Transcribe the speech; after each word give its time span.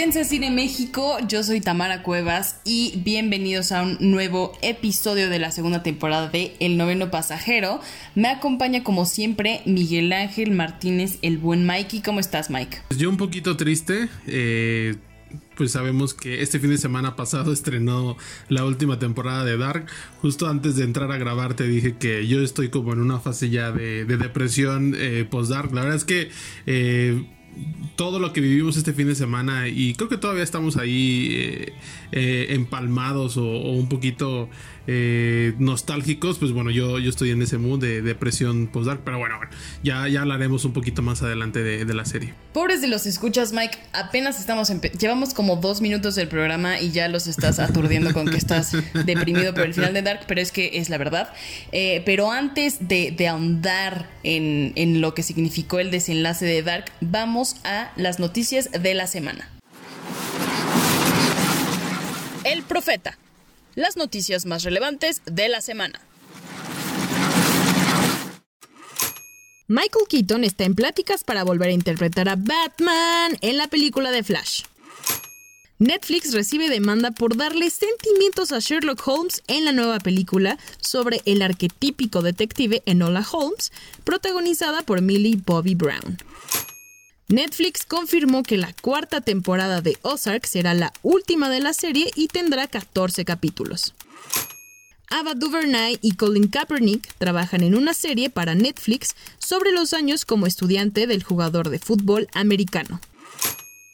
Sensa 0.00 0.24
Cine 0.24 0.50
México, 0.50 1.18
yo 1.28 1.42
soy 1.42 1.60
Tamara 1.60 2.02
Cuevas 2.02 2.58
y 2.64 3.02
bienvenidos 3.04 3.70
a 3.70 3.82
un 3.82 3.98
nuevo 4.00 4.52
episodio 4.62 5.28
de 5.28 5.38
la 5.38 5.50
segunda 5.50 5.82
temporada 5.82 6.30
de 6.30 6.56
El 6.58 6.78
Noveno 6.78 7.10
Pasajero. 7.10 7.80
Me 8.14 8.28
acompaña 8.28 8.82
como 8.82 9.04
siempre 9.04 9.60
Miguel 9.66 10.10
Ángel 10.14 10.52
Martínez, 10.52 11.18
el 11.20 11.36
buen 11.36 11.66
Mikey. 11.66 12.00
¿Cómo 12.00 12.18
estás, 12.18 12.48
Mike? 12.48 12.78
Pues 12.88 12.98
yo 12.98 13.10
un 13.10 13.18
poquito 13.18 13.58
triste. 13.58 14.08
Eh, 14.26 14.96
pues 15.54 15.72
sabemos 15.72 16.14
que 16.14 16.40
este 16.40 16.58
fin 16.60 16.70
de 16.70 16.78
semana 16.78 17.14
pasado 17.14 17.52
estrenó 17.52 18.16
la 18.48 18.64
última 18.64 18.98
temporada 18.98 19.44
de 19.44 19.58
Dark. 19.58 19.84
Justo 20.22 20.48
antes 20.48 20.76
de 20.76 20.84
entrar 20.84 21.12
a 21.12 21.18
grabar 21.18 21.52
te 21.52 21.64
dije 21.64 21.98
que 21.98 22.26
yo 22.26 22.40
estoy 22.40 22.70
como 22.70 22.94
en 22.94 23.00
una 23.00 23.20
fase 23.20 23.50
ya 23.50 23.70
de, 23.70 24.06
depresión 24.06 24.94
eh, 24.96 25.28
post-Dark. 25.30 25.74
La 25.74 25.82
verdad 25.82 25.98
es 25.98 26.06
que... 26.06 26.30
Eh, 26.64 27.36
todo 27.96 28.18
lo 28.18 28.32
que 28.32 28.40
vivimos 28.40 28.78
este 28.78 28.94
fin 28.94 29.08
de 29.08 29.14
semana 29.14 29.68
y 29.68 29.92
creo 29.94 30.08
que 30.08 30.16
todavía 30.16 30.42
estamos 30.42 30.78
ahí 30.78 31.28
eh, 31.32 31.72
eh, 32.12 32.46
empalmados 32.50 33.36
o, 33.36 33.44
un 33.44 33.90
poquito 33.90 34.48
eh, 34.86 35.54
nostálgicos, 35.58 36.38
pues 36.38 36.52
bueno, 36.52 36.70
yo, 36.70 36.98
yo 36.98 37.10
estoy 37.10 37.30
en 37.30 37.42
ese 37.42 37.58
mood 37.58 37.80
de 37.80 38.02
depresión 38.02 38.66
post-dark, 38.66 39.02
pero 39.04 39.18
bueno, 39.18 39.36
ya, 39.82 40.08
ya 40.08 40.22
hablaremos 40.22 40.64
un 40.64 40.72
poquito 40.72 41.02
más 41.02 41.22
adelante 41.22 41.62
de, 41.62 41.90
la 41.90 42.04
serie. 42.04 42.34
Pobres 42.52 42.80
de 42.80 42.86
los 42.86 43.06
escuchas, 43.06 43.52
Mike, 43.52 43.76
apenas 43.92 44.38
estamos, 44.38 44.72
llevamos 44.98 45.34
como 45.34 45.56
dos 45.56 45.80
minutos 45.80 46.14
del 46.14 46.28
programa 46.28 46.80
y 46.80 46.92
ya 46.92 47.08
los 47.08 47.26
estás 47.26 47.58
aturdiendo 47.58 48.12
con 48.12 48.26
que 48.30 48.36
estás 48.36 48.76
deprimido 49.04 49.52
por 49.54 49.64
el 49.64 49.74
final 49.74 49.92
de 49.92 50.02
Dark, 50.02 50.20
pero 50.28 50.40
es 50.40 50.52
que 50.52 50.70
es 50.74 50.88
la 50.88 50.98
verdad. 50.98 51.32
pero 52.06 52.30
antes 52.30 52.88
de, 52.88 53.12
de 53.16 53.28
ahondar 53.28 54.08
en, 54.22 54.72
en 54.76 55.00
lo 55.00 55.14
que 55.14 55.22
significó 55.22 55.80
el 55.80 55.90
desenlace 55.90 56.46
de 56.46 56.62
Dark, 56.62 56.92
vamos 57.00 57.56
a 57.64 57.90
las 57.96 58.20
noticias 58.20 58.70
de 58.70 58.94
la 58.94 59.06
semana. 59.06 59.48
El 62.44 62.62
Profeta. 62.62 63.19
Las 63.74 63.96
noticias 63.96 64.46
más 64.46 64.64
relevantes 64.64 65.22
de 65.26 65.48
la 65.48 65.60
semana. 65.60 66.00
Michael 69.68 70.06
Keaton 70.08 70.42
está 70.42 70.64
en 70.64 70.74
pláticas 70.74 71.22
para 71.22 71.44
volver 71.44 71.68
a 71.68 71.72
interpretar 71.72 72.28
a 72.28 72.34
Batman 72.34 73.38
en 73.40 73.56
la 73.56 73.68
película 73.68 74.10
de 74.10 74.24
Flash. 74.24 74.62
Netflix 75.78 76.34
recibe 76.34 76.68
demanda 76.68 77.12
por 77.12 77.36
darle 77.36 77.70
sentimientos 77.70 78.52
a 78.52 78.58
Sherlock 78.58 79.00
Holmes 79.06 79.42
en 79.46 79.64
la 79.64 79.72
nueva 79.72 79.98
película 79.98 80.58
sobre 80.80 81.22
el 81.24 81.40
arquetípico 81.40 82.20
detective 82.20 82.82
Enola 82.84 83.24
Holmes, 83.30 83.70
protagonizada 84.04 84.82
por 84.82 85.00
Millie 85.00 85.40
Bobby 85.46 85.76
Brown. 85.76 86.18
Netflix 87.30 87.86
confirmó 87.86 88.42
que 88.42 88.56
la 88.56 88.72
cuarta 88.72 89.20
temporada 89.20 89.80
de 89.80 89.96
Ozark 90.02 90.46
será 90.46 90.74
la 90.74 90.92
última 91.02 91.48
de 91.48 91.60
la 91.60 91.72
serie 91.72 92.10
y 92.16 92.26
tendrá 92.26 92.66
14 92.66 93.24
capítulos. 93.24 93.94
Ava 95.10 95.34
DuVernay 95.34 95.98
y 96.02 96.16
Colin 96.16 96.48
Kaepernick 96.48 97.14
trabajan 97.18 97.62
en 97.62 97.76
una 97.76 97.94
serie 97.94 98.30
para 98.30 98.56
Netflix 98.56 99.14
sobre 99.38 99.70
los 99.70 99.94
años 99.94 100.24
como 100.24 100.48
estudiante 100.48 101.06
del 101.06 101.22
jugador 101.22 101.70
de 101.70 101.78
fútbol 101.78 102.26
americano. 102.34 103.00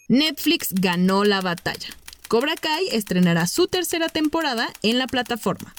Netflix 0.09 0.69
ganó 0.73 1.25
la 1.25 1.43
batalla. 1.43 1.89
Cobra 2.29 2.55
Kai 2.57 2.89
estrenará 2.91 3.47
su 3.47 3.67
tercera 3.67 4.09
temporada 4.09 4.73
en 4.83 4.99
la 4.99 5.07
plataforma. 5.07 5.75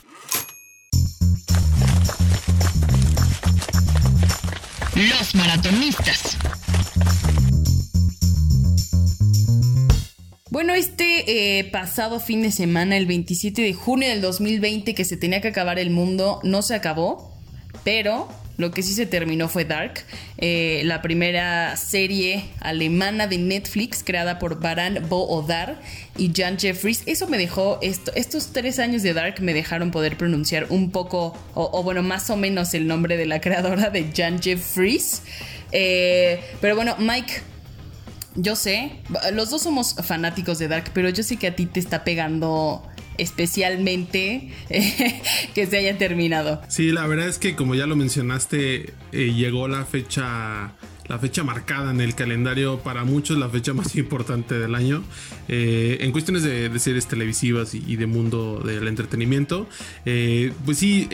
Los 4.96 5.34
maratonistas. 5.34 6.38
Bueno, 10.58 10.74
este 10.74 11.60
eh, 11.60 11.66
pasado 11.66 12.20
fin 12.20 12.42
de 12.42 12.52
semana, 12.52 12.98
el 12.98 13.06
27 13.06 13.62
de 13.62 13.74
junio 13.74 14.10
del 14.10 14.22
2020, 14.22 14.96
que 14.96 15.06
se 15.06 15.16
tenía 15.16 15.40
que 15.40 15.50
acabar 15.50 15.78
el 15.78 15.92
mundo, 15.92 16.40
no 16.42 16.64
se 16.64 16.74
acabó, 16.74 17.32
pero 17.84 18.28
lo 18.58 18.72
que 18.72 18.82
sí 18.82 18.96
se 18.96 19.06
terminó 19.06 19.50
fue 19.50 19.66
Dark, 19.66 20.00
eh, 20.40 20.82
la 20.84 21.04
primera 21.04 21.78
serie 21.78 22.46
alemana 22.60 23.28
de 23.28 23.38
Netflix 23.38 24.04
creada 24.04 24.40
por 24.40 24.60
Baran 24.60 25.06
Bo-Odar 25.08 25.80
y 26.18 26.32
Jan 26.36 26.58
Jeffries. 26.58 27.04
Eso 27.06 27.28
me 27.28 27.38
dejó, 27.38 27.78
esto, 27.84 28.12
estos 28.16 28.52
tres 28.52 28.80
años 28.80 29.04
de 29.04 29.14
Dark 29.14 29.36
me 29.42 29.54
dejaron 29.54 29.92
poder 29.92 30.18
pronunciar 30.18 30.66
un 30.70 30.90
poco, 30.90 31.38
o, 31.54 31.84
bueno, 31.84 32.02
más 32.02 32.32
o 32.32 32.36
menos 32.36 32.74
el 32.74 32.88
nombre 32.88 33.16
de 33.16 33.28
la 33.28 33.42
creadora 33.42 33.92
de 33.92 34.12
Jan 34.12 34.42
Jeffries. 34.42 35.22
Eh, 35.72 36.40
pero 36.62 36.76
bueno, 36.76 36.96
Mike, 36.98 37.44
yo 38.38 38.56
sé, 38.56 38.92
los 39.34 39.50
dos 39.50 39.64
somos 39.64 39.96
fanáticos 39.96 40.60
de 40.60 40.68
Dark, 40.68 40.92
pero 40.94 41.10
yo 41.10 41.24
sé 41.24 41.38
que 41.38 41.48
a 41.48 41.56
ti 41.56 41.66
te 41.66 41.80
está 41.80 42.04
pegando 42.04 42.84
especialmente 43.18 44.52
que 45.56 45.66
se 45.66 45.78
haya 45.78 45.98
terminado. 45.98 46.62
Sí, 46.70 46.92
la 46.92 47.08
verdad 47.08 47.28
es 47.28 47.40
que 47.40 47.56
como 47.56 47.74
ya 47.74 47.88
lo 47.88 47.96
mencionaste, 47.96 48.94
eh, 49.12 49.34
llegó 49.34 49.68
la 49.68 49.86
fecha 49.86 50.74
la 51.08 51.18
fecha 51.20 51.42
marcada 51.42 51.92
en 51.92 52.02
el 52.02 52.16
calendario, 52.16 52.80
para 52.80 53.06
muchos 53.06 53.38
la 53.38 53.48
fecha 53.50 53.74
más 53.74 53.96
importante 53.96 54.60
del 54.60 54.76
año, 54.76 55.04
eh, 55.48 55.98
en 56.02 56.12
cuestiones 56.12 56.44
de, 56.44 56.78
series 56.80 57.08
televisivas 57.08 57.74
y, 57.74 57.96
de 57.96 58.06
mundo 58.06 58.62
del 58.64 58.88
entretenimiento. 58.88 59.68
Eh, 60.06 60.52
pues 60.66 60.78
sí, 60.78 61.08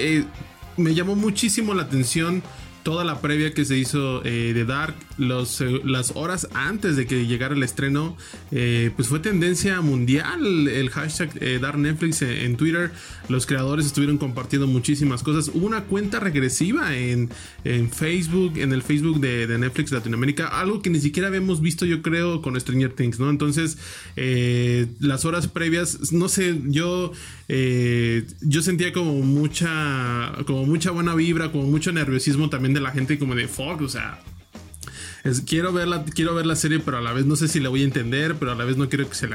me 0.77 0.95
llamó 0.95 1.15
muchísimo 1.15 1.73
la 1.73 1.83
atención 1.83 2.41
toda 2.83 3.05
la 3.05 3.21
previa 3.21 3.53
que 3.53 3.65
se 3.65 3.77
hizo 3.77 4.23
eh, 4.25 4.53
de 4.53 4.65
Dark, 4.65 4.95
los, 5.17 5.61
eh, 5.61 5.81
las 5.85 6.11
horas 6.15 6.49
antes 6.53 6.95
de 6.95 7.07
que 7.07 7.25
llegara 7.25 7.55
el 7.55 7.63
estreno, 7.63 8.17
eh, 8.51 8.91
pues 8.95 9.07
fue 9.07 9.19
tendencia 9.19 9.79
mundial 9.81 10.67
el 10.67 10.89
hashtag 10.89 11.61
Dark 11.61 11.79
Netflix 11.79 12.21
en, 12.21 12.57
Twitter. 12.57 12.91
Los 13.29 13.45
creadores 13.45 13.85
estuvieron 13.85 14.17
compartiendo 14.17 14.67
muchísimas 14.67 15.23
cosas. 15.23 15.49
Hubo 15.53 15.65
una 15.65 15.85
cuenta 15.85 16.19
regresiva 16.19 16.95
en, 16.95 17.29
en 17.63 17.89
Facebook, 17.89 18.57
en 18.57 18.73
el 18.73 18.83
Facebook 18.83 19.19
de, 19.19 19.47
de, 19.47 19.57
Netflix 19.57 19.91
Latinoamérica, 19.91 20.47
algo 20.47 20.81
que 20.81 20.89
ni 20.89 20.99
siquiera 20.99 21.29
habíamos 21.29 21.61
visto, 21.61 21.85
yo 21.85 22.01
creo, 22.01 22.41
con 22.41 22.59
Stranger 22.59 22.91
Things, 22.91 23.19
¿no? 23.19 23.29
Entonces, 23.29 23.77
las 24.99 25.25
horas 25.25 25.47
previas, 25.47 26.11
no 26.11 26.27
sé, 26.27 26.59
yo, 26.65 27.13
yo 27.47 28.61
sentía 28.61 28.91
como 28.91 29.13
mucha, 29.21 30.33
como 30.45 30.65
mucha 30.65 30.91
buena 30.91 31.15
vibra, 31.15 31.51
como 31.51 31.65
mucho 31.67 31.91
nerviosismo 31.91 32.49
también 32.49 32.72
de 32.73 32.81
la 32.81 32.91
gente 32.91 33.17
como 33.19 33.35
de 33.35 33.47
fuck, 33.47 33.81
o 33.81 33.87
sea, 33.87 34.19
quiero, 35.45 35.71
ver 35.71 35.87
la, 35.87 36.03
quiero 36.03 36.35
ver 36.35 36.45
la 36.45 36.55
serie, 36.55 36.79
pero 36.79 36.97
a 36.97 37.01
la 37.01 37.13
vez 37.13 37.25
no 37.25 37.37
sé 37.37 37.47
si 37.47 37.61
la 37.61 37.69
voy 37.69 37.81
a 37.81 37.85
entender, 37.85 38.35
pero 38.35 38.51
a 38.51 38.55
la 38.55 38.65
vez 38.65 38.75
no 38.75 38.89
quiero 38.89 39.07
que 39.07 39.15
se, 39.15 39.29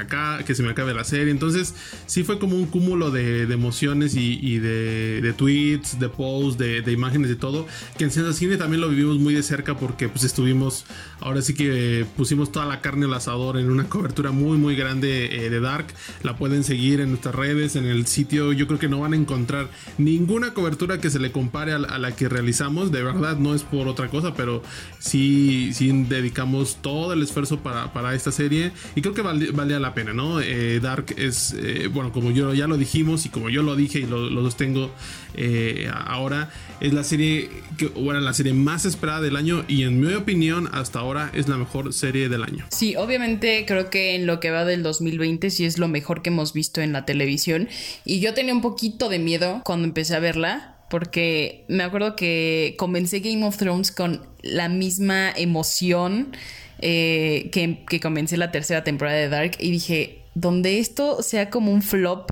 que 0.44 0.54
se 0.54 0.62
me 0.62 0.71
acabe 0.71 0.93
la 0.93 1.04
serie. 1.04 1.31
Entonces, 1.31 1.75
sí 2.06 2.25
fue 2.25 2.38
como 2.38 2.56
un 2.56 2.66
cúmulo 2.66 3.10
de, 3.10 3.43
emociones 3.44 4.15
y, 4.15 4.59
de, 4.59 5.34
tweets, 5.37 5.99
de 5.99 6.09
posts, 6.09 6.59
de, 6.59 6.93
imágenes, 6.93 7.31
de 7.31 7.37
todo. 7.37 7.66
Que 7.97 8.04
en 8.04 8.10
Cine 8.10 8.56
también 8.56 8.81
lo 8.81 8.88
vivimos 8.91 9.19
muy 9.19 9.32
de 9.32 9.43
cerca 9.43 9.78
porque 9.78 10.09
pues 10.09 10.25
estuvimos, 10.25 10.84
ahora 11.21 11.41
sí 11.41 11.54
que 11.54 12.05
pusimos 12.16 12.53
toda 12.53 12.66
la 12.66 12.81
carne 12.82 13.06
al 13.06 13.15
asador 13.15 13.56
en 13.59 13.70
una 13.70 13.88
cobertura 13.88 14.31
muy, 14.31 14.59
muy 14.59 14.76
grande 14.76 15.47
eh, 15.47 15.50
de 15.50 15.60
Dark. 15.60 15.87
La 16.22 16.37
pueden 16.37 16.65
seguir 16.65 17.00
en 17.00 17.11
nuestras 17.11 17.34
redes, 17.34 17.76
en 17.76 17.87
el 17.87 18.06
sitio. 18.06 18.52
Yo 18.52 18.67
creo 18.67 18.79
que 18.79 18.88
no 18.88 19.00
van 19.00 19.14
a 19.14 19.17
encontrar 19.17 19.70
ninguna 19.96 20.52
cobertura 20.52 21.00
que 21.00 21.08
se 21.08 21.19
le 21.19 21.32
compare 21.32 21.73
a, 21.73 21.79
la 21.79 22.14
que 22.14 22.29
realizamos. 22.29 22.93
De 22.93 23.02
verdad, 23.02 23.38
no 23.38 23.55
es 23.55 23.62
por 23.62 23.88
otra 23.88 24.08
cosa, 24.08 24.34
pero 24.34 24.62
sí 24.99 25.73
dedicamos 25.87 26.79
todo 26.81 27.13
el 27.13 27.23
esfuerzo 27.23 27.61
para, 27.61 28.15
esta 28.15 28.33
serie 28.33 28.73
y 28.95 29.03
creo 29.03 29.15
que 29.15 29.23
valía 29.23 29.79
la 29.79 29.95
pena, 29.95 30.13
¿no? 30.13 30.41
Eh, 30.41 30.81
Dark 30.81 31.15
es, 31.17 31.55
eh, 31.59 31.89
bueno, 31.89 32.13
como 32.13 32.31
yo 32.31 32.55
ya 32.55 32.67
lo 32.67 32.77
dijimos 32.77 33.27
y 33.27 33.29
como 33.29 33.51
yo 33.51 33.63
lo 33.63 33.77
dije 33.77 34.01
y 34.01 34.07
lo, 34.07 34.31
lo 34.31 34.43
sostengo 34.43 34.91
eh, 35.35 35.89
ahora, 35.93 36.51
es 36.81 36.93
la 36.93 37.05
serie, 37.05 37.49
que, 37.77 37.87
bueno, 37.87 38.21
la 38.21 38.33
serie 38.33 38.55
más 38.55 38.85
esperada 38.85 39.21
del 39.21 39.37
año 39.37 39.65
y 39.69 39.83
en 39.83 40.01
mi 40.01 40.13
opinión 40.15 40.69
hasta 40.73 40.99
ahora 40.99 41.31
es 41.33 41.49
la 41.49 41.57
mejor 41.57 41.93
serie 41.93 42.29
del 42.29 42.43
año. 42.43 42.67
Sí, 42.71 42.97
obviamente 42.97 43.65
creo 43.67 43.91
que 43.91 44.15
en 44.17 44.27
lo 44.27 44.41
que 44.41 44.51
va 44.51 44.65
del 44.65 44.83
2020 44.83 45.51
sí 45.51 45.65
es 45.65 45.79
lo 45.79 45.89
mejor 45.89 46.23
que 46.23 46.31
hemos 46.31 46.53
visto 46.53 46.81
en 46.81 46.93
la 46.93 47.05
televisión 47.05 47.69
y 48.05 48.21
yo 48.21 48.35
tenía 48.35 48.53
un 48.53 48.63
poquito 48.63 49.09
de 49.09 49.19
miedo 49.19 49.63
cuando 49.65 49.87
empecé 49.87 50.17
a 50.17 50.21
verla 50.21 50.78
porque 50.90 51.64
me 51.69 51.82
acuerdo 51.82 52.17
que 52.17 52.75
comencé 52.79 53.20
Game 53.20 53.44
of 53.44 53.56
Thrones 53.56 53.93
con 53.93 54.26
la 54.43 54.69
misma 54.69 55.31
emoción 55.31 56.32
eh, 56.81 57.49
que, 57.52 57.85
que 57.88 58.00
comencé 58.00 58.37
la 58.37 58.50
tercera 58.50 58.85
temporada 58.85 59.17
de 59.17 59.29
Dark 59.29 59.52
y 59.58 59.70
dije, 59.70 60.23
donde 60.35 60.79
esto 60.79 61.23
sea 61.23 61.50
como 61.50 61.73
un 61.73 61.82
flop, 61.82 62.31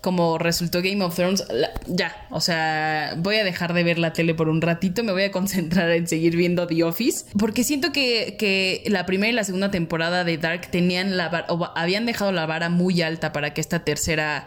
como 0.00 0.38
resultó 0.38 0.82
Game 0.82 1.02
of 1.04 1.14
Thrones, 1.14 1.44
ya, 1.86 2.26
o 2.30 2.40
sea, 2.40 3.14
voy 3.18 3.36
a 3.36 3.44
dejar 3.44 3.74
de 3.74 3.82
ver 3.82 3.98
la 3.98 4.12
tele 4.12 4.34
por 4.34 4.48
un 4.48 4.60
ratito, 4.60 5.02
me 5.02 5.12
voy 5.12 5.24
a 5.24 5.30
concentrar 5.30 5.90
en 5.90 6.06
seguir 6.06 6.36
viendo 6.36 6.66
The 6.66 6.84
Office, 6.84 7.26
porque 7.38 7.64
siento 7.64 7.92
que, 7.92 8.36
que 8.38 8.82
la 8.86 9.06
primera 9.06 9.30
y 9.30 9.34
la 9.34 9.44
segunda 9.44 9.70
temporada 9.70 10.24
de 10.24 10.38
Dark 10.38 10.70
tenían 10.70 11.16
la 11.16 11.46
o 11.48 11.70
habían 11.76 12.06
dejado 12.06 12.32
la 12.32 12.46
vara 12.46 12.68
muy 12.68 13.02
alta 13.02 13.32
para 13.32 13.52
que 13.52 13.60
esta 13.60 13.84
tercera 13.84 14.46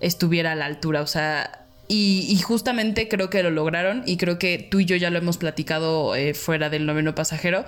estuviera 0.00 0.52
a 0.52 0.54
la 0.54 0.66
altura, 0.66 1.02
o 1.02 1.06
sea, 1.06 1.67
y, 1.88 2.38
justamente 2.42 3.08
creo 3.08 3.30
que 3.30 3.42
lo 3.42 3.50
lograron 3.50 4.02
y 4.06 4.18
creo 4.18 4.38
que 4.38 4.58
tú 4.58 4.80
y 4.80 4.84
yo 4.84 4.96
ya 4.96 5.10
lo 5.10 5.18
hemos 5.18 5.38
platicado 5.38 6.14
eh, 6.14 6.34
fuera 6.34 6.68
del 6.68 6.84
noveno 6.84 7.14
pasajero 7.14 7.64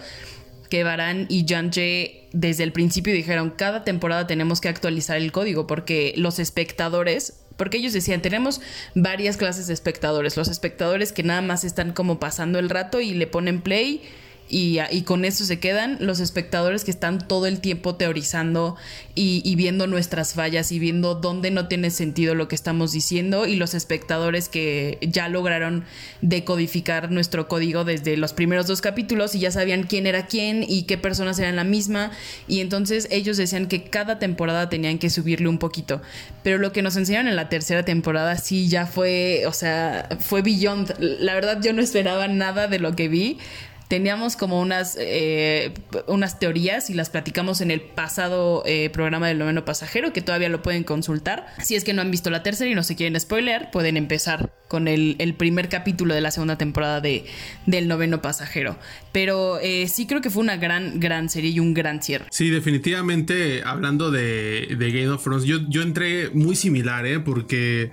que 0.70 0.84
Baran 0.84 1.26
y 1.28 1.44
Janje 1.46 2.28
desde 2.32 2.62
el 2.62 2.72
principio 2.72 3.12
dijeron, 3.12 3.50
cada 3.50 3.82
temporada 3.82 4.26
tenemos 4.26 4.60
que 4.60 4.68
actualizar 4.68 5.16
el 5.16 5.32
código 5.32 5.66
porque 5.66 6.14
los 6.16 6.38
espectadores, 6.38 7.40
porque 7.56 7.78
ellos 7.78 7.92
decían, 7.92 8.22
tenemos 8.22 8.60
varias 8.94 9.36
clases 9.36 9.66
de 9.66 9.74
espectadores, 9.74 10.36
los 10.36 10.48
espectadores 10.48 11.12
que 11.12 11.24
nada 11.24 11.42
más 11.42 11.64
están 11.64 11.92
como 11.92 12.20
pasando 12.20 12.58
el 12.58 12.70
rato 12.70 13.00
y 13.00 13.12
le 13.14 13.26
ponen 13.26 13.60
play 13.60 14.02
y, 14.50 15.02
con 15.02 15.24
eso 15.24 15.44
se 15.44 15.60
quedan 15.60 15.96
los 16.00 16.18
espectadores 16.18 16.84
que 16.84 16.90
están 16.90 17.26
todo 17.26 17.46
el 17.46 17.60
tiempo 17.60 17.94
teorizando 17.94 18.76
y, 19.14 19.54
viendo 19.54 19.86
nuestras 19.86 20.34
fallas 20.34 20.72
y 20.72 20.78
viendo 20.78 21.14
dónde 21.14 21.50
no 21.50 21.68
tiene 21.68 21.90
sentido 21.90 22.34
lo 22.34 22.48
que 22.48 22.56
estamos 22.56 22.92
diciendo 22.92 23.46
y 23.46 23.54
los 23.54 23.74
espectadores 23.74 24.48
que 24.48 24.98
ya 25.02 25.28
lograron 25.28 25.84
decodificar 26.20 27.10
nuestro 27.12 27.46
código 27.46 27.84
desde 27.84 28.16
los 28.16 28.32
primeros 28.32 28.66
dos 28.66 28.80
capítulos 28.80 29.34
y 29.34 29.40
ya 29.40 29.52
sabían 29.52 29.84
quién 29.84 30.06
era 30.06 30.26
quién 30.26 30.64
y 30.66 30.82
qué 30.82 30.98
personas 30.98 31.38
eran 31.38 31.54
la 31.54 31.64
misma. 31.64 32.10
Y 32.48 32.60
entonces 32.60 33.06
ellos 33.10 33.36
decían 33.36 33.66
que 33.66 33.84
cada 33.84 34.18
temporada 34.18 34.68
tenían 34.68 34.98
que 34.98 35.10
subirle 35.10 35.48
un 35.48 35.58
poquito. 35.58 36.02
Pero 36.42 36.58
lo 36.58 36.72
que 36.72 36.82
nos 36.82 36.96
enseñaron 36.96 37.28
en 37.28 37.36
la 37.36 37.48
tercera 37.48 37.84
temporada 37.84 38.36
sí 38.36 38.68
ya 38.68 38.86
fue 38.86 39.44
o 39.46 39.52
sea 39.52 40.08
fue 40.18 40.42
beyond. 40.42 40.94
La 40.98 41.34
verdad 41.34 41.60
yo 41.62 41.72
no 41.72 41.82
esperaba 41.82 42.26
nada 42.26 42.66
de 42.66 42.80
lo 42.80 42.96
que 42.96 43.08
vi 43.08 43.38
teníamos 43.90 44.36
como 44.36 44.60
unas, 44.60 44.96
eh, 45.00 45.74
unas 46.06 46.38
teorías 46.38 46.90
y 46.90 46.94
las 46.94 47.10
platicamos 47.10 47.60
en 47.60 47.72
el 47.72 47.80
pasado 47.80 48.62
eh, 48.64 48.88
programa 48.90 49.26
del 49.26 49.40
noveno 49.40 49.64
pasajero, 49.64 50.12
que 50.12 50.22
todavía 50.22 50.48
lo 50.48 50.62
pueden 50.62 50.84
consultar. 50.84 51.48
Si 51.60 51.74
es 51.74 51.82
que 51.82 51.92
no 51.92 52.00
han 52.00 52.12
visto 52.12 52.30
la 52.30 52.44
tercera 52.44 52.70
y 52.70 52.76
no 52.76 52.84
se 52.84 52.94
quieren 52.94 53.18
spoiler, 53.18 53.68
pueden 53.72 53.96
empezar 53.96 54.52
con 54.68 54.86
el, 54.86 55.16
primer 55.36 55.68
capítulo 55.68 56.14
de 56.14 56.20
la 56.20 56.30
segunda 56.30 56.56
temporada 56.56 57.00
de, 57.00 57.24
del 57.66 57.88
noveno 57.88 58.22
pasajero. 58.22 58.78
Pero 59.10 59.58
eh, 59.58 59.88
sí 59.88 60.06
creo 60.06 60.20
que 60.20 60.30
fue 60.30 60.44
una 60.44 60.56
gran, 60.56 61.00
gran 61.00 61.28
serie 61.28 61.50
y 61.50 61.58
un 61.58 61.74
gran 61.74 62.00
cierre. 62.00 62.26
Sí, 62.30 62.48
definitivamente, 62.48 63.62
hablando 63.64 64.12
de, 64.12 64.76
de 64.78 64.92
Game 64.92 65.08
of 65.08 65.24
Thrones, 65.24 65.46
yo, 65.46 65.58
yo 65.68 65.82
entré 65.82 66.30
muy 66.30 66.54
similar, 66.54 67.06
¿eh? 67.06 67.18
Porque 67.18 67.90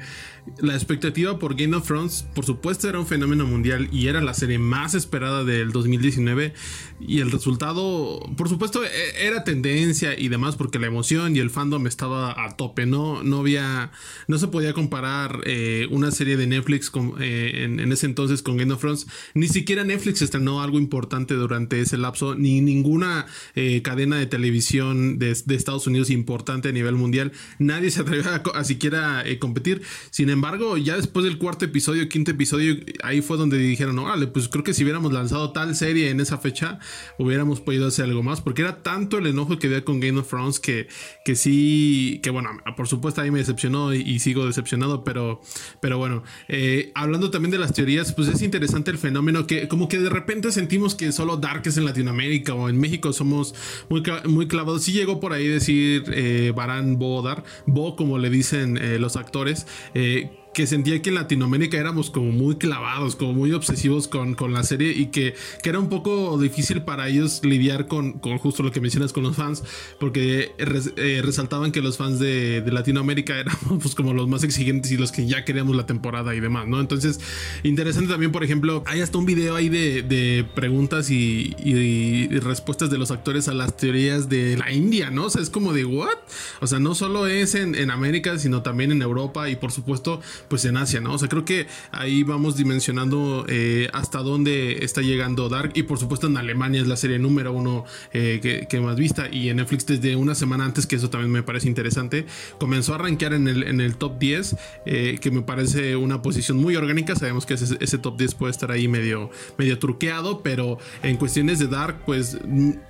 la 0.59 0.73
expectativa 0.73 1.39
por 1.39 1.55
Game 1.55 1.75
of 1.75 1.85
Thrones, 1.85 2.25
por 2.33 2.45
supuesto, 2.45 2.89
era 2.89 2.99
un 2.99 3.05
fenómeno 3.05 3.45
mundial 3.45 3.89
y 3.91 4.07
era 4.07 4.21
la 4.21 4.33
serie 4.33 4.59
más 4.59 4.93
esperada 4.93 5.43
del 5.43 5.71
2019. 5.71 6.53
Y 6.99 7.19
el 7.19 7.31
resultado, 7.31 8.19
por 8.35 8.49
supuesto, 8.49 8.83
e, 8.83 8.89
era 9.27 9.43
tendencia 9.43 10.17
y 10.17 10.29
demás, 10.29 10.55
porque 10.55 10.79
la 10.79 10.87
emoción 10.87 11.35
y 11.35 11.39
el 11.39 11.49
fandom 11.49 11.85
estaba 11.85 12.43
a 12.43 12.55
tope. 12.55 12.85
No, 12.85 13.23
no 13.23 13.39
había, 13.39 13.91
no 14.27 14.37
se 14.37 14.47
podía 14.47 14.73
comparar 14.73 15.41
eh, 15.45 15.87
una 15.91 16.11
serie 16.11 16.37
de 16.37 16.47
Netflix 16.47 16.91
eh, 17.19 17.63
en, 17.63 17.91
ese 17.91 18.05
entonces 18.05 18.41
con 18.41 18.57
Game 18.57 18.73
of 18.73 18.79
Thrones. 18.79 19.07
Ni 19.33 19.47
siquiera 19.47 19.83
Netflix 19.83 20.21
estrenó 20.21 20.61
algo 20.61 20.79
importante 20.79 21.35
durante 21.35 21.79
ese 21.81 21.97
lapso, 21.97 22.35
ni 22.35 22.61
ninguna 22.61 23.27
eh, 23.55 23.81
cadena 23.81 24.17
de 24.17 24.25
televisión 24.25 25.19
de, 25.19 25.31
Estados 25.57 25.87
Unidos 25.87 26.09
importante 26.09 26.69
a 26.69 26.71
nivel 26.71 26.95
mundial. 26.95 27.31
Nadie 27.59 27.91
se 27.91 28.01
atrevió 28.01 28.25
a, 28.53 28.63
siquiera 28.63 29.23
competir. 29.39 29.81
Sin 30.11 30.29
embargo, 30.29 30.36
ya 30.77 30.95
después 30.95 31.25
del 31.25 31.37
cuarto 31.37 31.65
episodio, 31.65 32.07
quinto 32.09 32.31
episodio, 32.31 32.75
ahí 33.03 33.21
fue 33.21 33.37
donde 33.37 33.57
dijeron, 33.57 33.99
órale, 33.99 34.27
pues 34.27 34.47
creo 34.47 34.63
que 34.63 34.73
si 34.73 34.83
hubiéramos 34.83 35.13
lanzado 35.13 35.51
tal 35.51 35.75
serie 35.75 36.09
en 36.09 36.19
esa 36.19 36.37
fecha, 36.37 36.79
hubiéramos 37.17 37.61
podido 37.61 37.87
hacer 37.87 38.05
algo 38.05 38.23
más, 38.23 38.41
porque 38.41 38.61
era 38.61 38.83
tanto 38.83 39.17
el 39.17 39.27
enojo 39.27 39.59
que 39.59 39.67
había 39.67 39.83
con 39.83 39.99
Game 39.99 40.19
of 40.19 40.27
Thrones 40.27 40.59
que, 40.59 40.87
que 41.25 41.35
sí, 41.35 42.19
que 42.23 42.29
bueno, 42.29 42.49
por 42.75 42.87
supuesto 42.87 43.21
ahí 43.21 43.31
me 43.31 43.39
decepcionó 43.39 43.93
y, 43.93 44.17
sigo 44.19 44.45
decepcionado, 44.45 45.03
pero, 45.03 45.41
pero 45.79 45.97
bueno, 45.97 46.23
eh, 46.47 46.91
hablando 46.95 47.29
también 47.29 47.51
de 47.51 47.59
las 47.59 47.73
teorías, 47.73 48.13
pues 48.13 48.27
es 48.27 48.41
interesante 48.41 48.91
el 48.91 48.97
fenómeno 48.97 49.45
que 49.45 49.67
como 49.67 49.87
que 49.87 49.99
de 49.99 50.09
repente 50.09 50.51
sentimos 50.51 50.95
que 50.95 51.11
solo 51.11 51.37
Dark 51.37 51.61
es 51.65 51.77
en 51.77 51.85
Latinoamérica 51.85 52.53
o 52.53 52.67
en 52.69 52.79
México 52.79 53.13
somos 53.13 53.53
muy, 53.89 54.03
muy 54.25 54.47
clavados. 54.47 54.83
Sí 54.83 54.91
llegó 54.91 55.19
por 55.19 55.33
ahí 55.33 55.47
decir 55.47 56.03
eh, 56.07 56.51
Barán 56.55 56.97
Bodar, 56.97 57.43
Bo 57.65 57.95
como 57.95 58.17
le 58.17 58.29
dicen 58.29 58.77
eh, 58.77 58.97
los 58.99 59.15
actores, 59.15 59.67
eh, 59.93 60.26
que 60.57 60.65
sentía 60.65 60.99
que 61.03 61.09
en 61.09 61.15
Latinoamérica 61.15 61.77
éramos 61.77 62.09
como 62.09 62.31
muy 62.31 62.55
clavados, 62.55 63.15
como 63.15 63.31
muy 63.31 63.53
obsesivos 63.53 64.07
con, 64.07 64.33
con 64.33 64.53
la 64.53 64.63
serie 64.63 64.91
y 64.91 65.05
que, 65.11 65.35
que, 65.61 65.69
era 65.69 65.77
un 65.77 65.87
poco 65.87 66.35
difícil 66.39 66.81
para 66.81 67.07
ellos 67.09 67.41
lidiar 67.43 67.87
con, 67.87 68.13
con, 68.13 68.39
justo 68.39 68.63
lo 68.63 68.71
que 68.71 68.81
mencionas 68.81 69.13
con 69.13 69.21
los 69.21 69.35
fans, 69.35 69.63
porque 69.99 70.53
eh, 70.57 71.21
resaltaban 71.23 71.71
que 71.71 71.79
los 71.83 71.97
fans 71.97 72.17
de, 72.17 72.61
de, 72.61 72.71
Latinoamérica 72.71 73.37
éramos 73.39 73.83
pues, 73.83 73.93
como 73.93 74.15
los 74.15 74.27
más 74.27 74.43
exigentes 74.43 74.91
y 74.91 74.97
los 74.97 75.11
que 75.11 75.27
ya 75.27 75.45
queríamos 75.45 75.75
la 75.75 75.85
temporada 75.85 76.33
y 76.33 76.39
demás, 76.39 76.67
¿no? 76.67 76.79
Entonces, 76.79 77.19
interesante 77.61 78.09
también, 78.09 78.31
por 78.31 78.43
ejemplo, 78.43 78.81
hay 78.87 79.01
hasta 79.01 79.19
un 79.19 79.27
video 79.27 79.55
ahí 79.55 79.69
de, 79.69 80.01
de 80.01 80.43
preguntas 80.55 81.11
y, 81.11 81.55
y, 81.63 82.29
respuestas 82.39 82.89
de 82.89 82.97
los 82.97 83.11
actores 83.11 83.47
a 83.47 83.53
las 83.53 83.77
teorías 83.77 84.27
de 84.27 84.57
la 84.57 84.71
India, 84.71 85.11
¿no? 85.11 85.25
O 85.25 85.29
sea, 85.29 85.43
es 85.43 85.51
como 85.51 85.71
de, 85.71 85.85
¿what? 85.85 86.17
O 86.61 86.65
sea, 86.65 86.79
no 86.79 86.95
solo 86.95 87.27
es 87.27 87.53
en, 87.53 87.75
en 87.75 87.91
América, 87.91 88.39
sino 88.39 88.63
también 88.63 88.91
en 88.91 89.03
Europa 89.03 89.51
y 89.51 89.55
por 89.55 89.71
supuesto 89.71 90.19
pues 90.47 90.65
en 90.65 90.77
Asia, 90.77 91.01
¿no? 91.01 91.13
O 91.13 91.17
sea, 91.17 91.27
creo 91.27 91.45
que 91.45 91.67
ahí 91.91 92.23
vamos 92.23 92.55
dimensionando 92.55 93.45
eh, 93.47 93.89
hasta 93.93 94.19
dónde 94.19 94.83
está 94.83 95.01
llegando 95.01 95.49
Dark 95.49 95.71
y 95.75 95.83
por 95.83 95.99
supuesto 95.99 96.27
en 96.27 96.37
Alemania 96.37 96.81
es 96.81 96.87
la 96.87 96.97
serie 96.97 97.19
número 97.19 97.53
uno 97.53 97.85
eh, 98.13 98.65
que, 98.69 98.79
más 98.79 98.95
vista 98.95 99.27
y 99.31 99.49
en 99.49 99.57
Netflix 99.57 99.87
desde 99.87 100.15
una 100.15 100.35
semana 100.35 100.65
antes, 100.65 100.85
que 100.85 100.95
eso 100.95 101.09
también 101.09 101.31
me 101.31 101.43
parece 101.43 101.67
interesante, 101.67 102.25
comenzó 102.59 102.93
a 102.93 102.99
rankear 102.99 103.33
en 103.33 103.47
el, 103.47 103.63
en 103.63 103.81
el 103.81 103.95
top 103.95 104.19
10, 104.19 104.55
eh, 104.85 105.17
que 105.19 105.31
me 105.31 105.41
parece 105.41 105.95
una 105.95 106.21
posición 106.21 106.57
muy 106.57 106.75
orgánica, 106.75 107.15
sabemos 107.15 107.45
que 107.45 107.55
ese, 107.55 107.97
top 107.97 108.17
10 108.17 108.35
puede 108.35 108.51
estar 108.51 108.71
ahí 108.71 108.87
medio, 108.87 109.31
medio 109.57 109.79
truqueado, 109.79 110.41
pero 110.43 110.77
en 111.01 111.17
cuestiones 111.17 111.59
de 111.59 111.67
Dark, 111.67 112.03
pues 112.05 112.37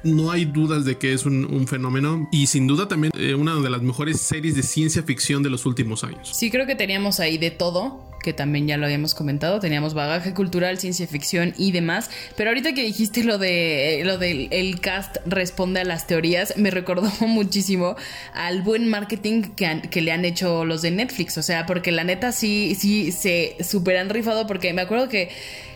no 0.04 0.32
hay 0.32 0.46
dudas 0.46 0.84
de 0.84 0.98
que 0.98 1.14
es 1.14 1.26
un, 1.26 1.48
fenómeno 1.68 2.30
y 2.32 2.48
sin 2.48 2.68
duda 2.68 2.88
también 2.88 3.12
una 3.38 3.56
de 3.56 3.70
las 3.70 3.82
mejores 3.82 4.22
series 4.22 4.56
de 4.56 4.64
ciencia 4.64 5.04
ficción 5.04 5.44
de 5.44 5.50
los 5.50 5.66
últimos 5.66 6.04
años. 6.04 6.30
Sí, 6.34 6.52
creo 6.52 6.66
que 6.66 6.76
teníamos 6.76 7.20
ahí 7.20 7.38
todo, 7.52 8.08
que 8.28 8.34
también 8.34 8.68
ya 8.68 8.76
lo 8.76 8.86
habíamos 8.86 9.16
comentado, 9.16 9.62
teníamos 9.62 9.94
bagaje 9.94 10.34
cultural, 10.34 10.78
ciencia 10.80 11.08
ficción 11.08 11.54
y 11.58 11.72
demás, 11.72 12.10
pero 12.36 12.50
ahorita 12.50 12.74
que 12.74 12.84
dijiste 12.84 13.24
lo 13.24 13.38
de 13.38 14.02
lo 14.04 14.18
del 14.18 14.50
el 14.52 14.82
cast 14.82 15.18
responde 15.26 15.80
a 15.80 15.86
las 15.86 16.08
teorías, 16.08 16.58
me 16.58 16.70
recordó 16.70 17.10
muchísimo 17.26 17.96
al 18.34 18.64
buen 18.64 18.90
marketing 18.90 19.44
que, 19.56 19.82
que 19.90 20.02
le 20.02 20.12
han 20.12 20.26
hecho 20.26 20.66
los 20.66 20.82
de 20.82 20.92
Netflix, 20.92 21.38
o 21.38 21.42
sea, 21.42 21.66
porque 21.66 21.94
la 21.94 22.04
neta 22.04 22.34
sí, 22.34 22.76
sí 22.78 23.14
se 23.14 23.56
super 23.62 23.96
han 23.96 24.10
rifado, 24.10 24.46
porque 24.46 24.74
me 24.74 24.82
acuerdo 24.82 25.08
que 25.08 25.30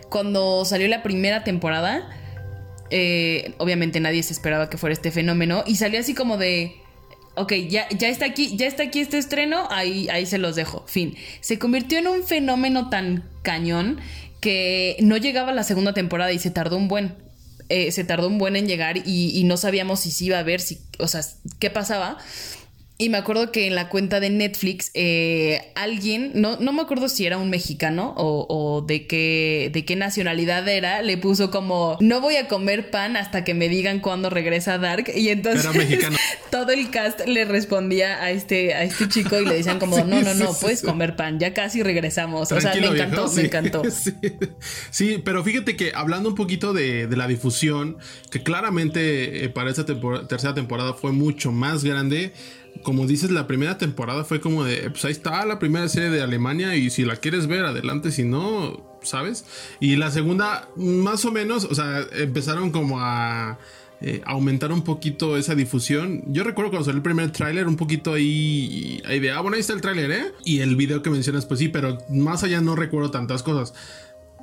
cuando 0.09 0.65
salió 0.65 0.89
la 0.89 1.03
primera 1.03 1.45
temporada, 1.45 2.09
eh, 2.89 3.53
obviamente 3.59 4.01
nadie 4.01 4.23
se 4.23 4.33
esperaba 4.33 4.69
que 4.69 4.77
fuera 4.77 4.91
este 4.91 5.11
fenómeno, 5.11 5.63
y 5.65 5.77
salió 5.77 6.01
así 6.01 6.13
como 6.13 6.35
de 6.35 6.80
ok, 7.35 7.53
ya, 7.69 7.87
ya 7.89 8.09
está 8.09 8.25
aquí, 8.25 8.55
ya 8.57 8.67
está 8.67 8.83
aquí 8.83 8.99
este 8.99 9.17
estreno, 9.17 9.67
ahí, 9.69 10.09
ahí 10.09 10.25
se 10.25 10.37
los 10.37 10.55
dejo. 10.55 10.83
Fin. 10.87 11.15
Se 11.39 11.59
convirtió 11.59 11.99
en 11.99 12.07
un 12.07 12.23
fenómeno 12.23 12.89
tan 12.89 13.23
cañón 13.41 13.99
que 14.39 14.97
no 14.99 15.17
llegaba 15.17 15.53
la 15.53 15.63
segunda 15.63 15.93
temporada 15.93 16.31
y 16.31 16.39
se 16.39 16.51
tardó 16.51 16.77
un 16.77 16.87
buen. 16.87 17.15
Eh, 17.69 17.91
se 17.93 18.03
tardó 18.03 18.27
un 18.27 18.37
buen 18.37 18.57
en 18.57 18.67
llegar 18.67 18.97
y, 18.97 19.31
y, 19.33 19.45
no 19.45 19.55
sabíamos 19.55 20.01
si 20.01 20.11
sí 20.11 20.25
iba 20.25 20.37
a 20.37 20.43
ver, 20.43 20.59
si, 20.59 20.79
o 20.99 21.07
sea, 21.07 21.21
qué 21.59 21.69
pasaba. 21.69 22.17
Y 23.01 23.09
me 23.09 23.17
acuerdo 23.17 23.51
que 23.51 23.65
en 23.65 23.73
la 23.73 23.89
cuenta 23.89 24.19
de 24.19 24.29
Netflix 24.29 24.91
eh, 24.93 25.71
alguien, 25.73 26.33
no, 26.35 26.57
no 26.59 26.71
me 26.71 26.83
acuerdo 26.83 27.09
si 27.09 27.25
era 27.25 27.39
un 27.39 27.49
mexicano 27.49 28.13
o, 28.15 28.85
de, 28.85 29.07
qué, 29.07 29.71
de 29.73 29.83
qué 29.85 29.95
nacionalidad 29.95 30.67
era, 30.67 31.01
le 31.01 31.17
puso 31.17 31.49
como, 31.49 31.97
no 31.99 32.21
voy 32.21 32.35
a 32.35 32.47
comer 32.47 32.91
pan 32.91 33.17
hasta 33.17 33.43
que 33.43 33.55
me 33.55 33.69
digan 33.69 34.01
cuándo 34.01 34.29
regresa 34.29 34.77
Dark. 34.77 35.11
Y 35.15 35.29
entonces 35.29 35.67
todo 36.51 36.73
el 36.73 36.91
cast 36.91 37.25
le 37.25 37.43
respondía 37.45 38.21
a 38.21 38.29
este, 38.29 38.75
a 38.75 38.83
este 38.83 39.09
chico 39.09 39.39
y 39.39 39.45
le 39.45 39.55
decían 39.55 39.79
como, 39.79 39.97
no, 40.05 40.21
no, 40.21 40.35
no, 40.35 40.53
puedes 40.53 40.83
comer 40.83 41.15
pan, 41.15 41.39
ya 41.39 41.55
casi 41.55 41.81
regresamos. 41.81 42.51
o 42.51 42.61
sea, 42.61 42.75
me 42.75 42.85
encantó, 42.85 43.31
me 43.31 43.41
encantó. 43.41 43.81
Sí. 44.91 45.19
pero 45.25 45.43
fíjate 45.43 45.75
que 45.75 45.91
hablando 45.95 46.29
un 46.29 46.35
poquito 46.35 46.71
de, 46.71 47.07
la 47.09 47.25
difusión, 47.25 47.97
que 48.29 48.43
claramente 48.43 49.43
eh, 49.43 49.49
para 49.49 49.71
esta 49.71 49.85
tercera 49.85 50.53
temporada 50.53 50.93
fue 50.93 51.11
mucho 51.11 51.51
más 51.51 51.83
grande 51.83 52.33
como 52.83 53.07
dices, 53.07 53.31
la 53.31 53.47
primera 53.47 53.77
temporada 53.77 54.23
fue 54.23 54.41
como 54.41 54.63
de, 54.63 54.89
pues 54.89 55.05
ahí 55.05 55.11
está 55.11 55.45
la 55.45 55.59
primera 55.59 55.87
serie 55.87 56.09
de 56.09 56.21
Alemania 56.21 56.75
y 56.75 56.89
si 56.89 57.05
la 57.05 57.15
quieres 57.15 57.47
ver, 57.47 57.65
adelante, 57.65 58.11
si 58.11 58.23
no, 58.23 58.97
¿sabes? 59.03 59.45
Y 59.79 59.95
la 59.95 60.11
segunda, 60.11 60.67
más 60.75 61.25
o 61.25 61.31
menos, 61.31 61.65
o 61.65 61.75
sea, 61.75 62.05
empezaron 62.13 62.71
como 62.71 62.99
a 62.99 63.59
eh, 64.01 64.21
aumentar 64.25 64.71
un 64.71 64.83
poquito 64.83 65.37
esa 65.37 65.53
difusión. 65.53 66.23
Yo 66.27 66.43
recuerdo 66.43 66.71
cuando 66.71 66.85
salió 66.85 66.97
el 66.97 67.03
primer 67.03 67.31
tráiler, 67.31 67.67
un 67.67 67.75
poquito 67.75 68.13
ahí, 68.13 69.01
ahí 69.05 69.19
de, 69.19 69.31
ah, 69.31 69.41
bueno, 69.41 69.55
ahí 69.55 69.61
está 69.61 69.73
el 69.73 69.81
tráiler, 69.81 70.11
¿eh? 70.11 70.25
Y 70.43 70.59
el 70.61 70.75
video 70.75 71.03
que 71.03 71.11
mencionas, 71.11 71.45
pues 71.45 71.59
sí, 71.59 71.67
pero 71.67 71.99
más 72.09 72.43
allá 72.43 72.61
no 72.61 72.75
recuerdo 72.75 73.11
tantas 73.11 73.43
cosas 73.43 73.73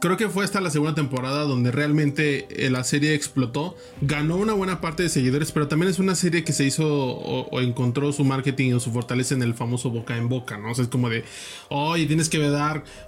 creo 0.00 0.16
que 0.16 0.28
fue 0.28 0.44
hasta 0.44 0.60
la 0.60 0.70
segunda 0.70 0.94
temporada 0.94 1.44
donde 1.44 1.70
realmente 1.70 2.46
eh, 2.50 2.70
la 2.70 2.84
serie 2.84 3.14
explotó. 3.14 3.76
Ganó 4.00 4.36
una 4.36 4.52
buena 4.52 4.80
parte 4.80 5.02
de 5.02 5.08
seguidores, 5.08 5.52
pero 5.52 5.68
también 5.68 5.90
es 5.90 5.98
una 5.98 6.14
serie 6.14 6.44
que 6.44 6.52
se 6.52 6.64
hizo 6.64 6.86
o, 6.86 7.60
encontró 7.60 8.12
su 8.12 8.24
marketing 8.24 8.74
o 8.74 8.80
su 8.80 8.92
fortaleza 8.92 9.34
en 9.34 9.42
el 9.42 9.54
famoso 9.54 9.90
boca 9.90 10.16
en 10.16 10.28
boca, 10.28 10.58
¿no? 10.58 10.70
O 10.70 10.74
sea, 10.74 10.84
es 10.84 10.90
como 10.90 11.08
de, 11.08 11.24
oye, 11.68 12.06
tienes 12.06 12.28
que 12.28 12.38
ver 12.38 12.48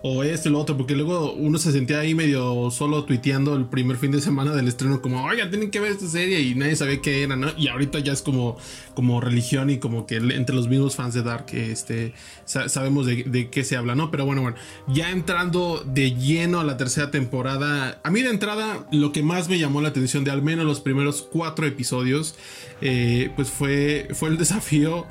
o 0.03 0.23
este 0.25 0.49
o 0.49 0.53
lo 0.53 0.59
otro, 0.59 0.77
porque 0.77 0.95
luego 0.95 1.33
uno 1.33 1.59
se 1.59 1.73
sentía 1.73 2.01
ahí 2.01 2.15
medio 2.15 2.71
solo 2.71 3.05
tuiteando 3.05 3.55
el 3.55 3.67
primer 3.67 3.97
fin 3.97 4.11
de 4.11 4.21
semana 4.21 4.53
del 4.55 4.69
estreno, 4.69 5.01
como, 5.01 5.25
oye, 5.25 5.45
tienen 5.47 5.71
que 5.71 5.81
ver 5.81 5.93
esta 5.93 6.09
serie 6.09 6.41
y 6.41 6.55
nadie 6.55 6.77
sabía 6.77 7.01
qué 7.01 7.23
era, 7.23 7.37
¿no? 7.37 7.49
Y 7.57 7.69
ahorita 7.69 8.01
ya 8.01 8.13
es 8.13 8.23
como, 8.23 8.57
como 8.95 9.21
religión 9.21 9.71
y 9.71 9.79
como 9.79 10.07
que 10.07 10.17
entre 10.17 10.55
los 10.55 10.69
mismos 10.69 10.97
fans 10.97 11.15
de 11.15 11.23
Dark, 11.23 11.47
este, 11.53 12.15
sabemos 12.45 13.07
de, 13.07 13.25
de 13.25 13.51
qué 13.51 13.65
se 13.65 13.77
habla, 13.77 13.95
¿no? 13.95 14.11
Pero 14.11 14.27
bueno, 14.27 14.43
bueno, 14.43 14.57
ya 14.89 15.11
entrando 15.11 15.83
de 15.87 16.13
lleno 16.15 16.61
a 16.61 16.65
la 16.65 16.77
tercera 16.81 17.11
temporada, 17.11 18.01
a 18.03 18.11
mí 18.11 18.23
de 18.23 18.31
entrada 18.31 18.87
lo 18.91 19.13
que 19.13 19.23
más 19.23 19.51
me 19.51 19.59
llamó 19.59 19.83
la 19.83 19.91
atención 19.91 20.25
de 20.25 20.31
al 20.31 20.41
menos 20.41 20.65
los 20.65 20.81
primeros 20.81 21.21
cuatro 21.21 21.67
episodios, 21.67 22.37
eh, 22.81 23.31
pues 23.37 23.51
fue, 23.51 24.09
fue 24.15 24.31
el 24.31 24.39
desafío 24.39 25.07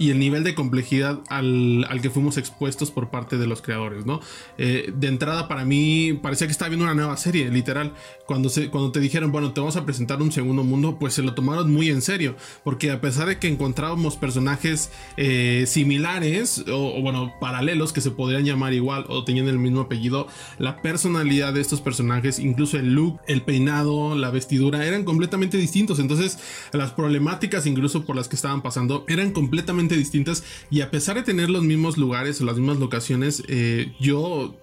y 0.00 0.10
el 0.10 0.18
nivel 0.18 0.44
de 0.44 0.54
complejidad 0.54 1.20
al, 1.28 1.86
que 2.00 2.08
fuimos 2.08 2.38
expuestos 2.38 2.90
por 2.90 3.10
parte 3.10 3.36
de 3.36 3.46
los 3.46 3.60
creadores, 3.60 4.06
¿no? 4.06 4.20
Eh, 4.56 4.90
de 4.96 5.08
entrada 5.08 5.46
para 5.46 5.66
mí 5.66 6.18
parecía 6.22 6.46
que 6.46 6.52
estaba 6.52 6.70
viendo 6.70 6.86
una 6.86 6.94
nueva 6.94 7.18
serie, 7.18 7.50
literal. 7.50 7.92
Cuando, 8.24 8.48
se, 8.48 8.70
cuando 8.70 8.92
te 8.92 9.00
dijeron, 9.00 9.30
bueno, 9.30 9.52
te 9.52 9.60
vamos 9.60 9.76
a 9.76 9.84
presentar 9.84 10.22
un 10.22 10.32
segundo 10.32 10.64
mundo, 10.64 10.98
pues 10.98 11.12
se 11.12 11.22
lo 11.22 11.34
tomaron 11.34 11.70
muy 11.70 11.90
en 11.90 12.00
serio, 12.00 12.34
porque 12.64 12.90
a 12.90 13.02
pesar 13.02 13.28
de 13.28 13.38
que 13.38 13.48
encontrábamos 13.48 14.16
personajes 14.16 14.90
eh, 15.18 15.64
similares 15.66 16.64
o, 16.72 17.02
bueno, 17.02 17.34
paralelos 17.38 17.92
que 17.92 18.00
se 18.00 18.10
podrían 18.10 18.46
llamar 18.46 18.72
igual 18.72 19.04
o 19.08 19.24
tenían 19.24 19.48
el 19.48 19.58
mismo 19.58 19.82
apellido, 19.82 20.28
la 20.56 20.80
personalidad 20.80 21.52
de 21.52 21.60
estos 21.60 21.82
personajes, 21.82 22.38
incluso 22.38 22.78
el 22.78 22.94
look, 22.94 23.20
el 23.26 23.42
peinado, 23.42 24.14
la 24.14 24.30
vestidura, 24.30 24.86
eran 24.86 25.04
completamente 25.04 25.58
distintos. 25.58 25.98
Entonces, 25.98 26.38
las 26.72 26.92
problemáticas 26.92 27.66
incluso 27.66 28.06
por 28.06 28.16
las 28.16 28.28
que 28.28 28.36
estaban 28.36 28.62
pasando 28.62 29.04
eran 29.06 29.32
completamente 29.32 29.89
distintas 29.96 30.44
y 30.70 30.80
a 30.80 30.90
pesar 30.90 31.16
de 31.16 31.22
tener 31.22 31.50
los 31.50 31.62
mismos 31.62 31.98
lugares 31.98 32.40
o 32.40 32.44
las 32.44 32.56
mismas 32.56 32.78
locaciones, 32.78 33.42
eh, 33.48 33.92
yo 34.00 34.56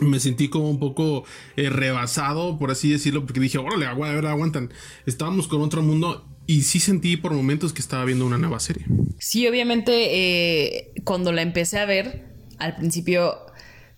me 0.00 0.20
sentí 0.20 0.48
como 0.48 0.70
un 0.70 0.78
poco 0.78 1.24
eh, 1.56 1.70
rebasado, 1.70 2.58
por 2.58 2.70
así 2.70 2.90
decirlo, 2.90 3.24
porque 3.24 3.40
dije, 3.40 3.58
órale, 3.58 3.86
a 3.86 3.94
ver, 3.94 4.26
aguantan. 4.26 4.72
Estábamos 5.06 5.48
con 5.48 5.62
otro 5.62 5.82
mundo 5.82 6.26
y 6.46 6.62
sí 6.62 6.80
sentí 6.80 7.16
por 7.16 7.32
momentos 7.32 7.72
que 7.72 7.80
estaba 7.80 8.04
viendo 8.04 8.26
una 8.26 8.38
nueva 8.38 8.60
serie. 8.60 8.84
Sí, 9.18 9.46
obviamente, 9.48 9.92
eh, 9.92 10.92
cuando 11.04 11.32
la 11.32 11.42
empecé 11.42 11.78
a 11.78 11.86
ver, 11.86 12.26
al 12.58 12.76
principio, 12.76 13.36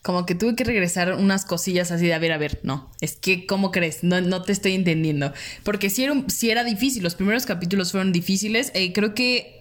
como 0.02 0.25
que 0.25 0.35
tuve 0.35 0.54
que 0.54 0.64
regresar 0.64 1.14
unas 1.14 1.44
cosillas 1.44 1.90
así 1.90 2.06
de, 2.06 2.14
a 2.14 2.18
ver, 2.18 2.32
a 2.32 2.38
ver, 2.38 2.61
no, 2.62 2.92
es 3.00 3.16
que, 3.16 3.47
¿cómo 3.47 3.73
crees? 3.73 4.04
No, 4.04 4.20
no 4.20 4.42
te 4.42 4.52
estoy 4.52 4.75
entendiendo. 4.75 5.32
Porque 5.64 5.90
sí 5.90 6.04
era 6.49 6.64
difícil, 6.64 7.02
los 7.02 7.16
primeros 7.16 7.44
capítulos 7.44 7.90
fueron 7.90 8.12
difíciles. 8.12 8.73
creo 8.94 9.14
que 9.14 9.57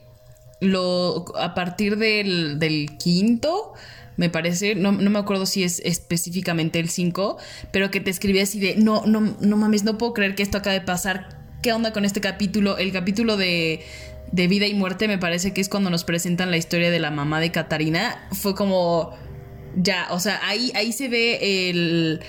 lo, 0.59 1.25
a 1.37 1.53
partir 1.53 1.97
del, 1.97 2.59
del 2.59 2.97
quinto, 2.97 3.73
me 4.17 4.29
parece, 4.29 4.73
no, 4.73 4.91
me 4.91 5.19
acuerdo 5.19 5.45
si 5.45 5.63
es 5.63 5.79
específicamente 5.85 6.79
el 6.79 6.89
5, 6.89 7.37
pero 7.71 7.91
que 7.91 7.99
te 7.99 8.09
escribía 8.09 8.43
así 8.43 8.59
de, 8.59 8.75
no, 8.75 9.05
no, 9.05 9.37
no 9.39 9.57
mames, 9.57 9.83
no 9.83 9.97
puedo 9.97 10.13
creer 10.13 10.35
que 10.35 10.43
esto 10.43 10.57
acaba 10.57 10.73
de 10.73 10.81
pasar. 10.81 11.37
¿Qué 11.61 11.71
onda 11.71 11.93
con 11.93 12.03
este 12.03 12.19
capítulo? 12.19 12.77
El 12.79 12.91
capítulo 12.91 13.37
de, 13.37 13.81
de 14.31 14.47
vida 14.47 14.65
y 14.65 14.73
muerte 14.73 15.07
me 15.07 15.19
parece 15.19 15.53
que 15.53 15.61
es 15.61 15.69
cuando 15.69 15.91
nos 15.91 16.03
presentan 16.03 16.49
la 16.49 16.57
historia 16.57 16.89
de 16.89 16.99
la 16.99 17.11
mamá 17.11 17.39
de 17.39 17.51
Katarina. 17.51 18.27
Fue 18.31 18.55
como, 18.55 19.15
ya, 19.75 20.07
o 20.09 20.19
sea, 20.19 20.39
ahí, 20.43 20.71
ahí 20.75 20.91
se 20.93 21.09
ve 21.09 21.69
el, 21.69 22.21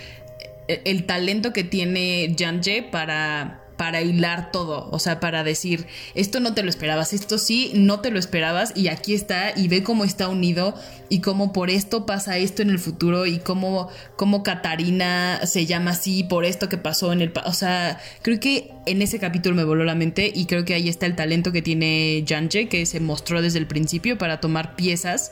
el 0.69 1.07
talento 1.07 1.55
que 1.55 1.65
tiene 1.65 2.37
Janje 2.39 2.83
para 2.83 3.68
para 3.79 4.03
hilar 4.03 4.51
todo, 4.51 4.89
o 4.91 4.99
sea, 4.99 5.21
para 5.21 5.45
decir, 5.45 5.87
esto 6.17 6.41
no 6.41 6.53
te 6.53 6.65
lo 6.65 6.69
esperabas, 6.69 7.13
esto 7.13 7.39
sí, 7.39 7.71
no 7.77 8.01
te 8.01 8.11
lo 8.11 8.19
esperabas 8.19 8.73
y 8.75 8.89
aquí 8.89 9.15
está 9.15 9.53
y 9.57 9.69
ve 9.69 9.85
cómo 9.85 10.05
está 10.05 10.29
unido 10.29 10.75
y 11.09 11.21
cómo 11.21 11.53
por 11.53 11.71
esto 11.71 12.05
pasa 12.05 12.39
esto 12.39 12.61
en 12.61 12.71
el 12.71 12.81
futuro 12.81 13.25
y 13.25 13.39
cómo, 13.39 13.89
cómo 14.17 14.43
Katarina 14.43 15.47
se 15.47 15.65
llama 15.65 15.93
así 15.93 16.25
por 16.25 16.45
esto 16.45 16.69
que 16.69 16.77
pasó 16.77 17.13
en 17.13 17.23
el... 17.23 17.33
O 17.47 17.53
sea, 17.53 18.01
creo 18.23 18.41
que 18.41 18.73
en 18.87 19.01
ese 19.01 19.21
capítulo 19.21 19.55
me 19.55 19.63
voló 19.63 19.85
la 19.85 19.95
mente 19.95 20.31
y 20.35 20.47
creo 20.47 20.65
que 20.65 20.75
ahí 20.75 20.89
está 20.89 21.07
el 21.07 21.15
talento 21.15 21.53
que 21.53 21.63
tiene 21.63 22.25
Janje, 22.27 22.69
que 22.69 22.85
se 22.85 22.99
mostró 22.99 23.43
desde 23.43 23.61
el 23.61 23.69
principio 23.69 24.19
para 24.19 24.41
tomar 24.41 24.75
piezas 24.75 25.31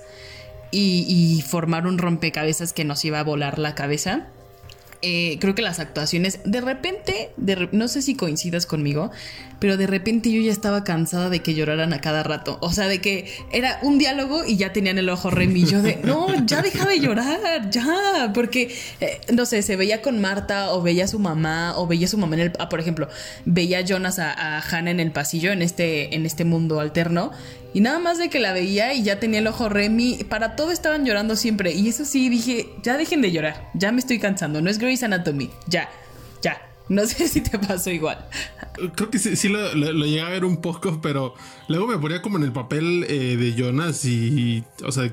y 0.71 1.43
formar 1.49 1.87
un 1.87 1.99
rompecabezas 1.99 2.73
que 2.73 2.85
nos 2.85 3.05
iba 3.05 3.19
a 3.19 3.25
volar 3.25 3.59
la 3.59 3.75
cabeza. 3.75 4.29
Eh, 5.03 5.38
creo 5.41 5.55
que 5.55 5.62
las 5.62 5.79
actuaciones, 5.79 6.41
de 6.45 6.61
repente, 6.61 7.31
no 7.73 7.88
sé 7.88 8.03
si 8.03 8.15
coincidas 8.15 8.67
conmigo, 8.67 9.11
pero 9.59 9.76
de 9.76 9.87
repente 9.87 10.31
yo 10.31 10.41
ya 10.41 10.53
estaba 10.53 10.85
cansada 10.85 11.31
de 11.31 11.41
que 11.41 11.55
lloraran 11.55 11.93
a 11.93 12.00
cada 12.00 12.23
rato. 12.23 12.59
O 12.61 12.73
sea, 12.73 12.88
de 12.88 13.00
que 13.00 13.31
era 13.53 13.79
un 13.83 13.99
diálogo 13.99 14.45
y 14.45 14.57
ya 14.57 14.73
tenían 14.73 14.99
el 14.99 15.09
ojo 15.09 15.31
remillo 15.31 15.83
de, 15.83 15.97
no, 16.03 16.26
ya 16.47 16.62
deja 16.62 16.87
de 16.87 17.00
llorar, 17.00 17.71
ya, 17.71 18.31
porque, 18.35 18.75
eh, 19.00 19.21
no 19.33 19.47
sé, 19.47 19.62
se 19.62 19.76
veía 19.76 20.03
con 20.03 20.21
Marta 20.21 20.73
o 20.73 20.83
veía 20.83 21.05
a 21.05 21.09
su 21.09 21.19
mamá 21.19 21.75
o 21.76 21.87
veía 21.87 22.07
a 22.07 22.11
su 22.11 22.19
mamá 22.19 22.37
en 22.37 22.43
el, 22.43 22.53
ah, 22.59 22.69
por 22.69 22.81
ejemplo, 22.81 23.09
veía 23.45 23.79
a 23.79 23.83
Jonas 23.83 24.19
a, 24.19 24.33
a 24.33 24.61
Hannah 24.61 24.91
en 24.91 25.00
el 25.00 25.12
pasillo, 25.12 25.53
en 25.53 25.62
este, 25.62 26.15
en 26.15 26.26
este 26.26 26.45
mundo 26.45 26.81
alterno, 26.81 27.33
y 27.76 27.83
nada 27.83 27.99
más 27.99 28.16
de 28.16 28.30
que 28.30 28.40
la 28.40 28.54
veía 28.54 28.95
y 28.95 29.02
ya 29.02 29.21
tenía 29.21 29.40
el 29.40 29.47
ojo 29.47 29.68
Remy, 29.68 30.25
para 30.30 30.56
todo 30.56 30.71
estaban 30.71 31.04
llorando 31.04 31.37
siempre. 31.37 31.75
Y 31.75 31.90
eso 31.90 32.06
sí, 32.06 32.30
dije, 32.30 32.71
ya 32.83 32.97
dejen 32.97 33.21
de 33.21 33.30
llorar, 33.30 33.71
ya 33.75 33.92
me 33.92 33.99
estoy 33.99 34.18
cansando, 34.18 34.62
no 34.62 34.71
es 34.71 34.78
Grey's 34.78 35.02
Anatomy, 35.02 35.50
ya, 35.66 35.90
ya. 36.40 36.59
No 36.88 37.04
sé 37.06 37.28
si 37.28 37.42
te 37.42 37.59
pasó 37.59 37.90
igual. 37.90 38.25
Creo 38.95 39.11
que 39.11 39.18
sí, 39.18 39.49
lo, 39.50 39.75
llegué 39.75 40.23
a 40.23 40.30
ver 40.30 40.47
un 40.47 40.62
poco, 40.62 41.02
pero 41.02 41.35
luego 41.68 41.87
me 41.87 41.99
ponía 41.99 42.23
como 42.23 42.38
en 42.38 42.45
el 42.45 42.52
papel 42.52 43.04
eh, 43.11 43.37
de 43.37 43.52
Jonas 43.52 44.06
y, 44.06 44.64
o 44.83 44.90
sea, 44.90 45.12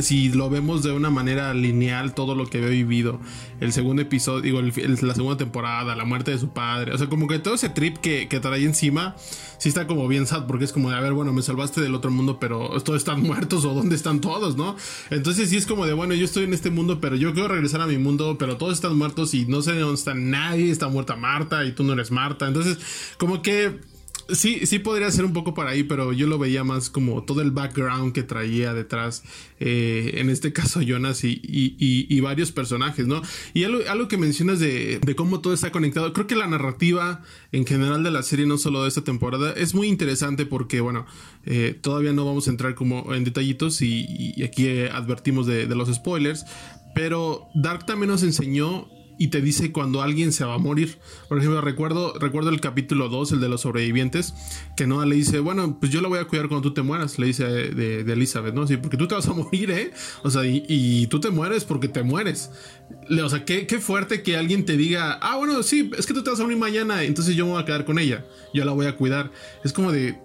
si 0.00 0.30
lo 0.30 0.50
vemos 0.50 0.82
de 0.82 0.92
una 0.92 1.10
manera 1.10 1.54
lineal, 1.54 2.14
todo 2.14 2.34
lo 2.34 2.46
que 2.46 2.58
había 2.58 2.70
vivido, 2.70 3.20
el 3.60 3.72
segundo 3.72 4.02
episodio, 4.02 4.40
digo, 4.42 4.60
la 4.60 5.14
segunda 5.14 5.36
temporada, 5.36 5.94
la 5.96 6.04
muerte 6.04 6.30
de 6.30 6.38
su 6.38 6.50
padre, 6.50 6.92
o 6.92 6.98
sea, 6.98 7.08
como 7.08 7.28
que 7.28 7.38
todo 7.38 7.54
ese 7.54 7.68
trip 7.68 7.98
que, 7.98 8.28
que 8.28 8.40
trae 8.40 8.64
encima, 8.64 9.16
sí 9.58 9.68
está 9.68 9.86
como 9.86 10.08
bien 10.08 10.26
sad, 10.26 10.46
porque 10.46 10.64
es 10.64 10.72
como 10.72 10.90
de, 10.90 10.96
a 10.96 11.00
ver, 11.00 11.12
bueno, 11.12 11.32
me 11.32 11.42
salvaste 11.42 11.80
del 11.80 11.94
otro 11.94 12.10
mundo, 12.10 12.38
pero 12.40 12.80
todos 12.82 12.98
están 12.98 13.22
muertos 13.22 13.64
o 13.64 13.74
dónde 13.74 13.94
están 13.94 14.20
todos, 14.20 14.56
¿no? 14.56 14.76
Entonces 15.10 15.50
sí 15.50 15.56
es 15.56 15.66
como 15.66 15.86
de, 15.86 15.92
bueno, 15.92 16.14
yo 16.14 16.24
estoy 16.24 16.44
en 16.44 16.54
este 16.54 16.70
mundo, 16.70 17.00
pero 17.00 17.16
yo 17.16 17.32
quiero 17.32 17.48
regresar 17.48 17.80
a 17.80 17.86
mi 17.86 17.98
mundo, 17.98 18.36
pero 18.38 18.56
todos 18.56 18.74
están 18.74 18.96
muertos 18.96 19.34
y 19.34 19.46
no 19.46 19.62
sé 19.62 19.78
dónde 19.78 19.94
está 19.94 20.14
nadie, 20.14 20.70
está 20.70 20.88
muerta 20.88 21.16
Marta 21.16 21.64
y 21.64 21.72
tú 21.72 21.84
no 21.84 21.92
eres 21.92 22.10
Marta, 22.10 22.48
entonces 22.48 22.78
como 23.18 23.42
que 23.42 23.91
Sí, 24.32 24.66
sí 24.66 24.78
podría 24.78 25.10
ser 25.10 25.26
un 25.26 25.34
poco 25.34 25.52
para 25.52 25.70
ahí, 25.70 25.82
pero 25.82 26.12
yo 26.12 26.26
lo 26.26 26.38
veía 26.38 26.64
más 26.64 26.88
como 26.88 27.22
todo 27.24 27.42
el 27.42 27.50
background 27.50 28.12
que 28.14 28.22
traía 28.22 28.72
detrás, 28.72 29.24
eh, 29.60 30.14
en 30.16 30.30
este 30.30 30.52
caso 30.52 30.80
Jonas 30.80 31.20
y, 31.22 32.20
varios 32.20 32.52
personajes, 32.52 33.06
¿no? 33.06 33.20
Y 33.52 33.64
algo, 33.64 34.08
que 34.08 34.16
mencionas 34.16 34.58
de, 34.58 35.00
cómo 35.16 35.40
todo 35.40 35.52
está 35.52 35.70
conectado, 35.70 36.12
creo 36.12 36.26
que 36.26 36.36
la 36.36 36.46
narrativa 36.46 37.22
en 37.50 37.66
general 37.66 38.02
de 38.02 38.10
la 38.10 38.22
serie, 38.22 38.46
no 38.46 38.58
solo 38.58 38.82
de 38.82 38.88
esta 38.88 39.02
temporada, 39.02 39.52
es 39.52 39.74
muy 39.74 39.88
interesante 39.88 40.46
porque, 40.46 40.80
bueno, 40.80 41.04
eh, 41.44 41.78
todavía 41.80 42.12
no 42.12 42.24
vamos 42.24 42.46
a 42.46 42.50
entrar 42.50 42.74
como 42.74 43.14
en 43.14 43.24
detallitos 43.24 43.82
y, 43.82 44.42
aquí 44.42 44.68
advertimos 44.86 45.46
de, 45.46 45.66
de 45.66 45.74
los 45.74 45.92
spoilers, 45.92 46.46
pero 46.94 47.48
Dark 47.54 47.84
también 47.86 48.10
nos 48.10 48.22
enseñó 48.22 48.88
y 49.22 49.28
te 49.28 49.40
dice 49.40 49.70
cuando 49.70 50.02
alguien 50.02 50.32
se 50.32 50.44
va 50.44 50.54
a 50.54 50.58
morir. 50.58 50.98
Por 51.28 51.38
ejemplo, 51.38 51.60
recuerdo, 51.60 52.18
recuerdo 52.18 52.50
el 52.50 52.60
capítulo 52.60 53.08
2, 53.08 53.30
el 53.30 53.40
de 53.40 53.48
los 53.48 53.60
sobrevivientes, 53.60 54.34
que 54.76 54.88
Noah 54.88 55.06
le 55.06 55.14
dice, 55.14 55.38
bueno, 55.38 55.78
pues 55.78 55.92
yo 55.92 56.00
la 56.00 56.08
voy 56.08 56.18
a 56.18 56.24
cuidar 56.24 56.48
cuando 56.48 56.68
tú 56.68 56.74
te 56.74 56.82
mueras, 56.82 57.20
le 57.20 57.26
dice 57.26 57.44
de, 57.44 58.00
Elizabeth, 58.00 58.52
¿no? 58.52 58.66
Sí, 58.66 58.78
porque 58.78 58.96
tú 58.96 59.06
te 59.06 59.14
vas 59.14 59.28
a 59.28 59.32
morir, 59.34 59.70
¿eh? 59.70 59.92
O 60.24 60.30
sea, 60.30 60.42
y, 60.44 61.06
tú 61.06 61.20
te 61.20 61.30
mueres 61.30 61.64
porque 61.64 61.86
te 61.86 62.02
mueres. 62.02 62.50
O 63.08 63.28
sea, 63.28 63.44
qué, 63.44 63.68
qué, 63.68 63.78
fuerte 63.78 64.24
que 64.24 64.36
alguien 64.36 64.64
te 64.64 64.76
diga, 64.76 65.20
ah, 65.22 65.36
bueno, 65.36 65.62
sí, 65.62 65.88
es 65.96 66.04
que 66.04 66.14
tú 66.14 66.24
te 66.24 66.30
vas 66.30 66.40
a 66.40 66.42
morir 66.42 66.58
mañana, 66.58 67.04
entonces 67.04 67.36
yo 67.36 67.46
me 67.46 67.52
voy 67.52 67.62
a 67.62 67.64
quedar 67.64 67.84
con 67.84 68.00
ella, 68.00 68.26
yo 68.52 68.64
la 68.64 68.72
voy 68.72 68.86
a 68.86 68.96
cuidar. 68.96 69.30
Es 69.62 69.72
como 69.72 69.92
de, 69.92 70.18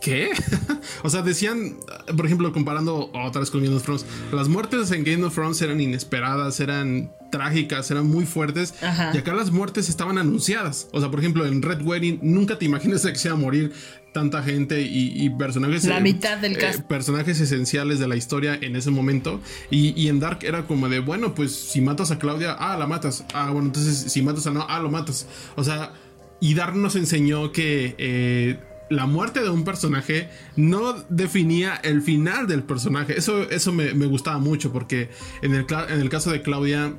¿Qué? 0.00 0.30
o 1.02 1.10
sea, 1.10 1.22
decían, 1.22 1.76
por 2.16 2.24
ejemplo, 2.26 2.52
comparando 2.52 3.10
otra 3.12 3.40
vez 3.40 3.50
con 3.50 3.62
Game 3.62 3.74
of 3.74 3.82
Thrones, 3.82 4.06
las 4.32 4.48
muertes 4.48 4.90
en 4.92 5.04
Game 5.04 5.24
of 5.24 5.34
Thrones 5.34 5.60
eran 5.60 5.80
inesperadas, 5.80 6.58
eran 6.60 7.12
trágicas, 7.30 7.90
eran 7.90 8.06
muy 8.06 8.26
fuertes. 8.26 8.74
Y 9.14 9.18
acá 9.18 9.34
las 9.34 9.50
muertes 9.50 9.88
estaban 9.88 10.18
anunciadas. 10.18 10.88
O 10.92 11.00
sea, 11.00 11.10
por 11.10 11.20
ejemplo, 11.20 11.46
en 11.46 11.62
Red 11.62 11.82
Wedding 11.82 12.20
nunca 12.22 12.58
te 12.58 12.64
imaginas 12.64 13.02
que 13.02 13.14
se 13.14 13.28
iba 13.28 13.36
a 13.36 13.40
morir 13.40 13.72
tanta 14.12 14.42
gente 14.42 14.80
y, 14.80 15.30
personajes. 15.30 15.84
La 15.84 16.00
mitad 16.00 16.38
del 16.38 16.56
eh, 16.56 16.82
personajes 16.88 17.38
esenciales 17.40 18.00
de 18.00 18.08
la 18.08 18.16
historia 18.16 18.58
en 18.60 18.76
ese 18.76 18.90
momento. 18.90 19.40
Y, 19.70 20.00
y, 20.00 20.08
en 20.08 20.18
Dark 20.18 20.40
era 20.42 20.66
como 20.66 20.88
de, 20.88 20.98
bueno, 20.98 21.34
pues 21.34 21.54
si 21.54 21.80
matas 21.80 22.10
a 22.10 22.18
Claudia, 22.18 22.56
ah, 22.58 22.76
la 22.76 22.86
matas. 22.86 23.24
Ah, 23.32 23.50
bueno, 23.50 23.68
entonces 23.68 24.12
si 24.12 24.22
matas 24.22 24.46
a 24.46 24.50
no, 24.50 24.66
ah, 24.68 24.80
lo 24.80 24.90
matas. 24.90 25.26
O 25.56 25.62
sea 25.62 25.92
y 26.40 26.54
Dark 26.54 26.74
nos 26.74 26.96
enseñó 26.96 27.52
que 27.52 27.94
eh, 27.98 28.58
la 28.90 29.06
muerte 29.06 29.40
de 29.40 29.48
un 29.48 29.64
personaje 29.64 30.28
no 30.56 30.94
definía 31.08 31.76
el 31.76 32.02
final 32.02 32.46
del 32.46 32.64
personaje. 32.64 33.16
Eso, 33.16 33.48
eso 33.48 33.72
me, 33.72 33.92
gustaba 34.06 34.38
mucho 34.38 34.72
porque 34.72 35.10
en 35.42 35.54
el, 35.54 35.64
en 35.88 36.00
el 36.00 36.08
caso 36.10 36.30
de 36.30 36.42
Claudia 36.42 36.94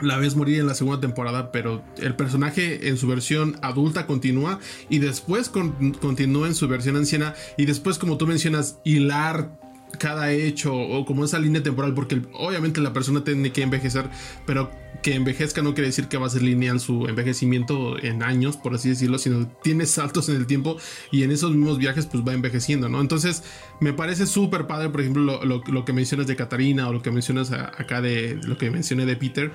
la 0.00 0.18
ves 0.18 0.36
morir 0.36 0.60
en 0.60 0.66
la 0.66 0.74
segunda 0.74 1.00
temporada, 1.00 1.50
pero 1.50 1.82
el 1.98 2.14
personaje 2.16 2.88
en 2.88 2.98
su 2.98 3.06
versión 3.06 3.56
adulta 3.62 4.06
continúa 4.06 4.60
y 4.88 4.98
después 4.98 5.48
continúa 5.48 6.48
en 6.48 6.54
su 6.54 6.68
versión 6.68 6.96
anciana 6.96 7.34
y 7.56 7.64
después 7.64 7.98
como 7.98 8.18
tú 8.18 8.26
mencionas 8.26 8.78
hilar 8.84 9.58
cada 9.98 10.32
hecho 10.32 10.74
o 10.74 11.04
como 11.04 11.24
esa 11.24 11.38
línea 11.38 11.62
temporal, 11.62 11.94
porque 11.94 12.20
obviamente 12.34 12.80
la 12.80 12.92
persona 12.92 13.24
tiene 13.24 13.52
que 13.52 13.62
envejecer, 13.62 14.08
pero 14.46 14.70
que 15.02 15.14
envejezca 15.14 15.62
no 15.62 15.74
quiere 15.74 15.88
decir 15.88 16.08
que 16.08 16.16
va 16.16 16.26
a 16.26 16.30
ser 16.30 16.42
lineal 16.42 16.78
su 16.78 17.08
envejecimiento 17.08 17.98
en 18.02 18.22
años, 18.22 18.56
por 18.56 18.74
así 18.74 18.90
decirlo, 18.90 19.18
sino 19.18 19.48
tiene 19.62 19.86
saltos 19.86 20.28
en 20.28 20.36
el 20.36 20.46
tiempo 20.46 20.76
y 21.10 21.24
en 21.24 21.32
esos 21.32 21.50
mismos 21.50 21.78
viajes 21.78 22.06
pues 22.06 22.22
va 22.26 22.32
envejeciendo, 22.32 22.88
¿no? 22.88 23.00
Entonces 23.00 23.42
me 23.80 23.92
parece 23.92 24.26
súper 24.26 24.66
padre, 24.66 24.90
por 24.90 25.00
ejemplo, 25.00 25.44
lo, 25.44 25.84
que 25.84 25.92
mencionas 25.92 26.26
de 26.26 26.36
Katarina 26.36 26.88
o 26.88 26.92
lo 26.92 27.02
que 27.02 27.10
mencionas 27.10 27.50
acá 27.52 28.00
de 28.00 28.38
lo 28.42 28.56
que 28.56 28.70
mencioné 28.70 29.04
de 29.04 29.16
Peter, 29.16 29.52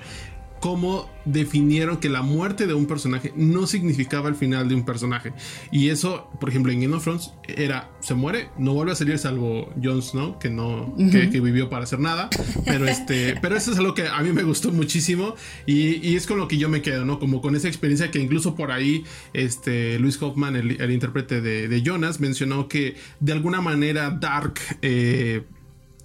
cómo 0.60 1.10
definieron 1.24 1.98
que 1.98 2.08
la 2.08 2.22
muerte 2.22 2.66
de 2.66 2.74
un 2.74 2.86
personaje 2.86 3.32
no 3.36 3.66
significaba 3.66 4.28
el 4.28 4.34
final 4.34 4.68
de 4.68 4.74
un 4.74 4.84
personaje. 4.84 5.32
Y 5.70 5.90
eso, 5.90 6.30
por 6.40 6.48
ejemplo, 6.48 6.72
en 6.72 6.80
Game 6.80 6.94
of 6.94 7.04
Thrones 7.04 7.32
era, 7.46 7.90
se 8.00 8.14
muere, 8.14 8.48
no 8.58 8.72
vuelve 8.74 8.92
a 8.92 8.94
salir 8.94 9.18
salvo 9.18 9.72
Jon 9.82 10.02
Snow, 10.02 10.38
que 10.38 10.50
no, 10.50 10.94
que, 10.96 11.40
vivió 11.40 11.68
para 11.68 11.84
hacer 11.84 12.00
nada. 12.00 12.30
Pero 12.64 12.86
este, 12.86 13.36
pero 13.42 13.56
eso 13.56 13.72
es 13.72 13.78
algo 13.78 13.94
que 13.94 14.08
a 14.08 14.20
mí 14.22 14.32
me 14.32 14.42
gustó 14.42 14.72
muchísimo 14.72 15.34
y, 15.66 16.16
es 16.16 16.26
con 16.26 16.38
lo 16.38 16.48
que 16.48 16.58
yo 16.58 16.68
me 16.68 16.82
quedo, 16.82 17.04
¿no? 17.04 17.18
Como 17.18 17.40
con 17.40 17.54
esa 17.54 17.68
experiencia 17.68 18.10
que 18.10 18.18
incluso 18.18 18.54
por 18.54 18.72
ahí, 18.72 19.04
este, 19.32 19.98
Luis 19.98 20.20
Hoffman, 20.20 20.56
el, 20.56 20.90
intérprete 20.90 21.40
de, 21.40 21.82
Jonas, 21.82 22.18
mencionó 22.18 22.66
que 22.66 22.96
de 23.20 23.32
alguna 23.32 23.60
manera 23.60 24.10
Dark, 24.10 24.54
eh, 24.82 25.42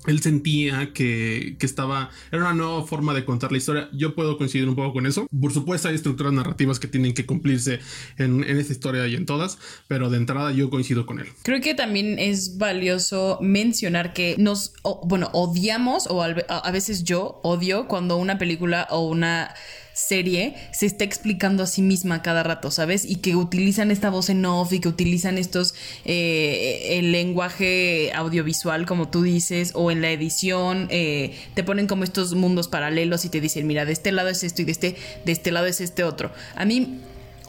él 0.07 0.21
sentía 0.21 0.91
que, 0.93 1.55
estaba, 1.61 2.09
era 2.31 2.43
una 2.43 2.53
nueva 2.53 2.83
forma 2.83 3.13
de 3.13 3.25
contar 3.25 3.51
la 3.51 3.57
historia. 3.57 3.89
Yo 3.93 4.15
puedo 4.15 4.37
coincidir 4.37 4.67
un 4.67 4.75
poco 4.75 4.93
con 4.93 5.05
eso. 5.05 5.27
Por 5.39 5.53
supuesto, 5.53 5.87
hay 5.87 5.95
estructuras 5.95 6.33
narrativas 6.33 6.79
que 6.79 6.87
tienen 6.87 7.13
que 7.13 7.25
cumplirse 7.25 7.79
en, 8.17 8.43
esta 8.43 8.73
historia 8.73 9.07
y 9.07 9.15
en 9.15 9.25
todas, 9.25 9.57
pero 9.87 10.09
de 10.09 10.17
entrada 10.17 10.51
yo 10.51 10.69
coincido 10.69 11.05
con 11.05 11.19
él. 11.19 11.27
Creo 11.43 11.61
que 11.61 11.73
también 11.73 12.19
es 12.19 12.57
valioso 12.57 13.37
mencionar 13.41 14.13
que 14.13 14.35
nos, 14.37 14.73
bueno, 15.05 15.29
odiamos, 15.33 16.07
o 16.07 16.21
a 16.21 16.71
veces 16.71 17.03
yo 17.03 17.39
odio 17.43 17.87
cuando 17.87 18.17
una 18.17 18.37
película 18.37 18.87
o 18.89 19.07
una 19.07 19.53
serie 19.93 20.55
se 20.71 20.85
está 20.85 21.03
explicando 21.03 21.63
a 21.63 21.67
sí 21.67 21.81
misma 21.81 22.21
cada 22.21 22.43
rato, 22.43 22.71
¿sabes? 22.71 23.05
Y 23.05 23.17
que 23.17 23.35
utilizan 23.35 23.91
esta 23.91 24.09
voz 24.09 24.29
en 24.29 24.45
off 24.45 24.73
y 24.73 24.79
que 24.79 24.89
utilizan 24.89 25.37
estos, 25.37 25.75
eh, 26.05 26.97
el 26.99 27.11
lenguaje 27.11 28.11
audiovisual, 28.13 28.85
como 28.85 29.09
tú 29.09 29.21
dices, 29.21 29.71
o 29.75 29.91
en 29.91 30.01
la 30.01 30.11
edición, 30.11 30.87
eh, 30.89 31.35
te 31.53 31.63
ponen 31.63 31.87
como 31.87 32.03
estos 32.03 32.33
mundos 32.33 32.67
paralelos 32.67 33.23
y 33.25 33.29
te 33.29 33.39
dicen, 33.39 33.67
mira, 33.67 33.85
de 33.85 33.93
este 33.93 34.11
lado 34.11 34.29
es 34.29 34.43
esto 34.43 34.63
y 34.63 34.65
de 34.65 34.71
este, 34.71 34.95
de 35.25 35.31
este 35.31 35.51
lado 35.51 35.67
es 35.67 35.79
este 35.79 36.03
otro. 36.03 36.31
A 36.55 36.65
mí 36.65 36.99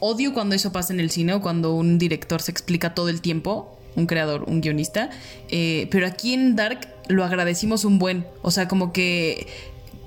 odio 0.00 0.34
cuando 0.34 0.54
eso 0.54 0.70
pasa 0.70 0.92
en 0.92 1.00
el 1.00 1.10
cine 1.10 1.34
o 1.34 1.40
cuando 1.40 1.74
un 1.74 1.98
director 1.98 2.42
se 2.42 2.50
explica 2.50 2.94
todo 2.94 3.08
el 3.08 3.20
tiempo 3.20 3.70
un 3.96 4.06
creador, 4.06 4.44
un 4.48 4.60
guionista. 4.60 5.10
Eh, 5.48 5.88
pero 5.90 6.06
aquí 6.06 6.34
en 6.34 6.56
Dark 6.56 6.88
lo 7.08 7.24
agradecimos 7.24 7.84
un 7.84 7.98
buen. 7.98 8.26
O 8.42 8.50
sea, 8.50 8.68
como 8.68 8.92
que 8.92 9.46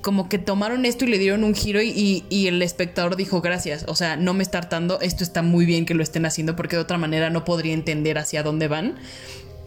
como 0.07 0.29
que 0.29 0.37
tomaron 0.37 0.85
esto 0.85 1.03
y 1.03 1.09
le 1.09 1.17
dieron 1.17 1.43
un 1.43 1.53
giro 1.53 1.81
y, 1.81 2.23
el 2.29 2.61
espectador 2.61 3.17
dijo 3.17 3.41
gracias, 3.41 3.83
o 3.89 3.93
sea, 3.93 4.15
no 4.15 4.33
me 4.33 4.41
está 4.41 4.59
hartando, 4.59 5.01
esto 5.01 5.21
está 5.21 5.41
muy 5.41 5.65
bien 5.65 5.85
que 5.85 5.93
lo 5.93 6.01
estén 6.01 6.25
haciendo 6.25 6.55
porque 6.55 6.77
de 6.77 6.81
otra 6.81 6.97
manera 6.97 7.29
no 7.29 7.43
podría 7.43 7.73
entender 7.73 8.17
hacia 8.17 8.41
dónde 8.41 8.69
van. 8.69 8.95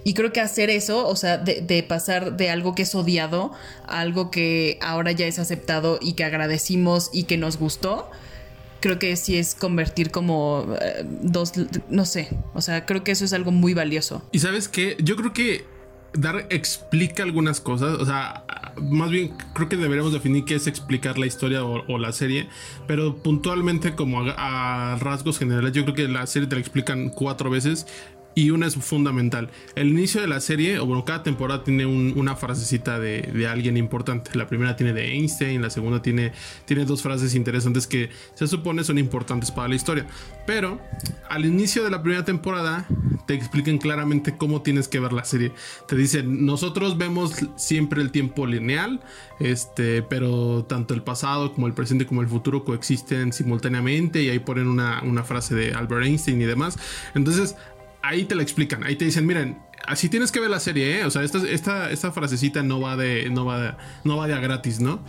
Y 0.02 0.14
creo 0.14 0.32
que 0.32 0.40
hacer 0.40 0.70
eso, 0.70 1.06
o 1.06 1.14
sea, 1.14 1.36
de, 1.36 1.84
pasar 1.86 2.38
de 2.38 2.48
algo 2.48 2.74
que 2.74 2.84
es 2.84 2.94
odiado 2.94 3.52
a 3.86 4.00
algo 4.00 4.30
que 4.30 4.78
ahora 4.80 5.12
ya 5.12 5.26
es 5.26 5.38
aceptado 5.38 5.98
y 6.00 6.14
que 6.14 6.24
agradecimos 6.24 7.10
y 7.12 7.24
que 7.24 7.36
nos 7.36 7.58
gustó, 7.58 8.10
creo 8.80 8.98
que 8.98 9.14
sí 9.16 9.36
es 9.36 9.54
convertir 9.54 10.10
como 10.10 10.74
eh, 10.80 11.04
dos, 11.04 11.52
no 11.90 12.06
sé, 12.06 12.28
o 12.54 12.62
sea, 12.62 12.86
creo 12.86 13.04
que 13.04 13.12
eso 13.12 13.26
es 13.26 13.34
algo 13.34 13.50
muy 13.50 13.74
valioso. 13.74 14.22
Y 14.32 14.38
sabes 14.38 14.68
qué, 14.68 14.96
yo 15.02 15.16
creo 15.16 15.34
que 15.34 15.66
Dar 16.12 16.46
explica 16.50 17.22
algunas 17.22 17.60
cosas, 17.60 17.98
o 18.00 18.04
sea, 18.04 18.44
más 18.80 19.10
bien 19.10 19.32
creo 19.54 19.68
que 19.68 19.76
deberíamos 19.76 20.12
definir 20.12 20.44
qué 20.44 20.56
es 20.56 20.66
explicar 20.66 21.18
la 21.18 21.26
historia 21.26 21.64
o, 21.64 21.98
la 21.98 22.12
serie, 22.12 22.48
pero 22.86 23.16
puntualmente 23.16 23.94
como 23.94 24.22
a, 24.22 24.96
rasgos 25.00 25.38
generales, 25.38 25.72
yo 25.72 25.84
creo 25.84 25.94
que 25.94 26.08
la 26.08 26.26
serie 26.26 26.48
te 26.48 26.56
la 26.56 26.60
explican 26.60 27.10
cuatro 27.10 27.50
veces 27.50 27.86
y 28.34 28.50
una 28.50 28.66
es 28.66 28.76
fundamental. 28.76 29.50
El 29.74 29.88
inicio 29.88 30.20
de 30.20 30.28
la 30.28 30.40
serie, 30.40 30.78
o 30.78 30.86
bueno, 30.86 31.04
cada 31.04 31.22
temporada 31.22 31.64
tiene 31.64 31.86
una 31.86 32.36
frasecita 32.36 32.98
de, 32.98 33.46
alguien 33.48 33.76
importante. 33.76 34.30
La 34.34 34.46
primera 34.46 34.76
tiene 34.76 34.92
de 34.92 35.12
Einstein, 35.12 35.62
la 35.62 35.70
segunda 35.70 36.02
tiene, 36.02 36.32
tiene 36.64 36.84
dos 36.84 37.02
frases 37.02 37.34
interesantes 37.34 37.86
que 37.86 38.10
se 38.34 38.46
supone 38.46 38.84
son 38.84 38.98
importantes 38.98 39.50
para 39.50 39.68
la 39.68 39.74
historia. 39.74 40.06
Pero 40.46 40.80
al 41.28 41.44
inicio 41.44 41.82
de 41.82 41.90
la 41.90 42.02
primera 42.02 42.24
temporada 42.24 42.86
te 43.26 43.34
explican 43.34 43.78
claramente 43.78 44.36
cómo 44.36 44.62
tienes 44.62 44.88
que 44.88 45.00
ver 45.00 45.12
la 45.12 45.24
serie. 45.24 45.52
Te 45.88 45.96
dicen, 45.96 46.46
nosotros 46.46 46.98
vemos 46.98 47.34
siempre 47.56 48.02
el 48.02 48.10
tiempo 48.10 48.46
lineal, 48.46 49.00
este, 49.38 50.02
pero 50.02 50.64
tanto 50.68 50.94
el 50.94 51.02
pasado 51.02 51.52
como 51.52 51.66
el 51.66 51.72
presente 51.72 52.06
como 52.06 52.20
el 52.22 52.28
futuro 52.28 52.64
coexisten 52.64 53.32
simultáneamente 53.32 54.22
y 54.22 54.28
ahí 54.28 54.38
ponen 54.38 54.68
una, 54.68 55.02
una 55.02 55.24
frase 55.24 55.54
de 55.54 55.74
Albert 55.74 56.06
Einstein 56.06 56.40
y 56.40 56.44
demás. 56.44 56.78
Entonces, 57.14 57.56
ahí 58.02 58.24
te 58.24 58.34
la 58.34 58.42
explican, 58.42 58.84
ahí 58.84 58.96
te 58.96 59.04
dicen, 59.04 59.26
miren, 59.26 59.58
así 59.86 60.08
tienes 60.08 60.32
que 60.32 60.40
ver 60.40 60.50
la 60.50 60.60
serie, 60.60 61.00
¿eh? 61.00 61.04
O 61.04 61.10
sea, 61.10 61.22
esta, 61.22 61.38
esta, 61.48 61.90
esta 61.90 62.12
frasecita 62.12 62.62
no 62.62 62.80
va 62.80 62.96
de, 62.96 63.28
no 63.30 63.44
va 63.44 63.60
de, 63.60 63.74
no 64.04 64.16
va 64.16 64.26
de 64.26 64.34
a 64.34 64.40
gratis, 64.40 64.80
¿no? 64.80 65.00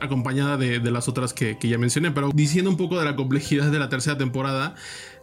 Acompañada 0.00 0.56
de, 0.56 0.78
las 0.90 1.08
otras 1.08 1.32
que, 1.32 1.58
que, 1.58 1.68
ya 1.68 1.78
mencioné, 1.78 2.10
pero 2.12 2.30
diciendo 2.32 2.70
un 2.70 2.76
poco 2.76 2.98
de 2.98 3.04
la 3.04 3.16
complejidad 3.16 3.70
de 3.70 3.78
la 3.78 3.88
tercera 3.88 4.16
temporada, 4.16 4.74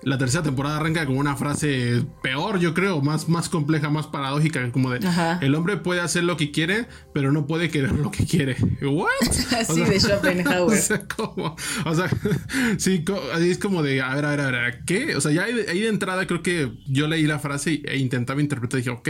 la 0.03 0.17
tercera 0.17 0.43
temporada 0.43 0.77
arranca 0.77 1.05
con 1.05 1.17
una 1.17 1.35
frase 1.35 2.03
peor, 2.21 2.59
yo 2.59 2.73
creo, 2.73 3.01
más, 3.01 3.29
más 3.29 3.49
compleja, 3.49 3.89
más 3.89 4.07
paradójica, 4.07 4.71
como 4.71 4.91
de 4.91 4.99
el 5.41 5.55
hombre 5.55 5.77
puede 5.77 6.01
hacer 6.01 6.23
lo 6.23 6.37
que 6.37 6.51
quiere, 6.51 6.87
pero 7.13 7.31
no 7.31 7.45
puede 7.45 7.69
querer 7.69 7.91
lo 7.91 8.11
que 8.11 8.25
quiere. 8.25 8.55
¿What? 8.81 9.09
Así 9.59 9.83
de 9.83 9.99
Schopenhauer. 9.99 10.61
O 10.81 10.83
sea, 10.83 11.05
¿cómo? 11.07 11.55
O 11.85 11.95
sea, 11.95 12.09
sí, 12.77 13.03
es 13.39 13.57
como 13.57 13.83
de, 13.83 14.01
a 14.01 14.15
ver, 14.15 14.25
a 14.25 14.29
ver, 14.31 14.39
a 14.41 14.49
ver, 14.49 14.83
¿qué? 14.85 15.15
O 15.15 15.21
sea, 15.21 15.31
ya 15.31 15.43
ahí 15.43 15.53
de, 15.53 15.87
entrada 15.87 16.25
creo 16.25 16.41
que 16.41 16.71
yo 16.87 17.07
leí 17.07 17.23
la 17.23 17.39
frase 17.39 17.81
e 17.85 17.97
intentaba 17.97 18.41
interpretar 18.41 18.79
y 18.79 18.83
dije, 18.83 18.89
ok 18.91 19.09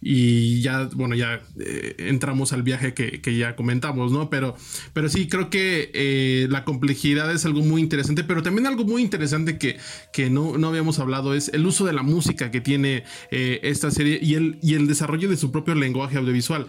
y 0.00 0.60
ya, 0.60 0.88
bueno, 0.94 1.14
ya 1.14 1.40
eh, 1.58 1.94
entramos 1.98 2.52
al 2.52 2.62
viaje 2.62 2.94
que, 2.94 3.36
ya 3.36 3.56
comentamos, 3.56 4.12
¿no? 4.12 4.30
Pero, 4.30 4.56
pero 4.92 5.08
sí, 5.08 5.28
creo 5.28 5.50
que 5.50 5.90
eh, 5.92 6.46
la 6.50 6.64
complejidad 6.64 7.32
es 7.32 7.44
algo 7.44 7.62
muy 7.62 7.80
interesante, 7.80 8.24
pero 8.24 8.42
también 8.42 8.66
algo 8.66 8.84
muy 8.84 9.02
interesante 9.02 9.58
que, 9.58 9.76
que 10.12 10.30
no, 10.30 10.56
no 10.56 10.68
habíamos 10.68 10.98
hablado 10.98 11.34
es 11.34 11.48
el 11.48 11.66
uso 11.66 11.84
de 11.84 11.92
la 11.92 12.02
música 12.02 12.50
que 12.50 12.60
tiene 12.60 13.04
eh, 13.30 13.60
esta 13.62 13.90
serie 13.90 14.18
y 14.22 14.34
el, 14.34 14.58
y 14.62 14.74
el 14.74 14.86
desarrollo 14.86 15.28
de 15.28 15.36
su 15.36 15.50
propio 15.50 15.74
lenguaje 15.74 16.18
audiovisual. 16.18 16.66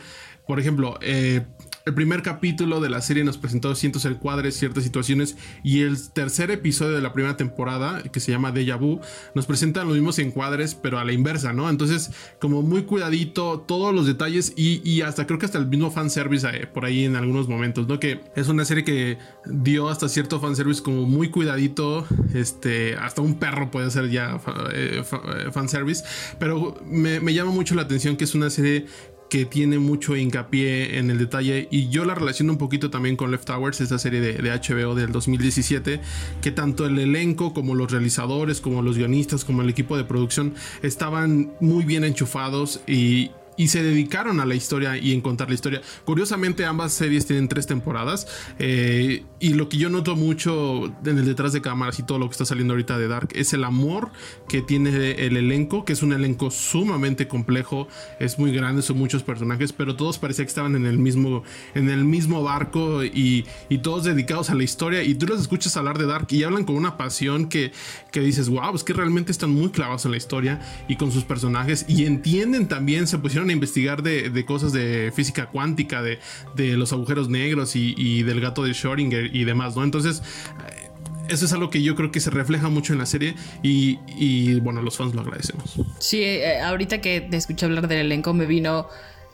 Por 0.47 0.59
ejemplo, 0.59 0.97
eh, 1.01 1.45
el 1.89 1.95
primer 1.95 2.21
capítulo 2.21 2.81
de 2.81 2.89
la 2.89 3.01
serie 3.01 3.23
nos 3.23 3.39
presentó 3.39 3.73
cientos 3.73 4.05
encuadres, 4.05 4.55
ciertas 4.55 4.83
situaciones 4.83 5.37
y 5.63 5.81
el 5.81 5.97
tercer 6.11 6.51
episodio 6.51 6.95
de 6.95 7.01
la 7.01 7.13
primera 7.13 7.35
temporada, 7.35 8.03
que 8.03 8.19
se 8.19 8.31
llama 8.31 8.51
Deja 8.51 8.75
Vu, 8.75 9.01
nos 9.33 9.47
presenta 9.47 9.83
los 9.83 9.95
mismos 9.95 10.19
encuadres 10.19 10.75
pero 10.75 10.99
a 10.99 11.03
la 11.03 11.13
inversa, 11.13 11.51
¿no? 11.51 11.67
Entonces, 11.67 12.11
como 12.39 12.61
muy 12.61 12.83
cuidadito, 12.83 13.61
todos 13.61 13.91
los 13.93 14.05
detalles 14.05 14.53
y, 14.55 15.01
hasta 15.01 15.25
creo 15.25 15.39
que 15.39 15.47
hasta 15.47 15.57
el 15.57 15.65
mismo 15.65 15.89
fanservice 15.89 16.47
eh, 16.47 16.67
por 16.67 16.85
ahí 16.85 17.05
en 17.05 17.15
algunos 17.15 17.47
momentos, 17.47 17.87
¿no? 17.87 17.99
Que 17.99 18.21
es 18.35 18.47
una 18.49 18.65
serie 18.65 18.83
que 18.83 19.17
dio 19.47 19.89
hasta 19.89 20.07
cierto 20.09 20.39
fanservice 20.39 20.83
como 20.83 21.07
muy 21.07 21.31
cuidadito, 21.31 22.05
este, 22.35 22.97
hasta 22.97 23.23
un 23.23 23.39
perro 23.39 23.71
puede 23.71 23.89
ser 23.89 24.11
ya 24.11 24.39
eh, 24.73 25.01
eh, 25.01 25.51
fanservice, 25.51 26.03
pero 26.37 26.79
me 26.85 27.33
llama 27.33 27.49
mucho 27.49 27.73
la 27.73 27.81
atención 27.81 28.15
que 28.15 28.25
es 28.25 28.35
una 28.35 28.51
serie 28.51 28.85
que 29.29 29.45
tiene 29.45 29.79
mucho 29.79 30.15
hincapié 30.15 30.97
en 30.97 31.11
el 31.11 31.19
detalle 31.19 31.67
y 31.71 31.89
yo 31.89 32.03
la 32.03 32.15
relaciono 32.15 32.51
un 32.53 32.57
poquito 32.57 32.89
también 32.89 33.15
con 33.15 33.31
Left 33.31 33.45
Towers, 33.45 33.79
esta 33.79 33.99
serie 33.99 34.19
de, 34.19 34.49
HBO 34.49 34.95
del 34.95 35.11
2017, 35.11 36.01
que 36.41 36.51
tanto 36.51 36.85
el 36.85 36.97
elenco 36.97 37.53
como 37.53 37.75
los 37.75 37.91
realizadores, 37.91 38.59
como 38.59 38.81
los 38.81 38.97
guionistas, 38.97 39.45
como 39.45 39.61
el 39.61 39.69
equipo 39.69 39.97
de 39.97 40.03
producción 40.03 40.55
estaban 40.81 41.51
muy 41.59 41.85
bien 41.85 42.03
enchufados 42.03 42.81
y, 42.87 43.31
y 43.59 43.67
se 43.67 43.83
dedicaron 43.83 44.39
a 44.39 44.45
la 44.45 44.55
historia 44.55 44.97
y 44.97 45.11
en 45.11 45.19
contar 45.19 45.49
la 45.49 45.53
historia. 45.53 45.81
Curiosamente, 46.05 46.63
ambas 46.63 46.93
series 46.93 47.25
tienen 47.25 47.49
tres 47.49 47.67
temporadas. 47.67 48.25
Eh, 48.57 49.25
y 49.41 49.53
lo 49.53 49.67
que 49.67 49.75
yo 49.75 49.89
noto 49.89 50.15
mucho 50.15 50.85
en 51.05 51.17
el 51.17 51.25
detrás 51.25 51.51
de 51.51 51.61
cámaras 51.61 51.99
y 51.99 52.03
todo 52.03 52.19
lo 52.19 52.27
que 52.29 52.31
está 52.31 52.45
saliendo 52.45 52.73
ahorita 52.73 52.97
de 52.97 53.09
Dark 53.09 53.29
es 53.33 53.51
el 53.51 53.65
amor 53.65 54.11
que 54.47 54.61
tiene 54.61 55.11
el 55.25 55.35
elenco, 55.35 55.83
que 55.83 55.91
es 55.91 56.01
un 56.03 56.13
elenco 56.13 56.51
sumamente 56.51 57.27
complejo, 57.27 57.89
es 58.21 58.39
muy 58.39 58.53
grande, 58.53 58.81
son 58.81 58.97
muchos 58.97 59.23
personajes, 59.23 59.73
pero 59.73 59.97
todos 59.97 60.19
parecía 60.19 60.45
que 60.45 60.49
estaban 60.49 60.77
en 60.77 60.85
el 60.85 60.97
mismo, 60.97 61.43
en 61.75 61.89
el 61.89 62.05
mismo 62.05 62.41
barco 62.41 63.03
y, 63.03 63.45
y 63.67 63.79
todos 63.79 64.05
dedicados 64.05 64.49
a 64.49 64.55
la 64.55 64.63
historia. 64.63 65.03
Y 65.03 65.15
tú 65.15 65.27
los 65.27 65.41
escuchas 65.41 65.75
hablar 65.75 65.97
de 65.97 66.05
Dark 66.05 66.27
y 66.29 66.43
hablan 66.43 66.63
con 66.63 66.77
una 66.77 66.95
pasión 66.95 67.49
que, 67.49 67.73
que 68.13 68.21
dices, 68.21 68.47
wow, 68.47 68.73
es 68.73 68.85
que 68.85 68.93
realmente 68.93 69.33
están 69.33 69.49
muy 69.49 69.69
clavados 69.69 70.05
en 70.05 70.11
la 70.11 70.17
historia 70.17 70.61
y 70.87 70.95
con 70.95 71.11
sus 71.11 71.25
personajes 71.25 71.85
y 71.89 72.05
entienden 72.05 72.69
también, 72.69 73.05
se 73.05 73.17
pusieron 73.17 73.48
investigar 73.53 74.03
de, 74.03 74.45
cosas 74.45 74.73
de 74.73 75.11
física 75.15 75.47
cuántica, 75.47 76.01
de, 76.01 76.19
los 76.55 76.93
agujeros 76.93 77.29
negros 77.29 77.75
y, 77.75 78.23
del 78.23 78.41
gato 78.41 78.63
de 78.63 78.71
Schrödinger 78.71 79.29
y 79.33 79.43
demás, 79.45 79.75
¿no? 79.75 79.83
Entonces, 79.83 80.21
eh, 80.67 80.89
eso 81.29 81.45
es 81.45 81.53
algo 81.53 81.69
que 81.69 81.81
yo 81.81 81.95
creo 81.95 82.11
que 82.11 82.19
se 82.19 82.29
refleja 82.29 82.69
mucho 82.69 82.93
en 82.93 82.99
la 82.99 83.05
serie 83.05 83.35
y, 83.61 84.59
bueno, 84.59 84.81
los 84.81 84.97
fans 84.97 85.13
lo 85.13 85.21
agradecemos. 85.21 85.75
Sí, 85.99 86.23
eh, 86.23 86.59
ahorita 86.59 87.01
que 87.01 87.21
te 87.21 87.37
escuché 87.37 87.65
hablar 87.65 87.87
del 87.87 87.99
elenco 87.99 88.33
me 88.33 88.45
vino 88.45 88.87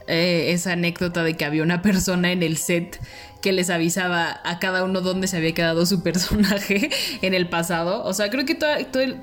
eh, 0.07 0.51
esa 0.51 0.73
anécdota 0.73 1.23
de 1.23 1.35
que 1.35 1.45
había 1.45 1.63
una 1.63 1.81
persona 1.81 2.31
en 2.31 2.43
el 2.43 2.57
set 2.57 2.99
que 3.41 3.53
les 3.53 3.69
avisaba 3.69 4.41
a 4.43 4.59
cada 4.59 4.83
uno 4.83 5.01
dónde 5.01 5.27
se 5.27 5.37
había 5.37 5.53
quedado 5.53 5.85
su 5.85 6.03
personaje 6.03 6.89
en 7.21 7.33
el 7.33 7.47
pasado. 7.47 8.03
O 8.03 8.13
sea, 8.13 8.29
creo 8.29 8.45
que 8.45 8.55
todo, 8.55 8.69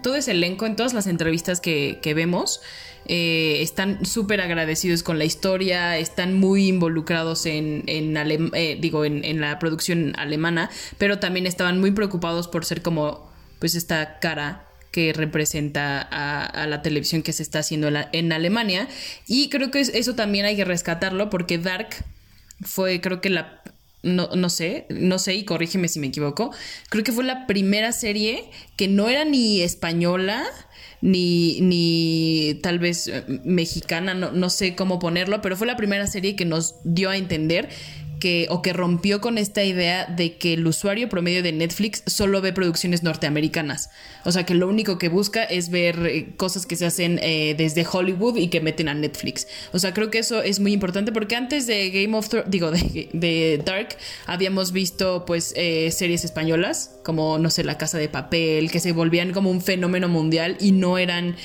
todo, 0.03 0.15
ese 0.15 0.31
elenco 0.31 0.65
en 0.65 0.77
todas 0.77 0.95
las 0.95 1.07
entrevistas 1.07 1.61
que 1.61 2.13
vemos 2.15 2.61
eh, 3.07 3.59
están 3.61 4.05
súper 4.07 4.41
agradecidos 4.41 5.03
con 5.03 5.19
la 5.19 5.25
historia, 5.25 5.99
están 5.99 6.35
muy 6.35 6.69
involucrados 6.69 7.47
en, 7.47 7.85
en, 7.87 8.17
eh, 8.55 8.79
digo, 8.81 9.05
en, 9.05 9.41
la 9.41 9.59
producción 9.59 10.13
alemana, 10.17 10.71
pero 10.99 11.19
también 11.19 11.47
estaban 11.47 11.81
muy 11.81 11.91
preocupados 11.91 12.49
por 12.49 12.65
ser 12.65 12.83
como 12.83 13.31
pues 13.59 13.75
esta 13.75 14.19
cara 14.19 14.67
que 14.91 15.13
representa 15.13 16.01
a, 16.03 16.67
la 16.67 16.83
televisión 16.83 17.23
que 17.23 17.33
se 17.33 17.43
está 17.43 17.61
haciendo 17.61 17.89
en, 18.13 18.33
Alemania. 18.33 18.89
Y 19.27 19.49
creo 19.49 19.71
que 19.71 19.81
eso 19.81 20.15
también 20.15 20.45
hay 20.45 20.55
que 20.55 20.65
rescatarlo 20.65 21.31
porque 21.31 21.59
Dark 21.59 21.89
fue 22.61 23.01
creo 23.01 23.21
que 23.21 23.31
la 23.31 23.63
no, 24.03 24.29
no, 24.35 24.49
sé, 24.49 24.87
no 24.91 25.19
sé 25.19 25.35
y 25.35 25.45
corrígeme 25.45 25.89
si 25.89 26.01
me 26.01 26.09
equivoco, 26.09 26.53
creo 26.89 27.05
que 27.05 27.13
fue 27.13 27.25
la 27.25 27.47
primera 27.47 27.93
serie 27.93 28.51
que 28.77 28.89
no 28.89 29.09
era 29.09 29.25
ni 29.25 29.61
española, 29.61 30.45
ni, 31.03 31.61
ni 31.61 32.55
tal 32.63 32.79
vez 32.79 33.09
eh, 33.09 33.25
mexicana, 33.45 34.15
no, 34.15 34.31
no 34.33 34.49
sé 34.49 34.75
cómo 34.75 34.99
ponerlo, 34.99 35.43
pero 35.43 35.57
fue 35.57 35.67
la 35.67 35.77
primera 35.77 36.07
serie 36.07 36.37
que 36.37 36.45
nos 36.47 36.77
dio 36.85 37.11
a 37.11 37.17
entender 37.17 37.69
o 38.49 38.63
que 38.63 38.73
rompió 38.73 39.21
con 39.21 39.39
esta 39.39 39.65
idea 39.65 40.07
de 40.07 40.37
que 40.37 40.55
el 40.55 40.67
usuario 40.67 41.09
promedio 41.09 41.43
de 41.43 41.53
Netflix 41.53 42.03
solo 42.07 42.41
ve 42.41 42.53
producciones 42.53 43.03
norteamericanas. 43.03 43.91
O 44.25 44.33
sea, 44.33 44.45
que 44.45 44.55
lo 44.55 44.69
único 44.69 44.99
que 44.99 45.09
busca 45.09 45.43
es 45.43 45.71
ver 45.71 46.07
eh, 46.07 46.35
cosas 46.37 46.67
que 46.67 46.77
se 46.77 46.87
hacen 46.87 47.19
eh, 47.23 47.55
desde 47.57 47.87
Hollywood 47.91 48.37
y 48.37 48.49
que 48.49 48.61
meten 48.61 48.89
a 48.89 48.95
Netflix. 48.95 49.49
O 49.73 49.79
sea, 49.79 49.93
creo 49.93 50.11
que 50.11 50.19
eso 50.19 50.43
es 50.43 50.61
muy 50.61 50.73
importante 50.73 51.13
porque 51.13 51.37
antes 51.37 51.67
de 51.67 51.91
Game 51.91 52.17
of 52.17 52.29
Thrones, 52.29 52.51
digo, 52.51 52.71
de, 53.13 53.63
Dark, 53.65 53.97
habíamos 54.27 54.73
visto 54.73 55.25
pues 55.27 55.53
eh, 55.57 55.91
series 55.91 56.25
españolas 56.25 56.99
como, 57.03 57.39
no 57.39 57.51
sé, 57.51 57.65
La 57.65 57.79
Casa 57.79 57.99
de 57.99 58.09
Papel, 58.09 58.71
que 58.71 58.81
se 58.81 58.93
volvían 58.93 59.33
como 59.33 59.51
un 59.51 59.61
fenómeno 59.61 60.09
mundial 60.09 60.57
y 60.61 60.73
no 60.73 60.99
eran 60.99 61.37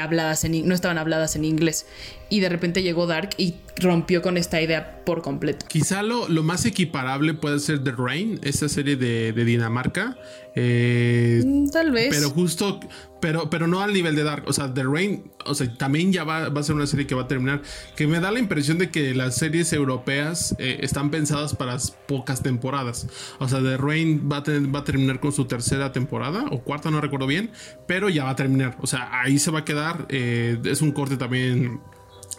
habladas 0.00 0.44
en, 0.44 0.66
no 0.66 0.74
estaban 0.74 0.98
habladas 0.98 1.36
en 1.36 1.44
inglés 1.44 1.86
y 2.34 2.40
de 2.40 2.48
repente 2.48 2.82
llegó 2.82 3.06
Dark 3.06 3.30
y 3.36 3.54
rompió 3.76 4.20
con 4.20 4.36
esta 4.36 4.60
idea 4.60 5.04
por 5.04 5.22
completo. 5.22 5.66
Quizá 5.68 6.02
lo, 6.02 6.28
lo 6.28 6.42
más 6.42 6.64
equiparable 6.64 7.32
puede 7.32 7.60
ser 7.60 7.84
The 7.84 7.92
Rain, 7.92 8.40
esa 8.42 8.68
serie 8.68 8.96
de, 8.96 9.32
Dinamarca. 9.32 10.16
Eh, 10.56 11.40
mm, 11.44 11.70
tal 11.70 11.92
vez. 11.92 12.08
Pero 12.10 12.30
justo, 12.30 12.80
pero, 13.20 13.50
pero 13.50 13.68
no 13.68 13.82
al 13.82 13.92
nivel 13.92 14.16
de 14.16 14.24
Dark. 14.24 14.46
O 14.48 14.52
sea, 14.52 14.74
The 14.74 14.82
Rain, 14.82 15.30
o 15.44 15.54
sea, 15.54 15.72
también 15.74 16.12
ya 16.12 16.24
va, 16.24 16.46
a 16.46 16.62
ser 16.64 16.74
una 16.74 16.88
serie 16.88 17.06
que 17.06 17.14
va 17.14 17.22
a 17.22 17.28
terminar. 17.28 17.62
Que 17.94 18.08
me 18.08 18.18
da 18.18 18.32
la 18.32 18.40
impresión 18.40 18.78
de 18.78 18.90
que 18.90 19.14
las 19.14 19.36
series 19.36 19.72
europeas 19.72 20.56
eh, 20.58 20.78
están 20.80 21.12
pensadas 21.12 21.54
para 21.54 21.76
pocas 22.08 22.42
temporadas. 22.42 23.06
O 23.38 23.48
sea, 23.48 23.62
The 23.62 23.76
Rain 23.76 24.28
va 24.28 24.38
a, 24.38 24.42
va 24.74 24.80
a 24.80 24.84
terminar 24.84 25.20
con 25.20 25.30
su 25.30 25.44
tercera 25.44 25.92
temporada 25.92 26.46
o 26.50 26.64
cuarta, 26.64 26.90
no 26.90 27.00
recuerdo 27.00 27.28
bien, 27.28 27.52
pero 27.86 28.08
ya 28.08 28.24
va 28.24 28.30
a 28.30 28.36
terminar. 28.36 28.76
O 28.80 28.88
sea, 28.88 29.20
ahí 29.20 29.38
se 29.38 29.52
va 29.52 29.60
a 29.60 29.64
quedar. 29.64 30.06
Eh, 30.08 30.58
es 30.64 30.82
un 30.82 30.90
corte 30.90 31.16
también 31.16 31.80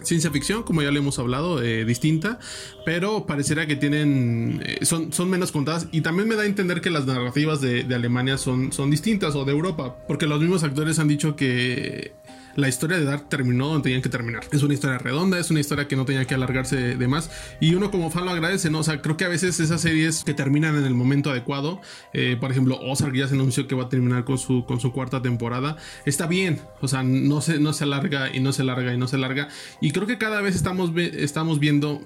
ciencia 0.03 0.31
ficción, 0.31 0.63
como 0.63 0.81
ya 0.81 0.91
le 0.91 0.99
hemos 0.99 1.19
hablado, 1.19 1.61
eh, 1.61 1.85
distinta, 1.85 2.39
pero 2.85 3.25
pareciera 3.25 3.67
que 3.67 3.75
tienen, 3.75 4.61
eh, 4.65 4.85
son, 4.85 5.11
son 5.13 5.29
menos 5.29 5.51
contadas. 5.51 5.87
Y 5.91 6.01
también 6.01 6.27
me 6.27 6.35
da 6.35 6.43
a 6.43 6.45
entender 6.45 6.81
que 6.81 6.89
las 6.89 7.05
narrativas 7.05 7.61
de, 7.61 7.83
de, 7.83 7.95
Alemania 7.95 8.37
son, 8.37 8.71
son 8.71 8.91
distintas 8.91 9.35
o 9.35 9.45
de 9.45 9.51
Europa, 9.51 9.95
porque 10.07 10.27
los 10.27 10.39
mismos 10.39 10.63
actores 10.63 10.99
han 10.99 11.07
dicho 11.07 11.35
que 11.35 12.13
la 12.55 12.67
historia 12.67 12.97
de 12.97 13.05
Dark 13.05 13.29
terminó 13.29 13.67
donde 13.67 13.83
tenían 13.83 14.01
que 14.01 14.09
terminar. 14.09 14.43
Es 14.51 14.63
una 14.63 14.73
historia 14.73 14.97
redonda, 14.97 15.39
es 15.39 15.51
una 15.51 15.59
historia 15.59 15.87
que 15.87 15.95
no 15.95 16.05
tenía 16.05 16.25
que 16.25 16.35
alargarse 16.35 16.95
de, 16.95 17.07
más. 17.07 17.29
Y 17.59 17.75
uno 17.75 17.91
como 17.91 18.09
fan 18.09 18.25
lo 18.25 18.31
agradece, 18.31 18.69
¿no? 18.69 18.79
O 18.79 18.83
sea, 18.83 19.01
creo 19.01 19.17
que 19.17 19.25
a 19.25 19.27
veces 19.27 19.59
esas 19.59 19.81
series 19.81 20.23
que 20.23 20.33
terminan 20.33 20.75
en 20.75 20.85
el 20.85 20.95
momento 20.95 21.29
adecuado, 21.29 21.81
eh, 22.13 22.37
por 22.39 22.51
ejemplo, 22.51 22.79
Ozark 22.81 23.13
ya 23.13 23.27
se 23.27 23.35
anunció 23.35 23.67
que 23.67 23.75
va 23.75 23.83
a 23.83 23.89
terminar 23.89 24.23
con 24.23 24.37
su, 24.37 24.65
con 24.65 24.79
su 24.79 24.91
cuarta 24.91 25.21
temporada, 25.21 25.77
está 26.05 26.27
bien. 26.27 26.61
O 26.81 26.87
sea, 26.87 27.03
no 27.03 27.41
se, 27.41 27.59
no 27.59 27.73
se 27.73 27.83
alarga 27.83 28.33
y 28.33 28.39
no 28.39 28.53
se 28.53 28.61
alarga 28.61 28.93
y 28.93 28.97
no 28.97 29.07
se 29.07 29.17
alarga. 29.17 29.49
Y 29.81 29.91
creo 29.91 30.07
que 30.07 30.17
cada 30.17 30.41
vez 30.41 30.55
estamos, 30.55 30.91
estamos 30.95 31.59
viendo, 31.59 32.01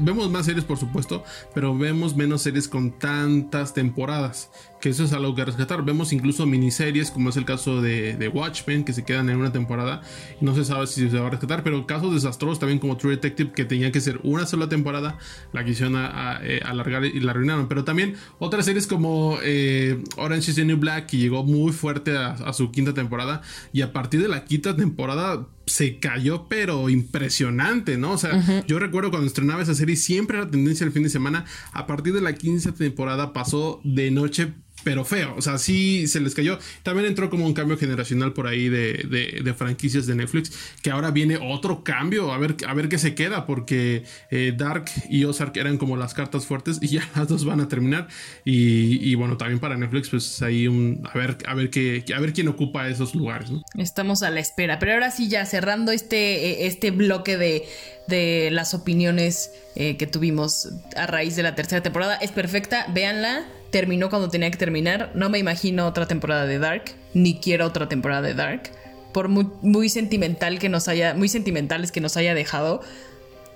vemos 0.00 0.30
más 0.30 0.46
series 0.46 0.64
por 0.64 0.78
supuesto, 0.78 1.24
pero 1.54 1.76
vemos 1.76 2.16
menos 2.16 2.42
series 2.42 2.68
con 2.68 2.98
tantas 2.98 3.74
temporadas 3.74 4.50
que 4.82 4.88
eso 4.88 5.04
es 5.04 5.12
algo 5.12 5.32
que 5.36 5.44
rescatar. 5.44 5.84
Vemos 5.84 6.12
incluso 6.12 6.44
miniseries, 6.44 7.12
como 7.12 7.30
es 7.30 7.36
el 7.36 7.44
caso 7.44 7.80
de, 7.80 8.30
Watchmen, 8.34 8.82
que 8.82 8.92
se 8.92 9.04
quedan 9.04 9.30
en 9.30 9.36
una 9.36 9.52
temporada 9.52 10.02
y 10.40 10.44
no 10.44 10.56
se 10.56 10.64
sabe 10.64 10.88
si 10.88 11.08
se 11.08 11.20
va 11.20 11.28
a 11.28 11.30
rescatar, 11.30 11.62
pero 11.62 11.86
casos 11.86 12.12
desastrosos 12.12 12.58
también 12.58 12.80
como 12.80 12.96
True 12.96 13.12
Detective, 13.12 13.52
que 13.52 13.64
tenía 13.64 13.92
que 13.92 14.00
ser 14.00 14.18
una 14.24 14.44
sola 14.44 14.68
temporada, 14.68 15.18
la 15.52 15.64
quisieron 15.64 15.94
eh, 16.42 16.60
alargar 16.64 17.04
y 17.04 17.20
la 17.20 17.30
arruinaron. 17.30 17.68
Pero 17.68 17.84
también 17.84 18.16
otras 18.40 18.64
series 18.64 18.88
como 18.88 19.38
eh, 19.44 20.02
Orange 20.16 20.50
is 20.50 20.56
the 20.56 20.64
New 20.64 20.78
Black, 20.78 21.06
que 21.06 21.16
llegó 21.16 21.44
muy 21.44 21.70
fuerte 21.70 22.16
a, 22.16 22.52
su 22.52 22.72
quinta 22.72 22.92
temporada, 22.92 23.40
y 23.72 23.82
a 23.82 23.92
partir 23.92 24.20
de 24.20 24.28
la 24.28 24.44
quinta 24.44 24.74
temporada 24.74 25.46
se 25.64 26.00
cayó, 26.00 26.48
pero 26.48 26.90
impresionante, 26.90 27.96
¿no? 27.98 28.12
O 28.12 28.18
sea, 28.18 28.64
yo 28.66 28.80
recuerdo 28.80 29.10
cuando 29.10 29.28
estrenaba 29.28 29.62
esa 29.62 29.76
serie, 29.76 29.94
siempre 29.94 30.38
era 30.38 30.50
tendencia 30.50 30.84
el 30.84 30.92
fin 30.92 31.04
de 31.04 31.08
semana. 31.08 31.44
A 31.72 31.86
partir 31.86 32.12
de 32.12 32.20
la 32.20 32.32
quinta 32.32 32.72
temporada 32.72 33.32
pasó 33.32 33.80
de 33.84 34.10
noche 34.10 34.54
pero 34.84 35.04
feo. 35.04 35.34
O 35.36 35.42
sea, 35.42 35.58
sí 35.58 36.06
se 36.06 36.20
les 36.20 36.34
cayó. 36.34 36.58
También 36.82 37.06
entró 37.06 37.30
como 37.30 37.46
un 37.46 37.54
cambio 37.54 37.76
generacional 37.76 38.32
por 38.32 38.46
ahí 38.46 38.68
de, 38.68 39.40
de, 39.42 39.54
franquicias 39.54 40.06
de 40.06 40.14
Netflix. 40.14 40.52
Que 40.82 40.90
ahora 40.90 41.10
viene 41.10 41.38
otro 41.40 41.84
cambio. 41.84 42.32
A 42.32 42.38
ver, 42.38 42.56
a 42.66 42.74
ver 42.74 42.88
qué 42.88 42.98
se 42.98 43.14
queda. 43.14 43.46
Porque 43.46 44.04
eh, 44.30 44.52
Dark 44.56 44.86
y 45.08 45.24
Ozark 45.24 45.56
eran 45.56 45.78
como 45.78 45.96
las 45.96 46.14
cartas 46.14 46.46
fuertes. 46.46 46.78
Y 46.80 46.88
ya 46.88 47.08
las 47.14 47.28
dos 47.28 47.44
van 47.44 47.60
a 47.60 47.68
terminar. 47.68 48.08
Y, 48.44 49.14
bueno, 49.14 49.36
también 49.36 49.60
para 49.60 49.76
Netflix, 49.76 50.10
pues 50.10 50.42
ahí 50.42 50.68
un. 50.68 51.08
A 51.12 51.16
ver, 51.16 51.38
a 51.46 51.54
ver 51.54 51.70
qué, 51.70 52.04
a 52.14 52.20
ver 52.20 52.32
quién 52.32 52.48
ocupa 52.48 52.88
esos 52.88 53.14
lugares. 53.14 53.50
Estamos 53.76 54.22
a 54.22 54.30
la 54.30 54.40
espera. 54.40 54.78
Pero 54.78 54.92
ahora 54.92 55.10
sí, 55.10 55.28
ya 55.28 55.46
cerrando 55.46 55.92
este, 55.92 56.66
este 56.66 56.90
bloque 56.90 57.36
de, 57.36 57.64
de 58.08 58.50
las 58.50 58.74
opiniones 58.74 59.52
eh, 59.74 59.96
que 59.96 60.06
tuvimos 60.06 60.68
a 60.96 61.06
raíz 61.06 61.36
de 61.36 61.42
la 61.42 61.54
tercera 61.54 61.82
temporada. 61.82 62.16
Es 62.16 62.30
perfecta. 62.30 62.86
Véanla 62.92 63.46
terminó 63.72 64.10
cuando 64.10 64.28
tenía 64.28 64.50
que 64.50 64.58
terminar. 64.58 65.10
No 65.14 65.30
me 65.30 65.38
imagino 65.38 65.86
otra 65.86 66.06
temporada 66.06 66.46
de 66.46 66.60
Dark, 66.60 66.84
ni 67.14 67.40
quiero 67.40 67.66
otra 67.66 67.88
temporada 67.88 68.22
de 68.22 68.34
Dark. 68.34 68.70
Por 69.12 69.28
muy, 69.28 69.88
sentimental 69.88 70.60
que 70.60 70.68
nos 70.68 70.86
haya, 70.86 71.14
muy 71.14 71.28
sentimentales 71.28 71.90
que 71.90 72.00
nos 72.00 72.16
haya 72.16 72.34
dejado, 72.34 72.82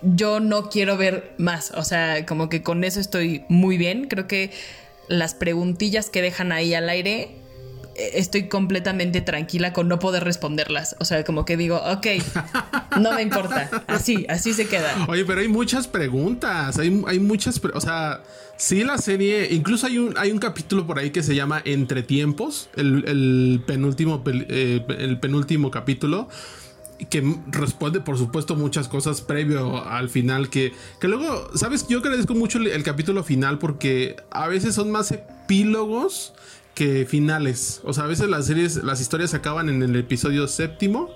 yo 0.02 0.40
no 0.40 0.68
quiero 0.68 0.96
ver 0.96 1.34
más. 1.38 1.70
O 1.70 1.84
sea, 1.84 2.26
como 2.26 2.48
que 2.48 2.62
con 2.62 2.82
eso 2.82 2.98
estoy 2.98 3.44
muy 3.48 3.78
bien. 3.78 4.08
Creo 4.08 4.26
que 4.26 4.50
las 5.08 5.34
preguntillas 5.34 6.10
que 6.10 6.22
dejan 6.22 6.50
ahí 6.50 6.74
al 6.74 6.88
aire 6.88 7.36
estoy 7.96 8.48
completamente 8.48 9.20
tranquila 9.20 9.72
con 9.72 9.88
no 9.88 9.98
poder 9.98 10.24
responderlas. 10.24 10.96
O 10.98 11.04
sea, 11.04 11.24
como 11.24 11.44
que 11.44 11.56
digo, 11.56 11.76
ok, 11.76 12.06
no 13.00 13.12
me 13.12 13.22
importa. 13.22 13.70
Así, 13.86 14.26
así 14.28 14.52
se 14.52 14.66
queda. 14.66 15.06
Oye, 15.08 15.24
pero 15.24 15.40
hay 15.40 15.48
muchas 15.48 15.86
preguntas. 15.86 16.78
Hay, 16.78 17.02
hay 17.06 17.18
muchas, 17.18 17.60
o 17.72 17.80
sea, 17.80 18.22
sí 18.56 18.84
la 18.84 18.98
serie, 18.98 19.48
incluso 19.52 19.86
hay 19.86 19.98
un, 19.98 20.16
hay 20.18 20.30
un 20.30 20.38
capítulo 20.38 20.86
por 20.86 20.98
ahí 20.98 21.10
que 21.10 21.22
se 21.22 21.34
llama 21.34 21.62
Entre 21.64 22.02
Tiempos, 22.02 22.68
el, 22.76 23.62
penúltimo, 23.66 24.22
eh, 24.26 24.84
el 24.98 25.18
penúltimo 25.20 25.70
capítulo 25.70 26.28
que 27.10 27.22
responde 27.48 28.00
por 28.00 28.16
supuesto 28.16 28.56
muchas 28.56 28.88
cosas 28.88 29.20
previo 29.20 29.84
al 29.86 30.08
final 30.08 30.48
que, 30.48 30.72
que 31.00 31.08
luego, 31.08 31.50
sabes, 31.54 31.86
yo 31.88 31.98
agradezco 31.98 32.34
mucho 32.34 32.58
el, 32.58 32.82
capítulo 32.82 33.22
final 33.22 33.58
porque 33.58 34.16
a 34.30 34.48
veces 34.48 34.74
son 34.74 34.90
más 34.90 35.12
epílogos 35.12 36.32
que 36.74 37.06
finales. 37.06 37.80
O 37.84 37.92
sea, 37.92 38.04
a 38.04 38.06
veces 38.06 38.28
las 38.28 38.46
series, 38.46 38.76
las 38.82 39.00
historias 39.00 39.34
acaban 39.34 39.68
en 39.68 39.82
el 39.82 39.96
episodio 39.96 40.46
séptimo 40.48 41.10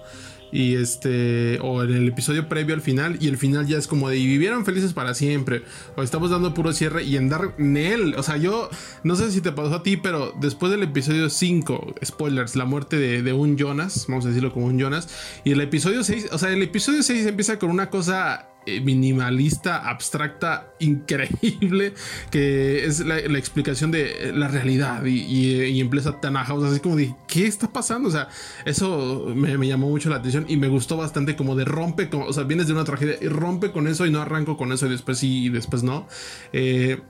y 0.53 0.75
este 0.75 1.59
o 1.61 1.83
en 1.83 1.95
el 1.95 2.09
episodio 2.09 2.49
previo 2.49 2.75
al 2.75 2.81
final 2.81 3.17
y 3.21 3.29
el 3.29 3.37
final 3.37 3.67
ya 3.67 3.79
es 3.79 3.87
como 3.87 4.09
de 4.09 4.19
y 4.19 4.27
vivieron 4.27 4.65
felices 4.65 4.93
para 4.93 5.15
siempre 5.15 5.63
o 5.97 6.03
estamos 6.03 6.31
dando 6.31 6.55
puro 6.55 6.73
cierre 6.73 7.05
y 7.05 7.17
en 7.17 7.29
Dark 7.29 7.55
Nell 7.59 8.15
o 8.17 8.23
sea 8.23 8.37
yo 8.37 8.69
no 9.05 9.17
sé 9.17 9.31
si 9.31 9.41
te 9.41 9.53
pasó 9.53 9.77
a 9.77 9.83
ti 9.83 9.97
pero 9.97 10.35
después 10.41 10.73
del 10.73 10.83
episodio 10.83 11.31
5 11.31 11.95
spoilers 12.05 12.57
la 12.57 12.65
muerte 12.65 12.97
de, 12.97 13.31
un 13.33 13.57
Jonas 13.57 14.07
vamos 14.09 14.25
a 14.25 14.29
decirlo 14.29 14.53
como 14.53 14.67
un 14.67 14.79
Jonas 14.79 15.09
y 15.45 15.53
el 15.53 15.61
episodio 15.61 16.03
6 16.03 16.29
o 16.33 16.39
sea 16.39 16.51
el 16.51 16.63
episodio 16.63 17.03
6 17.03 17.27
empieza 17.27 17.59
con 17.59 17.71
una 17.71 17.91
cosa 17.91 18.50
minimalista, 18.83 19.89
abstracta, 19.89 20.75
increíble, 20.79 21.95
que 22.31 22.85
es 22.85 23.01
la, 23.01 23.19
explicación 23.19 23.91
de 23.91 24.33
la 24.35 24.49
realidad 24.49 25.05
y, 25.05 25.21
y, 25.21 25.63
y 25.65 25.81
empieza 25.81 26.21
tan 26.21 26.37
así 26.37 26.81
como 26.81 26.97
de, 26.97 27.15
¿qué 27.27 27.47
está 27.47 27.73
pasando? 27.73 28.09
O 28.09 28.13
sea, 28.13 28.29
eso 28.65 29.33
me, 29.35 29.67
llamó 29.67 29.89
mucho 29.89 30.11
la 30.11 30.17
atención 30.17 30.47
y 30.49 30.57
me 30.57 30.69
gustó 30.69 30.97
bastante 30.97 31.37
como 31.37 31.55
de 31.57 31.65
rompe, 31.65 32.09
o 32.13 32.33
sea, 32.33 32.45
vienes 32.45 32.67
de 32.67 32.73
una 32.73 32.85
tragedia 32.85 33.17
y 33.21 33.29
rompe 33.29 33.73
con 33.73 33.87
eso 33.89 34.07
y 34.07 34.11
no 34.11 34.21
arranco 34.21 34.57
con 34.57 34.73
eso 34.73 34.87
y 34.87 34.91
después 34.91 35.19
sí 35.19 35.45
y 35.45 35.49
después 35.49 35.83
no. 35.83 36.07
Eh, 36.53 37.01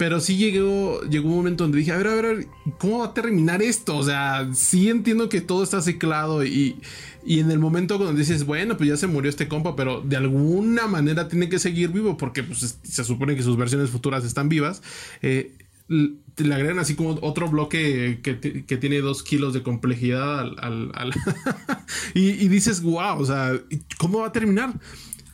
pero 0.00 0.18
sí 0.18 0.38
llegó, 0.38 1.02
llegó 1.02 1.28
un 1.28 1.36
momento 1.36 1.64
donde 1.64 1.76
dije, 1.76 1.92
a 1.92 1.98
ver, 1.98 2.06
a 2.06 2.14
ver, 2.14 2.46
¿cómo 2.78 3.00
va 3.00 3.08
a 3.08 3.12
terminar 3.12 3.60
esto? 3.60 3.98
O 3.98 4.02
sea, 4.02 4.48
sí 4.54 4.88
entiendo 4.88 5.28
que 5.28 5.42
todo 5.42 5.62
está 5.62 5.82
ciclado 5.82 6.42
y, 6.42 6.80
y 7.22 7.40
en 7.40 7.50
el 7.50 7.58
momento 7.58 7.98
cuando 7.98 8.18
dices, 8.18 8.46
bueno, 8.46 8.78
pues 8.78 8.88
ya 8.88 8.96
se 8.96 9.08
murió 9.08 9.28
este 9.28 9.46
compa, 9.46 9.76
pero 9.76 10.00
de 10.00 10.16
alguna 10.16 10.86
manera 10.86 11.28
tiene 11.28 11.50
que 11.50 11.58
seguir 11.58 11.90
vivo 11.90 12.16
porque 12.16 12.42
pues, 12.42 12.78
se 12.82 13.04
supone 13.04 13.36
que 13.36 13.42
sus 13.42 13.58
versiones 13.58 13.90
futuras 13.90 14.24
están 14.24 14.48
vivas. 14.48 14.80
Eh, 15.20 15.52
le 15.88 16.54
agregan 16.54 16.78
así 16.78 16.94
como 16.94 17.18
otro 17.20 17.50
bloque 17.50 18.20
que, 18.22 18.32
tiene 18.78 19.00
dos 19.02 19.22
kilos 19.22 19.52
de 19.52 19.62
complejidad 19.62 20.40
al, 20.40 21.12
y, 22.14 22.30
y, 22.42 22.48
dices, 22.48 22.80
wow, 22.80 23.18
o 23.18 23.26
sea, 23.26 23.52
¿cómo 23.98 24.20
va 24.20 24.28
a 24.28 24.32
terminar? 24.32 24.72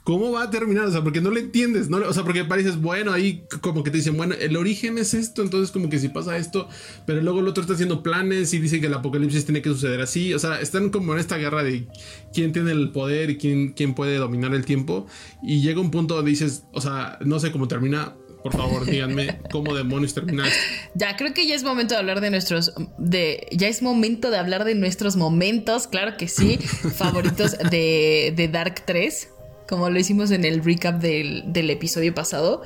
¿Cómo 0.07 0.31
va 0.31 0.45
a 0.45 0.51
terminar? 0.51 0.85
O 0.85 0.92
sea, 0.92 1.03
porque 1.03 1.21
no 1.21 1.33
le 1.33 1.40
entiendes, 1.40 1.90
¿no? 1.90 1.97
O 1.97 2.12
sea, 2.12 2.23
porque 2.23 2.45
pareces, 2.45 2.81
bueno, 2.81 3.12
ahí 3.12 3.42
como 3.61 3.83
que 3.83 3.90
te 3.90 3.97
dicen, 3.97 4.16
bueno, 4.16 4.37
el 4.38 4.57
origen 4.57 4.99
es 4.99 5.14
esto, 5.14 5.42
entonces 5.42 5.73
como 5.73 5.90
que 5.90 5.99
si 5.99 6.09
pasa 6.09 6.37
esto, 6.37 6.69
pero 7.07 7.21
luego 7.23 7.40
el 7.40 7.49
otro 7.49 7.62
está 7.62 7.75
haciendo 7.75 8.05
planes 8.05 8.55
y 8.55 8.61
dice 8.61 8.81
que 8.81 8.87
el 8.87 8.95
apocalipsis 8.95 9.45
tiene 9.47 9.62
que 9.62 9.69
suceder 9.69 10.01
así. 10.01 10.33
O 10.33 10.38
sea, 10.38 10.61
están 10.61 10.90
como 10.90 11.14
en 11.14 11.19
esta 11.19 11.38
guerra 11.38 11.64
de 11.64 11.88
quién 12.33 12.53
tiene 12.53 12.71
el 12.71 12.92
poder 12.92 13.31
y 13.31 13.37
quién, 13.37 13.73
quién 13.73 13.95
puede 13.95 14.19
dominar 14.19 14.55
el 14.55 14.64
tiempo. 14.64 15.09
Y 15.42 15.61
llega 15.61 15.81
un 15.81 15.90
punto 15.90 16.14
donde 16.14 16.31
dices, 16.31 16.62
o 16.71 16.81
sea, 16.81 17.19
no 17.25 17.40
sé 17.40 17.51
cómo 17.51 17.66
termina, 17.66 18.14
por 18.45 18.53
favor, 18.53 18.87
díganme 18.87 19.40
cómo 19.51 19.75
demonios 19.75 20.14
termina 20.14 20.47
esto. 20.47 20.61
Ya, 20.95 21.16
creo 21.16 21.35
que 21.35 21.49
ya 21.49 21.57
es 21.57 21.64
momento 21.64 21.95
de 21.95 21.99
hablar 21.99 22.21
de 22.21 22.31
nuestros. 22.31 22.73
de 22.97 23.49
Ya 23.51 23.66
es 23.66 23.83
momento 23.83 24.31
de 24.31 24.38
hablar 24.38 24.64
de 24.64 24.77
nuestros 24.77 25.16
momentos, 25.16 25.88
claro 25.88 26.16
que 26.16 26.29
sí, 26.29 26.59
favoritos 26.95 27.57
de, 27.59 28.33
de 28.37 28.47
Dark 28.47 28.85
3 28.87 29.31
como 29.69 29.91
lo 29.91 29.99
hicimos 29.99 30.31
en 30.31 30.45
el 30.45 30.65
recap 30.65 31.01
del, 31.01 31.71
episodio 31.71 32.15
pasado. 32.15 32.63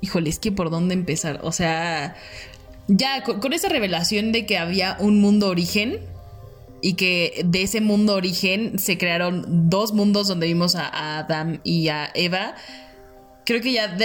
Híjole, 0.00 0.30
es 0.30 0.38
que 0.38 0.52
por 0.52 0.70
dónde 0.70 0.94
empezar. 0.94 1.40
O 1.42 1.52
sea, 1.52 2.16
ya 2.88 3.22
con, 3.22 3.52
esa 3.52 3.68
revelación 3.68 4.32
de 4.32 4.46
que 4.46 4.58
había 4.58 4.96
un 5.00 5.20
mundo 5.20 5.48
origen 5.48 6.00
y 6.82 6.94
que 6.94 7.42
de 7.44 7.62
ese 7.62 7.80
mundo 7.80 8.14
origen 8.14 8.78
se 8.78 8.98
crearon 8.98 9.70
dos 9.70 9.94
mundos 9.94 10.28
donde 10.28 10.46
vimos 10.46 10.74
a 10.76 11.18
Adam 11.18 11.60
y 11.64 11.88
a 11.88 12.10
Eva 12.14 12.56
creo 13.44 13.60
que 13.60 13.72
ya. 13.72 13.96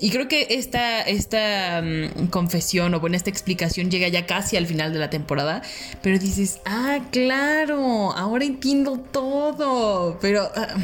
y 0.00 0.10
creo 0.10 0.28
que 0.28 0.46
esta, 0.50 1.02
esta 1.02 1.82
mm, 1.82 2.26
confesión 2.28 2.94
o 2.94 3.00
bueno, 3.00 3.16
esta 3.16 3.30
explicación 3.30 3.90
llega 3.90 4.08
ya 4.08 4.26
casi 4.26 4.56
al 4.56 4.66
final 4.66 4.92
de 4.92 4.98
la 4.98 5.10
temporada. 5.10 5.62
Pero 6.02 6.18
dices, 6.18 6.60
ah, 6.64 7.00
claro, 7.10 8.12
ahora 8.12 8.44
entiendo 8.44 8.98
todo. 8.98 10.18
Pero 10.20 10.50
ah, 10.54 10.74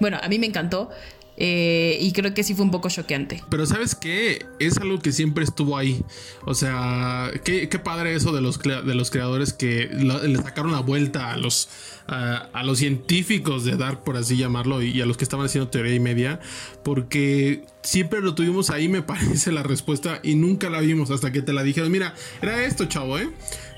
bueno, 0.00 0.18
a 0.22 0.28
mí 0.28 0.38
me 0.38 0.46
encantó. 0.46 0.90
Eh, 1.40 1.98
y 2.00 2.10
creo 2.12 2.34
que 2.34 2.42
sí 2.42 2.54
fue 2.54 2.64
un 2.64 2.72
poco 2.72 2.90
choqueante. 2.90 3.44
Pero 3.48 3.64
sabes 3.64 3.94
qué? 3.94 4.44
Es 4.58 4.76
algo 4.78 4.98
que 4.98 5.12
siempre 5.12 5.44
estuvo 5.44 5.76
ahí. 5.76 6.02
O 6.44 6.54
sea, 6.54 7.30
qué, 7.44 7.68
padre 7.78 8.14
eso 8.16 8.32
de 8.32 8.40
los, 8.40 8.60
de 8.60 8.94
los 8.96 9.10
creadores 9.12 9.52
que 9.52 9.88
le 9.88 10.36
sacaron 10.38 10.72
la 10.72 10.80
vuelta 10.80 11.30
a 11.32 11.36
los, 11.36 11.68
a, 12.08 12.62
los 12.64 12.78
científicos 12.78 13.64
de 13.64 13.76
Dark, 13.76 14.02
por 14.02 14.16
así 14.16 14.36
llamarlo, 14.36 14.82
y, 14.82 15.00
a 15.00 15.06
los 15.06 15.16
que 15.16 15.22
estaban 15.22 15.46
haciendo 15.46 15.70
teoría 15.70 15.94
y 15.94 16.00
media, 16.00 16.40
porque 16.82 17.64
siempre 17.82 18.20
lo 18.20 18.34
tuvimos 18.34 18.70
ahí, 18.70 18.88
me 18.88 19.02
parece 19.04 19.52
la 19.52 19.62
respuesta, 19.62 20.18
y 20.24 20.34
nunca 20.34 20.70
la 20.70 20.80
vimos 20.80 21.12
hasta 21.12 21.30
que 21.30 21.40
te 21.40 21.52
la 21.52 21.62
dijeron. 21.62 21.92
Mira, 21.92 22.14
era 22.42 22.64
esto, 22.64 22.86
chavo, 22.86 23.16
¿eh? 23.16 23.30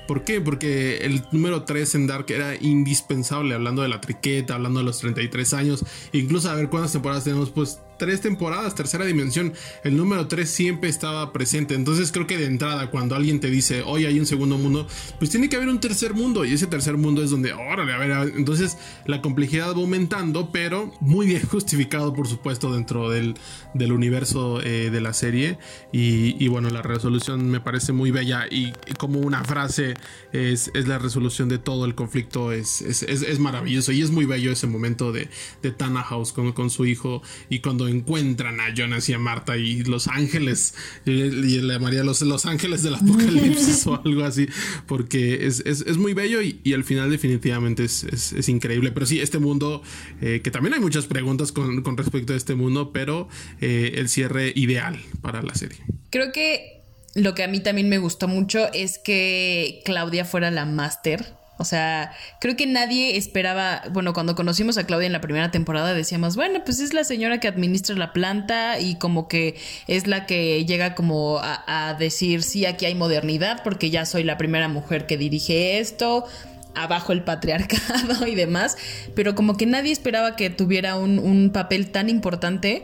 ¿Por 0.07 0.23
qué? 0.23 0.41
Porque 0.41 0.97
el 1.05 1.23
número 1.31 1.63
3 1.63 1.95
en 1.95 2.07
Dark 2.07 2.25
era 2.29 2.55
indispensable, 2.55 3.53
hablando 3.55 3.81
de 3.81 3.87
la 3.87 4.01
triqueta, 4.01 4.55
hablando 4.55 4.79
de 4.79 4.85
los 4.85 4.99
33 4.99 5.53
años, 5.53 5.85
incluso 6.11 6.49
a 6.49 6.55
ver 6.55 6.69
cuántas 6.69 6.91
temporadas 6.91 7.23
tenemos, 7.23 7.49
pues 7.51 7.79
tres 8.01 8.19
temporadas, 8.19 8.73
tercera 8.73 9.05
dimensión, 9.05 9.53
el 9.83 9.95
número 9.95 10.27
3 10.27 10.49
siempre 10.49 10.89
estaba 10.89 11.31
presente. 11.31 11.75
Entonces 11.75 12.11
creo 12.11 12.25
que 12.25 12.35
de 12.35 12.47
entrada, 12.47 12.89
cuando 12.89 13.15
alguien 13.15 13.39
te 13.39 13.51
dice, 13.51 13.83
hoy 13.85 14.05
hay 14.05 14.19
un 14.19 14.25
segundo 14.25 14.57
mundo, 14.57 14.87
pues 15.19 15.29
tiene 15.29 15.49
que 15.49 15.55
haber 15.55 15.69
un 15.69 15.79
tercer 15.79 16.15
mundo. 16.15 16.43
Y 16.43 16.53
ese 16.53 16.65
tercer 16.65 16.97
mundo 16.97 17.21
es 17.21 17.29
donde, 17.29 17.53
órale, 17.53 17.93
a 17.93 17.99
ver, 17.99 18.33
entonces 18.35 18.79
la 19.05 19.21
complejidad 19.21 19.75
va 19.75 19.81
aumentando, 19.81 20.51
pero 20.51 20.91
muy 20.99 21.27
bien 21.27 21.43
justificado, 21.47 22.11
por 22.11 22.27
supuesto, 22.27 22.73
dentro 22.73 23.11
del, 23.11 23.35
del 23.75 23.91
universo 23.91 24.63
eh, 24.63 24.89
de 24.89 24.99
la 24.99 25.13
serie. 25.13 25.59
Y, 25.91 26.47
bueno, 26.47 26.71
la 26.71 26.81
resolución 26.81 27.51
me 27.51 27.59
parece 27.59 27.93
muy 27.93 28.09
bella. 28.09 28.47
Y, 28.49 28.73
como 28.97 29.19
una 29.19 29.43
frase 29.43 29.93
es, 30.33 30.71
la 30.73 30.97
resolución 30.97 31.49
de 31.49 31.59
todo 31.59 31.85
el 31.85 31.93
conflicto, 31.93 32.51
es, 32.51 32.81
es, 32.81 33.37
maravilloso. 33.37 33.91
Y 33.91 34.01
es 34.01 34.09
muy 34.09 34.25
bello 34.25 34.51
ese 34.51 34.65
momento 34.65 35.11
de, 35.11 35.29
de 35.61 35.69
Tana 35.69 36.01
House 36.01 36.33
con, 36.33 36.51
con 36.53 36.71
su 36.71 36.87
hijo. 36.87 37.21
Y 37.47 37.59
cuando 37.59 37.90
encuentran 37.91 38.59
a 38.59 38.73
Jonas 38.73 39.07
y 39.09 39.13
a 39.13 39.19
Marta 39.19 39.57
y 39.57 39.83
los 39.83 40.07
ángeles, 40.07 40.73
y, 41.05 41.11
le 41.11 41.73
llamaría 41.73 42.03
los, 42.03 42.21
los 42.21 42.45
ángeles 42.45 42.83
del 42.83 42.95
apocalipsis 42.95 43.85
o 43.87 44.01
algo 44.03 44.23
así, 44.23 44.47
porque 44.87 45.45
es, 45.45 45.97
muy 45.97 46.13
bello 46.13 46.41
y, 46.41 46.73
al 46.73 46.83
final 46.83 47.09
definitivamente 47.09 47.83
es, 47.83 48.49
increíble. 48.49 48.91
Pero 48.91 49.05
sí, 49.05 49.19
este 49.19 49.39
mundo, 49.39 49.81
eh, 50.21 50.41
que 50.43 50.51
también 50.51 50.73
hay 50.73 50.79
muchas 50.79 51.05
preguntas 51.05 51.51
con, 51.51 51.97
respecto 51.97 52.33
a 52.33 52.35
este 52.35 52.55
mundo, 52.55 52.91
pero 52.91 53.27
eh, 53.59 53.93
el 53.95 54.09
cierre 54.09 54.51
ideal 54.55 54.99
para 55.21 55.41
la 55.41 55.53
serie. 55.55 55.77
Creo 56.09 56.31
que 56.31 56.81
lo 57.15 57.35
que 57.35 57.43
a 57.43 57.47
mí 57.47 57.59
también 57.59 57.89
me 57.89 57.97
gustó 57.97 58.27
mucho 58.27 58.71
es 58.73 58.97
que 58.97 59.81
Claudia 59.85 60.25
fuera 60.25 60.51
la 60.51 60.65
máster 60.65 61.40
o 61.57 61.63
sea, 61.63 62.11
creo 62.39 62.55
que 62.55 62.65
nadie 62.65 63.17
esperaba, 63.17 63.83
bueno, 63.91 64.13
cuando 64.13 64.35
conocimos 64.35 64.79
a 64.79 64.85
Claudia 64.85 65.05
en 65.05 65.11
la 65.11 65.21
primera 65.21 65.51
temporada 65.51 65.93
decíamos, 65.93 66.35
bueno, 66.35 66.63
pues 66.63 66.79
es 66.79 66.93
la 66.93 67.03
señora 67.03 67.39
que 67.39 67.47
administra 67.47 67.95
la 67.95 68.13
planta 68.13 68.79
y 68.79 68.95
como 68.95 69.27
que 69.27 69.59
es 69.87 70.07
la 70.07 70.25
que 70.25 70.65
llega 70.65 70.95
como 70.95 71.39
a, 71.41 71.95
decir, 71.99 72.41
sí, 72.41 72.65
aquí 72.65 72.85
hay 72.85 72.95
modernidad 72.95 73.61
porque 73.63 73.91
ya 73.91 74.05
soy 74.05 74.23
la 74.23 74.37
primera 74.37 74.69
mujer 74.69 75.05
que 75.05 75.17
dirige 75.17 75.79
esto, 75.79 76.25
abajo 76.73 77.11
el 77.13 77.23
patriarcado 77.23 78.25
y 78.27 78.33
demás, 78.33 78.77
pero 79.13 79.35
como 79.35 79.55
que 79.55 79.67
nadie 79.67 79.91
esperaba 79.91 80.35
que 80.35 80.49
tuviera 80.49 80.95
un, 80.95 81.19
un 81.19 81.51
papel 81.51 81.91
tan 81.91 82.09
importante. 82.09 82.83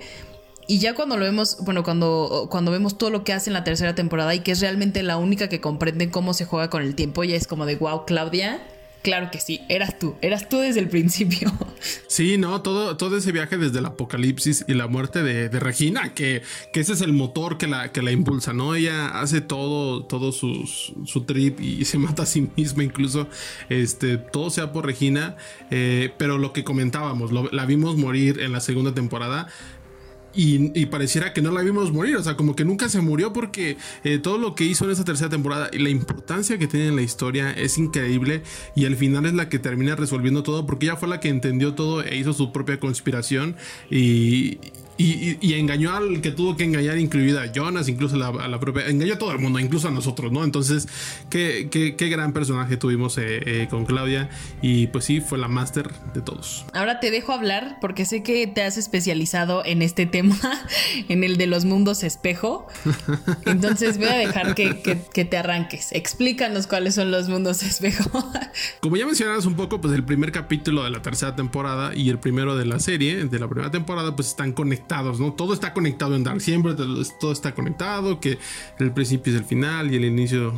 Y 0.67 0.79
ya 0.79 0.93
cuando 0.93 1.15
lo 1.17 1.23
vemos, 1.23 1.57
bueno, 1.61 1.83
cuando, 1.83 2.47
cuando 2.51 2.71
vemos 2.71 2.97
todo 2.97 3.09
lo 3.09 3.23
que 3.23 3.31
hace 3.31 3.49
en 3.49 3.53
la 3.53 3.63
tercera 3.63 3.95
temporada 3.95 4.35
y 4.35 4.41
que 4.41 4.51
es 4.51 4.59
realmente 4.59 5.01
la 5.01 5.17
única 5.17 5.47
que 5.47 5.61
comprende 5.61 6.11
cómo 6.11 6.33
se 6.33 6.43
juega 6.43 6.69
con 6.69 6.83
el 6.83 6.93
tiempo, 6.93 7.23
ya 7.23 7.37
es 7.37 7.47
como 7.47 7.65
de, 7.65 7.77
wow, 7.77 8.05
Claudia, 8.05 8.61
claro 9.01 9.31
que 9.31 9.39
sí, 9.39 9.61
eras 9.69 9.97
tú, 9.97 10.15
eras 10.21 10.49
tú 10.49 10.59
desde 10.59 10.81
el 10.81 10.89
principio. 10.89 11.51
Sí, 12.07 12.37
no, 12.37 12.63
todo, 12.63 12.97
todo 12.97 13.17
ese 13.17 13.31
viaje 13.31 13.57
desde 13.57 13.77
el 13.79 13.85
apocalipsis 13.85 14.65
y 14.67 14.73
la 14.73 14.87
muerte 14.87 15.21
de, 15.21 15.47
Regina, 15.59 16.15
que, 16.15 16.41
que, 16.73 16.79
ese 16.79 16.93
es 16.93 17.01
el 17.01 17.13
motor 17.13 17.59
que 17.59 17.67
la, 17.67 17.91
que 17.91 18.01
la 18.01 18.11
impulsa, 18.11 18.53
¿no? 18.53 18.73
Ella 18.73 19.07
hace 19.19 19.39
todo, 19.39 20.03
todo 20.03 20.31
su, 20.31 20.67
su 21.05 21.21
trip 21.21 21.61
y 21.61 21.85
se 21.85 21.97
mata 21.99 22.23
a 22.23 22.25
sí 22.25 22.49
misma 22.57 22.83
incluso, 22.83 23.27
este, 23.69 24.17
todo 24.17 24.49
sea 24.49 24.71
por 24.73 24.87
Regina, 24.87 25.35
eh, 25.69 26.11
pero 26.17 26.39
lo 26.39 26.51
que 26.51 26.63
comentábamos, 26.63 27.31
la 27.31 27.65
vimos 27.65 27.95
morir 27.97 28.39
en 28.39 28.51
la 28.51 28.59
segunda 28.59 28.95
temporada, 28.95 29.47
y, 30.37 30.85
pareciera 30.85 31.33
que 31.33 31.41
no 31.41 31.51
la 31.51 31.61
vimos 31.61 31.91
morir, 31.91 32.15
o 32.15 32.23
sea, 32.23 32.37
como 32.37 32.55
que 32.55 32.63
nunca 32.63 32.89
se 32.89 33.01
murió 33.01 33.33
porque 33.33 33.77
eh, 34.03 34.19
todo 34.19 34.37
lo 34.37 34.53
que 34.53 34.65
hizo 34.65 34.85
en 34.85 34.91
esa 34.91 35.03
tercera 35.03 35.29
temporada 35.29 35.69
y 35.73 35.79
la 35.79 35.89
importancia 35.89 36.59
que 36.59 36.67
tiene 36.67 36.87
en 36.87 36.95
la 36.95 37.01
historia 37.01 37.51
es 37.51 37.79
increíble 37.79 38.43
y 38.75 38.85
al 38.85 38.95
final 38.95 39.25
es 39.25 39.33
la 39.33 39.49
que 39.49 39.57
termina 39.57 39.95
resolviendo 39.95 40.43
todo 40.43 40.67
porque 40.67 40.85
ella 40.85 40.95
fue 40.95 41.09
la 41.09 41.19
que 41.19 41.29
entendió 41.29 41.73
todo 41.73 42.03
e 42.03 42.15
hizo 42.15 42.33
su 42.33 42.51
propia 42.51 42.79
conspiración 42.79 43.55
y, 43.89 44.59
y, 44.97 45.53
engañó 45.53 45.95
al 45.95 46.21
que 46.21 46.31
tuvo 46.31 46.57
que 46.57 46.63
engañar, 46.63 46.97
incluida 46.97 47.43
a 47.43 47.51
Jonas, 47.51 47.87
incluso 47.87 48.15
a 48.15 48.47
la, 48.47 48.59
propia. 48.59 48.87
Engañó 48.87 49.13
a 49.13 49.17
todo 49.19 49.31
el 49.31 49.39
mundo, 49.39 49.59
incluso 49.59 49.87
a 49.87 49.91
nosotros, 49.91 50.31
¿no? 50.31 50.43
Entonces, 50.43 50.87
qué, 51.29 51.69
qué, 51.69 52.09
gran 52.09 52.33
personaje 52.33 52.77
tuvimos 52.77 53.17
eh, 53.17 53.41
eh, 53.45 53.67
con 53.69 53.85
Claudia. 53.85 54.29
Y 54.61 54.87
pues 54.87 55.05
sí, 55.05 55.21
fue 55.21 55.37
la 55.37 55.47
máster 55.47 55.91
de 56.13 56.21
todos. 56.21 56.65
Ahora 56.73 56.99
te 56.99 57.11
dejo 57.11 57.31
hablar 57.31 57.77
porque 57.79 58.05
sé 58.05 58.23
que 58.23 58.47
te 58.47 58.63
has 58.63 58.77
especializado 58.77 59.63
en 59.65 59.83
este 59.83 60.07
tema, 60.07 60.37
en 61.09 61.23
el 61.23 61.37
de 61.37 61.45
los 61.45 61.65
mundos 61.65 62.03
espejo. 62.03 62.67
Entonces, 63.45 63.99
voy 63.99 64.07
a 64.07 64.17
dejar 64.17 64.55
que, 64.55 64.81
que 65.13 65.25
te 65.25 65.37
arranques. 65.37 65.91
Explícanos 65.91 66.65
cuáles 66.65 66.95
son 66.95 67.11
los 67.11 67.29
mundos 67.29 67.61
espejo. 67.61 68.09
Como 68.81 68.97
ya 68.97 69.05
mencionabas 69.05 69.45
un 69.45 69.55
poco, 69.55 69.79
pues 69.79 69.93
el 69.93 70.03
primer 70.03 70.31
capítulo 70.31 70.83
de 70.83 70.89
la 70.89 71.03
tercera 71.03 71.35
temporada 71.35 71.93
y 71.93 72.09
el 72.09 72.17
primero 72.17 72.55
de 72.55 72.65
la 72.65 72.79
serie, 72.79 73.25
de 73.25 73.39
la 73.39 73.47
primera 73.47 73.69
temporada, 73.69 74.15
pues 74.15 74.29
están 74.29 74.53
conectados 74.53 74.86
¿no? 75.19 75.33
Todo 75.33 75.53
está 75.53 75.73
conectado 75.73 76.15
en 76.15 76.23
Dark, 76.23 76.41
siempre 76.41 76.73
todo 77.19 77.31
está 77.31 77.53
conectado, 77.53 78.19
que 78.19 78.37
el 78.79 78.91
principio 78.91 79.33
es 79.33 79.39
el 79.39 79.45
final 79.45 79.91
y 79.91 79.97
el 79.97 80.05
inicio 80.05 80.53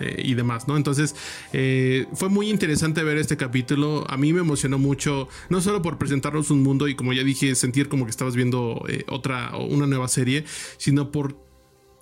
eh, 0.00 0.22
y 0.24 0.34
demás, 0.34 0.68
¿no? 0.68 0.76
Entonces, 0.76 1.14
eh, 1.52 2.06
fue 2.14 2.28
muy 2.28 2.50
interesante 2.50 3.02
ver 3.02 3.18
este 3.18 3.36
capítulo, 3.36 4.04
a 4.08 4.16
mí 4.16 4.32
me 4.32 4.40
emocionó 4.40 4.78
mucho, 4.78 5.28
no 5.48 5.60
solo 5.60 5.82
por 5.82 5.98
presentarnos 5.98 6.50
un 6.50 6.62
mundo 6.62 6.88
y 6.88 6.94
como 6.94 7.12
ya 7.12 7.22
dije, 7.22 7.54
sentir 7.54 7.88
como 7.88 8.04
que 8.04 8.10
estabas 8.10 8.34
viendo 8.34 8.84
eh, 8.88 9.04
otra, 9.08 9.56
una 9.56 9.86
nueva 9.86 10.08
serie, 10.08 10.44
sino 10.76 11.10
por 11.10 11.47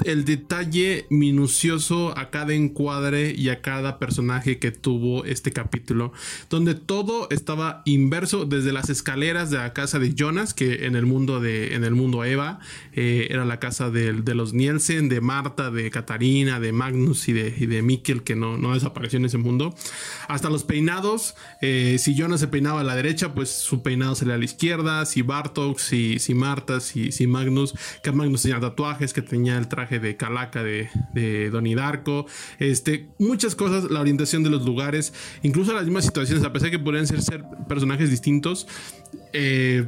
el 0.05 0.25
detalle 0.25 1.07
minucioso 1.11 2.17
a 2.17 2.31
cada 2.31 2.55
encuadre 2.55 3.35
y 3.37 3.49
a 3.49 3.61
cada 3.61 3.99
personaje 3.99 4.59
que 4.59 4.71
tuvo 4.71 5.25
este 5.25 5.53
capítulo, 5.53 6.13
donde 6.51 6.75
todo 6.75 7.29
estaba 7.31 7.83
inverso 7.87 8.45
desde 8.45 8.73
las 8.73 8.91
escaleras 8.91 9.51
de 9.51 9.59
la 9.59 9.73
casa 9.73 9.99
de 9.99 10.15
Jonas, 10.15 10.55
que 10.55 10.87
en 10.87 10.97
el 10.97 11.07
mundo 11.07 11.41
de 11.41 11.75
en 11.75 11.85
el 11.85 11.95
mundo 11.95 12.25
Eva 12.25 12.61
eh, 12.93 13.29
era 13.31 13.45
la 13.45 13.59
casa 13.59 13.91
de, 13.91 14.13
los 14.13 14.53
Nielsen, 14.53 15.09
de 15.09 15.21
Marta, 15.21 15.71
de 15.71 15.91
Katarina, 15.91 16.61
de 16.61 16.73
Magnus 16.73 17.29
y 17.29 17.33
de, 17.33 17.55
y 17.57 17.67
de 17.67 17.83
Mikkel, 17.83 18.23
que 18.23 18.37
no, 18.37 18.59
no 18.59 18.75
desapareció 18.75 19.19
en 19.19 19.25
ese 19.25 19.39
mundo, 19.39 19.75
hasta 20.29 20.51
los 20.51 20.65
peinados. 20.65 21.35
Eh, 21.63 21.97
si 21.99 22.15
Jonas 22.15 22.41
se 22.41 22.49
peinaba 22.49 22.81
a 22.81 22.85
la 22.85 22.97
derecha, 22.97 23.35
pues 23.35 23.51
su 23.51 23.83
peinado 23.83 24.15
sería 24.15 24.35
a 24.35 24.39
la 24.39 24.45
izquierda. 24.45 25.07
Si 25.07 25.23
Bartok, 25.23 25.79
si, 25.79 26.19
si 26.19 26.35
Marta, 26.35 26.81
si, 26.81 27.13
si 27.13 27.27
Magnus, 27.27 27.75
que 28.03 28.13
Magnus 28.13 28.43
tenía 28.43 28.61
tatuajes, 28.61 29.13
que 29.13 29.23
tenía 29.23 29.57
el 29.59 29.69
traje 29.69 29.86
de 29.91 30.17
Calaca 30.17 30.63
de, 30.63 30.89
de 31.15 31.51
Donnie 31.51 31.77
este, 32.59 33.09
muchas 33.19 33.55
cosas, 33.55 33.91
la 33.91 34.01
orientación 34.01 34.43
de 34.43 34.51
los 34.51 34.65
lugares, 34.65 35.13
incluso 35.43 35.73
las 35.73 35.85
mismas 35.85 36.05
situaciones, 36.05 36.45
a 36.45 36.53
pesar 36.53 36.71
de 36.71 36.79
que 36.79 36.83
podrían 36.83 37.07
ser, 37.07 37.23
ser 37.23 37.45
personajes 37.69 38.11
distintos. 38.11 38.67
Eh, 39.33 39.87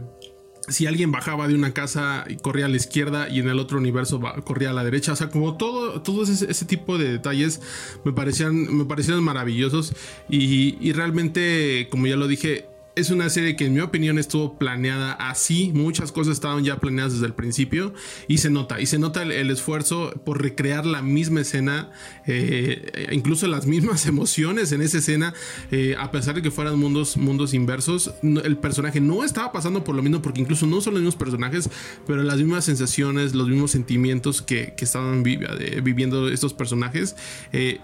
si 0.68 0.86
alguien 0.86 1.10
bajaba 1.10 1.48
de 1.48 1.54
una 1.54 1.72
casa 1.72 2.24
y 2.28 2.36
corría 2.36 2.66
a 2.66 2.68
la 2.68 2.76
izquierda 2.76 3.28
y 3.28 3.40
en 3.40 3.48
el 3.48 3.58
otro 3.58 3.78
universo 3.78 4.20
corría 4.44 4.70
a 4.70 4.72
la 4.72 4.84
derecha. 4.84 5.12
O 5.12 5.16
sea, 5.16 5.30
como 5.30 5.56
todo, 5.56 6.02
ese, 6.24 6.64
tipo 6.66 6.98
de 6.98 7.10
detalles 7.12 7.60
me 8.04 8.12
parecían, 8.12 8.76
me 8.76 8.84
parecieron 8.84 9.24
maravillosos. 9.24 9.94
Y, 10.28 10.92
realmente, 10.92 11.88
como 11.90 12.06
ya 12.06 12.16
lo 12.16 12.28
dije, 12.28 12.66
es 12.98 13.10
una 13.10 13.30
serie 13.30 13.54
que 13.54 13.66
en 13.66 13.74
mi 13.74 13.80
opinión 13.80 14.18
estuvo 14.18 14.58
planeada 14.58 15.12
así. 15.12 15.70
Muchas 15.72 16.10
cosas 16.10 16.32
estaban 16.32 16.64
ya 16.64 16.78
planeadas 16.78 17.12
desde 17.12 17.26
el 17.26 17.32
principio 17.32 17.94
y 18.26 18.38
se 18.38 18.50
nota. 18.50 18.80
Y 18.80 18.86
se 18.86 18.98
nota 18.98 19.22
el, 19.22 19.48
esfuerzo 19.50 20.10
por 20.24 20.42
recrear 20.42 20.84
la 20.84 21.00
misma 21.00 21.40
escena, 21.40 21.90
eh, 22.26 23.08
incluso 23.12 23.46
las 23.46 23.66
mismas 23.66 24.06
emociones 24.12 24.72
en 24.72 24.82
esa 24.82 24.98
escena, 24.98 25.32
eh, 25.70 25.94
a 25.98 26.10
pesar 26.10 26.34
de 26.34 26.42
que 26.42 26.50
fueran 26.50 26.78
mundos, 26.78 27.16
mundos 27.16 27.54
inversos. 27.54 28.12
el 28.22 28.56
personaje 28.58 29.00
no 29.00 29.24
estaba 29.24 29.52
pasando 29.52 29.84
por 29.84 29.94
lo 29.94 30.02
mismo 30.02 30.20
porque 30.20 30.40
incluso 30.40 30.66
no 30.66 30.80
son 30.80 30.94
los 30.94 31.02
mismos 31.02 31.16
personajes, 31.16 31.70
pero 32.06 32.22
las 32.24 32.38
mismas 32.38 32.64
sensaciones, 32.64 33.34
los 33.34 33.48
mismos 33.48 33.70
sentimientos 33.70 34.42
que, 34.42 34.74
estaban 34.78 35.22
eh, 35.26 35.80
viviendo 35.84 36.28
estos 36.28 36.54
personajes, 36.54 37.14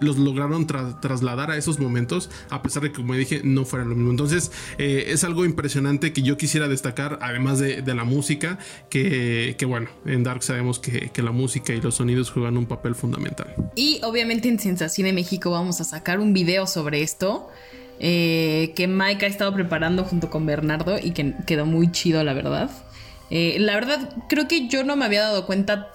los 0.01 0.19
lograron 0.19 0.67
trasladar 0.67 1.51
a 1.51 1.57
esos 1.57 1.79
momentos, 1.79 2.31
a 2.51 2.63
pesar 2.63 2.83
de 2.83 2.91
que, 2.91 2.97
como 2.97 3.15
dije, 3.15 3.43
no 3.45 3.65
fueran 3.65 3.91
lo 3.91 3.95
mismo. 3.95 4.11
Entonces, 4.11 4.51
es 5.07 5.25
algo 5.25 5.45
impresionante 5.45 6.13
que 6.13 6.23
yo 6.23 6.37
quisiera 6.37 6.69
destacar, 6.69 7.19
además 7.23 7.59
de, 7.59 7.83
la 7.95 8.05
música, 8.05 8.59
que, 8.91 9.57
bueno, 9.67 9.89
en 10.05 10.25
Dark 10.25 10.43
sabemos 10.43 10.79
que, 10.79 11.11
la 11.23 11.33
música 11.33 11.73
y 11.73 11.81
los 11.81 11.97
sonidos 11.97 12.31
juegan 12.31 12.57
un 12.57 12.67
papel 12.67 12.95
fundamental. 12.95 13.55
Y 13.77 14.01
obviamente 14.03 14.49
en 14.49 14.59
Sensacine 14.59 15.13
México 15.13 15.51
vamos 15.51 15.81
a 15.81 15.85
sacar 15.85 16.21
un 16.21 16.33
video 16.33 16.67
sobre 16.67 17.03
esto. 17.03 17.49
Eh, 18.01 18.73
que 18.75 18.89
Mike 18.89 19.25
ha 19.25 19.29
estado 19.29 19.55
preparando 19.55 20.03
junto 20.05 20.29
con 20.29 20.45
Bernardo 20.47 20.99
y 21.01 21.13
que 21.13 21.33
quedó 21.47 21.65
muy 21.65 21.93
chido, 21.93 22.25
la 22.25 22.35
verdad. 22.35 22.69
Eh, 23.31 23.57
la 23.61 23.75
verdad, 23.75 24.13
creo 24.29 24.49
que 24.49 24.69
yo 24.69 24.83
no 24.83 24.97
me 24.97 25.05
había 25.05 25.23
dado 25.23 25.47
cuenta 25.47 25.93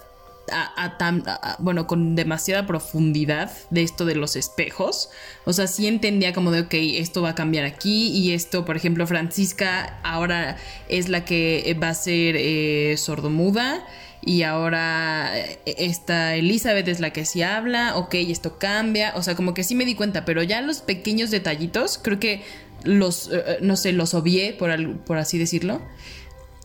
a, 0.50 1.56
bueno, 1.58 1.86
con 1.86 2.14
demasiada 2.16 2.66
profundidad 2.66 3.50
de 3.70 3.82
esto 3.82 4.04
de 4.04 4.14
los 4.14 4.36
espejos. 4.36 5.10
O 5.44 5.52
sea, 5.52 5.66
sí 5.66 5.86
entendía 5.86 6.32
como 6.32 6.50
de, 6.50 6.62
ok, 6.62 6.74
esto 6.74 7.22
va 7.22 7.30
a 7.30 7.34
cambiar 7.34 7.64
aquí 7.64 8.08
y 8.08 8.32
esto, 8.32 8.64
por 8.64 8.76
ejemplo, 8.76 9.06
Francisca 9.06 10.00
ahora 10.02 10.56
es 10.88 11.08
la 11.08 11.24
que 11.24 11.76
va 11.82 11.90
a 11.90 11.94
ser 11.94 12.36
eh, 12.38 12.96
sordomuda 12.96 13.86
y 14.22 14.42
ahora 14.42 15.38
eh, 15.38 15.58
esta 15.64 16.34
Elizabeth 16.34 16.88
es 16.88 17.00
la 17.00 17.10
que 17.10 17.24
sí 17.24 17.42
habla, 17.42 17.96
ok, 17.96 18.14
esto 18.14 18.58
cambia, 18.58 19.12
o 19.16 19.22
sea, 19.22 19.34
como 19.34 19.54
que 19.54 19.64
sí 19.64 19.74
me 19.74 19.84
di 19.84 19.94
cuenta, 19.94 20.24
pero 20.24 20.42
ya 20.42 20.60
los 20.60 20.80
pequeños 20.80 21.30
detallitos, 21.30 21.98
creo 22.02 22.20
que 22.20 22.42
los, 22.84 23.30
eh, 23.32 23.58
no 23.62 23.76
sé, 23.76 23.92
los 23.92 24.14
obvié, 24.14 24.52
por, 24.52 24.98
por 25.04 25.18
así 25.18 25.38
decirlo. 25.38 25.80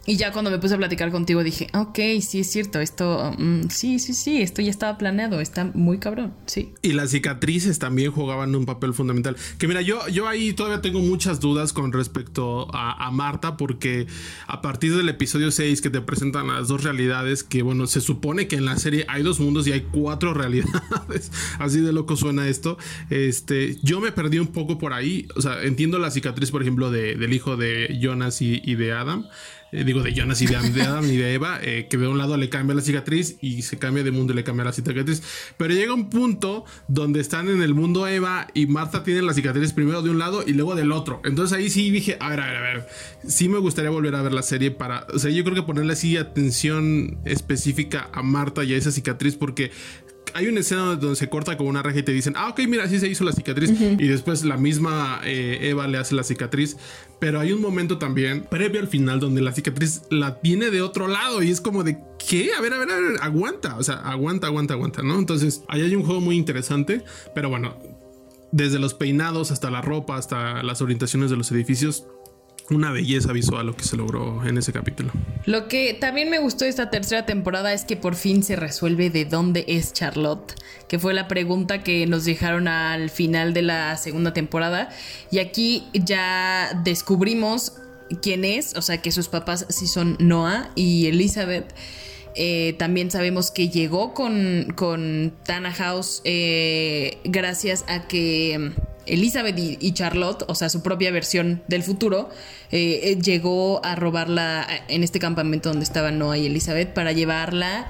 Y 0.08 0.18
ya 0.18 0.32
cuando 0.32 0.52
me 0.52 0.60
puse 0.60 0.76
a 0.76 0.78
platicar 0.78 1.12
contigo 1.12 1.44
dije, 1.44 1.68
ok, 1.74 1.98
sí 2.22 2.42
es 2.42 2.52
cierto, 2.52 2.80
esto, 2.80 3.34
mm, 3.40 3.70
sí, 3.70 3.98
sí, 3.98 4.14
sí, 4.14 4.40
esto 4.40 4.62
ya 4.62 4.70
estaba 4.70 5.00
planeado, 5.00 5.42
está 5.42 5.72
muy 5.74 5.98
cabrón, 5.98 6.34
sí. 6.46 6.74
Y 6.84 6.94
las 6.94 7.10
cicatrices 7.10 7.80
también 7.80 8.12
jugaban 8.12 8.56
un 8.56 8.68
papel 8.68 8.94
fundamental. 8.94 9.36
Que 9.58 9.68
mira, 9.68 9.82
yo, 9.82 10.08
yo 10.10 10.28
ahí 10.28 10.54
todavía 10.54 10.82
tengo 10.82 11.00
muchas 11.00 11.40
dudas 11.40 11.74
con 11.74 11.92
respecto 11.92 12.68
a, 12.72 13.10
Marta, 13.16 13.56
porque 13.56 14.08
a 14.48 14.62
partir 14.62 14.96
del 14.96 15.08
episodio 15.10 15.50
6 15.50 15.82
que 15.82 15.90
te 15.90 16.02
presentan 16.02 16.48
las 16.48 16.68
dos 16.68 16.84
realidades, 16.84 17.44
que 17.44 17.62
bueno, 17.62 17.88
se 17.88 18.02
supone 18.02 18.48
que 18.48 18.58
en 18.58 18.66
la 18.66 18.78
serie 18.78 19.06
hay 19.08 19.24
dos 19.24 19.40
mundos 19.40 19.68
y 19.68 19.72
hay 19.72 19.82
cuatro 19.92 20.34
realidades, 20.36 21.32
así 21.60 21.80
de 21.80 21.94
loco 21.94 22.16
suena 22.16 22.48
esto, 22.48 22.78
este, 23.10 23.78
yo 23.84 24.02
me 24.02 24.12
perdí 24.12 24.40
un 24.40 24.48
poco 24.48 24.78
por 24.78 24.94
ahí, 24.94 25.28
o 25.36 25.42
sea, 25.42 25.64
entiendo 25.64 25.98
la 25.98 26.12
cicatriz, 26.12 26.52
por 26.52 26.62
ejemplo, 26.62 26.92
de, 26.92 27.16
del 27.16 27.34
hijo 27.34 27.58
de 27.58 27.98
Jonas 28.00 28.42
y, 28.42 28.62
y 28.64 28.76
de 28.76 28.92
Adam 28.92 29.26
eh, 29.76 29.84
digo, 29.84 30.02
de 30.02 30.14
Jonas 30.14 30.42
y 30.42 30.48
de, 30.48 30.56
Adam 30.82 31.06
y 31.06 31.18
de 31.18 31.34
Eva, 31.34 31.60
eh, 31.62 31.88
que 31.90 31.98
de 31.98 32.08
un 32.08 32.18
lado 32.18 32.38
le 32.38 32.50
cambia 32.50 32.76
la 32.76 32.82
cicatriz 32.82 33.38
y 33.42 33.62
se 33.62 33.78
cambia 33.78 34.04
de 34.04 34.12
mundo 34.12 34.34
y 34.34 34.36
le 34.36 34.44
cambia 34.44 34.66
la 34.66 34.74
cicatriz. 34.74 35.22
Pero 35.58 35.74
llega 35.74 35.94
un 35.94 36.10
punto 36.10 36.66
donde 36.88 37.20
están 37.20 37.50
en 37.50 37.62
el 37.62 37.74
mundo 37.74 38.08
Eva 38.08 38.48
y 38.54 38.68
Marta 38.68 39.04
tiene 39.04 39.22
la 39.22 39.34
cicatriz 39.34 39.74
primero 39.74 40.02
de 40.02 40.10
un 40.10 40.20
lado 40.20 40.44
y 40.46 40.54
luego 40.54 40.76
del 40.76 40.92
otro. 40.92 41.22
Entonces 41.26 41.58
ahí 41.58 41.70
sí 41.70 41.92
dije, 41.92 42.18
a 42.20 42.30
ver, 42.30 42.40
a 42.40 42.48
ver, 42.48 42.56
a 42.56 42.62
ver, 42.62 42.88
sí 43.28 43.50
me 43.50 43.60
gustaría 43.60 43.90
volver 43.90 44.16
a 44.16 44.22
ver 44.22 44.34
la 44.34 44.44
serie 44.44 44.72
para, 44.72 45.08
o 45.14 45.20
sea, 45.20 45.32
yo 45.32 45.44
creo 45.44 45.56
que 45.56 45.64
ponerle 45.64 45.94
así 45.94 46.18
atención 46.18 47.18
específica 47.26 48.10
a 48.14 48.22
Marta 48.22 48.64
y 48.64 48.74
a 48.74 48.78
esa 48.78 48.92
cicatriz 48.92 49.36
porque 49.36 49.72
hay 50.36 50.48
una 50.48 50.60
escena 50.60 50.96
donde 50.98 51.16
se 51.16 51.30
corta 51.30 51.56
con 51.56 51.66
una 51.66 51.82
reja 51.82 52.00
y 52.00 52.04
te 52.04 52.12
dicen, 52.12 52.34
ah, 52.36 52.50
ok, 52.50 52.60
mira, 52.68 52.84
así 52.84 53.00
se 53.00 53.08
hizo 53.08 53.24
la 53.24 53.32
cicatriz. 53.32 53.72
Y 53.80 54.08
después 54.08 54.44
la 54.44 54.58
misma 54.58 55.22
eh, 55.24 55.60
Eva 55.62 55.88
le 55.88 55.98
hace 55.98 56.14
la 56.14 56.24
cicatriz. 56.24 56.76
Pero 57.20 57.40
hay 57.40 57.54
un 57.54 57.62
momento 57.62 57.98
también, 58.00 58.44
previo 58.44 58.82
al 58.82 58.90
final, 58.90 59.22
donde 59.22 59.42
la 59.42 59.54
cicatriz 59.54 60.02
la 60.10 60.42
tiene 60.42 60.72
de 60.72 60.82
otro 60.82 61.08
lado 61.08 61.42
y 61.42 61.52
es 61.52 61.62
como 61.62 61.86
de, 61.86 62.00
¿qué? 62.20 62.50
A 62.54 62.60
ver, 62.60 62.74
a 62.74 62.80
ver, 62.80 62.92
a 62.92 63.00
ver, 63.00 63.16
aguanta. 63.22 63.78
O 63.78 63.84
sea, 63.84 63.96
aguanta, 63.96 64.48
aguanta, 64.48 64.74
aguanta, 64.74 65.04
¿no? 65.04 65.18
Entonces, 65.18 65.64
ahí 65.70 65.82
hay 65.82 65.96
un 65.96 66.04
juego 66.04 66.20
muy 66.20 66.36
interesante. 66.36 67.02
Pero 67.34 67.50
bueno, 67.50 67.78
desde 68.52 68.78
los 68.78 68.94
peinados 68.94 69.52
hasta 69.52 69.72
la 69.72 69.82
ropa, 69.82 70.18
hasta 70.18 70.64
las 70.64 70.82
orientaciones 70.82 71.30
de 71.30 71.38
los 71.38 71.50
edificios, 71.54 72.08
una 72.70 72.92
belleza 72.92 73.32
visual 73.32 73.68
lo 73.68 73.76
que 73.76 73.84
se 73.84 73.96
logró 73.96 74.44
en 74.46 74.58
ese 74.58 74.74
capítulo. 74.74 75.12
Lo 75.46 75.68
que 75.68 75.94
también 75.94 76.30
me 76.30 76.40
gustó 76.40 76.66
de 76.66 76.70
esta 76.70 76.90
tercera 76.90 77.26
temporada 77.26 77.74
es 77.74 77.86
que 77.86 77.96
por 77.96 78.16
fin 78.16 78.44
se 78.44 78.56
resuelve 78.56 79.10
de 79.10 79.26
dónde 79.26 79.66
es 79.68 79.94
Charlotte, 79.94 80.54
que 80.88 80.98
fue 80.98 81.14
la 81.14 81.28
pregunta 81.28 81.84
que 81.84 82.08
nos 82.08 82.26
dejaron 82.26 82.68
al 82.68 83.10
final 83.10 83.54
de 83.54 83.62
la 83.62 83.98
segunda 83.98 84.34
temporada. 84.34 84.90
Y 85.30 85.40
aquí 85.40 85.88
ya 85.94 86.82
descubrimos 86.84 87.74
quién 88.22 88.46
es, 88.46 88.76
o 88.76 88.82
sea 88.82 89.02
que 89.02 89.12
sus 89.12 89.28
papás 89.28 89.66
sí 89.70 89.88
son 89.88 90.16
Noah 90.20 90.72
y 90.76 91.08
Elizabeth. 91.08 91.74
Eh, 92.38 92.76
también 92.78 93.12
sabemos 93.12 93.50
que 93.50 93.70
llegó 93.70 94.14
con, 94.14 94.74
con 94.76 95.34
Tana 95.46 95.72
House 95.72 96.22
eh, 96.26 97.20
gracias 97.24 97.86
a 97.88 98.08
que 98.10 98.74
Elizabeth 99.08 99.58
y, 99.58 99.92
Charlotte, 99.94 100.44
o 100.48 100.56
sea, 100.56 100.70
su 100.70 100.82
propia 100.82 101.12
versión 101.12 101.62
del 101.68 101.84
futuro, 101.84 102.30
eh, 102.72 103.02
eh, 103.04 103.20
llegó 103.22 103.84
a 103.86 103.96
robarla 103.96 104.68
en 104.88 105.04
este 105.04 105.20
campamento 105.20 105.70
donde 105.70 105.84
estaban 105.84 106.18
Noah 106.20 106.38
y 106.38 106.48
Elizabeth 106.48 106.94
para 106.94 107.12
llevarla 107.12 107.88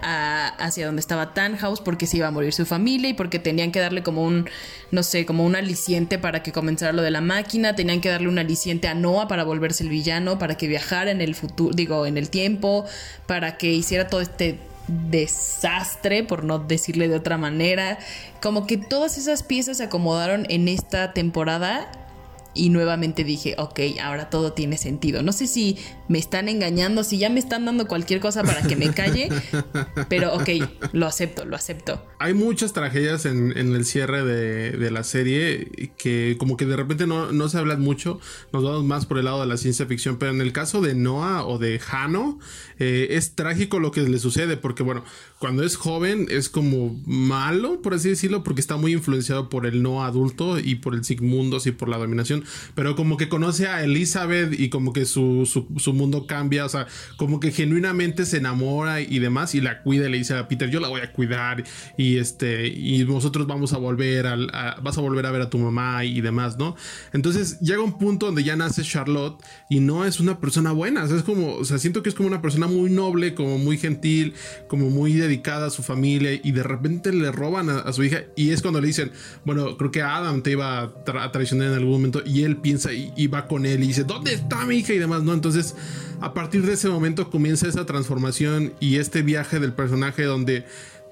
hacia 0.59 0.85
donde 0.85 0.99
estaba 0.99 1.33
Tannhaus 1.33 1.79
porque 1.81 2.07
se 2.07 2.17
iba 2.17 2.27
a 2.27 2.31
morir 2.31 2.53
su 2.53 2.65
familia 2.65 3.09
y 3.09 3.13
porque 3.13 3.39
tenían 3.39 3.71
que 3.71 3.79
darle 3.79 4.03
como 4.03 4.23
un, 4.23 4.49
no 4.91 5.03
sé, 5.03 5.25
como 5.25 5.45
un 5.45 5.55
aliciente 5.55 6.19
para 6.19 6.43
que 6.43 6.51
comenzara 6.51 6.91
lo 6.91 7.01
de 7.01 7.11
la 7.11 7.21
máquina, 7.21 7.75
tenían 7.75 8.01
que 8.01 8.09
darle 8.09 8.27
un 8.27 8.39
aliciente 8.39 8.87
a 8.87 8.93
Noah 8.93 9.27
para 9.27 9.43
volverse 9.43 9.83
el 9.83 9.89
villano, 9.89 10.37
para 10.37 10.55
que 10.57 10.67
viajara 10.67 11.11
en 11.11 11.21
el 11.21 11.35
futuro, 11.35 11.73
digo, 11.73 12.05
en 12.05 12.17
el 12.17 12.29
tiempo, 12.29 12.85
para 13.27 13.57
que 13.57 13.71
hiciera 13.71 14.07
todo 14.07 14.21
este 14.21 14.59
desastre, 14.87 16.23
por 16.23 16.43
no 16.43 16.59
decirle 16.59 17.07
de 17.07 17.15
otra 17.15 17.37
manera. 17.37 17.97
Como 18.41 18.67
que 18.67 18.77
todas 18.77 19.17
esas 19.17 19.43
piezas 19.43 19.77
se 19.77 19.83
acomodaron 19.83 20.45
en 20.49 20.67
esta 20.67 21.13
temporada 21.13 21.91
y 22.55 22.69
nuevamente 22.69 23.23
dije, 23.23 23.53
ok, 23.57 23.79
ahora 24.01 24.29
todo 24.29 24.53
tiene 24.53 24.77
sentido. 24.77 25.21
No 25.21 25.33
sé 25.33 25.45
si 25.45 25.77
me 26.07 26.17
están 26.17 26.47
engañando, 26.49 27.03
si 27.03 27.17
ya 27.17 27.29
me 27.29 27.39
están 27.39 27.65
dando 27.65 27.87
cualquier 27.87 28.21
cosa 28.21 28.43
para 28.43 28.61
que 28.63 28.75
me 28.75 28.91
calle, 28.93 29.29
pero 30.09 30.33
ok, 30.33 30.49
lo 30.93 31.05
acepto, 31.05 31.45
lo 31.45 31.55
acepto. 31.55 32.03
Hay 32.19 32.33
muchas 32.33 32.73
tragedias 32.73 33.25
en, 33.25 33.51
el 33.55 33.85
cierre 33.85 34.23
de, 34.23 34.91
la 34.91 35.03
serie 35.03 35.91
que 35.97 36.37
como 36.39 36.55
que 36.55 36.65
de 36.65 36.75
repente 36.75 37.05
no, 37.07 37.49
se 37.49 37.57
hablan 37.57 37.81
mucho, 37.81 38.19
nos 38.53 38.63
vamos 38.63 38.85
más 38.85 39.05
por 39.05 39.17
el 39.17 39.25
lado 39.25 39.41
de 39.41 39.47
la 39.47 39.57
ciencia 39.57 39.85
ficción, 39.85 40.17
pero 40.17 40.31
en 40.31 40.41
el 40.41 40.53
caso 40.53 40.81
de 40.81 40.95
Noah 40.95 41.45
o 41.45 41.57
de 41.57 41.81
Hano, 41.91 42.39
eh, 42.79 43.07
es 43.11 43.35
trágico 43.35 43.79
lo 43.79 43.91
que 43.91 44.01
le 44.01 44.19
sucede, 44.19 44.55
porque 44.55 44.83
bueno, 44.83 45.03
cuando 45.39 45.63
es 45.63 45.75
joven 45.75 46.27
es 46.29 46.47
como 46.47 46.97
malo, 47.05 47.81
por 47.81 47.93
así 47.93 48.09
decirlo, 48.09 48.43
porque 48.43 48.61
está 48.61 48.77
muy 48.77 48.93
influenciado 48.93 49.49
por 49.49 49.65
el 49.65 49.83
no 49.83 50.03
adulto 50.03 50.59
y 50.59 50.75
por 50.75 50.95
el 50.95 51.03
Sigmundos 51.03 51.67
y 51.67 51.71
por 51.71 51.89
la 51.89 51.97
dominación, 51.97 52.45
pero 52.73 52.95
como 52.95 53.17
que 53.17 53.27
conoce 53.27 53.67
a 53.67 53.83
Elizabeth 53.83 54.57
y 54.57 54.69
como 54.69 54.93
que 54.93 55.05
su, 55.05 55.45
su, 55.45 55.93
mundo 55.93 56.25
cambia, 56.25 56.65
o 56.65 56.69
sea, 56.69 56.87
como 57.17 57.39
que 57.39 57.51
genuinamente 57.51 58.25
se 58.25 58.37
enamora 58.37 59.01
y 59.01 59.19
demás 59.19 59.55
y 59.55 59.61
la 59.61 59.81
cuida 59.81 60.07
y 60.07 60.11
le 60.11 60.17
dice 60.17 60.35
a 60.35 60.47
Peter, 60.47 60.69
yo 60.69 60.79
la 60.79 60.87
voy 60.87 61.01
a 61.01 61.11
cuidar 61.11 61.63
y 61.97 62.17
este, 62.17 62.67
y 62.67 63.03
nosotros 63.03 63.45
vamos 63.45 63.73
a 63.73 63.77
volver 63.77 64.27
a, 64.27 64.79
vas 64.81 64.97
a 64.97 65.01
volver 65.01 65.25
a 65.25 65.31
ver 65.31 65.41
a 65.41 65.49
tu 65.49 65.57
mamá 65.57 66.05
y, 66.05 66.21
demás, 66.21 66.57
¿no? 66.57 66.75
Entonces 67.13 67.59
llega 67.59 67.81
un 67.81 67.97
punto 67.97 68.27
donde 68.27 68.43
ya 68.43 68.55
nace 68.55 68.83
Charlotte 68.83 69.43
y 69.69 69.81
no 69.81 70.05
es 70.05 70.19
una 70.19 70.39
persona 70.39 70.71
buena, 70.71 71.03
o 71.03 71.07
sea, 71.07 71.17
es 71.17 71.23
como, 71.23 71.55
o 71.55 71.65
sea, 71.65 71.77
siento 71.77 72.01
que 72.03 72.09
es 72.09 72.15
como 72.15 72.27
una 72.27 72.41
persona 72.41 72.67
muy 72.67 72.89
noble, 72.89 73.35
como 73.35 73.57
muy 73.57 73.77
gentil, 73.77 74.33
como 74.67 74.89
muy 74.89 75.24
dedicada 75.25 75.67
a 75.67 75.69
su 75.69 75.83
familia 75.83 76.33
y 76.33 76.51
de 76.51 76.63
repente 76.63 77.11
le 77.11 77.31
roban 77.31 77.69
a, 77.69 77.91
su 77.93 78.03
hija 78.03 78.23
y 78.35 78.51
es 78.51 78.61
cuando 78.61 78.81
le 78.81 78.87
dicen, 78.87 79.11
bueno, 79.43 79.77
creo 79.77 79.91
que 79.91 80.01
Adam 80.01 80.41
te 80.41 80.51
iba 80.51 80.81
a, 80.81 81.31
traicionar 81.31 81.67
en 81.67 81.73
algún 81.73 81.93
momento 81.93 82.21
y 82.25 82.43
él 82.43 82.57
piensa 82.57 82.91
y, 82.93 83.27
va 83.27 83.47
con 83.47 83.65
él 83.65 83.83
y 83.83 83.87
dice, 83.87 84.03
¿dónde 84.03 84.33
está 84.33 84.65
mi 84.65 84.77
hija? 84.77 84.93
y 84.93 84.99
demás, 84.99 85.23
¿no? 85.23 85.33
Entonces, 85.33 85.75
a 86.21 86.33
partir 86.33 86.65
de 86.65 86.73
ese 86.73 86.89
momento 86.89 87.29
comienza 87.29 87.67
esa 87.67 87.85
transformación 87.85 88.73
y 88.79 88.97
este 88.97 89.21
viaje 89.21 89.59
del 89.59 89.73
personaje 89.73 90.23
donde 90.23 90.65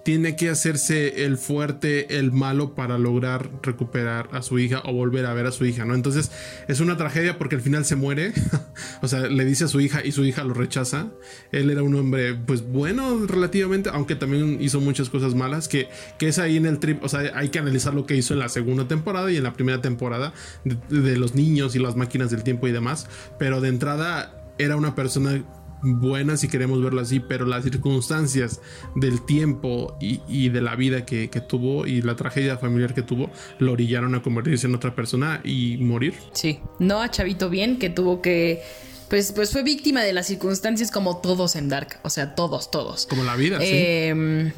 tiene 0.04 0.36
que 0.36 0.50
hacerse 0.50 1.26
el 1.26 1.38
fuerte, 1.38 2.18
el 2.20 2.32
malo 2.32 2.76
para 2.76 2.98
lograr 2.98 3.50
recuperar 3.62 4.30
a 4.34 4.42
su 4.42 4.60
hija 4.60 4.82
o 4.86 4.94
volver 4.94 5.26
a 5.26 5.34
ver 5.34 5.46
a 5.46 5.52
su 5.52 5.66
hija, 5.66 5.86
¿no? 5.86 5.96
Entonces 5.96 6.32
es 6.68 6.82
una 6.82 6.98
tragedia 6.98 7.38
porque 7.38 7.56
al 7.56 7.62
final 7.62 7.86
se 7.86 7.96
muere, 7.96 8.34
o 9.02 9.08
sea, 9.08 9.28
le 9.28 9.46
dice 9.46 9.64
a 9.64 9.68
su 9.68 9.80
hija 9.80 10.02
y 10.04 10.12
su 10.12 10.26
hija 10.26 10.44
lo 10.44 10.54
rechaza. 10.54 11.08
Él 11.52 11.70
era 11.70 11.84
un 11.84 11.96
hombre, 11.96 12.36
pues 12.36 12.68
bueno, 12.68 13.26
relativamente, 13.26 13.90
aunque 13.94 14.16
también 14.16 14.58
hizo 14.62 14.82
muchas 14.82 15.10
cosas 15.10 15.36
malas, 15.36 15.68
que, 15.68 15.88
que 16.20 16.28
es 16.28 16.38
ahí 16.38 16.58
en 16.58 16.66
el 16.66 16.80
trip, 16.80 17.02
o 17.04 17.10
sea, 17.10 17.32
hay 17.36 17.50
que 17.50 17.60
analizar 17.60 17.94
lo 17.94 18.06
que 18.06 18.16
hizo 18.16 18.34
en 18.34 18.40
la 18.40 18.50
segunda 18.50 18.88
temporada 18.88 19.32
y 19.32 19.38
en 19.38 19.44
la 19.44 19.54
primera 19.54 19.82
temporada 19.82 20.34
de, 20.66 20.76
de 20.90 21.18
los 21.18 21.34
niños 21.34 21.76
y 21.76 21.80
las 21.80 21.96
máquinas 21.96 22.30
del 22.30 22.44
tiempo 22.44 22.68
y 22.68 22.72
demás, 22.72 23.08
pero 23.40 23.62
de 23.62 23.70
entrada 23.70 24.54
era 24.58 24.76
una 24.76 24.96
persona 24.96 25.44
buena 25.84 26.38
si 26.38 26.48
queremos 26.48 26.82
verlo 26.84 27.02
así, 27.02 27.20
pero 27.20 27.46
las 27.46 27.64
circunstancias 27.64 28.62
del 28.96 29.24
tiempo 29.26 29.98
y, 30.00 30.50
de 30.50 30.62
la 30.62 30.76
vida 30.76 31.06
que, 31.06 31.28
tuvo 31.48 31.86
y 31.86 32.02
la 32.02 32.16
tragedia 32.16 32.58
familiar 32.58 32.94
que 32.94 33.02
tuvo 33.02 33.30
lo 33.60 33.74
orillaron 33.74 34.16
a 34.16 34.22
convertirse 34.22 34.68
en 34.68 34.76
otra 34.76 34.96
persona 34.96 35.42
y 35.44 35.78
morir. 35.78 36.16
Sí, 36.34 36.60
no 36.80 37.02
a 37.02 37.10
Chavito 37.10 37.50
Bien 37.50 37.78
que 37.80 37.90
tuvo 37.90 38.22
que... 38.22 38.64
Pues, 39.10 39.32
pues 39.32 39.52
fue 39.52 39.62
víctima 39.62 40.02
de 40.02 40.12
las 40.12 40.26
circunstancias 40.26 40.90
como 40.90 41.18
todos 41.18 41.56
en 41.56 41.70
Dark, 41.70 42.00
o 42.02 42.10
sea, 42.10 42.34
todos, 42.34 42.72
todos. 42.72 43.06
Como 43.06 43.24
la 43.24 43.36
vida, 43.36 43.60
eh, 43.62 44.52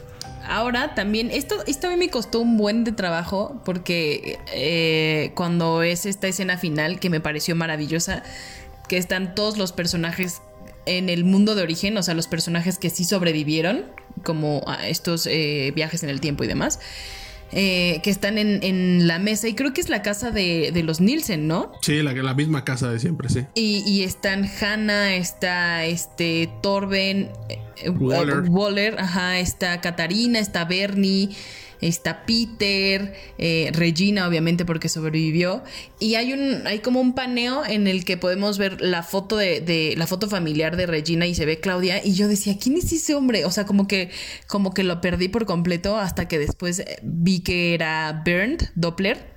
Ahora 0.48 0.94
también, 0.94 1.32
esto, 1.32 1.56
esto 1.66 1.88
a 1.88 1.90
mí 1.92 1.98
me 1.98 2.10
costó 2.10 2.40
un 2.40 2.58
buen 2.58 2.84
de 2.84 2.92
trabajo 2.92 3.62
porque 3.66 4.40
eh, 4.54 5.32
cuando 5.36 5.82
es 5.82 6.06
esta 6.06 6.28
escena 6.28 6.58
final 6.58 7.00
que 7.00 7.10
me 7.10 7.20
pareció 7.20 7.56
maravillosa, 7.56 8.24
que 8.88 8.98
están 8.98 9.34
todos 9.34 9.58
los 9.58 9.72
personajes 9.72 10.42
en 10.86 11.10
el 11.10 11.24
mundo 11.24 11.56
de 11.56 11.64
origen, 11.64 11.98
o 11.98 12.04
sea, 12.04 12.14
los 12.14 12.28
personajes 12.28 12.78
que 12.78 12.90
sí 12.90 13.04
sobrevivieron, 13.04 13.86
como 14.24 14.64
a 14.68 14.88
estos 14.88 15.28
eh, 15.28 15.72
viajes 15.76 16.04
en 16.04 16.10
el 16.10 16.22
tiempo 16.22 16.44
y 16.44 16.48
demás, 16.48 16.80
eh, 17.52 18.02
que 18.04 18.10
están 18.10 18.38
en, 18.38 19.08
la 19.08 19.20
mesa, 19.20 19.48
y 19.48 19.54
creo 19.54 19.74
que 19.74 19.80
es 19.80 19.90
la 19.90 20.02
casa 20.02 20.32
de, 20.32 20.72
los 20.84 21.00
Nielsen, 21.00 21.48
¿no? 21.48 21.72
Sí, 21.82 22.02
la, 22.02 22.14
la, 22.14 22.34
misma 22.34 22.66
casa 22.66 22.90
de 22.90 23.00
siempre, 23.00 23.30
sí. 23.30 23.46
Y, 23.54 24.04
están 24.04 24.50
Hannah, 24.60 25.16
está 25.16 25.86
este 25.86 26.50
Torben, 26.62 27.30
eh, 27.50 27.90
Waller, 27.90 29.00
ajá, 29.00 29.40
está 29.40 29.80
Katarina, 29.80 30.40
está 30.40 30.66
Bernie 30.66 31.30
está 31.82 32.26
Peter, 32.26 33.14
eh, 33.38 33.72
Regina 33.74 34.28
obviamente 34.28 34.66
porque 34.66 34.90
sobrevivió. 34.90 35.64
Y 36.00 36.16
hay 36.16 36.34
un 36.34 36.66
hay 36.66 36.80
como 36.80 37.02
un 37.02 37.14
paneo 37.16 37.66
en 37.66 37.88
el 37.88 38.06
que 38.06 38.18
podemos 38.18 38.58
ver 38.58 38.82
la 38.82 39.04
foto 39.04 39.38
de, 39.38 39.94
la 39.98 40.08
foto 40.08 40.30
familiar 40.30 40.78
de 40.78 40.86
Regina 40.86 41.26
y 41.28 41.36
se 41.36 41.46
ve 41.46 41.60
Claudia. 41.60 42.06
Y 42.06 42.14
yo 42.14 42.28
decía 42.28 42.58
quién 42.60 42.78
es 42.78 42.92
ese 42.92 43.16
hombre 43.16 43.46
o 43.46 43.52
sea 43.52 43.66
como 43.66 43.88
que 43.88 44.10
como 44.48 44.74
que 44.74 44.84
lo 44.84 45.02
perdí 45.02 45.28
por 45.28 45.46
completo 45.46 45.98
hasta 45.98 46.28
que 46.28 46.40
después 46.40 46.84
vi 47.04 47.40
que 47.40 47.74
era 47.74 48.22
Bernd 48.26 48.70
Doppler 48.76 49.35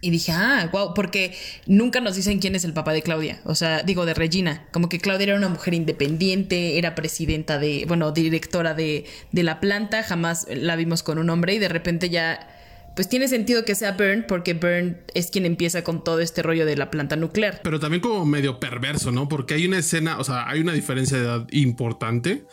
y 0.00 0.10
dije, 0.10 0.32
ah, 0.32 0.68
wow, 0.72 0.94
porque 0.94 1.34
nunca 1.66 2.00
nos 2.00 2.16
dicen 2.16 2.38
quién 2.38 2.54
es 2.54 2.64
el 2.64 2.72
papá 2.72 2.92
de 2.92 3.02
Claudia, 3.02 3.40
o 3.44 3.54
sea, 3.54 3.82
digo 3.82 4.06
de 4.06 4.14
Regina, 4.14 4.66
como 4.72 4.88
que 4.88 4.98
Claudia 4.98 5.24
era 5.24 5.36
una 5.36 5.48
mujer 5.48 5.74
independiente, 5.74 6.78
era 6.78 6.94
presidenta 6.94 7.58
de, 7.58 7.84
bueno, 7.86 8.12
directora 8.12 8.74
de, 8.74 9.04
de 9.32 9.42
la 9.42 9.60
planta, 9.60 10.02
jamás 10.02 10.46
la 10.50 10.76
vimos 10.76 11.02
con 11.02 11.18
un 11.18 11.28
hombre 11.30 11.54
y 11.54 11.58
de 11.58 11.68
repente 11.68 12.08
ya, 12.08 12.48
pues 12.96 13.08
tiene 13.08 13.28
sentido 13.28 13.64
que 13.64 13.74
sea 13.74 13.92
Byrne 13.92 14.22
porque 14.22 14.54
Byrne 14.54 14.98
es 15.14 15.30
quien 15.30 15.44
empieza 15.44 15.84
con 15.84 16.02
todo 16.02 16.20
este 16.20 16.42
rollo 16.42 16.66
de 16.66 16.76
la 16.76 16.90
planta 16.90 17.16
nuclear. 17.16 17.60
Pero 17.62 17.78
también 17.78 18.00
como 18.00 18.24
medio 18.24 18.58
perverso, 18.58 19.12
¿no? 19.12 19.28
Porque 19.28 19.54
hay 19.54 19.66
una 19.66 19.78
escena, 19.78 20.18
o 20.18 20.24
sea, 20.24 20.48
hay 20.48 20.60
una 20.60 20.72
diferencia 20.72 21.18
de 21.18 21.24
edad 21.24 21.46
importante 21.50 22.44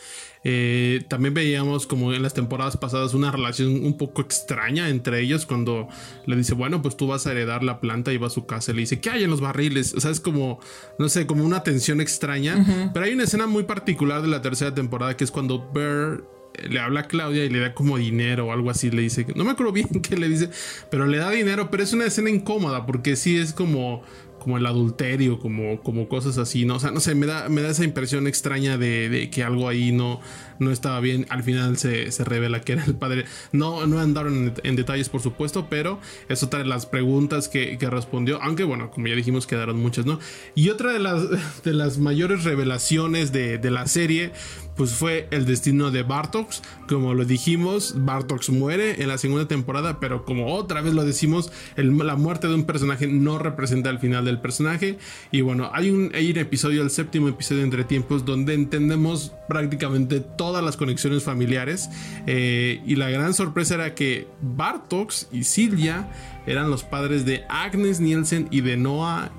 eh, 0.50 1.04
también 1.10 1.34
veíamos 1.34 1.88
como 1.88 2.14
en 2.14 2.24
las 2.24 2.34
temporadas 2.34 2.78
pasadas 2.78 3.14
una 3.14 3.32
relación 3.32 3.84
un 3.84 3.98
poco 3.98 4.22
extraña 4.22 4.88
entre 4.88 5.20
ellos 5.20 5.46
cuando 5.46 5.90
le 6.26 6.38
dice, 6.38 6.54
bueno, 6.54 6.82
pues 6.82 6.96
tú 6.96 7.06
vas 7.06 7.28
a 7.28 7.34
heredar 7.34 7.66
la 7.66 7.82
planta 7.82 8.14
y 8.14 8.18
va 8.18 8.28
a 8.28 8.30
su 8.30 8.46
casa 8.46 8.72
y 8.72 8.76
le 8.76 8.80
dice, 8.80 9.02
¿qué 9.02 9.10
hay 9.10 9.26
en 9.26 9.30
los 9.30 9.42
barriles? 9.42 9.94
O 9.94 10.00
sea, 10.00 10.10
es 10.10 10.22
como, 10.22 10.62
no 11.00 11.10
sé, 11.10 11.28
como 11.28 11.44
una 11.44 11.64
tensión 11.64 12.00
extraña. 12.00 12.92
Pero 12.94 13.06
hay 13.06 13.12
una 13.12 13.26
escena 13.26 13.46
muy 13.46 13.64
particular 13.64 14.22
de 14.22 14.30
la 14.30 14.42
tercera 14.42 14.74
temporada 14.74 15.18
que 15.18 15.26
es 15.26 15.32
cuando 15.32 15.70
Bear 15.74 16.24
le 16.70 16.80
habla 16.80 17.02
a 17.02 17.08
Claudia 17.08 17.44
y 17.44 17.50
le 17.50 17.60
da 17.60 17.74
como 17.74 17.98
dinero 17.98 18.48
o 18.48 18.52
algo 18.54 18.70
así, 18.70 18.90
le 18.90 19.02
dice, 19.02 19.26
no 19.36 19.44
me 19.44 19.52
acuerdo 19.52 19.74
bien 19.74 19.88
qué 20.02 20.16
le 20.16 20.30
dice, 20.30 20.50
pero 20.90 21.08
le 21.08 21.18
da 21.18 21.30
dinero, 21.30 21.70
pero 21.70 21.84
es 21.84 21.92
una 21.92 22.06
escena 22.06 22.30
incómoda 22.30 22.86
porque 22.86 23.18
sí 23.18 23.38
es 23.38 23.52
como 23.52 24.02
como 24.48 24.58
el 24.58 24.66
adulterio, 24.66 25.40
como, 25.40 25.82
como 25.82 26.08
cosas 26.08 26.38
así, 26.38 26.64
¿no? 26.64 26.76
O 26.78 26.80
sea, 26.80 26.90
no 26.92 27.02
sé, 27.02 27.16
me 27.16 27.26
da, 27.26 27.50
me 27.50 27.62
da 27.62 27.72
esa 27.72 27.84
impresión 27.84 28.28
extraña 28.28 28.78
de, 28.78 29.30
que 29.30 29.44
algo 29.44 29.68
ahí 29.68 29.92
no, 29.92 30.22
no 30.60 30.72
estaba 30.72 31.00
bien. 31.00 31.26
Al 31.30 31.44
final 31.44 31.78
se, 31.78 32.10
revela 32.24 32.62
que 32.62 32.74
era 32.74 32.86
el 32.86 32.96
padre. 32.96 33.26
No, 33.52 33.86
no 33.88 34.00
andaron 34.00 34.54
en, 34.64 34.76
detalles, 34.76 35.10
por 35.10 35.22
supuesto, 35.22 35.68
pero 35.70 36.00
es 36.30 36.44
otra 36.44 36.60
de 36.60 36.66
las 36.66 36.86
preguntas 36.86 37.50
que, 37.50 37.78
respondió. 37.88 38.42
Aunque, 38.42 38.64
bueno, 38.66 38.92
como 38.92 39.08
ya 39.08 39.16
dijimos, 39.16 39.48
quedaron 39.48 39.80
muchas, 39.80 40.06
¿no? 40.06 40.20
Y 40.56 40.70
otra 40.70 40.92
de 40.92 41.00
las, 41.00 41.24
de 41.64 41.74
las 41.74 41.98
mayores 41.98 42.44
revelaciones 42.44 43.32
de, 43.32 43.58
de 43.58 43.72
la 43.72 43.88
serie 43.88 44.32
pues 44.78 44.92
fue 44.92 45.28
el 45.32 45.46
destino 45.46 45.92
de 45.92 46.04
Bartox. 46.04 46.62
Como 46.88 47.14
lo 47.16 47.26
dijimos, 47.26 47.96
Bartox 47.98 48.52
muere 48.52 49.02
en 49.02 49.10
la 49.10 49.18
segunda 49.18 49.48
temporada, 49.48 50.00
pero 50.00 50.24
como 50.24 50.54
otra 50.54 50.82
vez 50.82 50.94
lo 50.94 51.04
decimos, 51.04 51.52
la 51.76 52.16
muerte 52.16 52.48
de 52.48 52.54
un 52.54 52.66
personaje 52.66 53.08
no 53.08 53.40
representa 53.40 53.90
el 53.90 54.00
final 54.00 54.24
del 54.24 54.40
personaje. 54.40 55.00
Y 55.32 55.42
bueno, 55.42 55.72
hay 55.74 55.90
un, 55.90 56.12
episodio, 56.14 56.84
el 56.84 56.92
séptimo 56.92 57.28
episodio 57.28 57.64
entre 57.64 57.84
tiempos, 57.84 58.24
donde 58.24 58.54
entendemos 58.54 59.34
prácticamente 59.50 60.20
todas 60.48 60.64
las 60.64 60.78
conexiones 60.78 61.24
familiares. 61.24 61.90
Eh, 62.26 62.82
y 62.86 62.96
la 62.96 63.10
gran 63.10 63.34
sorpresa 63.34 63.76
era 63.76 63.94
que 63.94 64.30
Bartox 64.42 65.28
y 65.34 65.44
Silvia 65.44 66.10
eran 66.46 66.70
los 66.70 66.84
padres 66.84 67.26
de 67.26 67.44
Agnes 67.50 68.00
Nielsen 68.00 68.48
y 68.50 68.62
de 68.62 68.78
Noah 68.78 69.30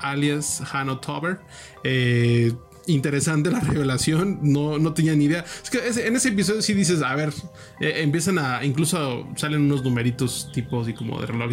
alias 0.00 0.60
Hanno 0.72 0.98
Tober. 0.98 1.38
Eh, 1.84 2.52
interesante 2.86 3.50
la 3.50 3.60
revelación, 3.60 4.38
no, 4.42 4.78
no 4.78 4.92
tenía 4.92 5.14
ni 5.14 5.24
idea. 5.24 5.44
Es 5.62 5.70
que 5.70 5.78
en 5.78 6.16
ese 6.16 6.28
episodio 6.28 6.62
sí 6.62 6.74
dices, 6.74 7.02
a 7.02 7.14
ver, 7.14 7.32
eh, 7.80 7.94
empiezan 7.98 8.38
a, 8.38 8.64
incluso 8.64 9.26
salen 9.36 9.62
unos 9.62 9.82
numeritos 9.82 10.50
tipos 10.52 10.88
y 10.88 10.94
como 10.94 11.20
de 11.20 11.26
reloj 11.26 11.52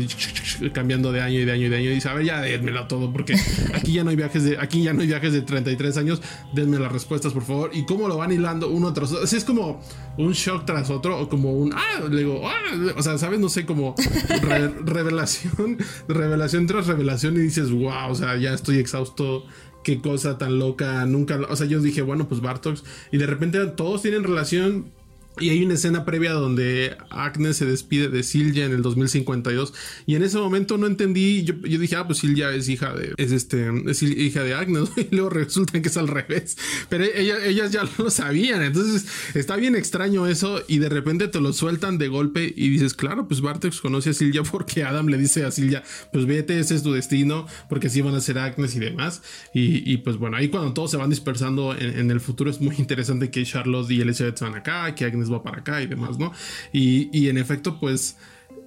cambiando 0.73 1.11
de 1.11 1.21
año 1.21 1.39
y 1.39 1.45
de 1.45 1.51
año 1.51 1.65
y 1.65 1.69
de 1.69 1.77
año 1.77 1.91
y 1.91 1.95
dice, 1.95 2.09
a 2.09 2.13
ver, 2.13 2.25
ya 2.25 2.41
démelo 2.41 2.87
todo 2.87 3.11
porque 3.11 3.35
aquí 3.73 3.93
ya 3.93 4.03
no 4.03 4.09
hay 4.09 4.15
viajes 4.15 4.43
de, 4.43 4.57
aquí 4.57 4.83
ya 4.83 4.93
no 4.93 5.01
hay 5.01 5.07
viajes 5.07 5.33
de 5.33 5.41
33 5.41 5.97
años, 5.97 6.21
denme 6.53 6.79
las 6.79 6.91
respuestas 6.91 7.33
por 7.33 7.43
favor. 7.43 7.71
Y 7.73 7.85
cómo 7.85 8.07
lo 8.07 8.17
van 8.17 8.31
hilando 8.31 8.69
uno 8.69 8.93
tras 8.93 9.11
otro. 9.11 9.23
Así 9.23 9.35
es 9.35 9.45
como 9.45 9.81
un 10.17 10.33
shock 10.33 10.65
tras 10.65 10.89
otro 10.89 11.19
o 11.19 11.29
como 11.29 11.53
un, 11.53 11.73
ah, 11.73 12.01
le 12.09 12.19
digo, 12.19 12.41
ah, 12.47 12.93
o 12.95 13.01
sea, 13.01 13.17
sabes, 13.17 13.39
no 13.39 13.49
sé, 13.49 13.65
como 13.65 13.95
revelación, 14.85 15.77
revelación 16.07 16.67
tras 16.67 16.87
revelación 16.87 17.35
y 17.35 17.39
dices, 17.39 17.71
wow, 17.71 18.09
o 18.09 18.15
sea, 18.15 18.37
ya 18.37 18.53
estoy 18.53 18.79
exhausto 18.79 19.45
qué 19.83 20.01
cosa 20.01 20.37
tan 20.37 20.59
loca, 20.59 21.05
nunca, 21.05 21.39
o 21.49 21.55
sea, 21.55 21.67
yo 21.67 21.79
dije, 21.79 22.01
bueno, 22.01 22.27
pues 22.27 22.41
Bartox, 22.41 22.83
y 23.11 23.17
de 23.17 23.27
repente 23.27 23.65
todos 23.67 24.01
tienen 24.01 24.23
relación 24.23 24.91
y 25.39 25.49
hay 25.49 25.63
una 25.63 25.75
escena 25.75 26.05
previa 26.05 26.33
donde 26.33 26.97
Agnes 27.09 27.57
se 27.57 27.65
despide 27.65 28.09
de 28.09 28.23
Silja 28.23 28.65
en 28.65 28.71
el 28.71 28.81
2052. 28.81 29.73
Y 30.05 30.15
en 30.15 30.23
ese 30.23 30.37
momento 30.37 30.77
no 30.77 30.87
entendí. 30.87 31.43
Yo, 31.43 31.53
dije, 31.53 31.95
ah, 31.95 32.05
pues 32.05 32.19
Silja 32.19 32.53
es 32.53 32.69
hija 32.69 32.93
de. 32.93 33.13
Es 33.17 33.31
este. 33.31 33.69
Es 33.87 34.01
hija 34.03 34.43
de 34.43 34.53
Agnes. 34.53 34.89
Y 34.99 35.15
luego 35.15 35.29
resulta 35.29 35.81
que 35.81 35.87
es 35.87 35.97
al 35.97 36.07
revés. 36.07 36.57
Pero 36.89 37.05
ellas 37.05 37.71
ya 37.71 37.87
lo 37.97 38.09
sabían. 38.09 38.61
Entonces 38.61 39.05
está 39.33 39.55
bien 39.55 39.75
extraño 39.75 40.27
eso. 40.27 40.61
Y 40.67 40.79
de 40.79 40.89
repente 40.89 41.27
te 41.27 41.39
lo 41.39 41.53
sueltan 41.53 41.97
de 41.97 42.07
golpe. 42.09 42.53
Y 42.55 42.69
dices, 42.69 42.93
claro, 42.93 43.27
pues 43.27 43.41
Bartex 43.41 43.79
conoce 43.79 44.11
a 44.11 44.13
Silja 44.13 44.43
porque 44.43 44.83
Adam 44.83 45.07
le 45.07 45.17
dice 45.17 45.45
a 45.45 45.51
Silja, 45.51 45.83
pues 46.11 46.25
vete, 46.25 46.59
ese 46.59 46.75
es 46.75 46.83
tu 46.83 46.91
destino. 46.91 47.47
Porque 47.69 47.87
así 47.87 48.01
van 48.01 48.15
a 48.15 48.21
ser 48.21 48.37
Agnes 48.39 48.75
y 48.75 48.79
demás. 48.79 49.21
Y, 49.53 49.97
pues 49.97 50.17
bueno, 50.17 50.37
ahí 50.37 50.49
cuando 50.49 50.73
todos 50.73 50.91
se 50.91 50.97
van 50.97 51.09
dispersando 51.09 51.75
en, 51.75 51.97
en, 51.97 52.11
el 52.11 52.19
futuro 52.19 52.49
es 52.49 52.59
muy 52.61 52.75
interesante 52.77 53.29
que 53.31 53.43
Charlotte 53.43 53.89
y 53.91 54.01
Elizabeth 54.01 54.39
van 54.41 54.55
acá, 54.55 54.93
que 54.95 55.05
Agnes 55.05 55.28
va 55.31 55.43
para 55.43 55.59
acá 55.59 55.81
y 55.81 55.87
demás, 55.87 56.17
¿no? 56.17 56.31
Y, 56.71 57.29
en 57.29 57.37
efecto, 57.37 57.79
pues 57.79 58.17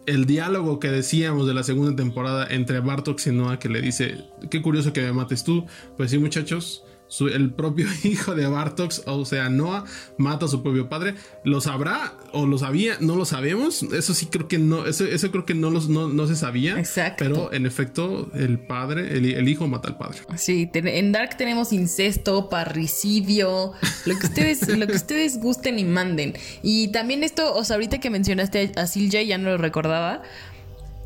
el 0.07 0.27
diálogo 0.27 0.81
que 0.81 0.89
decíamos 0.89 1.47
de 1.47 1.55
la 1.55 1.63
segunda 1.63 1.95
temporada 1.95 2.47
entre 2.51 2.81
Bartok 2.81 3.21
y 3.27 3.31
Noah 3.31 3.59
que 3.59 3.69
le 3.69 3.81
dice, 3.81 4.25
qué 4.51 4.61
curioso 4.63 4.93
que 4.93 5.03
me 5.03 5.13
mates 5.13 5.45
tú, 5.45 5.67
pues 5.97 6.11
sí 6.11 6.19
muchachos, 6.19 6.85
el 7.21 7.53
propio 7.53 7.87
hijo 8.05 8.35
de 8.35 8.47
Bartox, 8.47 9.03
o 9.07 9.25
sea, 9.25 9.49
Noah, 9.49 9.85
mata 10.17 10.47
a 10.47 10.49
su 10.49 10.63
propio 10.63 10.89
padre. 10.89 11.15
¿Lo 11.45 11.61
sabrá 11.61 12.15
o 12.33 12.47
lo 12.47 12.59
sabía? 12.59 12.97
No 13.01 13.17
lo 13.17 13.25
sabemos. 13.25 13.83
Eso 13.83 14.15
sí 14.15 14.27
creo 14.27 14.49
que 14.49 14.59
no, 14.59 14.87
eso, 14.87 15.05
eso 15.05 15.31
creo 15.31 15.45
que 15.45 15.55
no, 15.55 15.71
los, 15.71 15.89
no, 15.89 16.27
se 16.27 16.37
sabía. 16.37 16.79
Exacto. 16.79 17.25
Pero 17.25 17.53
en 17.53 17.67
efecto, 17.67 18.31
el 18.35 18.59
padre, 18.59 19.17
el, 19.17 19.49
hijo 19.49 19.67
mata 19.67 19.89
al 19.89 19.99
padre. 19.99 20.19
Sí, 20.37 20.71
en 20.73 21.13
Dark 21.13 21.37
tenemos 21.37 21.73
incesto, 21.73 22.49
parricidio, 22.49 23.73
lo 24.07 24.19
que 24.19 24.27
ustedes, 24.27 24.67
lo 24.79 24.87
que 24.87 24.97
ustedes 24.97 25.39
gusten 25.39 25.79
y 25.79 25.85
manden. 25.85 26.35
Y 26.63 26.89
también 26.89 27.25
esto, 27.25 27.55
o 27.55 27.65
sea, 27.65 27.75
ahorita 27.75 28.01
que 28.01 28.11
mencionaste 28.11 28.73
a 28.77 28.87
Silja, 28.87 29.23
ya 29.23 29.39
no 29.39 29.51
lo 29.51 29.59
recordaba, 29.59 30.23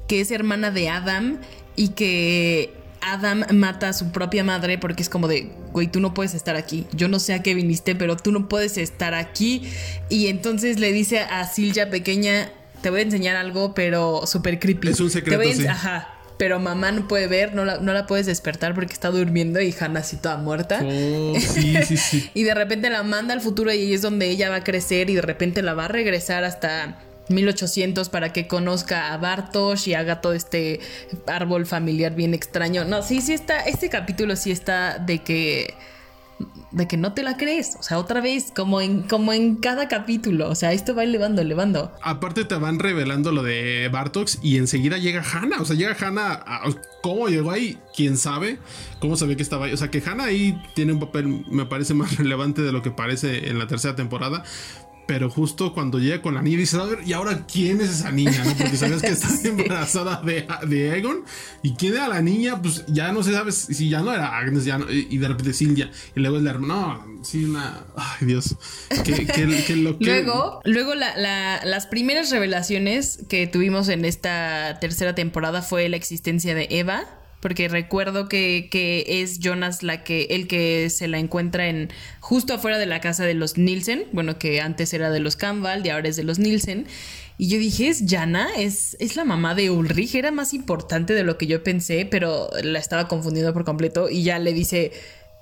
que 0.07 0.21
es 0.21 0.31
hermana 0.31 0.71
de 0.71 0.89
Adam 0.89 1.41
y 1.75 1.89
que 1.89 2.86
Adam 3.07 3.45
mata 3.53 3.89
a 3.89 3.93
su 3.93 4.11
propia 4.11 4.43
madre 4.43 4.79
porque 4.79 5.03
es 5.03 5.09
como 5.09 5.29
de, 5.29 5.53
güey, 5.73 5.87
tú 5.87 6.01
no 6.01 6.15
puedes 6.15 6.35
estar 6.35 6.57
aquí. 6.57 6.87
Yo 6.93 7.09
no 7.09 7.19
sé 7.19 7.35
a 7.35 7.43
qué 7.43 7.55
viniste, 7.55 7.95
pero 7.95 8.17
tú 8.17 8.33
no 8.33 8.49
puedes 8.49 8.77
estar 8.79 9.15
aquí. 9.15 9.63
Y 10.09 10.27
entonces 10.27 10.81
le 10.81 10.93
dice 10.93 11.21
a 11.21 11.47
Silja 11.47 11.89
pequeña, 11.89 12.51
te 12.83 12.91
voy 12.91 13.01
a 13.01 13.03
enseñar 13.05 13.37
algo, 13.37 13.75
pero 13.75 14.27
súper 14.27 14.59
creepy. 14.59 14.89
Es 14.89 15.01
un 15.01 15.11
secreto. 15.11 15.43
Ajá. 15.69 16.13
Pero 16.39 16.61
mamá 16.61 16.93
no 16.93 17.09
puede 17.09 17.29
ver, 17.29 17.55
no 17.55 17.65
la, 17.65 17.79
no 17.79 17.95
la 17.95 18.07
puedes 18.07 18.27
despertar 18.27 18.75
porque 18.75 18.93
está 18.93 19.11
durmiendo 19.11 19.59
y 19.61 19.75
Hannah 19.79 20.01
así 20.01 20.17
toda 20.17 20.37
muerta. 20.37 20.81
Oh, 20.85 21.35
sí, 21.41 21.77
sí, 21.87 21.97
sí. 21.97 22.31
y 22.35 22.43
de 22.43 22.55
repente 22.55 22.91
la 22.91 23.03
manda 23.03 23.33
al 23.33 23.41
futuro 23.41 23.73
y 23.73 23.95
es 23.95 24.03
donde 24.03 24.29
ella 24.29 24.51
va 24.51 24.57
a 24.57 24.65
crecer 24.65 25.09
y 25.09 25.15
de 25.15 25.23
repente 25.23 25.63
la 25.63 25.73
va 25.73 25.87
a 25.87 25.89
regresar 25.89 26.45
hasta 26.45 26.99
1800 27.29 28.09
para 28.09 28.33
que 28.33 28.47
conozca 28.47 29.13
a 29.13 29.17
Bartosz 29.19 29.89
y 29.89 29.95
haga 29.95 30.21
todo 30.21 30.33
este 30.33 30.81
árbol 31.27 31.67
familiar 31.67 32.15
bien 32.15 32.35
extraño. 32.35 32.85
No, 32.85 33.03
sí, 33.03 33.21
sí 33.21 33.33
está, 33.33 33.61
este 33.61 33.89
capítulo 33.89 34.37
sí 34.37 34.51
está 34.51 34.99
de 34.99 35.23
que 35.23 35.75
de 36.71 36.87
que 36.87 36.99
no 36.99 37.15
te 37.15 37.23
la 37.23 37.39
crees, 37.39 37.77
o 37.79 37.83
sea, 37.83 37.99
otra 37.99 38.21
vez, 38.21 38.53
como 38.55 38.83
en, 38.83 39.03
como 39.03 39.33
en 39.33 39.57
cada 39.57 39.89
capítulo, 39.89 40.51
o 40.51 40.55
sea, 40.55 40.73
esto 40.73 40.95
va 40.95 41.05
elevando, 41.05 41.41
elevando. 41.41 41.91
Aparte 42.03 42.45
te 42.45 42.55
van 42.57 42.79
revelando 42.79 43.33
lo 43.33 43.43
de 43.43 43.89
Bartox 43.91 44.41
y 44.43 44.59
enseguida 44.59 44.99
llega 44.99 45.23
Hannah, 45.23 45.63
o 45.63 45.65
sea, 45.65 45.75
llega 45.75 45.97
Hannah, 45.99 46.45
¿cómo 47.03 47.29
llegó 47.29 47.51
ahí? 47.51 47.79
¿Quién 47.95 48.19
sabe? 48.19 48.59
¿Cómo 49.01 49.17
sabía 49.17 49.37
que 49.37 49.43
estaba 49.43 49.67
ahí? 49.67 49.73
O 49.73 49.77
sea, 49.79 49.91
que 49.91 50.03
Hannah 50.05 50.25
ahí 50.25 50.61
tiene 50.75 50.93
un 50.93 51.01
papel, 51.01 51.47
me 51.51 51.65
parece 51.65 51.95
más 51.95 52.17
relevante 52.19 52.61
de 52.61 52.73
lo 52.73 52.83
que 52.83 52.91
parece 52.91 53.49
en 53.49 53.59
la 53.59 53.67
tercera 53.67 53.97
temporada, 53.97 54.45
pero 55.07 55.31
justo 55.31 55.73
cuando 55.73 55.99
llega 55.99 56.21
con 56.21 56.35
la 56.35 56.43
niña 56.43 56.59
dices, 56.59 56.81
a 56.81 56.85
ver, 56.85 56.99
¿y 57.07 57.13
ahora 57.13 57.47
quién 57.47 57.81
es 57.81 57.91
esa 57.91 58.11
niña? 58.11 58.45
¿no? 58.45 58.55
Porque 58.57 58.77
sabes 58.77 59.01
que 59.01 59.09
está 59.09 59.29
embarazada 59.49 60.21
de, 60.23 60.47
de, 60.67 60.99
Egon. 60.99 61.25
¿Y 61.63 61.75
quién 61.75 61.95
era 61.95 62.09
la 62.09 62.23
niña? 62.23 62.61
Pues 62.61 62.85
ya 62.89 63.13
no 63.13 63.23
se 63.23 63.33
sabe 63.33 63.53
si 63.53 63.89
ya 63.89 64.01
no 64.01 64.13
era 64.13 64.37
Agnes, 64.37 64.65
ya 64.65 64.81
y 64.89 65.17
de 65.19 65.29
repente 65.29 65.53
Silvia. 65.53 65.91
Y 66.15 66.21
luego 66.21 66.39
es 66.39 66.43
la 66.43 66.51
hermana. 66.51 66.67
No, 66.67 67.25
sí, 67.25 67.45
una. 67.45 67.85
Ay, 67.95 68.27
Dios. 68.27 68.57
Que, 69.05 69.77
lo 69.77 69.99
que... 69.99 70.05
Luego, 70.05 70.61
luego 70.65 70.95
las 70.95 71.87
primeras 71.87 72.31
revelaciones 72.31 73.21
que 73.29 73.47
tuvimos 73.47 73.89
en 73.89 74.05
esta 74.05 74.79
tercera 74.81 75.15
temporada 75.15 75.63
fue 75.63 75.89
la 75.89 75.97
existencia 75.97 76.55
de 76.55 76.67
Eva 76.71 77.07
porque 77.41 77.69
recuerdo 77.69 78.29
que, 78.29 78.69
que, 78.71 79.05
es 79.23 79.39
Jonas 79.39 79.83
la 79.83 80.05
que, 80.05 80.25
el 80.31 80.49
que 80.49 80.91
se 80.91 81.09
la 81.09 81.19
encuentra 81.19 81.69
en 81.69 81.91
justo 82.21 82.55
afuera 82.55 82.79
de 82.79 82.87
la 82.87 83.01
casa 83.01 83.25
de 83.25 83.35
los 83.35 83.59
Nielsen, 83.59 84.05
bueno, 84.13 84.39
que 84.39 84.61
antes 84.61 84.93
era 84.95 85.11
de 85.11 85.21
los 85.21 85.37
Campbell 85.37 85.85
y 85.85 85.91
ahora 85.91 86.09
es 86.09 86.17
de 86.17 86.25
los 86.25 86.39
Nielsen. 86.39 86.87
Y 87.39 87.49
yo 87.49 87.59
dije, 87.59 87.89
¿es 87.89 88.05
Jana? 88.09 88.49
¿Es, 88.57 88.97
es 88.99 89.15
la 89.15 89.25
mamá 89.25 89.55
de 89.55 89.71
Ulrich? 89.71 90.15
Era 90.15 90.31
más 90.31 90.55
importante 90.55 91.13
de 91.13 91.23
lo 91.23 91.37
que 91.37 91.47
yo 91.47 91.63
pensé, 91.63 92.07
pero 92.11 92.49
la 92.63 92.79
estaba 92.79 93.09
confundiendo 93.09 93.53
por 93.53 93.65
completo 93.65 94.09
y 94.09 94.23
ya 94.23 94.39
le 94.39 94.55
dice 94.55 94.93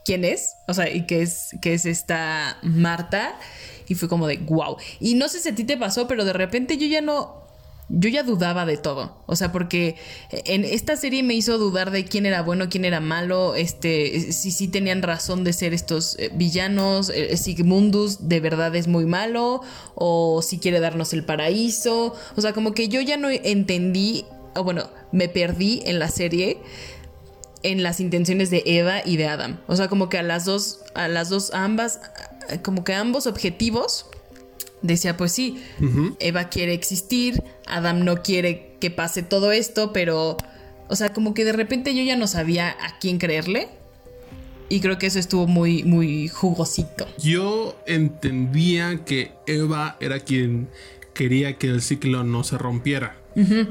quién 0.05 0.24
es, 0.24 0.57
o 0.66 0.74
sea, 0.74 0.90
y 0.90 1.07
que 1.07 1.22
es, 1.22 1.51
que 1.62 1.74
es 1.74 1.86
esta 1.86 2.59
Marta. 2.62 3.38
Y 3.86 3.95
fue 3.95 4.09
como 4.09 4.26
de, 4.26 4.38
wow. 4.38 4.76
Y 4.99 5.14
no 5.14 5.28
sé 5.28 5.40
si 5.40 5.51
a 5.51 5.55
ti 5.55 5.64
te 5.64 5.76
pasó, 5.76 6.09
pero 6.09 6.24
de 6.24 6.32
repente 6.32 6.78
yo 6.78 6.86
ya 6.86 7.01
no, 7.01 7.43
yo 7.89 8.09
ya 8.09 8.22
dudaba 8.22 8.64
de 8.64 8.76
todo. 8.76 9.22
O 9.26 9.37
sea, 9.37 9.53
porque 9.53 9.97
en 10.30 10.64
esta 10.64 10.97
serie 10.97 11.22
me 11.22 11.35
hizo 11.35 11.59
dudar 11.59 11.91
de 11.91 12.05
quién 12.05 12.26
era 12.26 12.43
bueno, 12.43 12.68
quién 12.68 12.85
era 12.85 13.01
malo, 13.01 13.55
este, 13.55 14.32
si 14.32 14.51
sí 14.51 14.68
tenían 14.68 15.03
razón 15.03 15.45
de 15.45 15.53
ser 15.53 15.74
estos 15.74 16.18
eh, 16.18 16.30
villanos, 16.35 17.11
eh, 17.11 17.37
Sigmundus 17.37 18.28
de 18.28 18.41
verdad 18.41 18.74
es 18.74 18.89
muy 18.89 19.05
malo, 19.05 19.61
o 19.95 20.41
si 20.43 20.59
quiere 20.59 20.80
darnos 20.80 21.12
el 21.12 21.24
paraíso. 21.24 22.14
O 22.37 22.41
sea, 22.41 22.53
como 22.53 22.72
que 22.72 22.89
yo 22.89 23.01
ya 23.01 23.16
no 23.16 23.28
entendí, 23.30 24.24
o 24.55 24.64
bueno, 24.64 24.89
me 25.12 25.28
perdí 25.28 25.82
en 25.85 25.99
la 25.99 26.09
serie 26.09 26.59
en 27.62 27.82
las 27.82 27.99
intenciones 27.99 28.51
de 28.51 28.62
Eva 28.66 29.01
y 29.05 29.16
de 29.16 29.26
Adam. 29.26 29.59
O 29.66 29.76
sea, 29.76 29.89
como 29.89 30.09
que 30.11 30.18
a 30.18 30.22
las 30.22 30.45
dos, 30.45 30.80
a 30.95 31.09
las 31.09 31.30
dos, 31.30 31.51
ambas, 31.55 31.99
como 32.62 32.85
que 32.85 32.93
ambos 32.93 33.26
objetivos 33.26 34.07
decía, 34.85 35.16
pues 35.16 35.32
sí, 35.32 35.62
Eva 36.20 36.49
quiere 36.51 36.74
existir, 36.74 37.43
Adam 37.66 38.05
no 38.05 38.22
quiere 38.22 38.76
que 38.80 38.91
pase 38.91 39.22
todo 39.22 39.51
esto, 39.51 39.93
pero, 39.93 40.37
o 40.89 40.97
sea, 40.97 41.12
como 41.12 41.35
que 41.35 41.45
de 41.45 41.53
repente 41.53 41.95
yo 41.95 42.03
ya 42.03 42.16
no 42.16 42.26
sabía 42.26 42.70
a 42.70 42.99
quién 42.99 43.18
creerle. 43.18 43.68
Y 44.68 44.80
creo 44.80 44.99
que 44.99 45.07
eso 45.07 45.18
estuvo 45.18 45.47
muy, 45.47 45.85
muy 45.85 46.28
jugosito. 46.28 47.07
Yo 47.18 47.76
entendía 47.87 49.05
que 49.05 49.32
Eva 49.47 49.97
era 50.01 50.20
quien 50.20 50.68
quería 51.12 51.59
que 51.59 51.68
el 51.68 51.82
ciclo 51.82 52.24
no 52.24 52.45
se 52.45 52.57
rompiera. 52.59 53.16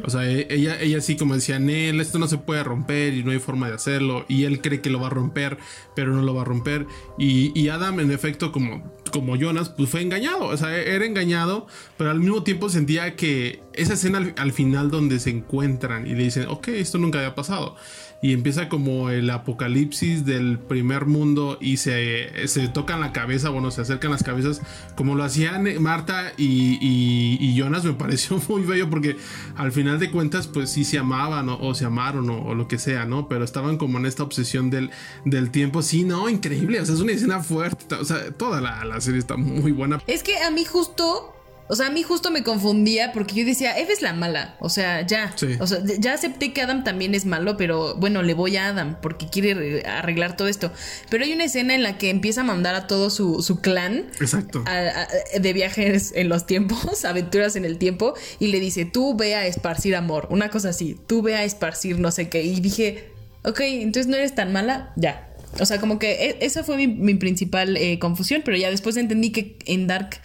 O 0.04 0.10
sea, 0.10 0.30
e, 0.30 0.48
ella, 0.50 0.80
ella 0.82 1.02
sí 1.02 1.16
como 1.16 1.36
decía, 1.36 1.60
Nel, 1.60 2.00
esto 2.00 2.20
no 2.20 2.28
se 2.28 2.38
puede 2.38 2.64
romper 2.64 3.14
y 3.14 3.24
no 3.24 3.32
hay 3.32 3.40
forma 3.40 3.68
de 3.68 3.76
hacerlo. 3.76 4.26
Y 4.28 4.44
él 4.44 4.62
cree 4.62 4.82
que 4.82 4.90
lo 4.90 5.00
va 5.00 5.08
a 5.08 5.12
romper, 5.12 5.58
pero 5.96 6.14
no 6.14 6.22
lo 6.22 6.34
va 6.34 6.42
a 6.42 6.46
romper. 6.46 6.88
Y, 7.18 7.58
y 7.60 7.70
Adam, 7.70 8.00
en 8.00 8.12
efecto, 8.12 8.52
como, 8.52 8.94
como 9.12 9.36
Jonas, 9.36 9.70
pues 9.70 9.90
fue 9.90 10.02
engañado. 10.02 10.46
O 10.46 10.58
sea, 10.58 10.76
era 10.76 11.06
engañado, 11.06 11.68
pero 11.98 12.12
al 12.12 12.20
mismo 12.20 12.44
tiempo 12.44 12.70
sentía 12.70 13.16
que 13.16 13.62
esa 13.74 13.94
escena 13.94 14.18
al, 14.18 14.34
al 14.38 14.52
final 14.52 14.92
donde 14.92 15.20
se 15.20 15.30
encuentran 15.30 16.08
y 16.08 16.14
le 16.14 16.24
dicen, 16.24 16.48
ok, 16.48 16.70
esto 16.70 16.98
nunca 16.98 17.20
había 17.20 17.36
pasado 17.36 17.76
y 18.24 18.32
empieza 18.32 18.70
como 18.70 19.10
el 19.10 19.30
apocalipsis 19.30 20.26
del 20.26 20.58
primer 20.58 21.06
mundo 21.06 21.58
y 21.60 21.76
se, 21.76 22.48
se 22.48 22.70
tocan 22.70 23.02
la 23.02 23.12
cabeza, 23.12 23.50
bueno, 23.50 23.70
se 23.70 23.82
acercan 23.82 24.12
las 24.12 24.24
cabezas 24.24 24.62
como 24.96 25.16
lo 25.16 25.26
hacían 25.26 25.68
Marta 25.84 26.32
y, 26.38 27.54
Jonas, 27.54 27.84
me 27.84 27.94
pareció 27.94 28.42
muy 28.48 28.62
bello 28.62 28.90
porque 28.90 29.18
al 29.58 29.74
final 29.74 30.00
de 30.00 30.10
cuentas 30.10 30.48
pues 30.48 30.70
sí 30.70 30.86
se 30.86 30.98
amaban 30.98 31.50
o, 31.50 31.76
se 31.76 31.84
amaron 31.84 32.30
o, 32.30 32.56
lo 32.56 32.70
que 32.70 32.80
sea, 32.80 33.06
¿no? 33.06 33.28
Pero 33.28 33.44
estaban 33.44 33.78
como 33.78 33.98
en 33.98 34.06
esta 34.06 34.24
obsesión 34.24 34.70
del, 34.70 34.90
del 35.26 35.52
tiempo, 35.52 35.82
sí, 35.82 36.06
no, 36.06 36.30
increíble, 36.30 36.80
o 36.80 36.86
sea, 36.86 36.96
es 36.96 37.02
una 37.02 37.12
escena 37.12 37.44
fuerte, 37.44 37.94
o 37.96 38.06
sea, 38.06 38.32
toda 38.32 38.62
la, 38.62 38.86
la 38.86 39.02
serie 39.02 39.20
está 39.20 39.36
muy 39.36 39.74
buena. 39.74 40.02
Es 40.08 40.24
que 40.24 40.38
a 40.38 40.50
mí 40.50 40.64
justo 40.64 41.33
O 41.74 41.76
sea, 41.76 41.88
a 41.88 41.90
mí 41.90 42.04
justo 42.04 42.30
me 42.30 42.44
confundía 42.44 43.12
porque 43.14 43.34
yo 43.34 43.44
decía, 43.46 43.76
Eve 43.80 43.94
es 43.94 44.04
la 44.04 44.14
mala. 44.14 44.56
O 44.60 44.70
sea, 44.70 45.06
ya. 45.08 45.34
Sí. 45.36 45.48
O 45.60 45.66
sea, 45.66 45.80
ya 45.98 46.14
acepté 46.14 46.54
que 46.54 46.62
Adam 46.62 46.84
también 46.84 47.16
es 47.16 47.26
malo, 47.26 47.58
pero 47.58 47.96
bueno, 47.96 48.22
le 48.22 48.36
voy 48.36 48.58
a 48.58 48.68
Adam 48.68 48.98
porque 49.02 49.28
quiere 49.28 49.84
arreglar 49.88 50.38
todo 50.38 50.48
esto. 50.48 50.72
Pero 51.10 51.24
hay 51.24 51.34
una 51.34 51.46
escena 51.46 51.74
en 51.74 51.82
la 51.82 51.98
que 51.98 52.12
empieza 52.12 52.42
a 52.42 52.44
mandar 52.44 52.76
a 52.76 52.86
todo 52.86 53.10
su, 53.10 53.42
su 53.42 53.60
clan 53.60 54.06
Exacto. 54.22 54.64
a- 54.68 54.72
a- 55.02 55.40
de 55.40 55.54
viajes 55.54 56.12
en 56.16 56.30
los 56.30 56.46
tiempos, 56.46 57.04
aventuras 57.06 57.56
en 57.56 57.66
el 57.66 57.78
tiempo, 57.80 58.14
y 58.40 58.48
le 58.48 58.60
dice, 58.60 58.86
tú 58.86 59.16
ve 59.18 59.34
a 59.34 59.48
esparcir 59.48 59.96
amor, 59.96 60.28
una 60.30 60.50
cosa 60.50 60.70
así, 60.70 60.96
tú 61.08 61.24
ve 61.24 61.36
a 61.36 61.44
esparcir 61.44 61.98
no 62.00 62.12
sé 62.12 62.30
qué. 62.30 62.44
Y 62.44 62.60
dije, 62.60 63.10
ok, 63.44 63.60
entonces 63.62 64.08
no 64.08 64.16
eres 64.16 64.36
tan 64.36 64.54
mala, 64.54 64.94
ya. 64.96 65.30
O 65.60 65.66
sea, 65.66 65.80
como 65.80 66.00
que 66.00 66.12
e- 66.30 66.38
esa 66.46 66.64
fue 66.64 66.78
mi, 66.78 66.88
mi 66.88 67.16
principal 67.16 67.78
eh, 67.78 67.98
confusión, 68.00 68.42
pero 68.46 68.58
ya 68.58 68.70
después 68.70 68.96
entendí 68.98 69.32
que 69.32 69.58
en 69.66 69.88
Dark, 69.88 70.20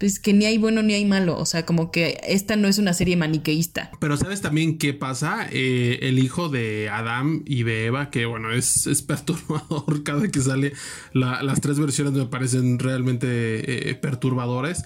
pues 0.00 0.18
que 0.18 0.32
ni 0.32 0.46
hay 0.46 0.58
bueno 0.58 0.82
ni 0.82 0.94
hay 0.94 1.04
malo. 1.04 1.36
O 1.38 1.44
sea, 1.46 1.64
como 1.64 1.92
que 1.92 2.18
esta 2.26 2.56
no 2.56 2.66
es 2.66 2.78
una 2.78 2.92
serie 2.94 3.16
maniqueísta. 3.16 3.92
Pero 4.00 4.16
¿sabes 4.16 4.40
también 4.40 4.78
qué 4.78 4.94
pasa? 4.94 5.46
Eh, 5.52 5.98
el 6.02 6.18
hijo 6.18 6.48
de 6.48 6.88
Adam 6.88 7.42
y 7.46 7.62
de 7.62 7.84
Eva, 7.86 8.10
que 8.10 8.26
bueno, 8.26 8.50
es, 8.52 8.86
es 8.88 9.02
perturbador 9.02 10.02
cada 10.04 10.26
que 10.28 10.40
sale. 10.40 10.72
La- 11.12 11.42
las 11.42 11.60
tres 11.60 11.78
versiones 11.78 12.14
me 12.14 12.24
parecen 12.26 12.78
realmente 12.78 13.90
eh, 13.90 13.94
perturbadores. 13.94 14.82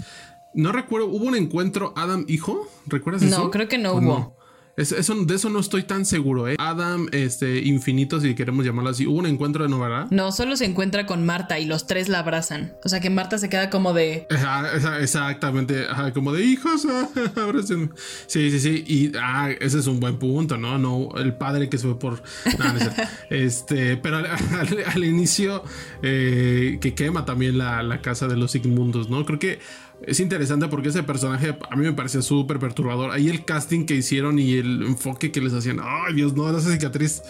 No 0.53 0.73
recuerdo, 0.73 1.09
¿hubo 1.09 1.25
un 1.27 1.37
encuentro 1.37 1.93
Adam-hijo? 1.97 2.69
¿Recuerdas 2.87 3.23
No, 3.23 3.29
eso? 3.29 3.51
creo 3.51 3.69
que 3.69 3.79
no 3.79 3.93
¿O 3.93 3.99
hubo. 3.99 4.19
Es- 4.19 4.44
eso, 4.77 5.15
de 5.15 5.35
eso 5.35 5.51
no 5.51 5.61
estoy 5.61 5.85
tan 5.85 6.05
seguro, 6.05 6.49
¿eh? 6.49 6.57
Adam, 6.59 7.07
este, 7.13 7.61
infinito, 7.61 8.21
si 8.21 8.35
queremos 8.35 8.65
llamarlo 8.65 8.91
así. 8.91 9.07
¿Hubo 9.07 9.19
un 9.19 9.27
encuentro 9.27 9.63
de 9.65 9.71
no, 9.71 9.79
verdad? 9.79 10.07
No, 10.11 10.33
solo 10.33 10.57
se 10.57 10.65
encuentra 10.65 11.07
con 11.07 11.25
Marta 11.25 11.59
y 11.61 11.67
los 11.67 11.87
tres 11.87 12.09
la 12.09 12.19
abrazan. 12.21 12.75
O 12.85 12.89
sea 12.89 13.01
que 13.01 13.11
Marta 13.11 13.39
se 13.39 13.49
queda 13.49 13.71
como 13.71 13.93
de... 13.93 14.27
Ajá, 14.31 14.99
exactamente, 15.01 15.87
ajá, 15.89 16.13
como 16.13 16.33
de 16.33 16.45
hijos, 16.45 16.87
ah. 16.91 17.09
Sí, 18.27 18.51
sí, 18.51 18.61
sí, 18.61 18.85
y 18.87 19.13
ah, 19.21 19.51
ese 19.61 19.79
es 19.79 19.87
un 19.87 20.01
buen 20.01 20.19
punto, 20.19 20.57
¿no? 20.57 20.79
No, 20.79 21.09
el 21.17 21.35
padre 21.35 21.69
que 21.69 21.79
se 21.79 21.87
fue 21.87 21.99
por. 21.99 22.23
no, 22.59 22.73
no 22.73 22.79
cierto. 22.79 23.03
este, 23.31 23.97
pero 23.97 24.19
al, 24.19 24.27
al- 24.27 24.85
al 24.87 25.05
inicio, 25.05 25.63
eh, 26.03 26.79
que 26.81 26.95
quema 26.95 27.25
también 27.25 27.59
la, 27.59 27.83
la 27.83 28.01
casa 28.01 28.29
de 28.29 28.37
los 28.37 28.51
Sigmundos, 28.53 29.09
¿no? 29.11 29.25
Creo 29.25 29.39
que 29.39 29.59
es 30.07 30.21
interesante 30.21 30.69
porque 30.69 30.89
ese 30.89 31.03
personaje 31.03 31.57
a 31.71 31.77
mí 31.77 31.85
me 31.85 31.93
parecía 31.93 32.23
súper 32.23 32.59
perturbador. 32.59 33.11
Ahí 33.11 33.29
el 33.29 33.45
casting 33.45 33.87
que 33.87 33.95
hicieron 33.95 34.39
y 34.39 34.55
el 34.55 34.83
enfoque 34.83 35.33
que 35.33 35.41
les 35.41 35.53
hacían, 35.53 35.81
ay 35.83 36.15
Dios, 36.15 36.35
no, 36.35 36.49
esa 36.57 36.71
cicatriz 36.71 37.23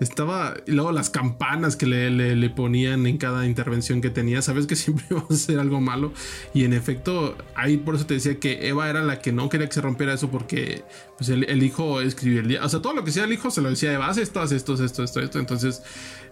estaba. 0.00 0.54
Y 0.66 0.72
luego 0.72 0.92
las 0.92 1.10
campanas 1.10 1.76
que 1.76 1.86
le, 1.86 2.10
le- 2.10 2.50
ponían 2.50 3.06
en 3.06 3.16
cada 3.16 3.46
intervención 3.46 4.00
que 4.00 4.10
tenía, 4.10 4.42
sabes 4.42 4.66
que 4.66 4.76
siempre 4.76 5.04
iba 5.10 5.24
a 5.28 5.34
ser 5.34 5.58
algo 5.60 5.80
malo. 5.80 6.12
Y 6.54 6.64
en 6.64 6.72
efecto, 6.72 7.36
ahí 7.54 7.76
por 7.76 7.94
eso 7.94 8.06
te 8.06 8.14
decía 8.14 8.38
que 8.38 8.68
Eva 8.68 8.88
era 8.90 9.02
la 9.02 9.20
que 9.20 9.32
no 9.32 9.48
quería 9.48 9.68
que 9.68 9.74
se 9.74 9.80
rompiera 9.80 10.12
eso 10.14 10.30
porque 10.30 10.84
pues 11.16 11.28
el, 11.30 11.62
hijo 11.62 12.00
escribió 12.00 12.40
el 12.40 12.48
día. 12.48 12.64
O 12.64 12.68
sea, 12.68 12.80
todo 12.80 12.94
lo 12.94 13.04
que 13.04 13.12
sea 13.12 13.24
el 13.24 13.32
hijo 13.32 13.50
se 13.50 13.60
lo 13.60 13.70
decía 13.70 13.92
Eva, 13.92 14.08
haz 14.08 14.18
esto, 14.18 14.40
haz 14.40 14.52
esto, 14.52 14.74
esto, 14.82 15.04
esto, 15.04 15.20
esto. 15.20 15.38
Entonces. 15.38 15.82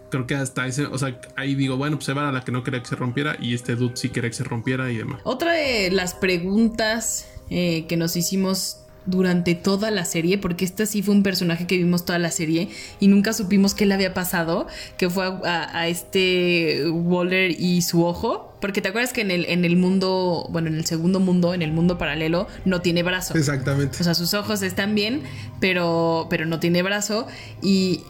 Creo 0.09 0.25
que 0.27 0.35
hasta 0.35 0.65
ese, 0.67 0.85
o 0.85 0.97
sea, 0.97 1.19
ahí 1.35 1.55
digo, 1.55 1.77
bueno, 1.77 1.97
pues 1.97 2.09
Eva 2.09 2.21
era 2.23 2.31
la 2.31 2.41
que 2.43 2.51
no 2.51 2.63
quería 2.63 2.81
que 2.81 2.87
se 2.89 2.95
rompiera 2.95 3.37
y 3.39 3.53
este 3.53 3.75
dude 3.75 3.95
sí 3.95 4.09
quería 4.09 4.29
que 4.29 4.35
se 4.35 4.43
rompiera 4.43 4.91
y 4.91 4.97
demás. 4.97 5.21
Otra 5.23 5.53
de 5.53 5.91
las 5.91 6.13
preguntas 6.15 7.27
eh, 7.49 7.85
que 7.87 7.97
nos 7.97 8.15
hicimos 8.15 8.77
durante 9.05 9.55
toda 9.55 9.89
la 9.89 10.05
serie, 10.05 10.37
porque 10.37 10.65
esta 10.65 10.85
sí 10.85 11.01
fue 11.01 11.15
un 11.15 11.23
personaje 11.23 11.65
que 11.65 11.77
vimos 11.77 12.05
toda 12.05 12.19
la 12.19 12.29
serie 12.29 12.69
y 12.99 13.07
nunca 13.07 13.33
supimos 13.33 13.73
qué 13.73 13.87
le 13.87 13.95
había 13.95 14.13
pasado, 14.13 14.67
que 14.97 15.09
fue 15.09 15.25
a, 15.25 15.39
a- 15.43 15.79
a 15.79 15.87
este 15.87 16.83
Waller 16.91 17.51
y 17.59 17.81
su 17.81 18.05
ojo, 18.05 18.53
porque 18.61 18.81
te 18.81 18.89
acuerdas 18.89 19.11
que 19.13 19.21
en 19.21 19.31
el, 19.31 19.45
en 19.45 19.65
el 19.65 19.77
mundo, 19.77 20.47
bueno, 20.51 20.67
en 20.67 20.75
el 20.75 20.85
segundo 20.85 21.19
mundo, 21.19 21.53
en 21.55 21.61
el 21.63 21.71
mundo 21.71 21.97
paralelo, 21.97 22.47
no 22.65 22.81
tiene 22.81 23.01
brazo. 23.01 23.35
Exactamente. 23.35 23.97
O 23.99 24.03
sea, 24.03 24.13
sus 24.13 24.33
ojos 24.35 24.61
están 24.61 24.93
bien, 24.93 25.23
pero, 25.59 26.27
pero 26.29 26.45
no 26.45 26.59
tiene 26.59 26.83
brazo. 26.83 27.25
Y, 27.63 28.01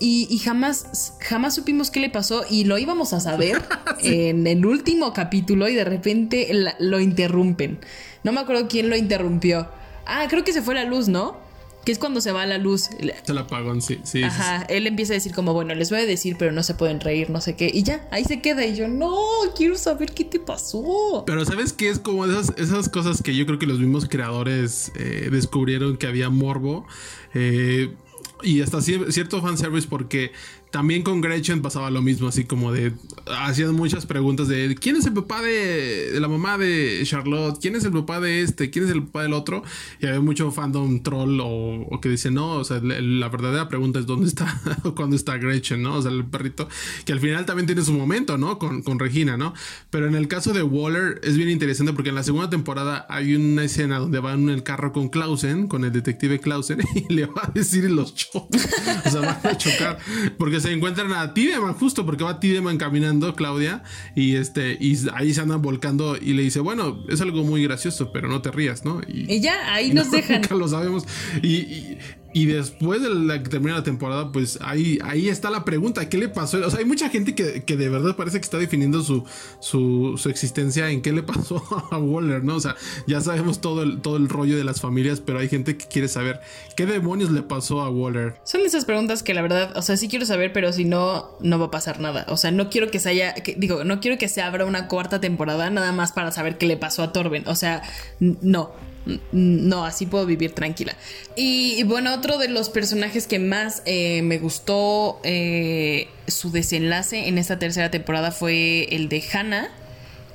y, 0.00 0.26
y 0.30 0.38
jamás, 0.38 1.14
jamás 1.20 1.54
supimos 1.54 1.90
qué 1.90 2.00
le 2.00 2.10
pasó 2.10 2.44
y 2.50 2.64
lo 2.64 2.78
íbamos 2.78 3.12
a 3.12 3.20
saber 3.20 3.62
en 4.02 4.46
el 4.46 4.64
último 4.66 5.12
capítulo 5.12 5.68
y 5.68 5.74
de 5.74 5.84
repente 5.84 6.48
la- 6.52 6.74
lo 6.80 6.98
interrumpen. 7.00 7.78
No 8.24 8.32
me 8.32 8.40
acuerdo 8.40 8.66
quién 8.68 8.88
lo 8.90 8.96
interrumpió. 8.96 9.68
Ah, 10.06 10.26
creo 10.28 10.42
que 10.44 10.52
se 10.52 10.62
fue 10.62 10.74
la 10.74 10.84
luz, 10.84 11.08
¿no? 11.08 11.36
Que 11.84 11.92
es 11.92 11.98
cuando 11.98 12.20
se 12.20 12.30
va 12.32 12.44
la 12.44 12.58
luz. 12.58 12.90
Se 13.24 13.32
la 13.32 13.40
apagó, 13.42 13.74
sí, 13.80 13.94
sí. 13.96 14.00
sí, 14.04 14.22
Ajá, 14.22 14.64
él 14.68 14.86
empieza 14.86 15.14
a 15.14 15.16
decir 15.16 15.32
como, 15.34 15.54
bueno, 15.54 15.74
les 15.74 15.88
voy 15.90 16.00
a 16.00 16.04
decir, 16.04 16.36
pero 16.38 16.52
no 16.52 16.62
se 16.62 16.74
pueden 16.74 17.00
reír, 17.00 17.30
no 17.30 17.40
sé 17.40 17.56
qué. 17.56 17.70
Y 17.72 17.84
ya, 17.84 18.06
ahí 18.10 18.24
se 18.24 18.42
queda. 18.42 18.66
Y 18.66 18.76
yo, 18.76 18.86
no, 18.86 19.16
quiero 19.56 19.78
saber 19.78 20.12
qué 20.12 20.24
te 20.24 20.38
pasó. 20.38 21.24
Pero 21.26 21.42
sabes 21.46 21.72
que 21.72 21.88
es 21.88 21.98
como 21.98 22.26
esas, 22.26 22.52
esas 22.58 22.90
cosas 22.90 23.22
que 23.22 23.34
yo 23.34 23.46
creo 23.46 23.58
que 23.58 23.66
los 23.66 23.78
mismos 23.78 24.06
creadores 24.10 24.92
eh, 24.96 25.28
descubrieron 25.32 25.96
que 25.96 26.06
había 26.06 26.28
morbo. 26.28 26.86
eh, 27.32 27.94
y 28.42 28.60
hasta 28.60 28.78
cier- 28.78 29.10
cierto 29.10 29.40
fanservice 29.40 29.86
porque 29.88 30.32
también 30.70 31.02
con 31.02 31.20
Gretchen 31.20 31.62
pasaba 31.62 31.90
lo 31.90 32.02
mismo, 32.02 32.28
así 32.28 32.44
como 32.44 32.72
de 32.72 32.92
hacían 33.26 33.74
muchas 33.74 34.06
preguntas 34.06 34.48
de 34.48 34.76
quién 34.80 34.96
es 34.96 35.06
el 35.06 35.12
papá 35.12 35.42
de, 35.42 36.12
la 36.20 36.28
mamá 36.28 36.58
de 36.58 37.00
Charlotte, 37.04 37.58
quién 37.60 37.76
es 37.76 37.84
el 37.84 37.92
papá 37.92 38.20
de 38.20 38.42
este, 38.42 38.70
quién 38.70 38.84
es 38.84 38.90
el 38.90 39.02
papá 39.04 39.22
del 39.22 39.32
otro, 39.32 39.62
y 40.00 40.06
había 40.06 40.20
mucho 40.20 40.50
fandom 40.50 41.02
troll 41.02 41.40
o, 41.42 42.00
que 42.00 42.08
dice 42.08 42.30
no, 42.30 42.52
o 42.52 42.64
sea, 42.64 42.80
la, 42.80 43.00
la 43.00 43.28
verdadera 43.28 43.68
pregunta 43.68 43.98
es 43.98 44.06
dónde 44.06 44.28
está, 44.28 44.60
cuándo 44.96 45.16
está 45.16 45.36
Gretchen, 45.38 45.82
¿no? 45.82 45.96
O 45.96 46.02
sea, 46.02 46.10
el 46.10 46.24
perrito, 46.24 46.68
que 47.04 47.12
al 47.12 47.20
final 47.20 47.44
también 47.46 47.66
tiene 47.66 47.82
su 47.82 47.92
momento, 47.92 48.38
¿no? 48.38 48.58
Con, 48.58 48.82
con 48.82 48.98
Regina, 48.98 49.36
¿no? 49.36 49.54
Pero 49.90 50.06
en 50.06 50.14
el 50.14 50.28
caso 50.28 50.52
de 50.52 50.62
Waller 50.62 51.20
es 51.22 51.36
bien 51.36 51.50
interesante 51.50 51.92
porque 51.92 52.10
en 52.10 52.14
la 52.14 52.22
segunda 52.22 52.48
temporada 52.48 53.06
hay 53.08 53.34
una 53.34 53.64
escena 53.64 53.98
donde 53.98 54.20
va 54.20 54.34
en 54.34 54.48
el 54.48 54.62
carro 54.62 54.92
con 54.92 55.08
Clausen, 55.08 55.66
con 55.66 55.84
el 55.84 55.92
detective 55.92 56.40
Clausen, 56.40 56.80
y 56.94 57.12
le 57.12 57.26
va 57.26 57.42
a 57.44 57.50
decir 57.52 57.90
los 57.90 58.14
choca. 58.14 58.58
O 59.04 59.10
sea, 59.10 59.20
van 59.20 59.40
a 59.42 59.56
chocar. 59.56 59.98
Porque 60.38 60.59
se 60.60 60.72
encuentran 60.72 61.12
a 61.12 61.34
Tideman, 61.34 61.74
justo 61.74 62.04
porque 62.06 62.24
va 62.24 62.40
Tideman 62.40 62.78
caminando, 62.78 63.34
Claudia, 63.34 63.82
y 64.14 64.36
este, 64.36 64.76
y 64.80 64.96
ahí 65.14 65.34
se 65.34 65.40
andan 65.40 65.62
volcando 65.62 66.16
y 66.16 66.32
le 66.32 66.42
dice, 66.42 66.60
bueno, 66.60 67.04
es 67.08 67.20
algo 67.20 67.42
muy 67.44 67.62
gracioso, 67.62 68.12
pero 68.12 68.28
no 68.28 68.42
te 68.42 68.50
rías, 68.50 68.84
¿no? 68.84 69.00
Y, 69.06 69.32
Y 69.32 69.40
ya, 69.40 69.72
ahí 69.72 69.90
y 69.90 69.94
nos 69.94 70.06
no, 70.10 70.12
dejan. 70.12 70.42
Nunca 70.42 70.54
lo 70.54 70.68
sabemos. 70.68 71.04
Y, 71.42 71.48
y, 71.48 71.98
y 72.32 72.46
después 72.46 73.02
de 73.02 73.10
la 73.10 73.42
que 73.42 73.48
termina 73.48 73.76
la 73.76 73.82
temporada, 73.82 74.30
pues 74.32 74.58
ahí, 74.62 74.98
ahí 75.02 75.28
está 75.28 75.50
la 75.50 75.64
pregunta: 75.64 76.08
¿qué 76.08 76.18
le 76.18 76.28
pasó? 76.28 76.58
O 76.64 76.70
sea, 76.70 76.78
hay 76.78 76.84
mucha 76.84 77.08
gente 77.08 77.34
que, 77.34 77.64
que 77.64 77.76
de 77.76 77.88
verdad 77.88 78.16
parece 78.16 78.38
que 78.38 78.44
está 78.44 78.58
definiendo 78.58 79.02
su, 79.02 79.24
su, 79.60 80.14
su 80.16 80.28
existencia 80.28 80.90
en 80.90 81.02
qué 81.02 81.12
le 81.12 81.22
pasó 81.24 81.62
a 81.90 81.98
Waller, 81.98 82.44
¿no? 82.44 82.56
O 82.56 82.60
sea, 82.60 82.76
ya 83.06 83.20
sabemos 83.20 83.60
todo 83.60 83.82
el, 83.82 84.00
todo 84.00 84.16
el 84.16 84.28
rollo 84.28 84.56
de 84.56 84.64
las 84.64 84.80
familias, 84.80 85.20
pero 85.20 85.38
hay 85.38 85.48
gente 85.48 85.76
que 85.76 85.86
quiere 85.86 86.08
saber 86.08 86.40
qué 86.76 86.86
demonios 86.86 87.30
le 87.30 87.42
pasó 87.42 87.80
a 87.80 87.90
Waller. 87.90 88.36
Son 88.44 88.60
esas 88.62 88.84
preguntas 88.84 89.22
que 89.22 89.34
la 89.34 89.42
verdad, 89.42 89.76
o 89.76 89.82
sea, 89.82 89.96
sí 89.96 90.08
quiero 90.08 90.26
saber, 90.26 90.52
pero 90.52 90.72
si 90.72 90.84
no, 90.84 91.36
no 91.40 91.58
va 91.58 91.66
a 91.66 91.70
pasar 91.70 92.00
nada. 92.00 92.26
O 92.28 92.36
sea, 92.36 92.50
no 92.50 92.70
quiero 92.70 92.90
que 92.90 93.00
se 93.00 93.10
haya, 93.10 93.34
digo, 93.56 93.84
no 93.84 94.00
quiero 94.00 94.18
que 94.18 94.28
se 94.28 94.42
abra 94.42 94.64
una 94.64 94.88
cuarta 94.88 95.20
temporada 95.20 95.70
nada 95.70 95.92
más 95.92 96.12
para 96.12 96.32
saber 96.32 96.58
qué 96.58 96.66
le 96.66 96.76
pasó 96.76 97.02
a 97.02 97.12
Torben. 97.12 97.46
O 97.48 97.54
sea, 97.54 97.82
no. 98.20 98.89
No, 99.32 99.84
así 99.84 100.06
puedo 100.06 100.26
vivir 100.26 100.52
tranquila. 100.52 100.94
Y, 101.36 101.74
y 101.78 101.82
bueno, 101.84 102.14
otro 102.14 102.38
de 102.38 102.48
los 102.48 102.68
personajes 102.68 103.26
que 103.26 103.38
más 103.38 103.82
eh, 103.86 104.22
me 104.22 104.38
gustó 104.38 105.20
eh, 105.24 106.08
su 106.26 106.50
desenlace 106.50 107.28
en 107.28 107.38
esta 107.38 107.58
tercera 107.58 107.90
temporada 107.90 108.30
fue 108.30 108.84
el 108.94 109.08
de 109.08 109.24
Hannah. 109.32 109.70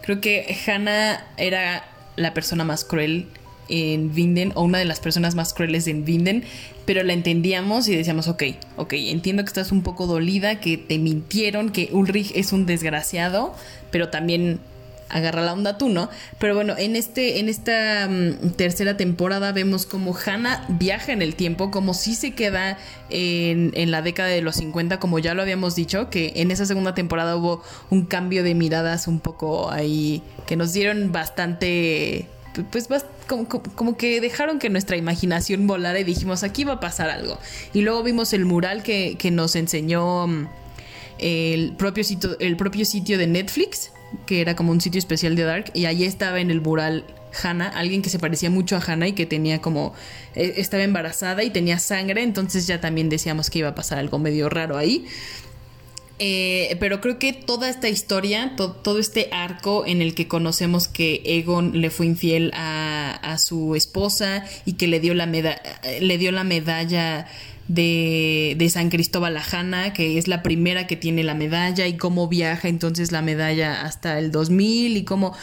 Creo 0.02 0.20
que 0.20 0.58
Hannah 0.66 1.26
era 1.38 1.88
la 2.16 2.34
persona 2.34 2.64
más 2.64 2.86
cruel 2.86 3.28
en 3.70 4.14
Vinden 4.14 4.52
o 4.56 4.64
una 4.64 4.78
de 4.78 4.86
las 4.86 5.00
personas 5.00 5.36
más 5.36 5.54
crueles 5.54 5.88
en 5.88 6.06
Vinden, 6.06 6.44
pero 6.86 7.04
la 7.04 7.14
entendíamos 7.14 7.88
y 7.88 7.96
decíamos, 7.96 8.28
ok, 8.28 8.44
ok, 8.78 8.94
entiendo 8.94 9.44
que 9.44 9.48
estás 9.48 9.72
un 9.72 9.82
poco 9.82 10.06
dolida, 10.08 10.60
que 10.60 10.78
te 10.78 11.00
mintieron, 11.00 11.72
que 11.72 11.90
Ulrich 11.92 12.32
es 12.36 12.52
un 12.52 12.66
desgraciado, 12.66 13.56
pero 13.92 14.10
también 14.10 14.60
agarra 15.10 15.42
la 15.44 15.54
onda 15.54 15.78
tú, 15.78 15.90
¿no? 15.90 16.10
Pero 16.40 16.56
bueno, 16.56 16.76
en 16.78 16.96
este 16.96 17.40
en 17.40 17.48
esta 17.50 18.08
mm, 18.10 18.52
tercera 18.58 18.98
temporada 18.98 19.52
vemos 19.52 19.86
como 19.86 20.16
Hannah 20.18 20.66
viaja 20.68 21.12
en 21.14 21.22
el 21.22 21.36
tiempo, 21.36 21.70
como 21.72 21.94
si 21.94 22.16
se 22.16 22.32
queda 22.34 22.78
en, 23.10 23.72
en 23.76 23.92
la 23.92 24.02
década 24.02 24.30
de 24.30 24.42
los 24.42 24.56
50, 24.56 25.00
como 25.00 25.20
ya 25.20 25.34
lo 25.34 25.42
habíamos 25.42 25.76
dicho, 25.76 26.10
que 26.10 26.34
en 26.38 26.52
esa 26.52 26.66
segunda 26.66 26.96
temporada 26.96 27.36
hubo 27.36 27.62
un 27.90 28.06
cambio 28.06 28.44
de 28.44 28.56
miradas 28.56 29.08
un 29.08 29.20
poco 29.20 29.70
ahí 29.72 30.24
que 30.48 30.56
nos 30.56 30.74
dieron 30.74 31.12
bastante 31.12 32.28
pues 32.72 32.88
como, 33.28 33.48
como- 33.50 33.64
como 33.76 33.98
que 33.98 34.22
dejaron 34.22 34.60
que 34.60 34.70
nuestra 34.70 34.96
imaginación 34.96 35.68
volara 35.68 36.00
y 36.00 36.04
dijimos 36.06 36.44
aquí 36.44 36.64
va 36.64 36.74
a 36.74 36.80
pasar 36.80 37.10
algo. 37.10 37.38
Y 37.74 37.82
luego 37.82 38.02
vimos 38.02 38.32
el 38.34 38.46
mural 38.46 38.82
que, 38.82 39.18
que 39.20 39.30
nos 39.30 39.56
enseñó 39.58 40.26
mm, 40.28 40.48
el 41.20 41.74
propio 41.78 42.04
el 42.40 42.58
propio 42.58 42.86
sitio 42.86 43.18
de 43.18 43.28
Netflix, 43.28 43.92
que 44.26 44.42
era 44.42 44.56
como 44.56 44.72
un 44.72 44.82
sitio 44.82 45.00
especial 45.00 45.36
de 45.36 45.44
Dark, 45.44 45.72
y 45.74 45.86
ahí 45.86 46.04
estaba 46.04 46.40
en 46.40 46.52
el 46.52 46.62
mural 46.62 47.06
Hannah, 47.44 47.70
alguien 47.70 48.02
que 48.02 48.10
se 48.10 48.20
parecía 48.20 48.50
mucho 48.50 48.76
a 48.76 48.80
Hannah 48.80 49.08
y 49.08 49.14
que 49.14 49.26
tenía 49.26 49.62
como, 49.62 49.94
eh, 50.36 50.54
estaba 50.58 50.84
embarazada 50.84 51.44
y 51.44 51.50
tenía 51.50 51.80
sangre, 51.80 52.24
entonces 52.24 52.68
ya 52.68 52.80
también 52.80 53.10
decíamos 53.10 53.50
que 53.50 53.60
iba 53.60 53.70
a 53.70 53.76
pasar 53.76 54.00
algo 54.00 54.20
medio 54.20 54.50
raro 54.50 54.78
ahí. 54.78 55.06
Eh, 56.18 56.78
pero 56.80 57.02
creo 57.02 57.20
que 57.20 57.34
toda 57.34 57.70
esta 57.70 57.90
historia, 57.90 58.56
todo 58.56 59.00
este 59.00 59.28
arco 59.34 59.86
en 59.86 60.02
el 60.02 60.16
que 60.16 60.30
conocemos 60.30 60.88
que 60.88 61.22
Egon 61.26 61.82
le 61.82 61.90
fue 61.90 62.06
infiel 62.06 62.52
a, 62.54 63.38
su 63.38 63.76
esposa 63.76 64.46
y 64.66 64.74
que 64.74 64.88
le 64.88 65.02
dio 65.02 65.14
la, 65.14 65.26
le 65.26 66.18
dio 66.18 66.32
la 66.32 66.46
medalla 66.46 67.28
de, 67.68 68.56
de, 68.58 68.70
San 68.70 68.90
Cristóbal 68.90 69.38
a 69.38 69.94
que 69.94 70.18
es 70.18 70.28
la 70.28 70.44
primera 70.44 70.88
que 70.88 70.96
tiene 70.96 71.24
la 71.24 71.34
medalla 71.34 71.88
y 71.88 71.98
cómo 71.98 72.28
viaja 72.28 72.68
entonces 72.68 73.12
la 73.12 73.22
medalla 73.22 73.82
hasta 73.82 74.20
el 74.20 74.32
2000 74.32 74.98
y 74.98 75.04
cómo... 75.04 75.36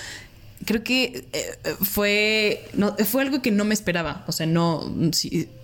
Creo 0.64 0.84
que 0.84 1.24
eh, 1.32 1.74
fue, 1.80 2.64
no, 2.74 2.94
fue 2.98 3.22
algo 3.22 3.42
que 3.42 3.50
no 3.50 3.64
me 3.64 3.74
esperaba, 3.74 4.24
o 4.28 4.32
sea, 4.32 4.46
no, 4.46 4.94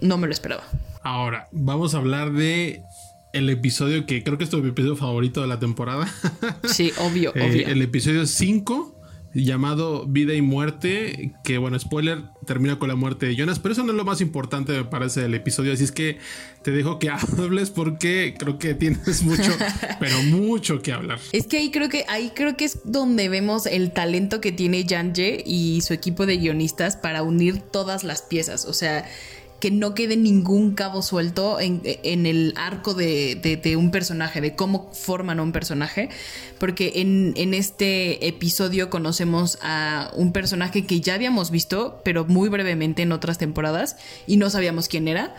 no 0.01 0.19
me 0.19 0.27
lo 0.27 0.33
esperaba. 0.33 0.65
Ahora, 1.03 1.49
vamos 1.53 1.95
a 1.95 1.99
hablar 1.99 2.33
de 2.33 2.83
el 3.33 3.49
episodio 3.49 4.07
que 4.07 4.25
creo 4.25 4.39
que 4.39 4.45
es 4.45 4.51
tu 4.51 4.59
episodio 4.59 4.97
favorito 4.97 5.41
de 5.41 5.47
la 5.47 5.61
temporada. 5.61 6.13
Sí, 6.65 6.93
obvio, 6.99 7.33
eh, 7.37 7.49
obvio. 7.49 7.69
El 7.69 7.81
episodio 7.83 8.27
5 8.27 8.98
llamado 9.35 10.07
Vida 10.07 10.35
y 10.35 10.43
Muerte, 10.43 11.35
que 11.45 11.59
bueno, 11.59 11.79
spoiler, 11.79 12.25
termina 12.47 12.79
con 12.79 12.89
la 12.89 12.95
muerte 12.95 13.27
de 13.27 13.37
Jonas, 13.37 13.59
pero 13.59 13.73
eso 13.73 13.83
no 13.85 13.93
es 13.93 13.97
lo 13.97 14.05
más 14.05 14.21
importante 14.21 14.73
me 14.73 14.85
parece 14.85 15.21
del 15.21 15.35
episodio, 15.35 15.73
así 15.73 15.85
es 15.85 15.93
que 15.93 16.19
te 16.63 16.71
dejo 16.71 16.99
que 16.99 17.11
hables 17.39 17.71
porque 17.71 18.35
creo 18.39 18.59
que 18.59 18.75
tienes 18.75 19.23
mucho, 19.23 19.53
pero 20.01 20.23
mucho 20.23 20.81
que 20.81 20.93
hablar. 20.93 21.19
Es 21.33 21.47
que 21.47 21.59
ahí 21.59 21.71
creo 21.71 21.89
que 21.89 22.05
ahí 22.09 22.33
creo 22.35 22.57
que 22.57 22.65
es 22.65 22.81
donde 22.85 23.29
vemos 23.29 23.67
el 23.67 23.93
talento 23.93 24.41
que 24.41 24.53
tiene 24.53 24.87
Janje 24.89 25.43
y 25.47 25.81
su 25.83 25.93
equipo 25.93 26.27
de 26.27 26.39
guionistas 26.39 26.97
para 26.97 27.23
unir 27.23 27.61
todas 27.61 28.05
las 28.05 28.23
piezas, 28.23 28.65
o 28.65 28.73
sea, 28.73 29.07
que 29.61 29.71
no 29.71 29.95
quede 29.95 30.17
ningún 30.17 30.75
cabo 30.75 31.03
suelto 31.03 31.59
en, 31.61 31.81
el 31.85 32.55
arco 32.57 32.95
de, 32.95 33.75
un 33.77 33.91
personaje, 33.91 34.41
de 34.41 34.55
cómo 34.55 34.93
forman 34.93 35.41
un 35.41 35.53
personaje, 35.53 36.11
porque 36.59 36.93
en, 36.97 37.55
este 37.55 38.29
episodio 38.29 38.89
conocemos 38.89 39.59
a 39.63 40.11
un 40.15 40.33
personaje 40.33 40.87
que 40.87 41.01
ya 41.01 41.15
habíamos 41.15 41.51
visto, 41.51 42.01
pero 42.05 42.25
muy 42.25 42.49
brevemente 42.49 43.03
en 43.03 43.13
otras 43.13 43.39
temporadas, 43.39 43.97
y 44.27 44.37
no 44.37 44.49
sabíamos 44.51 44.89
quién 44.89 45.09
era. 45.09 45.35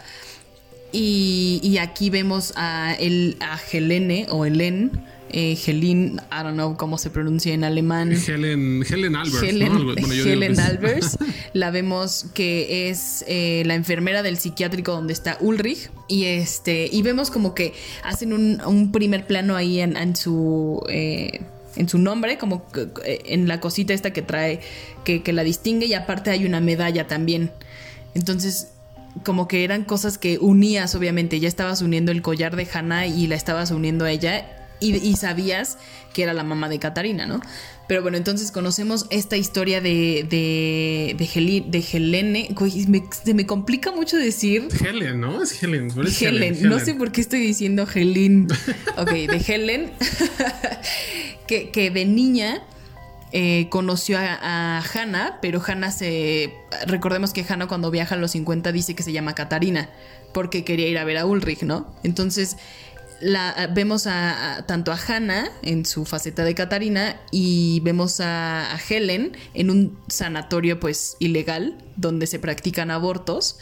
Y, 0.91 1.77
aquí 1.79 2.09
vemos 2.09 2.53
a, 2.55 2.95
el, 2.99 3.37
a 3.39 3.59
Helene 3.71 4.25
o 4.29 4.45
Helen 4.45 4.91
eh, 5.31 5.57
Helen, 5.65 6.21
I 6.31 6.43
don't 6.43 6.53
know 6.53 6.75
cómo 6.75 6.97
se 6.97 7.09
pronuncia 7.09 7.53
en 7.53 7.63
alemán. 7.63 8.11
Helen, 8.11 8.83
Helen 8.89 9.15
Albers. 9.15 9.43
Helen, 9.43 10.59
Albers. 10.59 11.17
La 11.53 11.71
vemos 11.71 12.25
que 12.33 12.89
es 12.89 13.23
eh, 13.27 13.63
la 13.65 13.75
enfermera 13.75 14.23
del 14.23 14.37
psiquiátrico 14.37 14.91
donde 14.91 15.13
está 15.13 15.37
Ulrich. 15.39 15.89
Y 16.07 16.25
este. 16.25 16.89
Y 16.91 17.01
vemos 17.01 17.31
como 17.31 17.53
que 17.53 17.73
hacen 18.03 18.33
un, 18.33 18.91
primer 18.91 19.27
plano 19.27 19.55
ahí 19.55 19.79
en, 19.79 20.15
su. 20.15 20.83
Eh, 20.89 21.41
en 21.75 21.87
su 21.87 21.99
nombre, 21.99 22.37
como 22.37 22.65
eh, 23.05 23.21
en 23.25 23.47
la 23.47 23.59
cosita 23.59 23.93
esta 23.93 24.11
que 24.11 24.21
trae, 24.21 24.59
que, 25.03 25.21
que 25.21 25.33
la 25.33 25.43
distingue, 25.43 25.85
y 25.85 25.93
aparte 25.93 26.31
hay 26.31 26.45
una 26.45 26.59
medalla 26.59 27.07
también. 27.07 27.51
Entonces, 28.15 28.69
como 29.23 29.47
que 29.47 29.63
eran 29.63 29.83
cosas 29.83 30.17
que 30.17 30.39
unías, 30.39 30.95
obviamente. 30.95 31.39
Ya 31.39 31.47
estabas 31.47 31.81
uniendo 31.81 32.11
el 32.11 32.21
collar 32.21 32.55
de 32.55 32.67
Hannah 32.71 33.07
y 33.07 33.27
la 33.27 33.35
estabas 33.35 33.71
uniendo 33.71 34.05
a 34.05 34.11
ella 34.11 34.58
y, 34.79 35.15
sabías 35.15 35.77
que 36.13 36.23
era 36.23 36.33
la 36.33 36.43
mamá 36.43 36.69
de 36.69 36.79
Catarina, 36.79 37.25
¿no? 37.25 37.41
Pero 37.87 38.01
bueno, 38.01 38.17
entonces 38.17 38.51
conocemos 38.51 39.07
esta 39.09 39.35
historia 39.35 39.81
de, 39.81 40.25
de, 40.29 41.15
de, 41.17 41.63
de 41.67 41.85
Helene. 41.91 42.55
se 43.23 43.33
me 43.33 43.45
complica 43.45 43.91
mucho 43.91 44.17
decir. 44.17 44.67
Helen, 44.79 45.19
¿no? 45.19 45.41
Es 45.41 45.61
Helen. 45.63 45.89
Helen. 46.19 46.69
No 46.69 46.79
sé 46.79 46.93
por 46.93 47.11
qué 47.11 47.21
estoy 47.21 47.39
diciendo 47.39 47.87
Helen. 47.91 48.47
Ok, 48.97 49.11
de 49.11 49.43
Helen. 49.47 49.91
que, 51.47 51.69
que 51.71 51.89
de 51.89 52.05
niña 52.05 52.61
eh, 53.31 53.67
conoció 53.69 54.17
a, 54.17 54.77
a, 54.77 54.81
Hannah, 54.81 55.39
pero 55.41 55.61
Hannah 55.65 55.91
se. 55.91 56.53
Recordemos 56.87 57.31
que 57.31 57.45
Hannah, 57.47 57.67
cuando 57.67 57.91
viaja 57.91 58.15
a 58.15 58.17
los 58.17 58.31
50, 58.31 58.71
dice 58.71 58.95
que 58.95 59.03
se 59.03 59.11
llama 59.11 59.35
Catarina, 59.35 59.89
porque 60.33 60.63
quería 60.63 60.87
ir 60.87 60.97
a 60.97 61.03
ver 61.03 61.17
a 61.17 61.25
Ulrich, 61.25 61.61
¿no? 61.61 61.93
Entonces 62.03 62.57
la, 63.21 63.69
vemos 63.73 64.07
a, 64.07 64.65
tanto 64.67 64.91
a 64.91 64.97
Hannah 64.97 65.51
en 65.61 65.85
su 65.85 66.05
faceta 66.05 66.43
de 66.43 66.55
Catarina 66.55 67.19
y 67.31 67.79
vemos 67.81 68.19
a, 68.19 68.79
Helen 68.89 69.37
en 69.53 69.69
un 69.69 69.97
sanatorio 70.07 70.79
pues 70.79 71.15
ilegal 71.19 71.77
donde 71.95 72.27
se 72.27 72.39
practican 72.39 72.91
abortos 72.91 73.57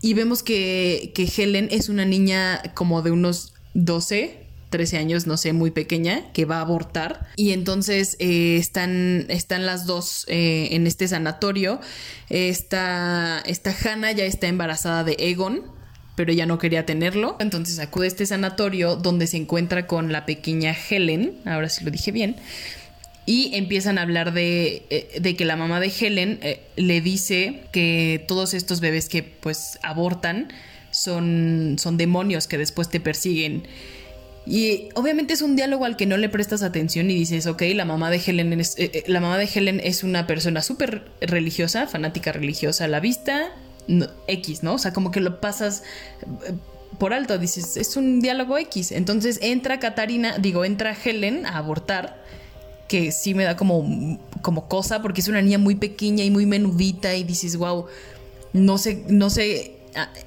y 0.00 0.14
vemos 0.14 0.42
que, 0.42 1.12
Helen 1.36 1.68
es 1.70 1.88
una 1.88 2.04
niña 2.04 2.62
como 2.74 3.02
de 3.02 3.10
unos 3.10 3.54
12 3.74 4.44
13 4.70 4.98
años, 4.98 5.28
no 5.28 5.36
sé, 5.36 5.52
muy 5.52 5.70
pequeña, 5.70 6.32
que 6.32 6.46
va 6.46 6.56
a 6.56 6.62
abortar. 6.62 7.28
Y 7.36 7.52
entonces 7.52 8.16
eh, 8.18 8.56
están, 8.56 9.26
están 9.28 9.66
las 9.66 9.86
dos 9.86 10.24
eh, 10.26 10.70
en 10.72 10.88
este 10.88 11.06
sanatorio. 11.06 11.80
Esta, 12.28 13.40
esta 13.46 13.72
Hannah 13.72 14.10
ya 14.10 14.24
está 14.24 14.48
embarazada 14.48 15.04
de 15.04 15.14
Egon, 15.20 15.62
pero 16.16 16.32
ella 16.32 16.46
no 16.46 16.58
quería 16.58 16.86
tenerlo. 16.86 17.36
Entonces 17.40 17.78
acude 17.78 18.06
a 18.06 18.08
este 18.08 18.26
sanatorio 18.26 18.96
donde 18.96 19.26
se 19.26 19.36
encuentra 19.36 19.86
con 19.86 20.12
la 20.12 20.26
pequeña 20.26 20.74
Helen, 20.74 21.34
ahora 21.44 21.68
sí 21.68 21.84
lo 21.84 21.90
dije 21.90 22.12
bien, 22.12 22.36
y 23.26 23.54
empiezan 23.54 23.98
a 23.98 24.02
hablar 24.02 24.32
de, 24.34 24.84
eh, 24.90 25.36
que 25.36 25.44
la 25.44 25.56
mamá 25.56 25.80
de 25.80 25.92
Helen 25.98 26.38
eh, 26.42 26.60
le 26.76 27.00
dice 27.00 27.62
que 27.72 28.24
todos 28.28 28.52
estos 28.52 28.80
bebés 28.80 29.08
que 29.08 29.22
pues 29.22 29.78
abortan 29.82 30.52
son, 30.90 31.76
son 31.78 31.96
demonios 31.96 32.46
que 32.46 32.58
después 32.58 32.90
te 32.90 33.00
persiguen. 33.00 33.66
Y 34.46 34.90
obviamente 34.94 35.32
es 35.32 35.40
un 35.40 35.56
diálogo 35.56 35.86
al 35.86 35.96
que 35.96 36.04
no 36.04 36.18
le 36.18 36.28
prestas 36.28 36.62
atención 36.62 37.10
y 37.10 37.14
dices, 37.14 37.46
ok, 37.46 37.62
la 37.74 37.86
mamá 37.86 38.10
de 38.10 38.20
Helen 38.24 38.60
es, 38.60 38.74
eh, 38.76 39.02
la 39.06 39.20
mamá 39.20 39.38
de 39.38 39.48
Helen 39.52 39.80
es 39.82 40.04
una 40.04 40.26
persona 40.26 40.60
súper 40.60 41.06
religiosa, 41.22 41.86
fanática 41.86 42.30
religiosa 42.30 42.84
a 42.84 42.88
la 42.88 43.00
vista, 43.00 43.52
X, 44.26 44.62
¿no? 44.62 44.74
O 44.74 44.78
sea, 44.78 44.92
como 44.92 45.10
que 45.10 45.20
lo 45.20 45.40
pasas 45.40 45.82
eh, 46.46 46.52
por 46.98 47.12
alto, 47.12 47.38
dices, 47.38 47.76
es 47.76 47.96
un 47.96 48.20
diálogo 48.20 48.58
X. 48.58 48.92
Entonces 48.92 49.38
entra 49.42 49.78
Katarina, 49.78 50.38
digo, 50.38 50.64
entra 50.64 50.94
Helen 50.94 51.46
a 51.46 51.58
abortar, 51.58 52.22
que 52.88 53.12
sí 53.12 53.34
me 53.34 53.44
da 53.44 53.56
como, 53.56 54.18
como 54.42 54.68
cosa, 54.68 55.02
porque 55.02 55.20
es 55.20 55.28
una 55.28 55.42
niña 55.42 55.58
muy 55.58 55.74
pequeña 55.74 56.24
y 56.24 56.30
muy 56.30 56.46
menudita 56.46 57.14
y 57.14 57.24
dices, 57.24 57.56
wow, 57.56 57.86
no 58.52 58.78
sé, 58.78 59.04
no 59.08 59.30
sé 59.30 59.76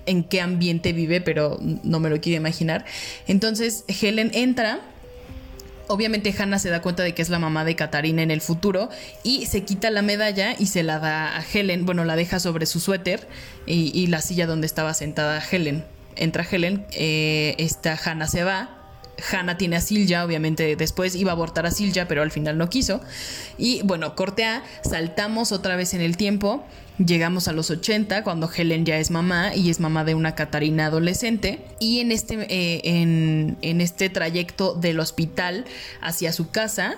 en 0.06 0.24
qué 0.24 0.42
ambiente 0.42 0.94
vive, 0.94 1.22
pero 1.22 1.60
no 1.62 2.00
me 2.00 2.10
lo 2.10 2.20
quiero 2.22 2.38
imaginar. 2.38 2.86
Entonces 3.28 3.84
Helen 3.88 4.32
entra 4.34 4.82
Obviamente 5.88 6.34
Hannah 6.38 6.60
se 6.60 6.70
da 6.70 6.82
cuenta 6.82 7.04
de 7.04 7.14
que 7.14 7.22
es 7.22 7.30
la 7.30 7.40
mamá 7.40 7.64
de 7.64 7.76
Katarina 7.76 8.22
en 8.22 8.32
el 8.32 8.42
futuro 8.42 8.90
y 9.24 9.46
se 9.46 9.64
quita 9.64 9.90
la 9.90 10.02
medalla 10.02 10.56
y 10.58 10.68
se 10.68 10.84
la 10.84 11.00
da 11.00 11.38
a 11.38 11.44
Helen, 11.44 11.86
bueno, 11.86 12.04
la 12.04 12.16
deja 12.16 12.40
sobre 12.40 12.66
su 12.66 12.80
suéter 12.80 13.28
y, 13.66 14.08
la 14.08 14.22
silla 14.22 14.48
donde 14.48 14.68
estaba 14.68 14.94
sentada 14.94 15.42
Helen. 15.52 15.86
Entra 16.16 16.46
Helen, 16.50 16.86
eh, 16.92 17.56
esta 17.58 17.98
Hannah 18.04 18.28
se 18.28 18.44
va, 18.44 18.78
Hannah 19.32 19.58
tiene 19.58 19.78
a 19.78 19.82
Silja, 19.82 20.26
obviamente 20.26 20.76
después 20.76 21.16
iba 21.16 21.32
a 21.32 21.36
abortar 21.36 21.66
a 21.66 21.72
Silja, 21.72 22.08
pero 22.08 22.22
al 22.22 22.32
final 22.32 22.58
no 22.58 22.70
quiso. 22.70 23.02
Y 23.58 23.82
bueno, 23.84 24.16
corte 24.16 24.46
A, 24.46 24.64
saltamos 24.84 25.52
otra 25.52 25.76
vez 25.76 25.94
en 25.94 26.02
el 26.02 26.18
tiempo 26.18 26.66
Llegamos 27.06 27.48
a 27.48 27.54
los 27.54 27.70
80 27.70 28.24
cuando 28.24 28.50
Helen 28.52 28.84
ya 28.84 28.98
es 28.98 29.12
mamá 29.12 29.54
y 29.56 29.70
es 29.70 29.80
mamá 29.80 30.04
de 30.04 30.16
una 30.16 30.34
Catarina 30.34 30.88
adolescente 30.88 31.60
y 31.80 32.00
en 32.00 32.12
este, 32.12 32.48
eh, 32.50 32.82
en, 32.84 33.82
este 33.82 34.10
trayecto 34.10 34.74
del 34.74 35.00
hospital 35.00 35.66
hacia 36.02 36.34
su 36.34 36.50
casa 36.50 36.96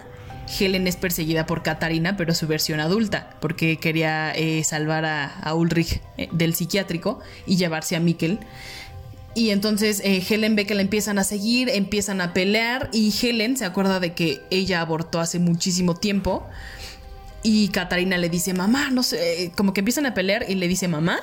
Helen 0.57 0.87
es 0.87 0.95
perseguida 0.95 1.45
por 1.45 1.63
Catarina, 1.63 2.15
pero 2.17 2.33
su 2.33 2.47
versión 2.47 2.79
adulta, 2.79 3.35
porque 3.39 3.77
quería 3.77 4.31
eh, 4.31 4.63
salvar 4.63 5.05
a, 5.05 5.53
Ulrich 5.53 6.01
eh, 6.17 6.27
del 6.31 6.55
psiquiátrico 6.55 7.19
y 7.45 7.57
llevarse 7.57 7.95
a 7.95 7.99
Mikkel. 7.99 8.39
Y 9.35 9.51
entonces 9.51 10.01
Helen 10.03 10.55
ve 10.55 10.65
que 10.65 10.73
la 10.73 10.81
empiezan 10.81 11.19
a 11.19 11.23
seguir, 11.23 11.69
empiezan 11.69 12.19
a 12.19 12.33
pelear 12.33 12.89
y 12.91 13.13
Helen 13.21 13.57
se 13.57 13.65
acuerda 13.65 13.99
de 13.99 14.13
que 14.13 14.41
ella 14.49 14.81
abortó 14.81 15.19
hace 15.19 15.37
muchísimo 15.37 15.93
tiempo 15.93 16.47
y 17.43 17.69
Katarina 17.69 18.17
le 18.17 18.29
dice, 18.29 18.53
mamá, 18.53 18.89
no 18.91 19.03
sé, 19.03 19.51
como 19.55 19.73
que 19.73 19.81
empiezan 19.81 20.05
a 20.05 20.13
pelear 20.13 20.45
y 20.47 20.55
le 20.55 20.67
dice, 20.67 20.87
mamá. 20.87 21.19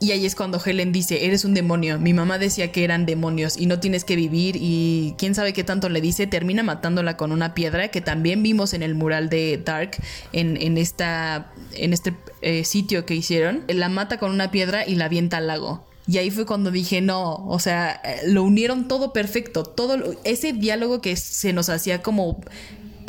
Y 0.00 0.10
ahí 0.10 0.26
es 0.26 0.34
cuando 0.34 0.60
Helen 0.60 0.90
dice, 0.90 1.26
eres 1.26 1.44
un 1.44 1.54
demonio. 1.54 2.00
Mi 2.00 2.12
mamá 2.12 2.36
decía 2.36 2.72
que 2.72 2.82
eran 2.82 3.06
demonios 3.06 3.56
y 3.56 3.66
no 3.66 3.78
tienes 3.78 4.02
que 4.02 4.16
vivir. 4.16 4.56
Y 4.58 5.14
quién 5.16 5.36
sabe 5.36 5.52
qué 5.52 5.62
tanto 5.62 5.88
le 5.88 6.00
dice, 6.00 6.26
termina 6.26 6.64
matándola 6.64 7.16
con 7.16 7.30
una 7.30 7.54
piedra 7.54 7.86
que 7.86 8.00
también 8.00 8.42
vimos 8.42 8.74
en 8.74 8.82
el 8.82 8.96
mural 8.96 9.28
de 9.28 9.62
Dark, 9.64 9.92
en, 10.32 10.76
esta, 10.76 11.52
en 11.74 11.92
este 11.92 12.14
eh, 12.40 12.64
sitio 12.64 13.06
que 13.06 13.14
hicieron. 13.14 13.62
La 13.68 13.88
mata 13.88 14.18
con 14.18 14.32
una 14.32 14.50
piedra 14.50 14.84
y 14.84 14.96
la 14.96 15.04
avienta 15.04 15.36
al 15.36 15.46
lago. 15.46 15.86
Y 16.08 16.18
ahí 16.18 16.32
fue 16.32 16.46
cuando 16.46 16.72
dije, 16.72 17.00
no, 17.00 17.34
o 17.46 17.60
sea, 17.60 18.02
lo 18.26 18.42
unieron 18.42 18.88
todo 18.88 19.12
perfecto. 19.12 19.62
Todo 19.62 20.16
ese 20.24 20.52
diálogo 20.52 21.00
que 21.00 21.14
se 21.14 21.52
nos 21.52 21.68
hacía 21.68 22.02
como 22.02 22.40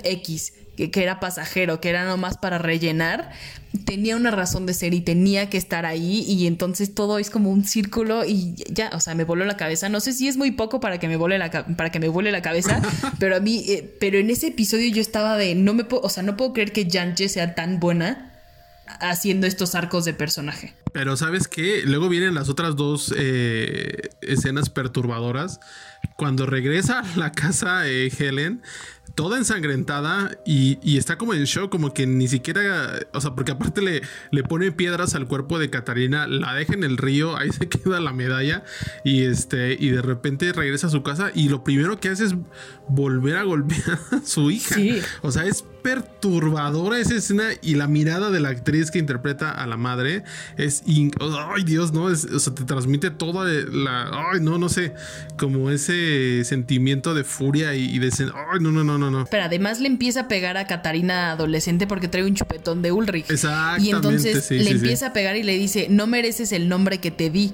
X 0.03 0.53
que, 0.75 0.91
que, 0.91 1.03
era 1.03 1.19
pasajero, 1.19 1.79
que 1.81 1.89
era 1.89 2.05
nomás 2.05 2.37
para 2.37 2.57
rellenar, 2.57 3.31
tenía 3.85 4.15
una 4.15 4.31
razón 4.31 4.65
de 4.65 4.73
ser 4.73 4.93
y 4.93 5.01
tenía 5.01 5.49
que 5.49 5.57
estar 5.57 5.85
ahí 5.85 6.23
y 6.27 6.47
entonces 6.47 6.93
todo 6.93 7.17
es 7.17 7.29
como 7.29 7.49
un 7.49 7.65
círculo 7.65 8.23
y 8.25 8.55
ya, 8.69 8.91
o 8.93 8.99
sea, 8.99 9.15
me 9.15 9.23
voló 9.23 9.45
la 9.45 9.57
cabeza. 9.57 9.89
No 9.89 9.99
sé 9.99 10.13
si 10.13 10.27
es 10.27 10.37
muy 10.37 10.51
poco 10.51 10.79
para 10.79 10.99
que 10.99 11.07
me 11.07 11.17
vuele 11.17 11.37
la, 11.37 11.49
para 11.49 11.91
que 11.91 11.99
me 11.99 12.07
vuele 12.07 12.31
la 12.31 12.41
cabeza, 12.41 12.81
pero 13.19 13.35
a 13.35 13.39
mí, 13.39 13.63
eh, 13.67 13.95
pero 13.99 14.17
en 14.17 14.29
ese 14.29 14.47
episodio 14.47 14.89
yo 14.89 15.01
estaba 15.01 15.37
de, 15.37 15.55
no 15.55 15.73
me 15.73 15.83
puedo, 15.83 16.03
o 16.03 16.09
sea, 16.09 16.23
no 16.23 16.37
puedo 16.37 16.53
creer 16.53 16.71
que 16.71 16.85
Yanche 16.85 17.29
sea 17.29 17.55
tan 17.55 17.79
buena 17.79 18.29
haciendo 18.99 19.47
estos 19.47 19.75
arcos 19.75 20.05
de 20.05 20.13
personaje. 20.13 20.75
Pero 20.93 21.17
sabes 21.17 21.47
qué, 21.47 21.81
luego 21.85 22.09
vienen 22.09 22.35
las 22.35 22.49
otras 22.49 22.75
dos 22.75 23.13
eh, 23.17 24.09
escenas 24.21 24.69
perturbadoras. 24.69 25.59
Cuando 26.17 26.45
regresa 26.45 26.99
a 26.99 27.17
la 27.17 27.31
casa 27.31 27.87
eh, 27.87 28.11
Helen, 28.17 28.61
toda 29.15 29.37
ensangrentada 29.37 30.37
y, 30.45 30.97
está 30.97 31.17
como 31.17 31.33
en 31.33 31.43
shock, 31.43 31.69
como 31.69 31.93
que 31.93 32.07
ni 32.07 32.27
siquiera, 32.27 32.99
o 33.13 33.21
sea, 33.21 33.35
porque 33.35 33.51
aparte 33.51 33.81
le, 33.81 34.01
le 34.31 34.43
pone 34.43 34.71
piedras 34.71 35.15
al 35.15 35.27
cuerpo 35.27 35.59
de 35.59 35.69
Catarina, 35.69 36.27
la 36.27 36.53
deja 36.55 36.73
en 36.73 36.83
el 36.83 36.97
río, 36.97 37.37
ahí 37.37 37.51
se 37.51 37.69
queda 37.69 37.99
la 37.99 38.13
medalla 38.13 38.63
y 39.03 39.23
este, 39.23 39.77
y 39.79 39.89
de 39.89 40.01
repente 40.01 40.51
regresa 40.53 40.87
a 40.87 40.89
su 40.89 41.03
casa 41.03 41.31
y 41.33 41.49
lo 41.49 41.63
primero 41.63 41.99
que 41.99 42.09
hace 42.09 42.25
es 42.25 42.35
volver 42.87 43.37
a 43.37 43.43
golpear 43.43 43.99
a 44.11 44.21
su 44.25 44.49
hija. 44.51 44.75
O 45.21 45.31
sea, 45.31 45.45
es 45.45 45.63
perturbadora 45.83 46.97
esa 46.97 47.15
escena 47.15 47.49
y 47.61 47.75
la 47.75 47.87
mirada 47.87 48.31
de 48.31 48.39
la 48.39 48.49
actriz 48.49 48.89
que 48.89 48.99
interpreta 48.99 49.51
a 49.51 49.67
la 49.67 49.77
madre 49.77 50.23
es, 50.57 50.83
ay 50.85 51.63
Dios, 51.63 51.91
no, 51.91 52.05
o 52.05 52.15
sea, 52.15 52.55
te 52.55 52.63
transmite 52.63 53.11
toda 53.11 53.45
la, 53.45 54.29
ay 54.31 54.39
no, 54.41 54.57
no 54.57 54.69
sé, 54.69 54.93
como 55.37 55.69
ese 55.69 56.43
sentimiento 56.45 57.13
de 57.13 57.23
furia 57.23 57.75
y, 57.75 57.99
de, 57.99 58.07
ay 58.17 58.59
no, 58.61 58.71
no, 58.71 58.83
no, 58.83 58.97
no, 58.97 59.11
no. 59.11 59.25
Pero 59.29 59.43
además 59.43 59.81
le 59.81 59.87
empieza 59.87 60.21
a 60.21 60.27
pegar 60.27 60.57
a 60.57 60.65
Catarina 60.65 61.31
adolescente 61.31 61.85
porque 61.85 62.07
trae 62.07 62.23
un 62.23 62.33
chupetón 62.33 62.81
de 62.81 62.91
Ulrich. 62.91 63.29
Exactamente. 63.29 63.87
Y 63.87 63.91
entonces 63.91 64.49
le 64.49 64.71
empieza 64.71 65.07
a 65.07 65.13
pegar 65.13 65.35
y 65.35 65.43
le 65.43 65.57
dice, 65.57 65.87
no 65.89 66.07
mereces 66.07 66.53
el 66.53 66.69
nombre 66.69 66.99
que 66.99 67.11
te 67.11 67.29
di. 67.29 67.53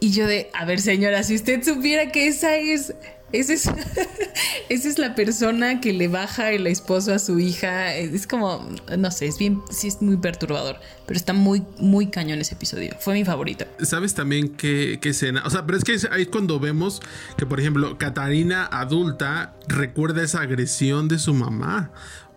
Y 0.00 0.12
yo 0.12 0.26
de, 0.26 0.50
a 0.52 0.64
ver 0.64 0.80
señora, 0.80 1.22
si 1.22 1.34
usted 1.34 1.62
supiera 1.64 2.12
que 2.12 2.28
esa 2.28 2.56
es 2.56 2.94
esa 3.34 3.52
es, 3.52 3.64
esa 4.68 4.88
es 4.88 4.98
la 4.98 5.14
persona 5.14 5.80
que 5.80 5.92
le 5.92 6.08
baja 6.08 6.52
el 6.52 6.66
esposo 6.66 7.12
a 7.12 7.18
su 7.18 7.38
hija. 7.38 7.94
Es 7.94 8.26
como, 8.26 8.68
no 8.96 9.10
sé, 9.10 9.26
es 9.26 9.38
bien, 9.38 9.62
sí 9.70 9.88
es 9.88 10.00
muy 10.00 10.16
perturbador, 10.16 10.76
pero 11.06 11.16
está 11.16 11.32
muy, 11.32 11.62
muy 11.78 12.06
cañón 12.08 12.40
ese 12.40 12.54
episodio. 12.54 12.96
Fue 13.00 13.14
mi 13.14 13.24
favorito. 13.24 13.66
¿Sabes 13.80 14.14
también 14.14 14.50
qué, 14.50 14.98
qué 15.00 15.10
escena? 15.10 15.42
O 15.44 15.50
sea, 15.50 15.66
pero 15.66 15.78
es 15.78 15.84
que 15.84 15.96
ahí 16.10 16.22
es 16.22 16.28
cuando 16.28 16.60
vemos 16.60 17.00
que, 17.36 17.46
por 17.46 17.60
ejemplo, 17.60 17.98
Catarina 17.98 18.66
adulta 18.66 19.56
recuerda 19.68 20.22
esa 20.22 20.40
agresión 20.40 21.08
de 21.08 21.18
su 21.18 21.34
mamá 21.34 21.92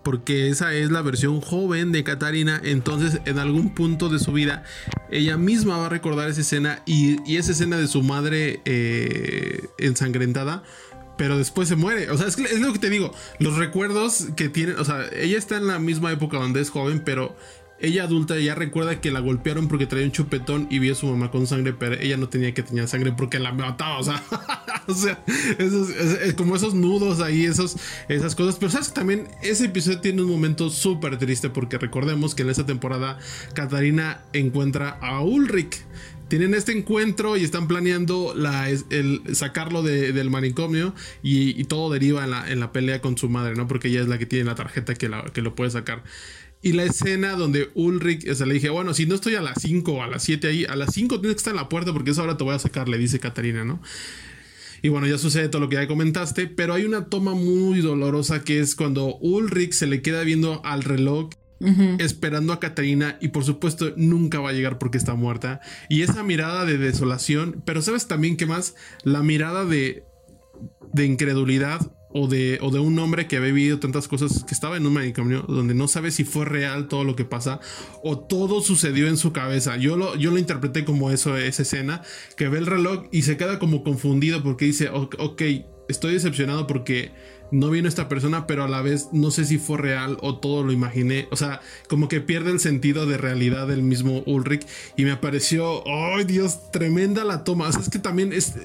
porque 0.07 0.47
esa 0.47 0.73
es 0.73 0.89
la 0.89 1.01
versión 1.01 1.41
joven 1.41 1.91
de 1.91 2.05
Catarina. 2.05 2.61
Entonces, 2.63 3.19
en 3.25 3.39
algún 3.39 3.75
punto 3.75 4.07
de 4.07 4.19
su 4.19 4.31
vida, 4.31 4.63
ella 5.11 5.35
misma 5.35 5.75
va 5.75 5.87
a 5.87 5.89
recordar 5.89 6.29
esa 6.29 6.39
escena 6.39 6.81
y, 6.85 7.35
esa 7.35 7.51
escena 7.51 7.75
de 7.75 7.87
su 7.87 8.01
madre 8.03 8.61
eh, 8.63 9.67
ensangrentada 9.77 10.63
pero 11.18 11.38
después 11.38 11.68
se 11.68 11.76
muere. 11.76 12.09
O 12.11 12.18
sea, 12.18 12.28
es, 12.28 12.38
es, 12.38 12.59
lo 12.59 12.72
que 12.74 12.80
te 12.80 12.89
digo. 12.89 13.11
Los 13.39 13.57
recuerdos 13.57 14.28
que 14.36 14.49
tiene, 14.49 14.74
o 14.74 14.86
sea, 14.86 15.05
ella 15.13 15.38
está 15.38 15.57
en 15.57 15.68
la 15.68 15.80
misma 15.80 16.11
época 16.11 16.38
donde 16.38 16.61
es 16.61 16.70
joven, 16.70 17.01
pero 17.03 17.36
ella 17.80 18.03
adulta 18.03 18.39
ya 18.39 18.55
recuerda 18.55 18.99
que 18.99 19.11
la 19.11 19.19
golpearon 19.19 19.67
porque 19.67 19.86
traía 19.86 20.05
un 20.05 20.11
chupetón 20.11 20.67
y 20.69 20.80
vio 20.80 20.93
a 20.93 20.95
su 20.95 21.05
mamá 21.07 21.30
con 21.30 21.45
sangre, 21.45 21.73
pero 21.73 21.95
ella 21.95 22.17
no 22.17 22.28
tenía 22.28 22.53
que 22.53 22.63
tener 22.63 22.88
sangre 22.88 23.11
porque 23.11 23.39
la 23.39 23.51
mataba. 23.51 23.99
O 23.99 24.03
sea, 24.03 24.23
es, 25.59 26.34
como 26.34 26.55
esos 26.55 26.73
nudos 26.73 27.19
ahí, 27.19 27.45
esos, 27.45 27.78
esas 28.07 28.36
cosas. 28.36 28.55
Pero 28.55 28.71
sabes 28.71 28.93
también 28.93 29.28
ese 29.43 29.65
episodio 29.65 29.99
tiene 30.01 30.21
un 30.21 30.30
momento 30.30 30.69
súper 30.69 31.17
triste 31.17 31.49
porque 31.49 31.78
recordemos 31.78 32.34
que 32.34 32.43
en 32.43 32.49
esa 32.49 32.65
temporada 32.65 33.19
Katarina 33.53 34.21
encuentra 34.34 34.97
a 35.01 35.21
Ulrich 35.21 35.84
tienen 36.28 36.53
este 36.53 36.73
encuentro 36.73 37.38
y 37.38 37.43
están 37.43 37.67
planeando 37.67 38.34
la, 38.36 38.69
el 38.69 39.21
sacarlo 39.34 39.82
del 39.82 40.30
manicomio 40.30 40.93
y, 41.23 41.63
todo 41.65 41.89
deriva 41.91 42.23
en 42.23 42.32
la, 42.32 42.51
en 42.51 42.59
la, 42.59 42.71
pelea 42.71 43.01
con 43.01 43.17
su 43.17 43.30
madre, 43.30 43.55
¿no? 43.55 43.67
Porque 43.67 43.88
ella 43.88 44.01
es 44.01 44.07
la 44.07 44.17
que 44.17 44.25
tiene 44.25 44.45
la 44.45 44.55
tarjeta 44.55 44.93
que, 44.93 45.09
que 45.34 45.41
lo 45.41 45.55
puede 45.55 45.71
sacar. 45.71 46.03
Y 46.62 46.74
la 46.74 46.84
escena 46.84 47.34
donde 47.34 47.70
Ulrich, 47.76 48.28
o 48.30 48.36
sea, 48.36 48.45
le 48.45 48.55
dije, 48.55 48.70
bueno, 48.70 48.93
si 48.93 49.05
no 49.05 49.16
estoy 49.16 49.36
a 49.36 49.41
las 49.41 49.62
5 49.62 49.93
o 49.93 50.03
a 50.03 50.08
las 50.08 50.24
7 50.24 50.47
ahí, 50.47 50.66
a 50.66 50.76
las 50.76 50.93
5 50.93 51.20
tienes 51.20 51.36
que 51.36 51.39
estar 51.39 51.53
en 51.53 51.58
la 51.58 51.70
puerta 51.70 51.93
porque 51.93 52.12
esa 52.12 52.24
hora 52.24 52.38
te 52.38 52.43
voy 52.43 52.55
a 52.55 52.60
sacar, 52.60 52.89
le 52.89 52.97
dice 52.97 53.20
Catarina, 53.20 53.64
¿no? 53.64 53.82
Y 54.82 54.89
bueno, 54.89 55.08
ya 55.08 55.18
sucede 55.18 55.49
todo 55.49 55.62
lo 55.62 55.70
que 55.70 55.76
ya 55.76 55.88
comentaste, 55.88 56.47
pero 56.47 56.74
hay 56.74 56.86
una 56.86 57.05
toma 57.05 57.34
muy 57.34 57.82
dolorosa 57.82 58.43
que 58.43 58.60
es 58.60 58.76
cuando 58.76 59.18
Ulrich 59.18 59.74
se 59.74 59.88
le 59.88 60.01
queda 60.01 60.24
viendo 60.24 60.62
al 60.64 60.84
reloj 60.84 61.30
esperando 61.97 62.53
a 62.53 62.60
Catarina 62.60 63.18
y 63.20 63.30
por 63.30 63.43
supuesto 63.43 63.91
nunca 63.95 64.39
va 64.39 64.49
a 64.49 64.53
llegar 64.53 64.78
porque 64.78 64.97
está 64.97 65.16
muerta. 65.16 65.60
Y 65.89 66.03
esa 66.03 66.24
mirada 66.24 66.66
de 66.66 66.78
desolación, 66.78 67.64
pero 67.66 67.82
sabes 67.82 68.08
también 68.08 68.38
que 68.38 68.45
más 68.45 68.76
la 69.03 69.24
mirada 69.24 69.66
de, 69.66 70.03
de 70.93 71.05
incredulidad 71.05 71.96
o 72.18 72.28
de, 72.28 72.57
o 72.61 72.72
de 72.72 72.80
un 72.80 72.97
hombre 72.97 73.28
que 73.28 73.38
había 73.38 73.51
vivido 73.51 73.80
tantas 73.80 74.07
cosas, 74.07 74.43
que 74.43 74.53
estaba 74.53 74.76
en 74.76 74.88
un 74.88 74.93
manicomio 74.93 75.43
donde 75.47 75.76
no 75.76 75.88
sabe 75.88 76.09
si 76.09 76.24
fue 76.24 76.45
real 76.45 76.88
todo 76.88 77.03
lo 77.03 77.15
que 77.15 77.26
pasa 77.26 77.59
o 78.01 78.18
todo 78.18 78.61
sucedió 78.61 79.07
en 79.07 79.18
su 79.18 79.32
cabeza. 79.32 79.78
Yo 79.78 79.97
lo, 79.97 80.15
yo 80.15 80.32
lo 80.32 80.39
interpreté 80.39 80.84
como 80.84 81.11
eso, 81.11 81.38
esa 81.38 81.61
escena, 81.61 82.01
que 82.36 82.49
ve 82.49 82.57
el 82.57 82.65
reloj 82.65 83.05
y 83.11 83.22
se 83.22 83.38
queda 83.38 83.59
como 83.59 83.84
confundido 83.84 84.41
porque 84.41 84.65
dice, 84.65 84.89
ok, 84.89 85.41
estoy 85.89 86.13
decepcionado 86.13 86.65
porque 86.65 87.11
no 87.51 87.70
vino 87.70 87.88
esta 87.88 88.09
persona, 88.09 88.47
pero 88.47 88.63
a 88.63 88.68
la 88.68 88.82
vez 88.82 89.09
no 89.13 89.32
sé 89.32 89.45
si 89.45 89.57
fue 89.57 89.78
real 89.78 90.18
o 90.22 90.38
todo 90.39 90.63
lo 90.63 90.72
imaginé. 90.72 91.28
O 91.32 91.36
sea, 91.36 91.61
como 91.88 92.07
que 92.07 92.20
pierde 92.20 92.51
el 92.51 92.59
sentido 92.59 93.05
de 93.05 93.18
realidad 93.18 93.68
del 93.68 93.84
mismo 93.84 94.24
Ulrich. 94.26 94.65
Y 94.97 95.05
me 95.05 95.15
pareció, 95.18 95.84
¡ay 95.88 96.26
Dios! 96.26 96.72
Tremenda 96.72 97.24
la 97.24 97.43
toma. 97.43 97.68
O 97.68 97.72
sea, 97.72 97.82
es 97.82 97.89
que 97.89 97.99
también 97.99 98.34
es, 98.34 98.55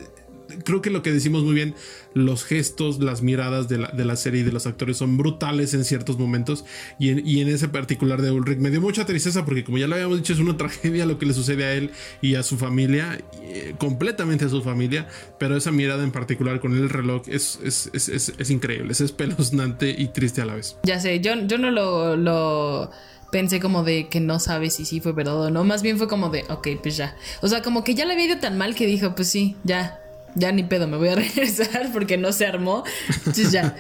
creo 0.65 0.83
que 0.83 0.91
lo 0.91 1.03
que 1.03 1.13
decimos 1.13 1.43
muy 1.43 1.55
bien, 1.55 1.75
los 2.15 2.45
gestos, 2.45 3.01
las 3.01 3.23
miradas 3.23 3.69
de 3.69 3.79
la, 3.79 3.89
de 3.89 4.05
la 4.05 4.17
serie 4.17 4.41
y 4.41 4.45
de 4.45 4.53
los 4.53 4.67
actores 4.67 4.97
son 4.97 5.17
brutales 5.17 5.75
en 5.75 5.85
ciertos 5.85 6.19
momentos. 6.19 6.65
Y 6.99 7.11
en, 7.11 7.27
y 7.27 7.41
en, 7.41 7.49
ese 7.49 7.69
particular 7.69 8.23
de 8.23 8.31
Ulrich 8.31 8.59
me 8.59 8.71
dio 8.71 8.81
mucha 8.81 9.07
tristeza 9.07 9.45
porque, 9.45 9.65
como 9.65 9.79
ya 9.79 9.87
lo 9.87 9.95
habíamos 9.95 10.19
dicho, 10.19 10.33
es 10.33 10.39
una 10.39 10.57
tragedia 10.57 11.07
lo 11.07 11.19
que 11.19 11.27
le 11.27 11.35
sucede 11.35 11.65
a 11.65 11.73
él 11.75 11.91
y 12.21 12.35
a 12.35 12.43
su 12.43 12.57
familia, 12.57 13.19
eh, 13.43 13.75
completamente 13.79 14.45
a 14.45 14.49
su 14.49 14.63
familia. 14.63 15.09
Pero 15.39 15.57
esa 15.57 15.73
mirada 15.73 16.03
en 16.05 16.13
particular 16.13 16.61
con 16.61 16.73
el 16.73 16.89
reloj 16.89 17.23
es, 17.27 17.59
es, 17.65 17.91
es, 17.93 18.33
es 18.37 18.51
increíble, 18.51 18.93
es 18.93 19.01
espeluznante 19.01 19.95
y 19.97 20.09
triste 20.09 20.43
a 20.43 20.47
la 20.47 20.55
vez. 20.55 20.77
Ya 20.85 21.01
sé, 21.01 21.21
yo, 21.21 21.35
yo 21.47 21.59
no 21.59 21.71
lo, 21.71 22.17
lo 22.17 22.91
pensé 23.33 23.61
como 23.61 23.83
de 23.83 24.09
que 24.09 24.21
no 24.21 24.39
sabe 24.39 24.71
si 24.71 24.85
sí 24.85 25.01
fue 25.01 25.13
verdad 25.13 25.41
o 25.41 25.51
no. 25.51 25.65
Más 25.65 25.83
bien 25.83 25.99
fue 25.99 26.07
como 26.07 26.29
de, 26.29 26.45
ok, 26.49 26.69
pues 26.81 26.97
ya. 26.97 27.17
O 27.41 27.49
sea, 27.49 27.63
como 27.63 27.83
que 27.83 27.95
ya 27.95 28.05
le 28.05 28.13
había 28.13 28.27
ido 28.27 28.39
tan 28.39 28.57
mal 28.57 28.77
que 28.77 28.87
dijo, 28.87 29.17
pues 29.17 29.29
sí, 29.29 29.57
ya, 29.65 29.99
ya 30.35 30.53
ni 30.53 30.63
pedo, 30.63 30.87
me 30.89 30.97
voy 30.97 31.09
a 31.09 31.15
regresar 31.17 31.91
porque 31.93 32.17
no 32.17 32.33
se 32.33 32.47
armó. 32.47 32.85
Entonces 33.09 33.53
ya. 33.53 33.77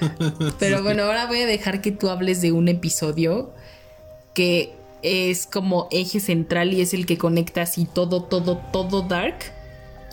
Pero 0.58 0.82
bueno, 0.82 1.04
ahora 1.04 1.26
voy 1.26 1.40
a 1.40 1.46
dejar 1.46 1.80
que 1.80 1.92
tú 1.92 2.08
hables 2.08 2.40
de 2.40 2.52
un 2.52 2.68
episodio 2.68 3.52
que 4.34 4.74
es 5.02 5.46
como 5.46 5.88
eje 5.90 6.20
central 6.20 6.72
y 6.72 6.80
es 6.80 6.94
el 6.94 7.06
que 7.06 7.18
conecta 7.18 7.62
así 7.62 7.86
todo, 7.92 8.22
todo, 8.24 8.58
todo 8.72 9.02
Dark. 9.02 9.36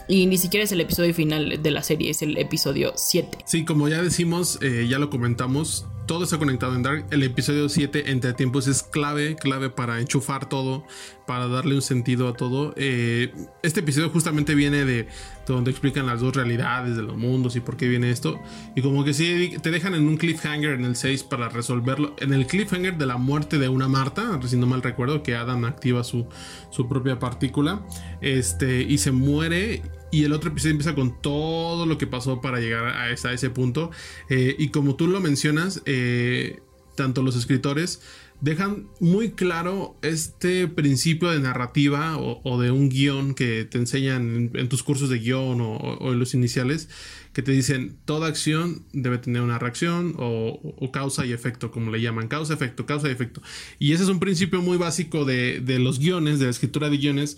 Y 0.08 0.26
ni 0.26 0.40
siquiera 0.40 0.64
es 0.64 0.72
el 0.72 0.82
episodio 0.82 1.14
final 1.14 1.62
de 1.62 1.72
la 1.72 1.84
serie, 1.84 2.10
es 2.10 2.24
el 2.24 2.36
episodio 2.40 2.94
7. 2.96 3.38
Sí, 3.46 3.64
como 3.64 3.88
ya 3.88 4.02
decimos, 4.02 4.58
eh, 4.64 4.88
ya 4.90 4.98
lo 4.98 5.12
comentamos, 5.12 5.86
todo 6.08 6.24
está 6.24 6.40
conectado 6.40 6.74
en 6.74 6.82
Dark. 6.82 7.06
El 7.12 7.22
episodio 7.22 7.70
7, 7.70 8.10
entre 8.10 8.34
tiempos, 8.34 8.66
es 8.66 8.82
clave, 8.82 9.36
clave 9.36 9.70
para 9.70 10.00
enchufar 10.00 10.50
todo, 10.50 10.84
para 11.28 11.48
darle 11.48 11.76
un 11.76 11.84
sentido 11.84 12.28
a 12.28 12.34
todo. 12.34 12.74
Eh, 12.76 13.32
este 13.62 13.82
episodio 13.82 14.10
justamente 14.10 14.56
viene 14.56 14.84
de, 14.84 15.08
donde 15.54 15.72
explican 15.72 16.06
las 16.06 16.22
dos 16.22 16.36
realidades 16.36 16.96
de 16.96 17.04
los 17.04 17.18
mundos 17.18 17.56
y 17.56 17.60
por 17.60 17.78
qué 17.78 17.88
viene 17.88 18.10
esto. 18.10 18.40
Y 18.76 18.82
como 18.82 19.04
que 19.04 19.14
sí, 19.14 19.54
te 19.62 19.72
dejan 19.72 19.96
en 19.96 20.08
un 20.08 20.18
cliffhanger 20.18 20.72
en 20.72 20.86
el 20.86 20.96
6 20.96 21.24
para 21.24 21.50
resolverlo. 21.50 22.16
En 22.20 22.34
el 22.34 22.48
cliffhanger 22.48 22.98
de 22.98 23.06
la 23.06 23.18
muerte 23.18 23.58
de 23.58 23.70
una 23.70 23.88
Marta, 23.88 24.40
si 24.46 24.58
no 24.58 24.66
mal 24.66 24.82
recuerdo, 24.82 25.24
que 25.24 25.36
Adam 25.36 25.66
activa 25.66 26.04
su, 26.04 26.28
su 26.70 26.88
propia 26.88 27.20
partícula. 27.20 27.86
Este, 28.22 28.82
y 28.82 28.98
se 28.98 29.12
muere 29.12 29.82
y 30.12 30.24
el 30.24 30.34
otro 30.34 30.50
episodio 30.50 30.72
empieza 30.72 30.96
con 30.96 31.22
todo 31.22 31.86
lo 31.86 31.98
que 31.98 32.08
pasó 32.08 32.42
para 32.42 32.60
llegar 32.60 32.88
a, 32.88 33.12
ese 33.12 33.50
punto. 33.50 33.92
Eh, 34.30 34.56
y 34.58 34.70
como 34.70 34.96
tú 34.96 35.08
lo 35.08 35.20
mencionas, 35.20 35.82
eh, 35.86 36.62
tanto 36.96 37.22
los 37.22 37.36
escritores 37.36 38.02
dejan 38.42 38.88
muy 39.00 39.32
claro 39.32 39.98
este 40.02 40.68
principio 40.68 41.30
de 41.30 41.40
narrativa 41.40 42.18
o, 42.18 42.62
de 42.62 42.72
un 42.72 42.90
guion 42.90 43.34
que 43.34 43.66
te 43.66 43.78
enseñan 43.78 44.52
en, 44.54 44.70
tus 44.70 44.84
cursos 44.84 45.10
de 45.10 45.20
guion 45.20 45.60
o, 45.62 46.12
en 46.12 46.20
los 46.20 46.34
iniciales, 46.34 46.90
que 47.34 47.42
te 47.42 47.52
dicen 47.52 47.98
toda 48.06 48.28
acción 48.28 48.86
debe 48.94 49.18
tener 49.18 49.42
una 49.42 49.60
reacción 49.60 50.16
o, 50.18 50.92
causa 50.92 51.26
y 51.26 51.34
efecto, 51.34 51.72
como 51.72 51.92
le 51.92 52.02
llaman, 52.02 52.28
causa, 52.28 52.54
efecto, 52.54 52.86
causa 52.86 53.10
y 53.10 53.12
efecto. 53.12 53.42
Y 53.78 53.94
ese 53.94 54.04
es 54.04 54.10
un 54.10 54.20
principio 54.20 54.62
muy 54.62 54.78
básico 54.78 55.26
de, 55.26 55.60
de 55.60 55.80
los 55.80 56.00
guiones, 56.00 56.40
de 56.40 56.46
la 56.46 56.52
escritura 56.52 56.90
de 56.90 56.98
guiones 56.98 57.38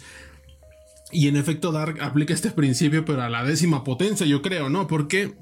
y 1.11 1.27
en 1.27 1.35
efecto, 1.35 1.71
Dark 1.71 2.01
aplica 2.01 2.33
este 2.33 2.51
principio, 2.51 3.03
pero 3.03 3.21
a 3.21 3.29
la 3.29 3.43
décima 3.43 3.83
potencia, 3.83 4.25
yo 4.25 4.41
creo, 4.41 4.69
¿no? 4.69 4.87
Porque 4.87 5.33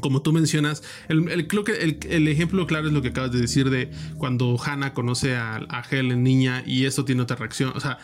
como 0.00 0.22
tú 0.22 0.32
mencionas, 0.32 0.82
el, 1.08 1.46
creo 1.46 1.64
que 1.64 1.98
el, 2.08 2.28
ejemplo 2.28 2.66
claro 2.66 2.86
es 2.88 2.92
lo 2.92 3.02
que 3.02 3.08
acabas 3.08 3.32
de 3.32 3.40
decir 3.40 3.70
de 3.70 3.90
cuando 4.18 4.56
Hannah 4.62 4.92
conoce 4.92 5.36
a, 5.36 5.56
a 5.68 5.82
Helen 5.90 6.22
niña 6.22 6.62
y 6.66 6.84
eso 6.84 7.04
tiene 7.04 7.22
otra 7.22 7.36
reacción. 7.36 7.72
O 7.74 7.80
sea, 7.80 7.98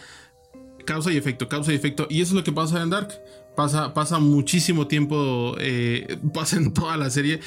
causa 0.85 1.13
y 1.13 1.17
efecto, 1.17 1.49
causa 1.49 1.73
y 1.73 1.77
efecto. 1.77 2.07
Y 2.11 2.21
eso 2.21 2.31
es 2.31 2.37
lo 2.37 2.45
que 2.45 2.53
pasa 2.53 2.83
en 2.83 2.91
Dark. 2.91 3.09
Pasa, 3.57 3.93
pasa 3.93 4.19
muchísimo 4.19 4.87
tiempo, 4.87 5.57
eh, 5.59 6.19
pasa 6.33 6.57
en 6.57 6.73
toda 6.73 6.97
la 6.97 7.11
serie. 7.11 7.41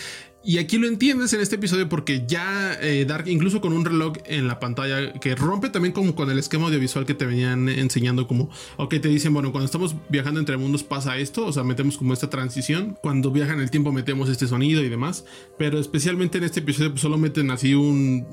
Y 0.45 0.59
aquí 0.59 0.77
lo 0.77 0.87
entiendes 0.87 1.33
en 1.33 1.41
este 1.41 1.55
episodio 1.55 1.89
porque 1.89 2.23
ya 2.27 2.77
eh, 2.79 3.03
Dark, 3.05 3.27
incluso 3.27 3.61
con 3.61 3.73
un 3.73 3.83
reloj 3.83 4.13
en 4.25 4.47
la 4.47 4.59
pantalla 4.59 5.11
que 5.13 5.33
rompe 5.33 5.69
también 5.69 5.91
como 5.91 6.13
con 6.13 6.29
el 6.29 6.37
esquema 6.37 6.67
audiovisual 6.67 7.07
que 7.07 7.15
te 7.15 7.25
venían 7.25 7.67
enseñando, 7.67 8.27
como, 8.27 8.51
ok, 8.77 8.91
te 9.01 9.07
dicen, 9.07 9.33
bueno, 9.33 9.51
cuando 9.51 9.65
estamos 9.65 9.95
viajando 10.07 10.39
entre 10.39 10.55
mundos 10.57 10.83
pasa 10.83 11.17
esto, 11.17 11.47
o 11.47 11.51
sea, 11.51 11.63
metemos 11.63 11.97
como 11.97 12.13
esta 12.13 12.29
transición, 12.29 12.95
cuando 13.01 13.31
viajan 13.31 13.59
el 13.59 13.71
tiempo 13.71 13.91
metemos 13.91 14.29
este 14.29 14.47
sonido 14.47 14.83
y 14.83 14.89
demás, 14.89 15.25
pero 15.57 15.79
especialmente 15.79 16.37
en 16.37 16.43
este 16.43 16.59
episodio 16.59 16.91
pues, 16.91 17.01
solo 17.01 17.17
meten 17.17 17.49
así 17.49 17.73
un, 17.73 18.27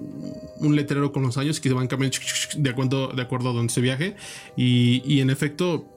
un 0.58 0.76
letrero 0.76 1.12
con 1.12 1.22
los 1.22 1.38
años 1.38 1.60
que 1.60 1.70
se 1.70 1.74
van 1.74 1.86
cambiando 1.86 2.18
de 2.56 2.70
acuerdo, 2.70 3.08
de 3.08 3.22
acuerdo 3.22 3.50
a 3.50 3.52
donde 3.54 3.72
se 3.72 3.80
viaje. 3.80 4.16
Y, 4.54 5.02
y 5.06 5.20
en 5.20 5.30
efecto 5.30 5.91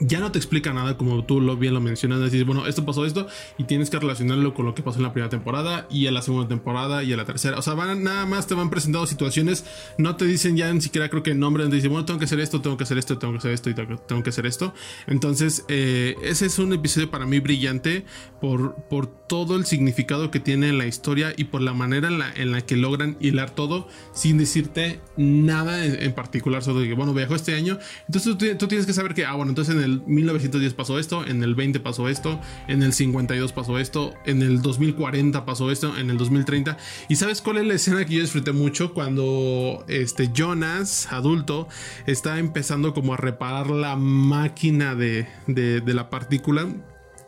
ya 0.00 0.20
no 0.20 0.32
te 0.32 0.38
explica 0.38 0.72
nada 0.72 0.96
como 0.96 1.24
tú 1.24 1.40
lo 1.40 1.56
bien 1.56 1.74
lo 1.74 1.80
mencionas, 1.80 2.20
decir, 2.20 2.44
bueno, 2.44 2.66
esto 2.66 2.84
pasó 2.84 3.04
esto 3.06 3.26
y 3.58 3.64
tienes 3.64 3.90
que 3.90 3.98
relacionarlo 3.98 4.54
con 4.54 4.66
lo 4.66 4.74
que 4.74 4.82
pasó 4.82 4.98
en 4.98 5.04
la 5.04 5.12
primera 5.12 5.30
temporada 5.30 5.86
y 5.90 6.06
en 6.06 6.14
la 6.14 6.22
segunda 6.22 6.48
temporada 6.48 7.02
y 7.02 7.12
en 7.12 7.18
la 7.18 7.24
tercera. 7.24 7.58
O 7.58 7.62
sea, 7.62 7.74
van 7.74 8.02
nada 8.02 8.26
más 8.26 8.46
te 8.46 8.54
van 8.54 8.70
presentando 8.70 9.06
situaciones, 9.06 9.64
no 9.98 10.16
te 10.16 10.24
dicen 10.24 10.56
ya 10.56 10.72
ni 10.72 10.80
siquiera 10.80 11.08
creo 11.08 11.22
que 11.22 11.34
nombres, 11.34 11.68
te 11.70 11.76
dicen, 11.76 11.90
bueno, 11.90 12.04
tengo 12.04 12.18
que 12.18 12.26
hacer 12.26 12.40
esto, 12.40 12.60
tengo 12.60 12.76
que 12.76 12.84
hacer 12.84 12.98
esto, 12.98 13.18
tengo 13.18 13.32
que 13.32 13.38
hacer 13.38 13.52
esto 13.52 13.70
y 13.70 13.74
tengo 13.74 14.22
que 14.22 14.30
hacer 14.30 14.46
esto. 14.46 14.74
Entonces, 15.06 15.64
eh, 15.68 16.16
ese 16.22 16.46
es 16.46 16.58
un 16.58 16.72
episodio 16.72 17.10
para 17.10 17.26
mí 17.26 17.40
brillante 17.40 18.04
por, 18.40 18.74
por 18.88 19.06
todo 19.06 19.56
el 19.56 19.64
significado 19.64 20.30
que 20.30 20.40
tiene 20.40 20.68
en 20.68 20.78
la 20.78 20.86
historia 20.86 21.32
y 21.36 21.44
por 21.44 21.62
la 21.62 21.72
manera 21.72 22.08
en 22.08 22.18
la, 22.18 22.32
en 22.32 22.52
la 22.52 22.60
que 22.60 22.76
logran 22.76 23.16
hilar 23.20 23.50
todo 23.50 23.88
sin 24.12 24.38
decirte 24.38 25.00
nada 25.16 25.84
en, 25.84 26.12
particular 26.12 26.62
sobre 26.62 26.88
que, 26.88 26.94
bueno, 26.94 27.14
viajó 27.14 27.34
este 27.34 27.54
año. 27.54 27.78
Entonces 28.06 28.36
tú, 28.58 28.68
tienes 28.68 28.86
que 28.86 28.92
saber 28.92 29.14
que, 29.14 29.24
ah, 29.24 29.34
bueno, 29.34 29.50
entonces 29.50 29.74
en 29.74 29.82
el 29.84 30.02
1910 30.06 30.74
pasó 30.74 30.98
esto, 30.98 31.24
en 31.24 31.42
el 31.42 31.54
20 31.54 31.80
pasó 31.80 32.08
esto, 32.08 32.40
en 32.66 32.82
el 32.82 32.92
52 32.92 33.52
pasó 33.52 33.78
esto, 33.78 34.14
en 34.26 34.42
el 34.42 34.62
2040 34.62 35.44
pasó 35.44 35.70
esto, 35.70 35.96
en 35.96 36.10
el 36.10 36.18
2030. 36.18 36.76
¿Y 37.08 37.16
sabes 37.16 37.40
cuál 37.40 37.58
es 37.58 37.66
la 37.66 37.74
escena 37.74 38.04
que 38.04 38.14
yo 38.14 38.20
disfruté 38.20 38.52
mucho? 38.52 38.92
Cuando 38.94 39.84
este 39.88 40.30
Jonas, 40.32 41.12
adulto, 41.12 41.68
está 42.06 42.38
empezando 42.38 42.94
como 42.94 43.14
a 43.14 43.16
reparar 43.16 43.70
la 43.70 43.96
máquina 43.96 44.94
de, 44.94 45.28
de 45.46 45.94
la 45.94 46.10
partícula 46.10 46.68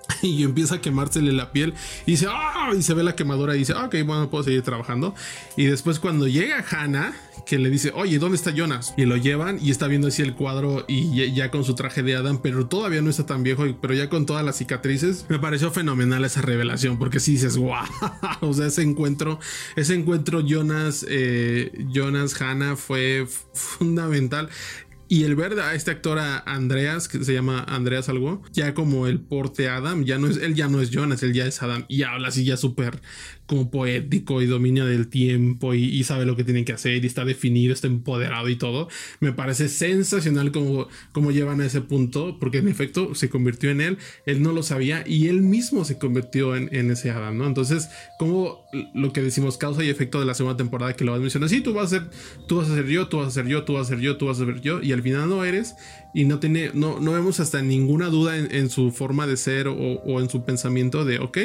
y 0.23 0.43
empieza 0.43 0.77
a 0.77 0.81
quemársele 0.81 1.33
la 1.33 1.53
piel 1.53 1.75
y 2.07 2.13
dice, 2.13 2.27
¡ah! 2.29 2.71
Y 2.77 2.83
se 2.83 2.95
ve 2.95 3.03
la 3.03 3.17
quemadura 3.17 3.55
y 3.57 3.61
dice, 3.61 3.75
ok, 3.75 3.95
bueno, 4.05 4.31
puedo 4.31 4.45
seguir 4.45 4.63
trabajando. 4.63 5.15
Y 5.57 5.67
después 5.67 5.99
cuando 5.99 6.27
llega 6.27 6.65
Hannah, 6.71 7.15
que 7.47 7.59
le 7.59 7.71
dice, 7.71 7.93
oye, 7.95 8.19
¿dónde 8.19 8.37
está 8.37 8.51
Jonas? 8.51 8.93
Y 8.97 9.05
lo 9.05 9.17
llevan 9.17 9.59
y 9.63 9.71
está 9.71 9.87
viendo 9.87 10.09
así 10.09 10.21
el 10.21 10.35
cuadro 10.35 10.85
y 10.89 11.33
ya, 11.33 11.51
con 11.51 11.65
su 11.65 11.75
traje 11.75 12.03
de 12.03 12.17
Adam, 12.17 12.41
pero 12.43 12.67
todavía 12.67 13.01
no 13.01 13.09
está 13.09 13.25
tan 13.25 13.45
viejo, 13.45 13.65
pero 13.81 13.95
ya 13.95 14.09
con 14.09 14.27
todas 14.27 14.45
las 14.45 14.57
cicatrices. 14.57 15.27
Me 15.29 15.39
pareció 15.39 15.71
fenomenal 15.71 16.25
esa 16.25 16.43
revelación 16.43 16.99
porque 16.99 17.21
si 17.21 17.33
dices, 17.33 17.57
wow, 17.59 17.85
o 18.41 18.53
sea, 18.53 18.67
ese 18.67 18.83
encuentro, 18.83 19.39
ese 19.77 19.95
encuentro 19.95 20.41
Jonas, 20.41 21.07
eh, 21.09 21.73
Jonas, 21.93 22.41
Hannah 22.41 22.77
fue 22.77 23.27
fundamental. 23.53 24.49
Y 25.09 25.23
el 25.23 25.37
ver 25.37 25.59
a 25.61 25.75
este 25.75 25.93
actor 25.93 26.19
a 26.19 26.39
Andreas, 26.41 27.07
que 27.07 27.23
se 27.23 27.33
llama 27.33 27.65
Andreas 27.69 28.09
algo, 28.09 28.43
ya 28.53 28.75
como 28.75 29.07
el 29.07 29.21
porte 29.21 29.69
Adam, 29.69 30.05
ya 30.05 30.19
no 30.19 30.27
es, 30.27 30.37
él 30.37 30.55
ya 30.55 30.69
no 30.69 30.81
es 30.81 30.91
Jonas, 30.91 31.23
él 31.23 31.33
ya 31.33 31.47
es 31.47 31.63
Adam. 31.63 31.85
Y 31.89 32.03
habla 32.03 32.29
así 32.29 32.45
ya 32.45 32.57
súper 32.57 33.01
como 33.47 33.71
poético 33.71 34.43
y 34.43 34.47
dominia 34.47 34.85
del 34.85 35.09
tiempo 35.09 35.75
y, 35.75 36.03
sabe 36.05 36.27
lo 36.27 36.37
que 36.37 36.45
tiene 36.45 36.65
que 36.65 36.73
hacer 36.73 37.03
y 37.03 37.07
está 37.07 37.25
definido, 37.25 37.73
está 37.73 37.87
empoderado 37.87 38.49
y 38.49 38.57
todo. 38.57 38.89
Me 39.21 39.33
parece 39.33 39.69
sensacional 39.69 40.53
como, 40.53 40.89
como 41.13 41.33
llevan 41.33 41.61
a 41.61 41.67
ese 41.67 41.81
punto, 41.81 42.39
porque 42.39 42.59
en 42.59 42.69
efecto 42.69 43.15
se 43.15 43.29
convirtió 43.29 43.71
en 43.71 43.81
él, 43.81 43.99
él 44.25 44.43
no 44.43 44.53
lo 44.53 44.63
sabía 44.63 45.03
y 45.07 45.29
él 45.29 45.43
mismo 45.43 45.85
se 45.85 45.99
convirtió 45.99 46.55
en, 46.55 46.69
en 46.73 46.91
ese 46.91 47.11
Adam, 47.11 47.39
¿no? 47.39 47.47
Entonces, 47.47 47.89
como 48.19 48.67
lo 48.95 49.13
que 49.13 49.23
decimos 49.23 49.59
causa 49.59 49.83
y 49.85 49.91
efecto 49.91 50.21
de 50.21 50.27
la 50.27 50.35
segunda 50.35 50.57
temporada 50.57 50.95
que 50.95 51.05
lo 51.05 51.13
vas 51.13 51.21
mencionando, 51.21 51.49
sí, 51.49 51.61
tú 51.61 51.73
vas 51.73 51.87
a 51.87 52.01
ser, 52.01 52.11
tú 52.47 52.57
vas 52.57 52.71
a 52.71 52.75
ser 52.75 52.87
yo, 52.87 53.09
tú 53.09 53.19
vas 53.19 53.29
a 53.29 53.31
ser 53.31 53.47
yo, 53.47 53.65
tú 53.65 53.75
vas 53.75 53.87
a 53.87 53.91
ser 53.91 54.01
yo, 54.01 54.17
tú 54.17 54.27
vas 54.27 54.41
a 54.41 54.45
ser 54.45 54.61
yo, 54.61 54.83
y 54.83 54.93
al 54.93 55.03
final 55.03 55.29
no 55.29 55.45
eres, 55.45 55.75
y 56.15 56.25
no 56.25 56.39
tiene, 56.39 56.71
no, 56.75 57.01
no 57.01 57.13
vemos 57.13 57.41
hasta 57.41 57.63
ninguna 57.63 58.07
duda 58.07 58.37
en, 58.37 58.71
su 58.71 58.91
forma 58.91 59.27
de 59.27 59.37
ser 59.37 59.69
o, 59.69 59.75
o 59.75 60.21
en 60.21 60.29
su 60.29 60.45
pensamiento 60.45 61.05
de, 61.05 61.19
ok, 61.19 61.39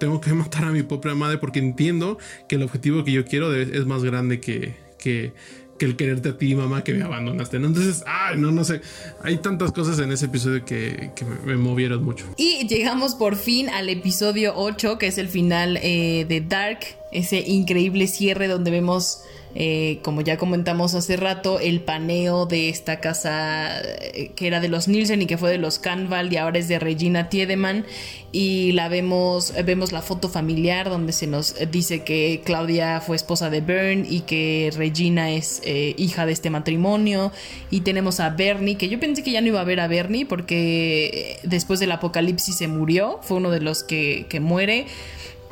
tengo 0.00 0.20
que 0.20 0.32
matar 0.32 0.64
a 0.64 0.72
mi 0.72 0.82
propia 0.82 1.14
madre 1.14 1.38
porque 1.38 1.60
entiendo 1.60 2.18
que 2.48 2.56
el 2.56 2.64
objetivo 2.64 3.04
que 3.04 3.12
yo 3.12 3.24
quiero 3.24 3.54
es 3.54 3.86
más 3.86 4.02
grande 4.02 4.40
que, 4.40 4.74
que, 4.98 5.32
el 5.78 5.96
quererte 5.96 6.30
a 6.30 6.36
ti, 6.36 6.54
mamá, 6.54 6.84
que 6.84 6.92
me 6.92 7.04
abandonaste. 7.04 7.56
Entonces, 7.56 8.02
ay, 8.06 8.36
no, 8.36 8.50
no 8.50 8.64
sé. 8.64 8.82
Hay 9.22 9.38
tantas 9.38 9.72
cosas 9.72 9.98
en 9.98 10.12
ese 10.12 10.26
episodio 10.26 10.64
que, 10.64 11.10
me, 11.46 11.56
movieron 11.56 12.04
mucho. 12.04 12.26
Y 12.36 12.66
llegamos 12.66 13.14
por 13.14 13.36
fin 13.36 13.70
al 13.70 13.88
episodio 13.88 14.52
8, 14.56 14.98
que 14.98 15.06
es 15.06 15.16
el 15.16 15.28
final 15.28 15.78
eh, 15.82 16.26
de 16.28 16.40
Dark, 16.42 16.80
ese 17.12 17.40
increíble 17.40 18.08
cierre 18.08 18.46
donde 18.46 18.70
vemos 18.70 19.22
eh, 19.54 19.98
como 20.02 20.20
ya 20.20 20.38
comentamos 20.38 20.94
hace 20.94 21.16
rato, 21.16 21.58
el 21.58 21.80
paneo 21.80 22.46
de 22.46 22.68
esta 22.68 23.00
casa 23.00 23.80
eh, 23.80 24.30
que 24.36 24.46
era 24.46 24.60
de 24.60 24.68
los 24.68 24.86
Nielsen 24.86 25.22
y 25.22 25.26
que 25.26 25.38
fue 25.38 25.50
de 25.50 25.58
los 25.58 25.78
Canval 25.78 26.32
y 26.32 26.36
ahora 26.36 26.58
es 26.58 26.68
de 26.68 26.78
Regina 26.78 27.28
Tiedemann. 27.28 27.84
Y 28.32 28.70
la 28.72 28.88
vemos, 28.88 29.52
vemos 29.64 29.90
la 29.90 30.02
foto 30.02 30.28
familiar 30.28 30.88
donde 30.88 31.12
se 31.12 31.26
nos 31.26 31.56
dice 31.72 32.04
que 32.04 32.42
Claudia 32.44 33.00
fue 33.00 33.16
esposa 33.16 33.50
de 33.50 33.60
Bern 33.60 34.06
y 34.08 34.20
que 34.20 34.70
Regina 34.76 35.32
es 35.32 35.60
eh, 35.64 35.94
hija 35.98 36.26
de 36.26 36.32
este 36.32 36.48
matrimonio. 36.48 37.32
Y 37.72 37.80
tenemos 37.80 38.20
a 38.20 38.30
Bernie, 38.30 38.76
que 38.76 38.88
yo 38.88 39.00
pensé 39.00 39.24
que 39.24 39.32
ya 39.32 39.40
no 39.40 39.48
iba 39.48 39.60
a 39.60 39.64
ver 39.64 39.80
a 39.80 39.88
Bernie 39.88 40.26
porque 40.26 41.38
después 41.42 41.80
del 41.80 41.90
apocalipsis 41.90 42.56
se 42.56 42.68
murió, 42.68 43.18
fue 43.22 43.38
uno 43.38 43.50
de 43.50 43.60
los 43.60 43.82
que 43.82 44.26
muere. 44.40 44.86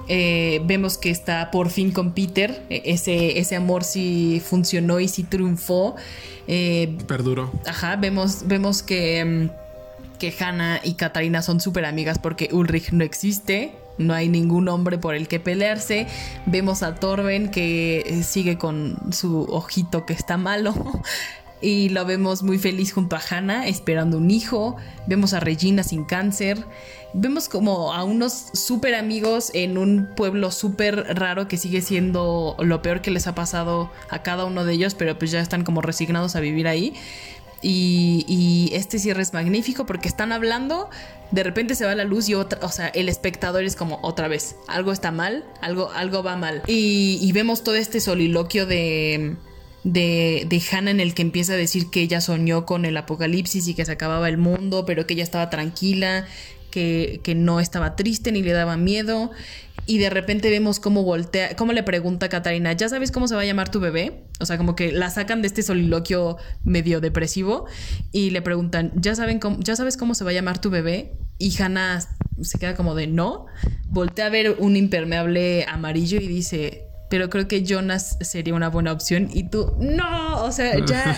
Eh, 0.08 0.60
vemos 0.64 0.98
que 0.98 1.10
está 1.10 1.50
por 1.50 1.70
fin 1.70 1.92
con 1.92 2.12
Peter. 2.12 2.62
E, 2.70 2.82
ese, 2.86 3.38
ese 3.38 3.56
amor 3.56 3.84
sí 3.84 4.42
funcionó 4.44 5.00
y 5.00 5.08
sí 5.08 5.22
triunfó. 5.22 5.96
Eh, 6.46 6.96
Perduró. 7.06 7.52
Ajá, 7.66 7.96
vemos, 7.96 8.46
vemos 8.46 8.82
que, 8.82 9.24
mm, 9.24 10.18
que 10.18 10.34
Hannah 10.38 10.80
y 10.82 10.94
Katarina 10.94 11.42
son 11.42 11.60
súper 11.60 11.84
amigas 11.84 12.18
porque 12.18 12.48
Ulrich 12.52 12.92
no 12.92 13.04
existe. 13.04 13.72
No 13.98 14.14
hay 14.14 14.28
ningún 14.28 14.68
hombre 14.68 14.96
por 14.96 15.14
el 15.14 15.26
que 15.28 15.40
pelearse. 15.40 16.06
Vemos 16.46 16.82
a 16.82 16.94
Torben 16.94 17.50
que 17.50 18.04
eh, 18.06 18.22
sigue 18.22 18.56
con 18.56 18.96
su 19.12 19.42
ojito 19.50 20.06
que 20.06 20.12
está 20.12 20.36
malo. 20.36 20.72
y 21.60 21.88
lo 21.88 22.04
vemos 22.04 22.42
muy 22.42 22.58
feliz 22.58 22.92
junto 22.92 23.16
a 23.16 23.20
Hannah 23.20 23.66
esperando 23.66 24.18
un 24.18 24.30
hijo. 24.30 24.76
Vemos 25.06 25.32
a 25.32 25.40
Regina 25.40 25.82
sin 25.82 26.04
cáncer 26.04 26.64
vemos 27.12 27.48
como 27.48 27.92
a 27.92 28.04
unos 28.04 28.32
súper 28.52 28.94
amigos 28.94 29.50
en 29.54 29.78
un 29.78 30.08
pueblo 30.14 30.50
súper 30.50 31.16
raro 31.16 31.48
que 31.48 31.56
sigue 31.56 31.80
siendo 31.80 32.56
lo 32.60 32.82
peor 32.82 33.00
que 33.00 33.10
les 33.10 33.26
ha 33.26 33.34
pasado 33.34 33.90
a 34.10 34.22
cada 34.22 34.44
uno 34.44 34.64
de 34.64 34.74
ellos, 34.74 34.94
pero 34.94 35.18
pues 35.18 35.30
ya 35.30 35.40
están 35.40 35.64
como 35.64 35.80
resignados 35.80 36.36
a 36.36 36.40
vivir 36.40 36.68
ahí. 36.68 36.94
Y, 37.60 38.70
este 38.72 39.00
cierre 39.00 39.22
es 39.22 39.32
magnífico 39.32 39.84
porque 39.84 40.06
están 40.06 40.30
hablando, 40.30 40.88
de 41.32 41.42
repente 41.42 41.74
se 41.74 41.84
va 41.84 41.94
la 41.96 42.04
luz 42.04 42.28
y 42.28 42.34
otra, 42.34 42.60
o 42.62 42.68
sea, 42.68 42.86
el 42.88 43.08
espectador 43.08 43.64
es 43.64 43.74
como 43.74 43.98
otra 44.02 44.28
vez, 44.28 44.54
algo 44.68 44.92
está 44.92 45.10
mal, 45.10 45.44
algo, 45.60 45.90
algo 45.90 46.22
va 46.22 46.36
mal. 46.36 46.62
Y, 46.68 47.18
y 47.20 47.32
vemos 47.32 47.64
todo 47.64 47.74
este 47.74 47.98
soliloquio 47.98 48.64
de, 48.64 49.36
de, 49.84 50.46
de, 50.48 50.62
Hannah 50.70 50.90
en 50.90 51.00
el 51.00 51.14
que 51.14 51.22
empieza 51.22 51.54
a 51.54 51.56
decir 51.56 51.90
que 51.90 52.00
ella 52.00 52.20
soñó 52.20 52.66
con 52.66 52.84
el 52.84 52.96
apocalipsis 52.96 53.68
y 53.68 53.74
que 53.74 53.84
se 53.84 53.92
acababa 53.92 54.28
el 54.28 54.38
mundo, 54.38 54.84
pero 54.84 55.06
que 55.06 55.14
ella 55.14 55.22
estaba 55.22 55.50
tranquila 55.50 56.26
que, 57.22 57.34
no 57.36 57.60
estaba 57.60 57.96
triste 57.96 58.32
ni 58.32 58.42
le 58.42 58.52
daba 58.52 58.76
miedo. 58.76 59.30
Y 59.86 59.98
de 59.98 60.10
repente 60.10 60.50
vemos 60.50 60.80
cómo 60.80 61.02
voltea, 61.02 61.56
cómo 61.56 61.72
le 61.72 61.82
pregunta 61.82 62.26
a 62.26 62.28
Katarina, 62.28 62.72
¿ya 62.74 62.90
sabes 62.90 63.10
cómo 63.10 63.26
se 63.26 63.34
va 63.34 63.40
a 63.40 63.44
llamar 63.46 63.70
tu 63.70 63.80
bebé? 63.80 64.24
O 64.38 64.44
sea, 64.44 64.58
como 64.58 64.76
que 64.76 64.92
la 64.92 65.08
sacan 65.08 65.40
de 65.40 65.48
este 65.48 65.62
soliloquio 65.62 66.36
medio 66.62 67.00
depresivo 67.00 67.64
y 68.12 68.30
le 68.30 68.42
preguntan, 68.42 68.92
¿ya, 68.96 69.14
saben 69.14 69.38
cómo, 69.38 69.58
¿ya 69.60 69.76
sabes 69.76 69.96
cómo 69.96 70.14
se 70.14 70.24
va 70.24 70.30
a 70.30 70.34
llamar 70.34 70.60
tu 70.60 70.68
bebé? 70.68 71.14
Y 71.38 71.60
Hannah 71.60 72.00
se 72.42 72.58
queda 72.58 72.74
como 72.74 72.94
de 72.94 73.06
no. 73.06 73.46
Voltea 73.86 74.26
a 74.26 74.30
ver 74.30 74.56
un 74.58 74.76
impermeable 74.76 75.64
amarillo 75.66 76.20
y 76.20 76.28
dice, 76.28 76.87
pero 77.08 77.30
creo 77.30 77.48
que 77.48 77.64
Jonas 77.64 78.18
sería 78.20 78.54
una 78.54 78.68
buena 78.68 78.92
opción 78.92 79.28
y 79.32 79.48
tú, 79.48 79.74
no, 79.78 80.42
o 80.44 80.52
sea, 80.52 80.78
ya 80.86 81.16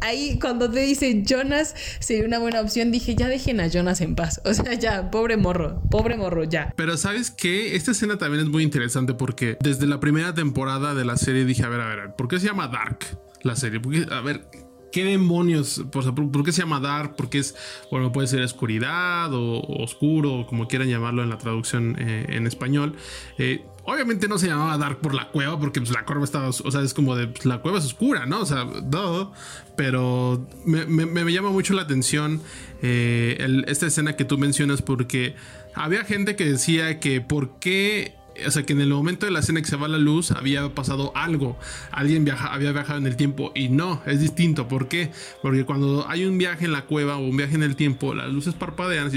ahí 0.00 0.38
cuando 0.40 0.70
te 0.70 0.80
dice 0.80 1.22
Jonas 1.24 1.74
sería 1.98 2.24
una 2.24 2.38
buena 2.38 2.60
opción, 2.60 2.90
dije, 2.90 3.14
ya 3.14 3.28
dejen 3.28 3.60
a 3.60 3.68
Jonas 3.68 4.00
en 4.00 4.14
paz, 4.14 4.40
o 4.44 4.54
sea, 4.54 4.74
ya, 4.74 5.10
pobre 5.10 5.36
morro, 5.36 5.80
pobre 5.90 6.16
morro, 6.16 6.44
ya. 6.44 6.72
Pero 6.76 6.96
sabes 6.96 7.30
que 7.30 7.76
esta 7.76 7.92
escena 7.92 8.18
también 8.18 8.44
es 8.44 8.50
muy 8.50 8.62
interesante 8.62 9.14
porque 9.14 9.56
desde 9.60 9.86
la 9.86 10.00
primera 10.00 10.34
temporada 10.34 10.94
de 10.94 11.04
la 11.04 11.16
serie 11.16 11.44
dije, 11.44 11.64
a 11.64 11.68
ver, 11.68 11.80
a 11.80 11.88
ver, 11.88 12.14
¿por 12.14 12.28
qué 12.28 12.38
se 12.38 12.46
llama 12.46 12.68
Dark 12.68 12.98
la 13.42 13.56
serie? 13.56 13.80
Porque, 13.80 14.06
a 14.10 14.20
ver, 14.20 14.48
¿Qué 14.96 15.04
demonios? 15.04 15.84
¿Por, 15.92 16.42
qué 16.42 16.52
se 16.52 16.62
llama 16.62 16.80
Dark? 16.80 17.16
Porque 17.16 17.36
es, 17.36 17.54
bueno, 17.90 18.12
puede 18.12 18.28
ser 18.28 18.40
oscuridad 18.40 19.30
o, 19.34 19.60
oscuro, 19.82 20.46
como 20.48 20.68
quieran 20.68 20.88
llamarlo 20.88 21.22
en 21.22 21.28
la 21.28 21.36
traducción 21.36 21.96
eh, 21.98 22.24
en 22.30 22.46
español. 22.46 22.96
Eh, 23.36 23.62
obviamente 23.86 24.28
no 24.28 24.38
se 24.38 24.48
llamaba 24.48 24.76
Dark 24.76 24.98
por 24.98 25.14
la 25.14 25.28
cueva, 25.28 25.58
porque 25.58 25.80
pues, 25.80 25.92
la 25.92 26.04
cueva 26.04 26.24
estaba, 26.24 26.48
o 26.48 26.52
sea, 26.52 26.82
es 26.82 26.92
como 26.92 27.16
de, 27.16 27.28
pues, 27.28 27.46
la 27.46 27.58
cueva 27.58 27.78
es 27.78 27.84
oscura, 27.84 28.26
¿no? 28.26 28.40
O 28.40 28.46
sea, 28.46 28.64
no, 28.64 29.32
pero 29.76 30.46
me, 30.64 31.32
llama 31.32 31.50
mucho 31.50 31.74
la 31.74 31.82
atención 31.82 32.42
eh, 32.82 33.64
esta 33.66 33.86
escena 33.86 34.16
que 34.16 34.24
tú 34.24 34.38
mencionas, 34.38 34.82
porque 34.82 35.36
había 35.74 36.04
gente 36.04 36.36
que 36.36 36.44
decía 36.44 37.00
que 37.00 37.20
por 37.20 37.58
qué 37.58 38.14
o 38.46 38.50
sea, 38.50 38.64
que 38.64 38.74
en 38.74 38.82
el 38.82 38.90
momento 38.90 39.24
de 39.24 39.32
la 39.32 39.40
escena 39.40 39.62
que 39.62 39.68
se 39.68 39.76
va 39.76 39.88
la 39.88 39.96
luz 39.96 40.30
había 40.30 40.68
pasado 40.74 41.10
algo. 41.14 41.58
Alguien 41.90 42.30
había 42.30 42.72
viajado 42.72 42.98
en 42.98 43.06
el 43.06 43.16
tiempo 43.16 43.50
y 43.54 43.70
no, 43.70 44.02
es 44.04 44.20
distinto. 44.20 44.68
¿Por 44.68 44.88
qué? 44.88 45.10
Porque 45.40 45.64
cuando 45.64 46.06
hay 46.06 46.26
un 46.26 46.36
viaje 46.36 46.66
en 46.66 46.72
la 46.72 46.84
cueva 46.84 47.16
o 47.16 47.20
un 47.20 47.36
viaje 47.36 47.54
en 47.54 47.62
el 47.62 47.76
tiempo, 47.76 48.14
las 48.14 48.28
luces 48.28 48.52
parpadean 48.52 49.10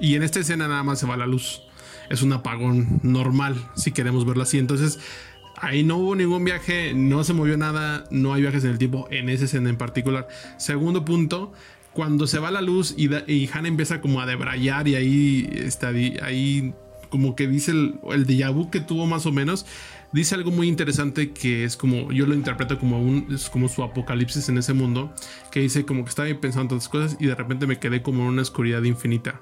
y 0.00 0.14
en 0.16 0.22
esta 0.24 0.40
escena 0.40 0.66
nada 0.66 0.82
más 0.82 0.98
se 0.98 1.06
va 1.06 1.16
la 1.16 1.26
luz. 1.26 1.65
Es 2.10 2.22
un 2.22 2.32
apagón 2.32 3.00
normal, 3.02 3.56
si 3.74 3.92
queremos 3.92 4.24
verlo 4.24 4.42
así. 4.42 4.58
Entonces, 4.58 4.98
ahí 5.56 5.82
no 5.82 5.96
hubo 5.96 6.14
ningún 6.14 6.44
viaje, 6.44 6.92
no 6.94 7.24
se 7.24 7.32
movió 7.32 7.56
nada, 7.56 8.04
no 8.10 8.34
hay 8.34 8.42
viajes 8.42 8.64
en 8.64 8.70
el 8.70 8.78
tiempo 8.78 9.08
en 9.10 9.28
esa 9.28 9.46
escena 9.46 9.70
en 9.70 9.76
particular. 9.76 10.28
Segundo 10.58 11.04
punto, 11.04 11.52
cuando 11.92 12.26
se 12.26 12.38
va 12.38 12.50
la 12.50 12.60
luz 12.60 12.94
y, 12.96 13.08
y 13.30 13.48
Hannah 13.52 13.68
empieza 13.68 14.00
como 14.00 14.20
a 14.20 14.26
debrayar 14.26 14.86
y 14.88 14.94
ahí 14.94 15.50
está 15.54 15.88
ahí 15.88 16.74
como 17.08 17.36
que 17.36 17.46
dice 17.46 17.70
el, 17.70 17.98
el 18.10 18.26
déjà 18.26 18.52
vu 18.52 18.70
que 18.70 18.80
tuvo 18.80 19.06
más 19.06 19.26
o 19.26 19.32
menos, 19.32 19.64
dice 20.12 20.34
algo 20.34 20.50
muy 20.50 20.68
interesante 20.68 21.30
que 21.30 21.64
es 21.64 21.76
como, 21.76 22.12
yo 22.12 22.26
lo 22.26 22.34
interpreto 22.34 22.78
como 22.78 23.00
un, 23.00 23.28
es 23.32 23.48
como 23.48 23.68
su 23.68 23.82
apocalipsis 23.82 24.48
en 24.48 24.58
ese 24.58 24.72
mundo, 24.72 25.12
que 25.50 25.60
dice 25.60 25.84
como 25.84 26.04
que 26.04 26.10
estaba 26.10 26.28
pensando 26.40 26.70
tantas 26.70 26.88
cosas 26.88 27.16
y 27.20 27.26
de 27.26 27.34
repente 27.34 27.66
me 27.66 27.78
quedé 27.78 28.02
como 28.02 28.22
en 28.22 28.28
una 28.28 28.42
oscuridad 28.42 28.82
infinita. 28.82 29.40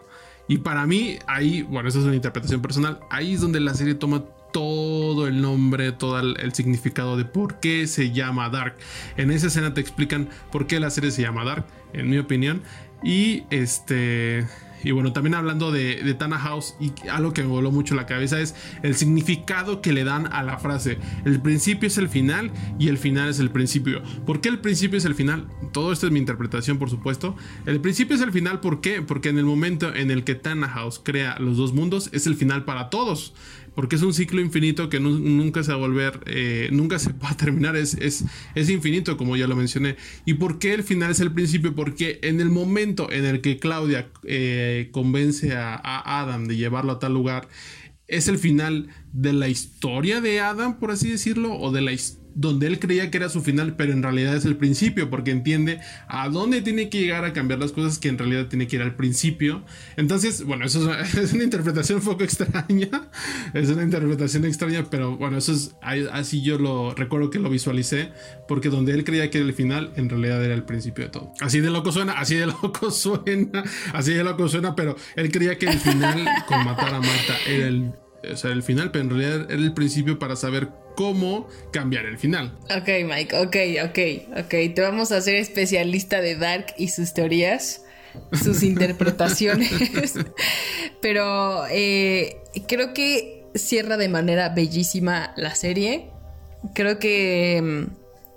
Y 0.49 0.59
para 0.59 0.87
mí, 0.87 1.19
ahí, 1.27 1.63
bueno, 1.63 1.89
esa 1.89 1.99
es 1.99 2.05
una 2.05 2.15
interpretación 2.15 2.61
personal, 2.61 3.01
ahí 3.11 3.35
es 3.35 3.41
donde 3.41 3.61
la 3.61 3.75
serie 3.75 3.95
toma 3.95 4.25
todo 4.53 5.27
el 5.27 5.41
nombre, 5.41 5.91
todo 5.93 6.21
el, 6.21 6.37
el, 6.39 6.55
significado 6.55 7.17
de 7.17 7.25
por 7.25 7.59
qué 7.61 7.87
se 7.87 8.13
llama 8.13 8.49
Dark. 8.51 8.77
En 9.17 9.31
esa 9.31 9.49
escena 9.49 9.75
te 9.75 9.81
explican 9.81 10.29
por 10.53 10.67
qué 10.67 10.79
la 10.79 10.91
serie 10.91 11.11
se 11.11 11.23
llama 11.23 11.45
Dark, 11.45 11.65
en 11.93 12.09
mi 12.09 12.19
opinión. 12.19 12.63
Y 13.03 13.45
este 13.51 14.47
y 14.85 14.91
bueno, 14.91 15.13
también 15.13 15.35
hablando 15.35 15.73
de, 15.73 16.03
de 16.03 16.15
Tana 16.15 16.39
House, 16.39 16.75
y 16.81 16.93
algo 17.09 17.33
que 17.33 17.43
me 17.43 17.49
voló 17.49 17.71
mucho 17.71 17.95
la 17.95 18.07
cabeza 18.07 18.41
es 18.41 18.55
el 18.83 18.95
significado 18.95 19.81
que 19.81 19.93
le 19.93 20.05
dan 20.05 20.33
a 20.33 20.43
la 20.43 20.59
frase. 20.59 20.99
El 21.25 21.41
principio 21.41 21.87
es 21.87 21.99
el 21.99 22.09
final 22.09 22.51
y 22.79 22.89
el 22.89 22.99
final 22.99 23.29
es 23.29 23.39
el 23.39 23.51
principio. 23.51 24.03
¿Por 24.27 24.41
qué 24.41 24.49
el 24.49 24.61
principio 24.61 24.99
es 24.99 25.05
el 25.05 25.15
final? 25.15 25.49
Todo 25.73 25.93
esto 25.93 26.07
es 26.07 26.13
mi 26.13 26.19
interpretación, 26.19 26.79
por 26.79 26.91
supuesto. 26.91 27.37
El 27.67 27.81
principio 27.81 28.17
es 28.17 28.23
el 28.23 28.33
final, 28.33 28.61
¿por 28.61 28.81
qué? 28.81 29.03
Porque 29.03 29.31
en 29.31 29.39
el 29.39 29.45
momento 29.45 29.95
en 29.95 30.11
el 30.11 30.25
que 30.25 30.35
Tana 30.35 30.69
House 30.69 31.01
crea 31.03 31.37
los 31.39 31.57
dos 31.57 31.73
mundos, 31.73 32.11
es 32.13 32.27
el 32.27 32.35
final 32.35 32.65
para 32.65 32.91
todos 32.91 33.35
porque 33.75 33.97
es 33.97 34.03
un 34.03 34.15
ciclo 34.15 34.41
infinito 34.41 34.89
que 34.89 35.01
nunca 35.01 35.63
se 35.63 35.71
va 35.71 35.77
a 35.77 35.81
volver, 35.81 36.21
eh, 36.27 36.69
nunca 36.73 36.99
se 36.99 37.13
va 37.13 37.31
a 37.31 37.37
terminar, 37.37 37.77
es, 37.77 37.95
es, 37.95 38.25
es, 38.55 38.71
infinito 38.71 39.17
como 39.17 39.37
ya 39.37 39.47
lo 39.47 39.57
mencioné. 39.57 39.97
¿Y 40.25 40.35
por 40.35 40.59
qué 40.59 40.75
el 40.75 40.83
final 40.83 41.11
es 41.11 41.21
el 41.21 41.33
principio? 41.33 41.75
Porque 41.75 42.21
en 42.23 42.41
el 42.41 42.51
momento 42.51 43.11
en 43.11 43.25
el 43.25 43.41
que 43.41 43.59
Claudia 43.59 44.09
eh, 44.25 44.89
convence 44.93 45.53
a, 45.55 45.75
a 45.75 46.21
Adam 46.21 46.47
de 46.47 46.57
llevarlo 46.57 46.93
a 46.93 46.99
tal 46.99 47.15
lugar, 47.15 47.49
es 48.07 48.29
el 48.29 48.39
final 48.39 48.89
de 49.13 49.33
la 49.33 49.49
historia 49.49 50.21
de 50.21 50.41
Adam, 50.41 50.79
por 50.79 50.91
así 50.91 51.11
decirlo, 51.11 51.55
o 51.55 51.73
de 51.73 51.81
la 51.81 51.93
historia 51.93 52.24
donde 52.35 52.67
él 52.67 52.79
creía 52.79 53.11
que 53.11 53.19
era 53.19 53.29
su 53.29 53.43
final, 53.43 53.75
pero 53.77 53.93
en 53.93 54.03
realidad 54.03 54.37
es 54.37 54.45
el 54.45 54.57
principio, 54.57 55.11
porque 55.11 55.31
entiende 55.31 55.81
a 56.09 56.29
dónde 56.29 56.63
tiene 56.63 56.89
que 56.89 57.01
llegar 57.01 57.25
a 57.25 57.33
cambiar 57.33 57.61
las 57.61 57.73
cosas 57.73 57.99
que 57.99 58.09
en 58.09 58.19
realidad 58.19 58.47
tiene 58.47 58.67
que 58.67 58.77
ir 58.77 58.83
al 58.83 58.95
principio. 58.95 59.65
Entonces, 59.97 60.45
bueno, 60.45 60.65
eso 60.65 60.93
es 60.95 61.33
una, 61.33 61.45
interpretación 61.45 61.99
un 61.99 62.05
poco 62.05 62.25
extraña, 62.25 63.09
es 63.55 63.69
una 63.69 63.83
interpretación 63.83 64.45
extraña, 64.45 64.87
pero 64.91 65.17
bueno, 65.17 65.39
eso 65.39 65.53
es 65.53 65.75
así 66.13 66.43
yo 66.43 66.59
lo 66.59 66.95
recuerdo 66.95 67.31
que 67.31 67.39
lo 67.39 67.51
visualicé, 67.51 68.11
porque 68.49 68.69
donde 68.69 68.93
él 68.93 69.05
creía 69.05 69.31
que 69.31 69.39
era 69.39 69.47
el 69.47 69.55
final, 69.55 69.93
en 69.97 70.09
realidad 70.09 70.45
era 70.45 70.55
el 70.55 70.65
principio 70.65 71.05
de 71.05 71.11
todo. 71.11 71.33
Así 71.41 71.61
de 71.61 71.71
loco 71.71 71.93
suena, 71.93 72.15
así 72.15 72.35
de 72.35 72.47
loco 72.63 72.91
suena, 72.91 73.65
así 73.93 74.13
de 74.13 74.25
loco 74.25 74.49
suena, 74.49 74.75
pero 74.75 74.97
él 75.17 75.31
creía 75.31 75.59
que 75.59 75.67
el 75.67 75.79
final 75.79 76.27
con 76.47 76.65
matar 76.65 76.95
a 76.95 77.01
Marta 77.01 77.37
era 77.47 77.69
el 77.69 77.93
o 78.33 78.37
sea, 78.37 78.53
el 78.53 78.63
final, 78.63 78.91
pero 78.91 79.05
en 79.05 79.11
realidad 79.11 79.51
era 79.51 79.61
el 79.61 79.75
principio 79.75 80.19
para 80.19 80.37
saber 80.37 80.71
cómo 80.95 81.49
cambiar 81.73 82.07
el 82.07 82.19
final. 82.19 82.57
Ok, 82.65 82.89
Mike, 83.05 83.37
ok, 83.37 83.57
ok, 83.89 84.45
ok. 84.45 84.75
Te 84.75 84.81
vamos 84.81 85.13
a 85.13 85.19
hacer 85.19 85.37
especialista 85.37 86.21
de 86.21 86.37
Dark 86.37 86.67
y 86.79 86.89
sus 86.89 87.15
teorías, 87.15 87.85
sus 88.33 88.63
interpretaciones. 88.65 90.15
pero 91.01 91.67
eh, 91.71 92.39
creo 92.67 92.95
que 92.95 93.45
cierra 93.55 93.97
de 93.97 94.09
manera 94.09 94.49
bellísima 94.51 95.33
la 95.37 95.55
serie. 95.55 96.11
Creo 96.75 96.99
que, 96.99 97.87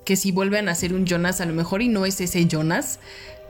que 0.05 0.15
si 0.15 0.31
vuelven 0.31 0.67
a 0.69 0.73
hacer 0.73 0.93
un 0.93 1.05
Jonas, 1.05 1.41
a 1.41 1.45
lo 1.45 1.53
mejor 1.53 1.81
y 1.81 1.87
no 1.87 2.05
es 2.05 2.19
ese 2.21 2.45
Jonas, 2.45 2.99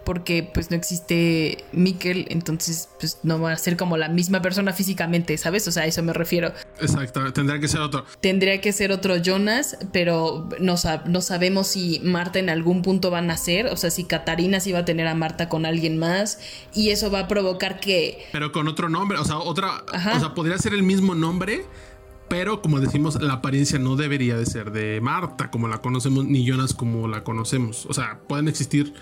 porque 0.08 0.50
pues 0.54 0.72
no 0.72 0.78
existe 0.78 1.66
Mikkel, 1.74 2.28
entonces 2.30 2.88
pues 2.98 3.20
no 3.24 3.42
va 3.42 3.52
a 3.52 3.58
ser 3.58 3.76
como 3.76 3.98
la 3.98 4.08
misma 4.08 4.42
persona 4.42 4.72
físicamente, 4.72 5.38
¿sabes? 5.38 5.68
O 5.68 5.72
sea, 5.74 5.84
a 5.84 5.86
eso 5.86 6.02
me 6.02 6.14
refiero. 6.14 6.54
Exacto, 6.80 7.34
tendría 7.34 7.60
que 7.60 7.68
ser 7.68 7.82
otro. 7.82 8.06
Tendría 8.22 8.62
que 8.62 8.72
ser 8.72 8.94
otro 8.94 9.18
Jonas, 9.18 9.78
pero 9.92 10.48
no, 10.62 10.76
no 11.08 11.22
sabemos 11.22 11.68
si 11.68 12.00
Marta 12.06 12.40
en 12.40 12.50
algún 12.50 12.84
punto 12.84 13.12
va 13.12 13.18
a 13.18 13.22
nacer, 13.22 13.66
o 13.66 13.76
sea, 13.76 13.92
si 13.92 14.06
Katarina 14.06 14.62
sí 14.62 14.72
va 14.72 14.80
a 14.80 14.86
tener 14.86 15.08
a 15.08 15.14
Marta 15.14 15.50
con 15.50 15.66
alguien 15.66 15.98
más 15.98 16.40
y 16.74 16.92
eso 16.92 17.12
va 17.12 17.20
a 17.20 17.28
provocar 17.28 17.82
que... 17.82 18.26
Pero 18.32 18.54
con 18.54 18.70
otro 18.70 18.88
nombre, 18.88 19.18
o 19.18 19.26
sea, 19.26 19.40
otra... 19.40 19.84
O 20.16 20.20
sea, 20.22 20.34
podría 20.34 20.58
ser 20.58 20.74
el 20.74 20.84
mismo 20.84 21.16
nombre, 21.16 21.66
pero 22.30 22.62
como 22.62 22.80
decimos, 22.80 23.22
la 23.22 23.34
apariencia 23.34 23.80
no 23.80 23.98
debería 23.98 24.38
de 24.38 24.46
ser 24.46 24.72
de 24.72 25.02
Marta 25.02 25.50
como 25.50 25.68
la 25.68 25.80
conocemos, 25.80 26.24
ni 26.26 26.46
Jonas 26.46 26.74
como 26.74 27.10
la 27.10 27.26
conocemos. 27.26 27.86
O 27.88 27.94
sea, 27.94 28.20
pueden 28.28 28.48
existir 28.48 28.94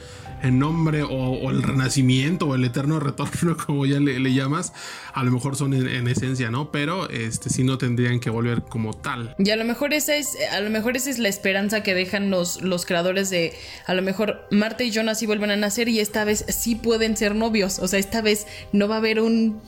el 0.41 0.59
nombre 0.59 1.03
o, 1.03 1.49
el 1.49 1.63
renacimiento 1.63 2.47
o 2.47 2.55
el 2.55 2.63
eterno 2.65 2.99
retorno, 2.99 3.57
como 3.65 3.85
ya 3.85 3.99
le, 3.99 4.33
llamas, 4.33 4.73
a 5.13 5.23
lo 5.23 5.31
mejor 5.31 5.55
son 5.55 5.73
en, 5.73 6.07
esencia, 6.07 6.51
¿no? 6.51 6.71
Pero 6.71 7.09
este 7.09 7.49
sí 7.49 7.63
no 7.63 7.77
tendrían 7.77 8.19
que 8.19 8.29
volver 8.29 8.61
como 8.63 8.93
tal. 8.93 9.35
Y 9.39 9.49
a 9.49 9.55
lo 9.55 9.65
mejor 9.65 9.93
esa 9.93 10.15
es, 10.15 10.37
a 10.51 10.59
lo 10.61 10.69
mejor 10.69 10.95
esa 10.97 11.09
es 11.09 11.19
la 11.19 11.29
esperanza 11.29 11.83
que 11.83 11.93
dejan 11.93 12.29
los, 12.29 12.61
los 12.61 12.85
creadores 12.85 13.29
de 13.29 13.53
a 13.85 13.93
lo 13.93 14.01
mejor 14.01 14.47
Marta 14.51 14.83
y 14.83 14.91
Jonas 14.91 15.19
sí 15.19 15.25
vuelven 15.25 15.51
a 15.51 15.55
nacer 15.55 15.89
y 15.89 15.99
esta 15.99 16.25
vez 16.25 16.45
sí 16.47 16.75
pueden 16.75 17.17
ser 17.17 17.35
novios. 17.35 17.79
O 17.79 17.87
sea, 17.87 17.99
esta 17.99 18.21
vez 18.21 18.47
no 18.71 18.87
va 18.87 18.95
a 18.95 18.97
haber 18.99 19.19
un 19.19 19.61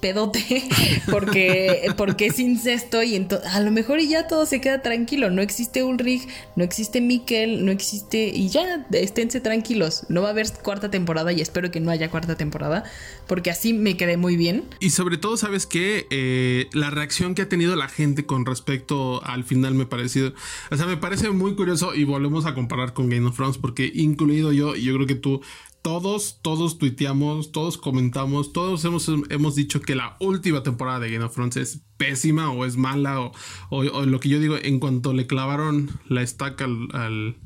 pedote 0.00 0.68
porque, 1.10 1.92
porque 1.96 2.26
es 2.26 2.38
incesto 2.38 3.02
y 3.02 3.26
a 3.52 3.60
lo 3.60 3.70
mejor 3.70 4.00
y 4.00 4.08
ya 4.08 4.26
todo 4.26 4.46
se 4.46 4.60
queda 4.60 4.82
tranquilo. 4.82 5.30
No 5.30 5.42
existe 5.42 5.84
Ulrich, 5.84 6.26
no 6.56 6.64
existe 6.64 7.00
Mikkel, 7.00 7.64
no 7.64 7.72
existe 7.72 8.28
y 8.28 8.48
ya 8.48 8.86
esténse 8.92 9.40
tranquilos. 9.40 10.04
No 10.08 10.22
va 10.22 10.28
a 10.28 10.30
haber 10.30 10.50
cuarta 10.62 10.90
temporada 10.90 11.32
y 11.32 11.40
espero 11.40 11.70
que 11.70 11.80
no 11.80 11.90
haya 11.90 12.10
cuarta 12.10 12.36
temporada 12.36 12.84
porque 13.26 13.50
así 13.50 13.72
me 13.72 13.96
quedé 13.96 14.16
muy 14.16 14.36
bien. 14.36 14.64
Y 14.80 14.90
sobre 14.90 15.18
todo, 15.18 15.36
sabes 15.36 15.66
que 15.66 16.06
eh, 16.10 16.68
la 16.72 16.90
reacción 16.90 17.34
que 17.34 17.42
ha 17.42 17.48
tenido 17.48 17.76
la 17.76 17.88
gente 17.88 18.26
con 18.26 18.46
respecto 18.46 19.22
al 19.24 19.44
final 19.44 19.74
me 19.74 19.86
parecido, 19.86 20.32
o 20.70 20.76
sea, 20.76 20.86
me 20.86 20.96
parece 20.96 21.30
muy 21.30 21.54
curioso 21.54 21.94
y 21.94 22.04
volvemos 22.04 22.46
a 22.46 22.54
comparar 22.54 22.92
con 22.92 23.08
Game 23.08 23.26
of 23.26 23.36
Thrones 23.36 23.58
porque 23.58 23.90
incluido 23.94 24.52
yo, 24.52 24.74
yo 24.74 24.94
creo 24.94 25.06
que 25.06 25.14
tú 25.14 25.40
todos, 25.82 26.40
todos 26.42 26.78
tuiteamos, 26.78 27.52
todos 27.52 27.78
comentamos, 27.78 28.52
todos 28.52 28.84
hemos, 28.84 29.10
hemos 29.30 29.54
dicho 29.54 29.80
que 29.80 29.94
la 29.94 30.16
última 30.20 30.62
temporada 30.62 31.00
de 31.00 31.10
Game 31.10 31.24
of 31.24 31.34
Thrones 31.34 31.56
es 31.56 31.82
pésima 31.96 32.50
o 32.50 32.64
es 32.64 32.76
mala 32.76 33.20
o, 33.20 33.32
o, 33.70 33.82
lo 33.82 34.20
que 34.20 34.28
yo 34.28 34.38
digo, 34.38 34.56
en 34.60 34.78
cuanto 34.78 35.12
le 35.12 35.26
clavaron 35.26 35.90
la 36.06 36.22
estaca 36.22 36.64
al 36.64 36.88
al 36.92 37.36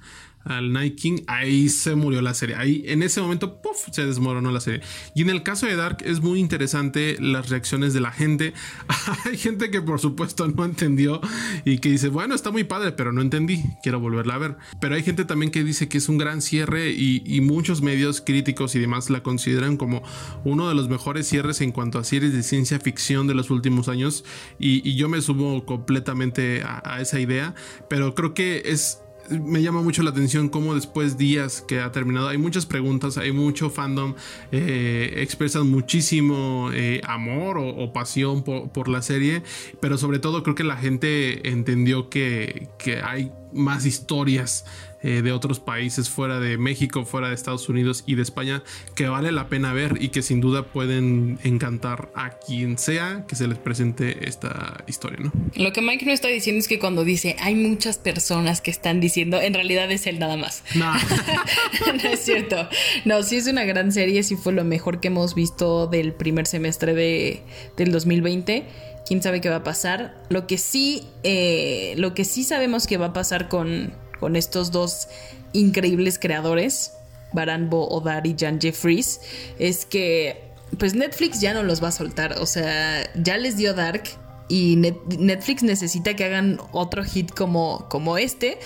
Night 0.44 0.96
King, 0.96 1.18
ahí 1.26 1.68
se 1.68 1.94
murió 1.94 2.20
la 2.22 2.34
serie. 2.34 2.56
Ahí 2.56 2.84
en 2.86 3.02
ese 3.02 3.20
momento, 3.20 3.60
puff, 3.60 3.88
se 3.92 4.04
desmoronó 4.04 4.50
la 4.50 4.60
serie. 4.60 4.80
Y 5.14 5.22
en 5.22 5.30
el 5.30 5.42
caso 5.42 5.66
de 5.66 5.76
Dark 5.76 5.98
es 6.04 6.20
muy 6.20 6.40
interesante 6.40 7.16
las 7.20 7.48
reacciones 7.48 7.94
de 7.94 8.00
la 8.00 8.12
gente. 8.12 8.52
Hay 9.24 9.36
gente 9.36 9.70
que 9.70 9.80
por 9.80 10.00
supuesto 10.00 10.46
no 10.48 10.64
entendió 10.64 11.20
y 11.64 11.78
que 11.78 11.90
dice, 11.90 12.08
bueno, 12.08 12.34
está 12.34 12.50
muy 12.50 12.64
padre, 12.64 12.92
pero 12.92 13.12
no 13.12 13.22
entendí, 13.22 13.62
quiero 13.82 14.00
volverla 14.00 14.34
a 14.34 14.38
ver. 14.38 14.56
Pero 14.80 14.94
hay 14.94 15.02
gente 15.02 15.24
también 15.24 15.50
que 15.50 15.64
dice 15.64 15.88
que 15.88 15.98
es 15.98 16.08
un 16.08 16.18
gran 16.18 16.42
cierre 16.42 16.90
y, 16.90 17.22
muchos 17.44 17.82
medios 17.82 18.22
críticos 18.22 18.74
y 18.74 18.78
demás 18.78 19.10
la 19.10 19.22
consideran 19.22 19.76
como 19.76 20.02
uno 20.44 20.68
de 20.68 20.74
los 20.74 20.88
mejores 20.88 21.28
cierres 21.28 21.60
en 21.60 21.72
cuanto 21.72 21.98
a 21.98 22.04
series 22.04 22.32
de 22.32 22.42
ciencia 22.42 22.80
ficción 22.80 23.26
de 23.26 23.34
los 23.34 23.50
últimos 23.50 23.88
años. 23.88 24.24
Y, 24.58 24.94
yo 24.94 25.08
me 25.08 25.20
subo 25.20 25.66
completamente 25.66 26.62
a 26.64 27.00
esa 27.00 27.18
idea, 27.20 27.54
pero 27.88 28.14
creo 28.14 28.32
que 28.32 28.62
es 28.66 29.03
me 29.30 29.62
llama 29.62 29.82
mucho 29.82 30.02
la 30.02 30.10
atención 30.10 30.48
cómo 30.48 30.74
después 30.74 31.16
días 31.16 31.62
que 31.66 31.80
ha 31.80 31.92
terminado 31.92 32.28
hay 32.28 32.38
muchas 32.38 32.66
preguntas, 32.66 33.18
hay 33.18 33.32
mucho 33.32 33.70
fandom, 33.70 34.14
eh, 34.52 35.14
expresan 35.18 35.70
muchísimo 35.70 36.70
eh, 36.72 37.00
amor 37.06 37.58
o, 37.58 37.92
pasión 37.92 38.42
por, 38.42 38.88
la 38.88 39.02
serie, 39.02 39.42
pero 39.80 39.98
sobre 39.98 40.18
todo 40.18 40.42
creo 40.42 40.54
que 40.54 40.64
la 40.64 40.76
gente 40.76 41.48
entendió 41.48 42.08
que, 42.10 42.68
que 42.78 43.00
hay 43.02 43.32
más 43.52 43.86
historias 43.86 44.64
eh, 45.06 45.20
de 45.20 45.32
otros 45.32 45.60
países 45.60 46.08
fuera 46.08 46.40
de 46.40 46.56
México, 46.56 47.04
fuera 47.04 47.28
de 47.28 47.34
Estados 47.34 47.68
Unidos 47.68 48.04
y 48.06 48.14
de 48.14 48.22
España 48.22 48.62
que 48.94 49.06
vale 49.06 49.32
la 49.32 49.50
pena 49.50 49.74
ver 49.74 49.98
y 50.00 50.08
que 50.08 50.22
sin 50.22 50.40
duda 50.40 50.62
pueden 50.62 51.38
encantar 51.44 52.10
a 52.14 52.30
quien 52.38 52.78
sea 52.78 53.26
que 53.28 53.36
se 53.36 53.46
les 53.46 53.58
presente 53.58 54.26
esta 54.26 54.82
historia, 54.86 55.18
¿no? 55.20 55.32
Lo 55.56 55.74
que 55.74 55.82
Mike 55.82 56.06
no 56.06 56.12
está 56.12 56.28
diciendo 56.28 56.58
es 56.58 56.68
que 56.68 56.78
cuando 56.78 57.04
dice 57.04 57.36
hay 57.38 57.54
muchas 57.54 57.98
personas 57.98 58.62
que 58.62 58.70
están 58.70 58.98
diciendo, 58.98 59.42
en 59.42 59.52
realidad 59.52 59.90
es 59.92 60.06
él 60.06 60.18
nada 60.18 60.38
más. 60.38 60.64
No, 60.74 60.90
no 62.02 62.08
es 62.08 62.20
cierto. 62.20 62.66
No, 63.04 63.22
sí 63.22 63.36
es 63.36 63.46
una 63.46 63.64
gran 63.64 63.92
serie, 63.92 64.22
sí 64.22 64.36
fue 64.36 64.54
lo 64.54 64.64
mejor 64.64 65.00
que 65.00 65.08
hemos 65.08 65.34
visto 65.34 65.86
del 65.86 66.14
primer 66.14 66.46
semestre 66.46 66.94
de, 66.94 67.42
del 67.76 67.92
2020 67.92 68.64
quién 69.06 69.22
sabe 69.22 69.42
qué 69.42 69.50
va 69.50 69.56
a 69.56 69.64
pasar. 69.64 70.22
Lo 70.30 70.46
que 70.46 70.56
sí, 70.56 71.02
eh, 71.24 71.92
lo 71.98 72.14
que 72.14 72.24
sí 72.24 72.42
sabemos 72.42 72.86
que 72.86 72.96
va 72.96 73.06
a 73.06 73.12
pasar 73.12 73.48
con, 73.48 73.92
con 74.24 74.36
estos 74.36 74.72
dos 74.72 75.08
increíbles 75.52 76.18
creadores, 76.18 76.94
Baranbo 77.34 77.86
Odar 77.90 78.26
y 78.26 78.34
Jan 78.40 78.58
Jeffries, 78.58 79.20
es 79.58 79.84
que 79.84 80.40
pues 80.78 80.94
Netflix 80.94 81.42
ya 81.42 81.52
no 81.52 81.62
los 81.62 81.84
va 81.84 81.88
a 81.88 81.92
soltar. 81.92 82.38
O 82.38 82.46
sea, 82.46 83.06
ya 83.14 83.36
les 83.36 83.58
dio 83.58 83.74
Dark. 83.74 84.04
Y 84.48 84.76
Netflix 84.76 85.62
necesita 85.62 86.16
que 86.16 86.24
hagan 86.24 86.58
otro 86.72 87.04
hit 87.04 87.32
como, 87.32 87.86
como 87.90 88.16
este. 88.16 88.58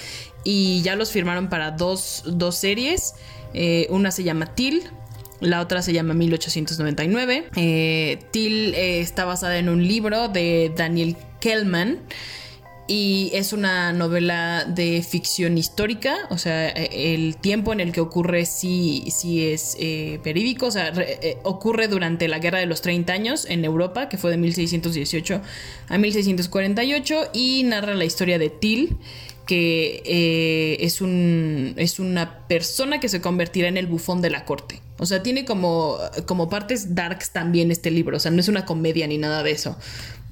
Y 0.45 0.81
ya 0.83 0.95
los 0.95 1.11
firmaron 1.11 1.49
para 1.49 1.73
dos, 1.73 2.23
dos 2.25 2.55
series. 2.55 3.17
Eh, 3.53 3.89
una 3.91 4.13
se 4.13 4.23
llama 4.23 4.55
Till, 4.55 4.85
la 5.41 5.61
otra 5.61 5.83
se 5.83 5.93
llama 5.93 6.15
1899. 6.15 7.49
Eh, 7.57 8.21
Till 8.31 8.75
eh, 8.77 9.01
está 9.01 9.25
basada 9.25 9.59
en 9.59 9.69
un 9.69 9.89
libro 9.89 10.29
de 10.29 10.73
Daniel 10.77 11.17
Kellman 11.41 11.99
y 12.89 13.31
es 13.35 13.53
una 13.53 13.93
novela 13.93 14.65
de 14.65 15.03
ficción 15.09 15.57
histórica, 15.59 16.17
o 16.31 16.39
sea, 16.39 16.71
e, 16.71 17.15
el 17.15 17.37
tiempo 17.37 17.73
en 17.73 17.81
el 17.81 17.93
que 17.93 18.01
ocurre 18.01 18.47
sí, 18.47 19.05
sí 19.15 19.47
es 19.47 19.77
eh, 19.79 20.19
verídico, 20.25 20.67
o 20.67 20.71
sea, 20.71 20.93
ocurre 21.45 21.87
durante 21.87 22.27
la 22.27 22.39
Guerra 22.39 22.59
de 22.59 22.67
los 22.67 22.81
30 22.83 23.13
años 23.13 23.47
en 23.49 23.65
Europa, 23.65 24.09
que 24.09 24.19
fue 24.19 24.31
de 24.31 24.39
1618 24.39 25.41
a 25.89 25.99
1648, 25.99 27.31
y 27.35 27.63
narra 27.63 27.95
la 27.95 28.05
historia 28.05 28.39
de 28.39 28.51
Till, 28.51 28.97
que 29.49 30.77
es, 30.81 31.01
un, 31.01 31.73
es 31.77 31.99
una 31.99 32.47
persona 32.49 33.01
que 33.01 33.09
se 33.09 33.23
convertirá 33.23 33.69
en 33.69 33.79
el 33.79 33.87
bufón 33.87 34.21
de 34.21 34.29
la 34.29 34.45
corte. 34.45 34.83
O 34.99 35.07
sea, 35.07 35.23
tiene 35.23 35.45
como, 35.45 35.97
como 36.27 36.51
partes 36.51 36.95
darks 36.95 37.31
también 37.31 37.71
este 37.71 37.91
libro. 37.91 38.19
O 38.19 38.21
sea, 38.21 38.31
no 38.31 38.41
es 38.41 38.49
una 38.49 38.67
comedia 38.67 39.07
ni 39.07 39.17
nada 39.17 39.43
de 39.43 39.53
eso. 39.53 39.79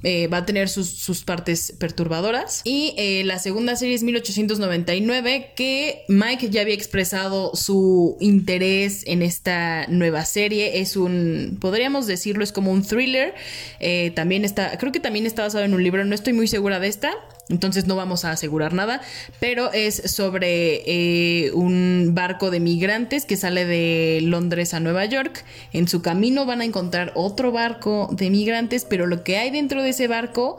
Eh, 0.03 0.27
va 0.27 0.37
a 0.37 0.45
tener 0.45 0.69
sus, 0.69 1.23
partes 1.23 1.73
perturbadoras. 1.77 2.61
Y 2.63 2.93
eh, 2.97 3.23
la 3.23 3.39
segunda 3.39 3.75
serie 3.75 3.95
es 3.95 4.03
1899, 4.03 5.53
que 5.55 6.03
Mike 6.07 6.49
ya 6.49 6.61
había 6.61 6.75
expresado 6.75 7.55
su 7.55 8.15
interés 8.19 9.03
en 9.07 9.21
esta 9.21 9.87
nueva 9.87 10.23
serie. 10.25 10.79
Es 10.79 10.95
un, 10.95 11.57
podríamos 11.59 12.05
decirlo, 12.05 12.43
es 12.43 12.51
como 12.51 12.71
un 12.71 12.83
thriller. 12.83 13.33
Eh, 13.79 14.11
también 14.15 14.45
está, 14.45 14.77
creo 14.77 14.91
que 14.91 14.99
también 14.99 15.25
está 15.25 15.43
basado 15.43 15.63
en 15.63 15.73
un 15.73 15.83
libro, 15.83 16.05
no 16.05 16.13
estoy 16.13 16.33
muy 16.33 16.47
segura 16.47 16.79
de 16.79 16.87
esta. 16.87 17.11
Entonces 17.49 17.87
no 17.87 17.95
vamos 17.95 18.25
a 18.25 18.31
asegurar 18.31 18.73
nada, 18.73 19.01
pero 19.39 19.71
es 19.71 19.95
sobre 20.11 20.83
eh, 20.85 21.51
un 21.53 22.11
barco 22.13 22.51
de 22.51 22.59
migrantes 22.59 23.25
que 23.25 23.37
sale 23.37 23.65
de 23.65 24.19
Londres 24.21 24.73
a 24.73 24.81
Nueva 24.81 25.05
York. 25.05 25.45
En 25.71 25.87
su 25.87 26.01
camino 26.01 26.45
van 26.45 26.59
a 26.59 26.65
encontrar 26.65 27.13
otro 27.15 27.53
barco 27.53 28.09
de 28.11 28.29
migrantes, 28.29 28.83
pero 28.83 29.07
lo 29.07 29.23
que 29.23 29.37
hay 29.37 29.49
dentro 29.49 29.81
de 29.81 29.89
ese 29.89 30.07
barco 30.07 30.57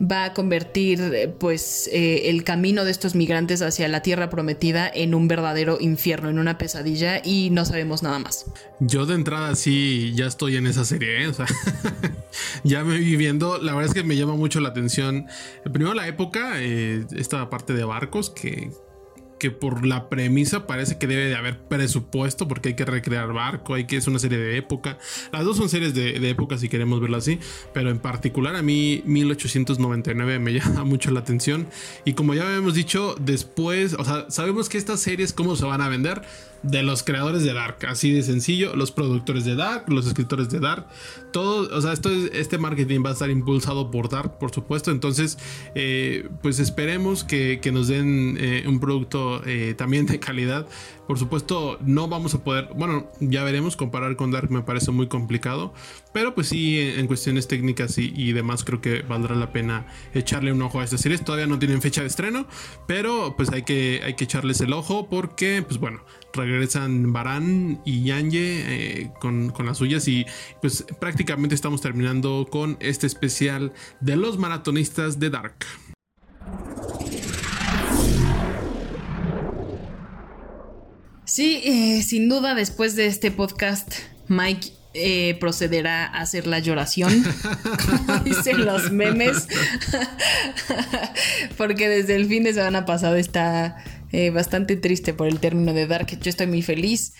va 0.00 0.24
a 0.24 0.34
convertir 0.34 1.00
eh, 1.00 1.28
pues 1.28 1.88
eh, 1.92 2.30
el 2.30 2.44
camino 2.44 2.84
de 2.84 2.90
estos 2.90 3.14
migrantes 3.14 3.62
hacia 3.62 3.88
la 3.88 4.02
tierra 4.02 4.30
prometida 4.30 4.90
en 4.92 5.14
un 5.14 5.28
verdadero 5.28 5.78
infierno, 5.80 6.28
en 6.28 6.38
una 6.38 6.58
pesadilla 6.58 7.20
y 7.24 7.50
no 7.50 7.64
sabemos 7.64 8.02
nada 8.02 8.18
más. 8.18 8.46
Yo 8.80 9.06
de 9.06 9.14
entrada 9.14 9.54
sí 9.56 10.12
ya 10.14 10.26
estoy 10.26 10.56
en 10.56 10.66
esa 10.66 10.84
serie, 10.84 11.26
¿eh? 11.26 11.32
ya 12.64 12.84
me 12.84 12.98
vi 12.98 13.16
viendo, 13.16 13.58
la 13.58 13.72
verdad 13.74 13.88
es 13.88 13.94
que 13.94 14.04
me 14.04 14.16
llama 14.16 14.34
mucho 14.34 14.60
la 14.60 14.68
atención, 14.68 15.26
primero 15.64 15.94
la 15.94 16.06
época, 16.06 16.60
esta 16.60 17.50
parte 17.50 17.72
de 17.72 17.84
barcos 17.84 18.30
que 18.30 18.70
que 19.38 19.50
por 19.50 19.86
la 19.86 20.08
premisa 20.08 20.66
parece 20.66 20.98
que 20.98 21.06
debe 21.06 21.26
de 21.26 21.36
haber 21.36 21.58
presupuesto 21.58 22.48
porque 22.48 22.70
hay 22.70 22.74
que 22.74 22.84
recrear 22.84 23.32
barco, 23.32 23.74
hay 23.74 23.86
que 23.86 23.96
es 23.96 24.06
una 24.06 24.18
serie 24.18 24.38
de 24.38 24.56
época. 24.56 24.98
Las 25.32 25.44
dos 25.44 25.56
son 25.56 25.68
series 25.68 25.94
de, 25.94 26.18
de, 26.18 26.30
época 26.30 26.58
si 26.58 26.68
queremos 26.68 27.00
verlo 27.00 27.16
así, 27.16 27.38
pero 27.72 27.90
en 27.90 27.98
particular 27.98 28.56
a 28.56 28.62
mí 28.62 29.02
1899 29.06 30.38
me 30.38 30.52
llama 30.58 30.84
mucho 30.84 31.10
la 31.10 31.20
atención 31.20 31.66
y 32.04 32.14
como 32.14 32.34
ya 32.34 32.46
habíamos 32.46 32.74
dicho 32.74 33.14
después, 33.20 33.94
o 33.94 34.04
sea, 34.04 34.30
sabemos 34.30 34.68
que 34.68 34.78
estas 34.78 35.00
series 35.00 35.32
cómo 35.32 35.56
se 35.56 35.64
van 35.64 35.80
a 35.80 35.88
vender 35.88 36.22
de 36.62 36.82
los 36.82 37.02
creadores 37.02 37.44
de 37.44 37.52
Dark, 37.52 37.78
así 37.86 38.12
de 38.12 38.22
sencillo, 38.22 38.74
los 38.74 38.90
productores 38.90 39.44
de 39.44 39.54
Dark, 39.54 39.84
los 39.88 40.06
escritores 40.06 40.48
de 40.50 40.60
Dark, 40.60 40.86
todo, 41.32 41.76
o 41.76 41.80
sea, 41.80 41.92
esto 41.92 42.10
este 42.32 42.58
marketing 42.58 43.02
va 43.04 43.10
a 43.10 43.12
estar 43.12 43.30
impulsado 43.30 43.90
por 43.90 44.08
Dark, 44.08 44.38
por 44.38 44.50
supuesto, 44.50 44.90
entonces, 44.90 45.38
eh, 45.74 46.28
pues 46.42 46.58
esperemos 46.58 47.24
que, 47.24 47.60
nos 47.68 47.88
den 47.88 48.38
eh, 48.40 48.64
un 48.66 48.80
producto 48.80 49.42
eh, 49.44 49.74
también 49.76 50.06
de 50.06 50.18
calidad. 50.18 50.66
Por 51.06 51.18
supuesto, 51.18 51.78
no 51.80 52.06
vamos 52.06 52.34
a 52.34 52.44
poder, 52.44 52.68
bueno, 52.74 53.10
ya 53.18 53.42
veremos, 53.42 53.76
comparar 53.76 54.14
con 54.16 54.30
Dark 54.30 54.50
me 54.50 54.60
parece 54.60 54.90
muy 54.90 55.08
complicado, 55.08 55.72
pero 56.12 56.34
pues 56.34 56.48
sí, 56.48 56.78
en, 56.78 57.06
cuestiones 57.06 57.48
técnicas 57.48 57.96
y, 57.96 58.32
demás 58.32 58.62
creo 58.62 58.82
que 58.82 59.00
valdrá 59.02 59.34
la 59.34 59.50
pena 59.50 59.86
echarle 60.12 60.52
un 60.52 60.60
ojo 60.60 60.80
a 60.80 60.84
estas 60.84 61.00
series. 61.00 61.24
Todavía 61.24 61.46
no 61.46 61.58
tienen 61.58 61.80
fecha 61.80 62.02
de 62.02 62.08
estreno, 62.08 62.46
pero 62.86 63.34
pues 63.36 63.50
hay 63.50 63.62
que, 63.62 64.02
hay 64.04 64.14
que 64.14 64.24
echarles 64.24 64.60
el 64.60 64.74
ojo 64.74 65.08
porque, 65.08 65.62
pues 65.66 65.80
bueno, 65.80 66.00
regresan 66.46 67.12
Baran 67.12 67.80
y 67.84 68.04
Yanye 68.04 68.62
eh, 68.66 69.10
con, 69.20 69.50
con 69.50 69.66
las 69.66 69.78
suyas 69.78 70.06
y 70.08 70.26
pues 70.60 70.84
prácticamente 71.00 71.54
estamos 71.54 71.80
terminando 71.80 72.46
con 72.50 72.76
este 72.80 73.06
especial 73.06 73.72
de 74.00 74.16
los 74.16 74.38
maratonistas 74.38 75.18
de 75.18 75.30
Dark. 75.30 75.66
Sí, 81.24 81.60
eh, 81.62 82.02
sin 82.02 82.28
duda 82.28 82.54
después 82.54 82.96
de 82.96 83.06
este 83.06 83.30
podcast, 83.30 83.92
Mike 84.28 84.72
eh, 84.94 85.36
procederá 85.38 86.06
a 86.06 86.22
hacer 86.22 86.46
la 86.46 86.58
lloración, 86.58 87.22
como 88.06 88.18
dicen 88.24 88.64
los 88.64 88.90
memes, 88.90 89.46
porque 91.58 91.88
desde 91.88 92.16
el 92.16 92.26
fin 92.26 92.44
de 92.44 92.54
semana 92.54 92.86
pasado 92.86 93.16
está 93.16 93.76
eh, 94.12 94.30
bastante 94.30 94.76
triste 94.76 95.14
por 95.14 95.28
el 95.28 95.40
término 95.40 95.72
de 95.74 95.86
Dark. 95.86 96.18
Yo 96.20 96.30
estoy 96.30 96.46
muy 96.46 96.62
feliz. 96.62 97.14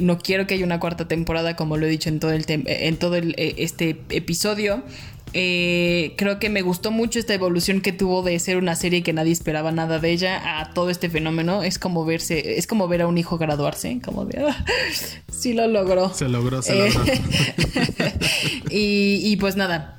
no 0.00 0.18
quiero 0.18 0.46
que 0.46 0.54
haya 0.54 0.64
una 0.64 0.80
cuarta 0.80 1.08
temporada, 1.08 1.56
como 1.56 1.76
lo 1.76 1.86
he 1.86 1.88
dicho 1.88 2.08
en 2.08 2.20
todo, 2.20 2.32
el 2.32 2.44
en 2.48 2.96
todo 2.96 3.16
este 3.16 4.00
episodio. 4.10 4.82
Eh, 5.34 6.14
creo 6.16 6.38
que 6.38 6.48
me 6.48 6.62
gustó 6.62 6.90
mucho 6.90 7.18
esta 7.18 7.34
evolución 7.34 7.80
que 7.80 7.92
tuvo 7.92 8.22
de 8.22 8.38
ser 8.38 8.56
una 8.56 8.74
serie 8.74 9.02
que 9.02 9.12
nadie 9.12 9.32
esperaba 9.32 9.72
nada 9.72 9.98
de 9.98 10.10
ella 10.10 10.60
a 10.60 10.72
todo 10.72 10.90
este 10.90 11.10
fenómeno. 11.10 11.62
Es 11.62 11.78
como 11.78 12.04
verse, 12.04 12.58
es 12.58 12.66
como 12.66 12.88
ver 12.88 13.02
a 13.02 13.06
un 13.06 13.18
hijo 13.18 13.38
graduarse, 13.38 14.00
como 14.04 14.24
de 14.24 14.40
ah, 14.40 14.64
sí 15.30 15.52
lo 15.52 15.66
logró. 15.66 16.12
Se 16.14 16.28
logró, 16.28 16.62
se 16.62 16.74
logró. 16.74 17.04
y 18.70 19.36
pues 19.36 19.56
nada, 19.56 19.96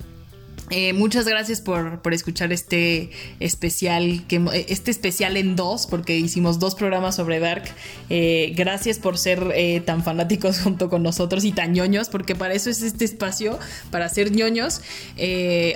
eh, 0.70 0.94
muchas 0.94 1.26
gracias 1.28 1.62
por, 1.62 2.02
escuchar 2.12 2.52
este 2.54 3.12
especial, 3.40 4.24
que, 4.28 4.66
este 4.68 4.92
especial 4.92 5.38
en 5.38 5.56
dos, 5.56 5.88
porque 5.88 6.18
hicimos 6.18 6.60
dos 6.60 6.76
programas 6.76 7.16
sobre 7.16 7.40
Dark. 7.40 7.64
Eh, 8.10 8.54
gracias 8.56 9.00
por 9.00 9.18
ser 9.18 9.52
eh, 9.56 9.82
tan 9.86 10.04
fanáticos 10.04 10.60
junto 10.64 10.90
con 10.90 11.04
nosotros 11.04 11.44
y 11.46 11.52
tan 11.52 11.74
ñoños, 11.74 12.10
porque 12.10 12.36
para 12.36 12.54
eso 12.54 12.70
es 12.70 12.82
este 12.82 13.06
espacio, 13.06 13.60
para 13.92 14.10
ser 14.10 14.32
ñoños. 14.32 14.82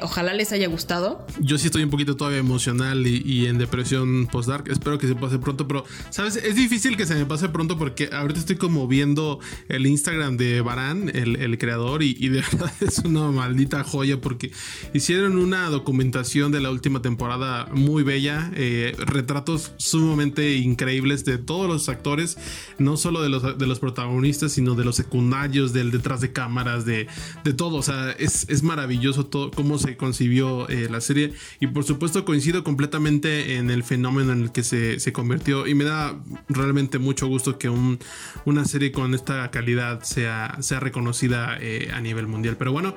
ojalá 0.01 0.33
les 0.33 0.51
haya 0.51 0.67
gustado. 0.67 1.25
Yo 1.39 1.57
sí 1.57 1.67
estoy 1.67 1.83
un 1.83 1.89
poquito 1.89 2.15
todavía 2.15 2.39
emocional 2.39 3.05
y, 3.07 3.47
en 3.47 3.57
depresión 3.57 4.27
post-Dark. 4.27 4.69
Espero 4.69 4.97
que 4.97 5.07
se 5.07 5.15
pase 5.15 5.39
pronto, 5.39 5.67
pero, 5.67 5.85
¿sabes? 6.09 6.35
Es 6.35 6.55
difícil 6.55 6.97
que 6.97 7.05
se 7.05 7.15
me 7.15 7.25
pase 7.25 7.49
pronto 7.49 7.77
porque 7.77 8.09
ahorita 8.11 8.39
estoy 8.39 8.55
como 8.55 8.87
viendo 8.87 9.39
el 9.69 9.85
Instagram 9.85 10.37
de 10.37 10.61
Baran, 10.61 11.09
el, 11.13 11.57
creador, 11.57 12.03
y, 12.03 12.15
y 12.19 12.29
de 12.29 12.41
verdad 12.51 12.71
es 12.81 12.99
una 12.99 13.31
maldita 13.31 13.83
joya 13.83 14.19
porque 14.21 14.51
Hicieron 14.93 15.37
una 15.37 15.69
documentación 15.69 16.51
de 16.51 16.61
la 16.61 16.71
última 16.71 17.01
temporada 17.01 17.67
muy 17.73 18.03
bella, 18.03 18.51
eh, 18.55 18.95
retratos 18.97 19.73
sumamente 19.77 20.55
increíbles 20.55 21.25
de 21.25 21.37
todos 21.37 21.67
los 21.67 21.89
actores, 21.89 22.37
no 22.77 22.97
solo 22.97 23.21
de 23.21 23.29
los, 23.29 23.57
de 23.57 23.67
los 23.67 23.79
protagonistas, 23.79 24.51
sino 24.51 24.75
de 24.75 24.85
los 24.85 24.95
secundarios, 24.95 25.73
del 25.73 25.91
detrás 25.91 26.21
de 26.21 26.31
cámaras, 26.31 26.85
de, 26.85 27.07
de 27.43 27.53
todo. 27.53 27.77
O 27.77 27.83
sea, 27.83 28.11
es, 28.11 28.47
es 28.49 28.63
maravilloso 28.63 29.25
todo 29.25 29.51
cómo 29.51 29.77
se 29.77 29.97
concibió 29.97 30.67
eh, 30.69 30.87
la 30.89 31.01
serie. 31.01 31.33
Y 31.59 31.67
por 31.67 31.83
supuesto 31.83 32.25
coincido 32.25 32.63
completamente 32.63 33.55
en 33.55 33.69
el 33.69 33.83
fenómeno 33.83 34.31
en 34.31 34.43
el 34.43 34.51
que 34.51 34.63
se, 34.63 34.99
se 34.99 35.13
convirtió. 35.13 35.67
Y 35.67 35.75
me 35.75 35.83
da 35.83 36.19
realmente 36.49 36.99
mucho 36.99 37.27
gusto 37.27 37.57
que 37.57 37.69
un, 37.69 37.99
una 38.45 38.65
serie 38.65 38.91
con 38.91 39.13
esta 39.13 39.49
calidad 39.51 40.03
sea, 40.03 40.57
sea 40.61 40.79
reconocida 40.79 41.57
eh, 41.59 41.89
a 41.93 42.01
nivel 42.01 42.27
mundial. 42.27 42.57
Pero 42.57 42.71
bueno, 42.71 42.95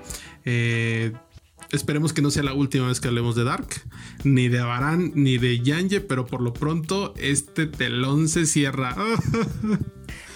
Esperemos 1.72 2.12
que 2.12 2.22
no 2.22 2.30
sea 2.30 2.42
la 2.42 2.54
última 2.54 2.88
vez 2.88 3.00
que 3.00 3.08
hablemos 3.08 3.34
de 3.34 3.44
Dark, 3.44 3.68
ni 4.24 4.48
de 4.48 4.60
Abaran, 4.60 5.12
ni 5.14 5.38
de 5.38 5.60
Yanje, 5.60 6.00
pero 6.00 6.26
por 6.26 6.40
lo 6.40 6.52
pronto 6.52 7.14
este 7.18 7.66
telón 7.66 8.28
se 8.28 8.46
cierra. 8.46 8.94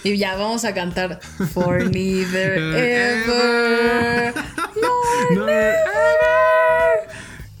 Y 0.03 0.17
ya 0.17 0.35
vamos 0.35 0.65
a 0.65 0.73
cantar 0.73 1.19
For 1.53 1.83
Neither 1.91 2.57
Ever. 2.57 4.33
No, 4.81 5.45
Never 5.45 5.75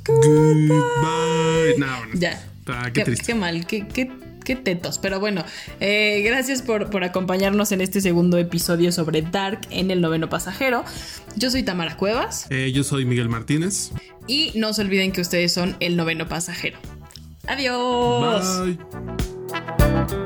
Goodbye. 0.05 1.77
No. 1.77 1.87
Ya. 2.15 2.43
Ah, 2.67 2.85
qué 2.85 2.93
qué, 2.93 3.03
triste. 3.03 3.25
qué 3.27 3.35
mal, 3.35 3.67
qué, 3.67 3.87
qué, 3.87 4.11
qué 4.55 4.61
tetos. 4.61 4.99
Pero 4.99 5.19
bueno, 5.19 5.45
eh, 5.79 6.21
gracias 6.25 6.61
por, 6.61 6.89
por 6.89 7.03
acompañarnos 7.03 7.71
en 7.71 7.79
este 7.81 8.01
segundo 8.01 8.37
episodio 8.37 8.91
sobre 8.91 9.21
Dark 9.21 9.61
en 9.69 9.91
el 9.91 10.01
noveno 10.01 10.27
pasajero. 10.29 10.83
Yo 11.37 11.49
soy 11.49 11.63
Tamara 11.63 11.95
Cuevas 11.95 12.47
Eh, 12.49 12.71
yo 12.73 12.83
soy 12.83 13.05
Miguel 13.05 13.29
Martínez. 13.29 13.91
y 14.27 14.51
no 14.55 14.73
se 14.73 14.81
olviden 14.81 15.11
que 15.13 15.21
ustedes 15.21 15.53
son 15.53 15.77
el 15.79 15.95
noveno 15.95 16.27
pasajero. 16.27 16.77
Adiós. 17.47 18.65
Bye. 18.65 20.20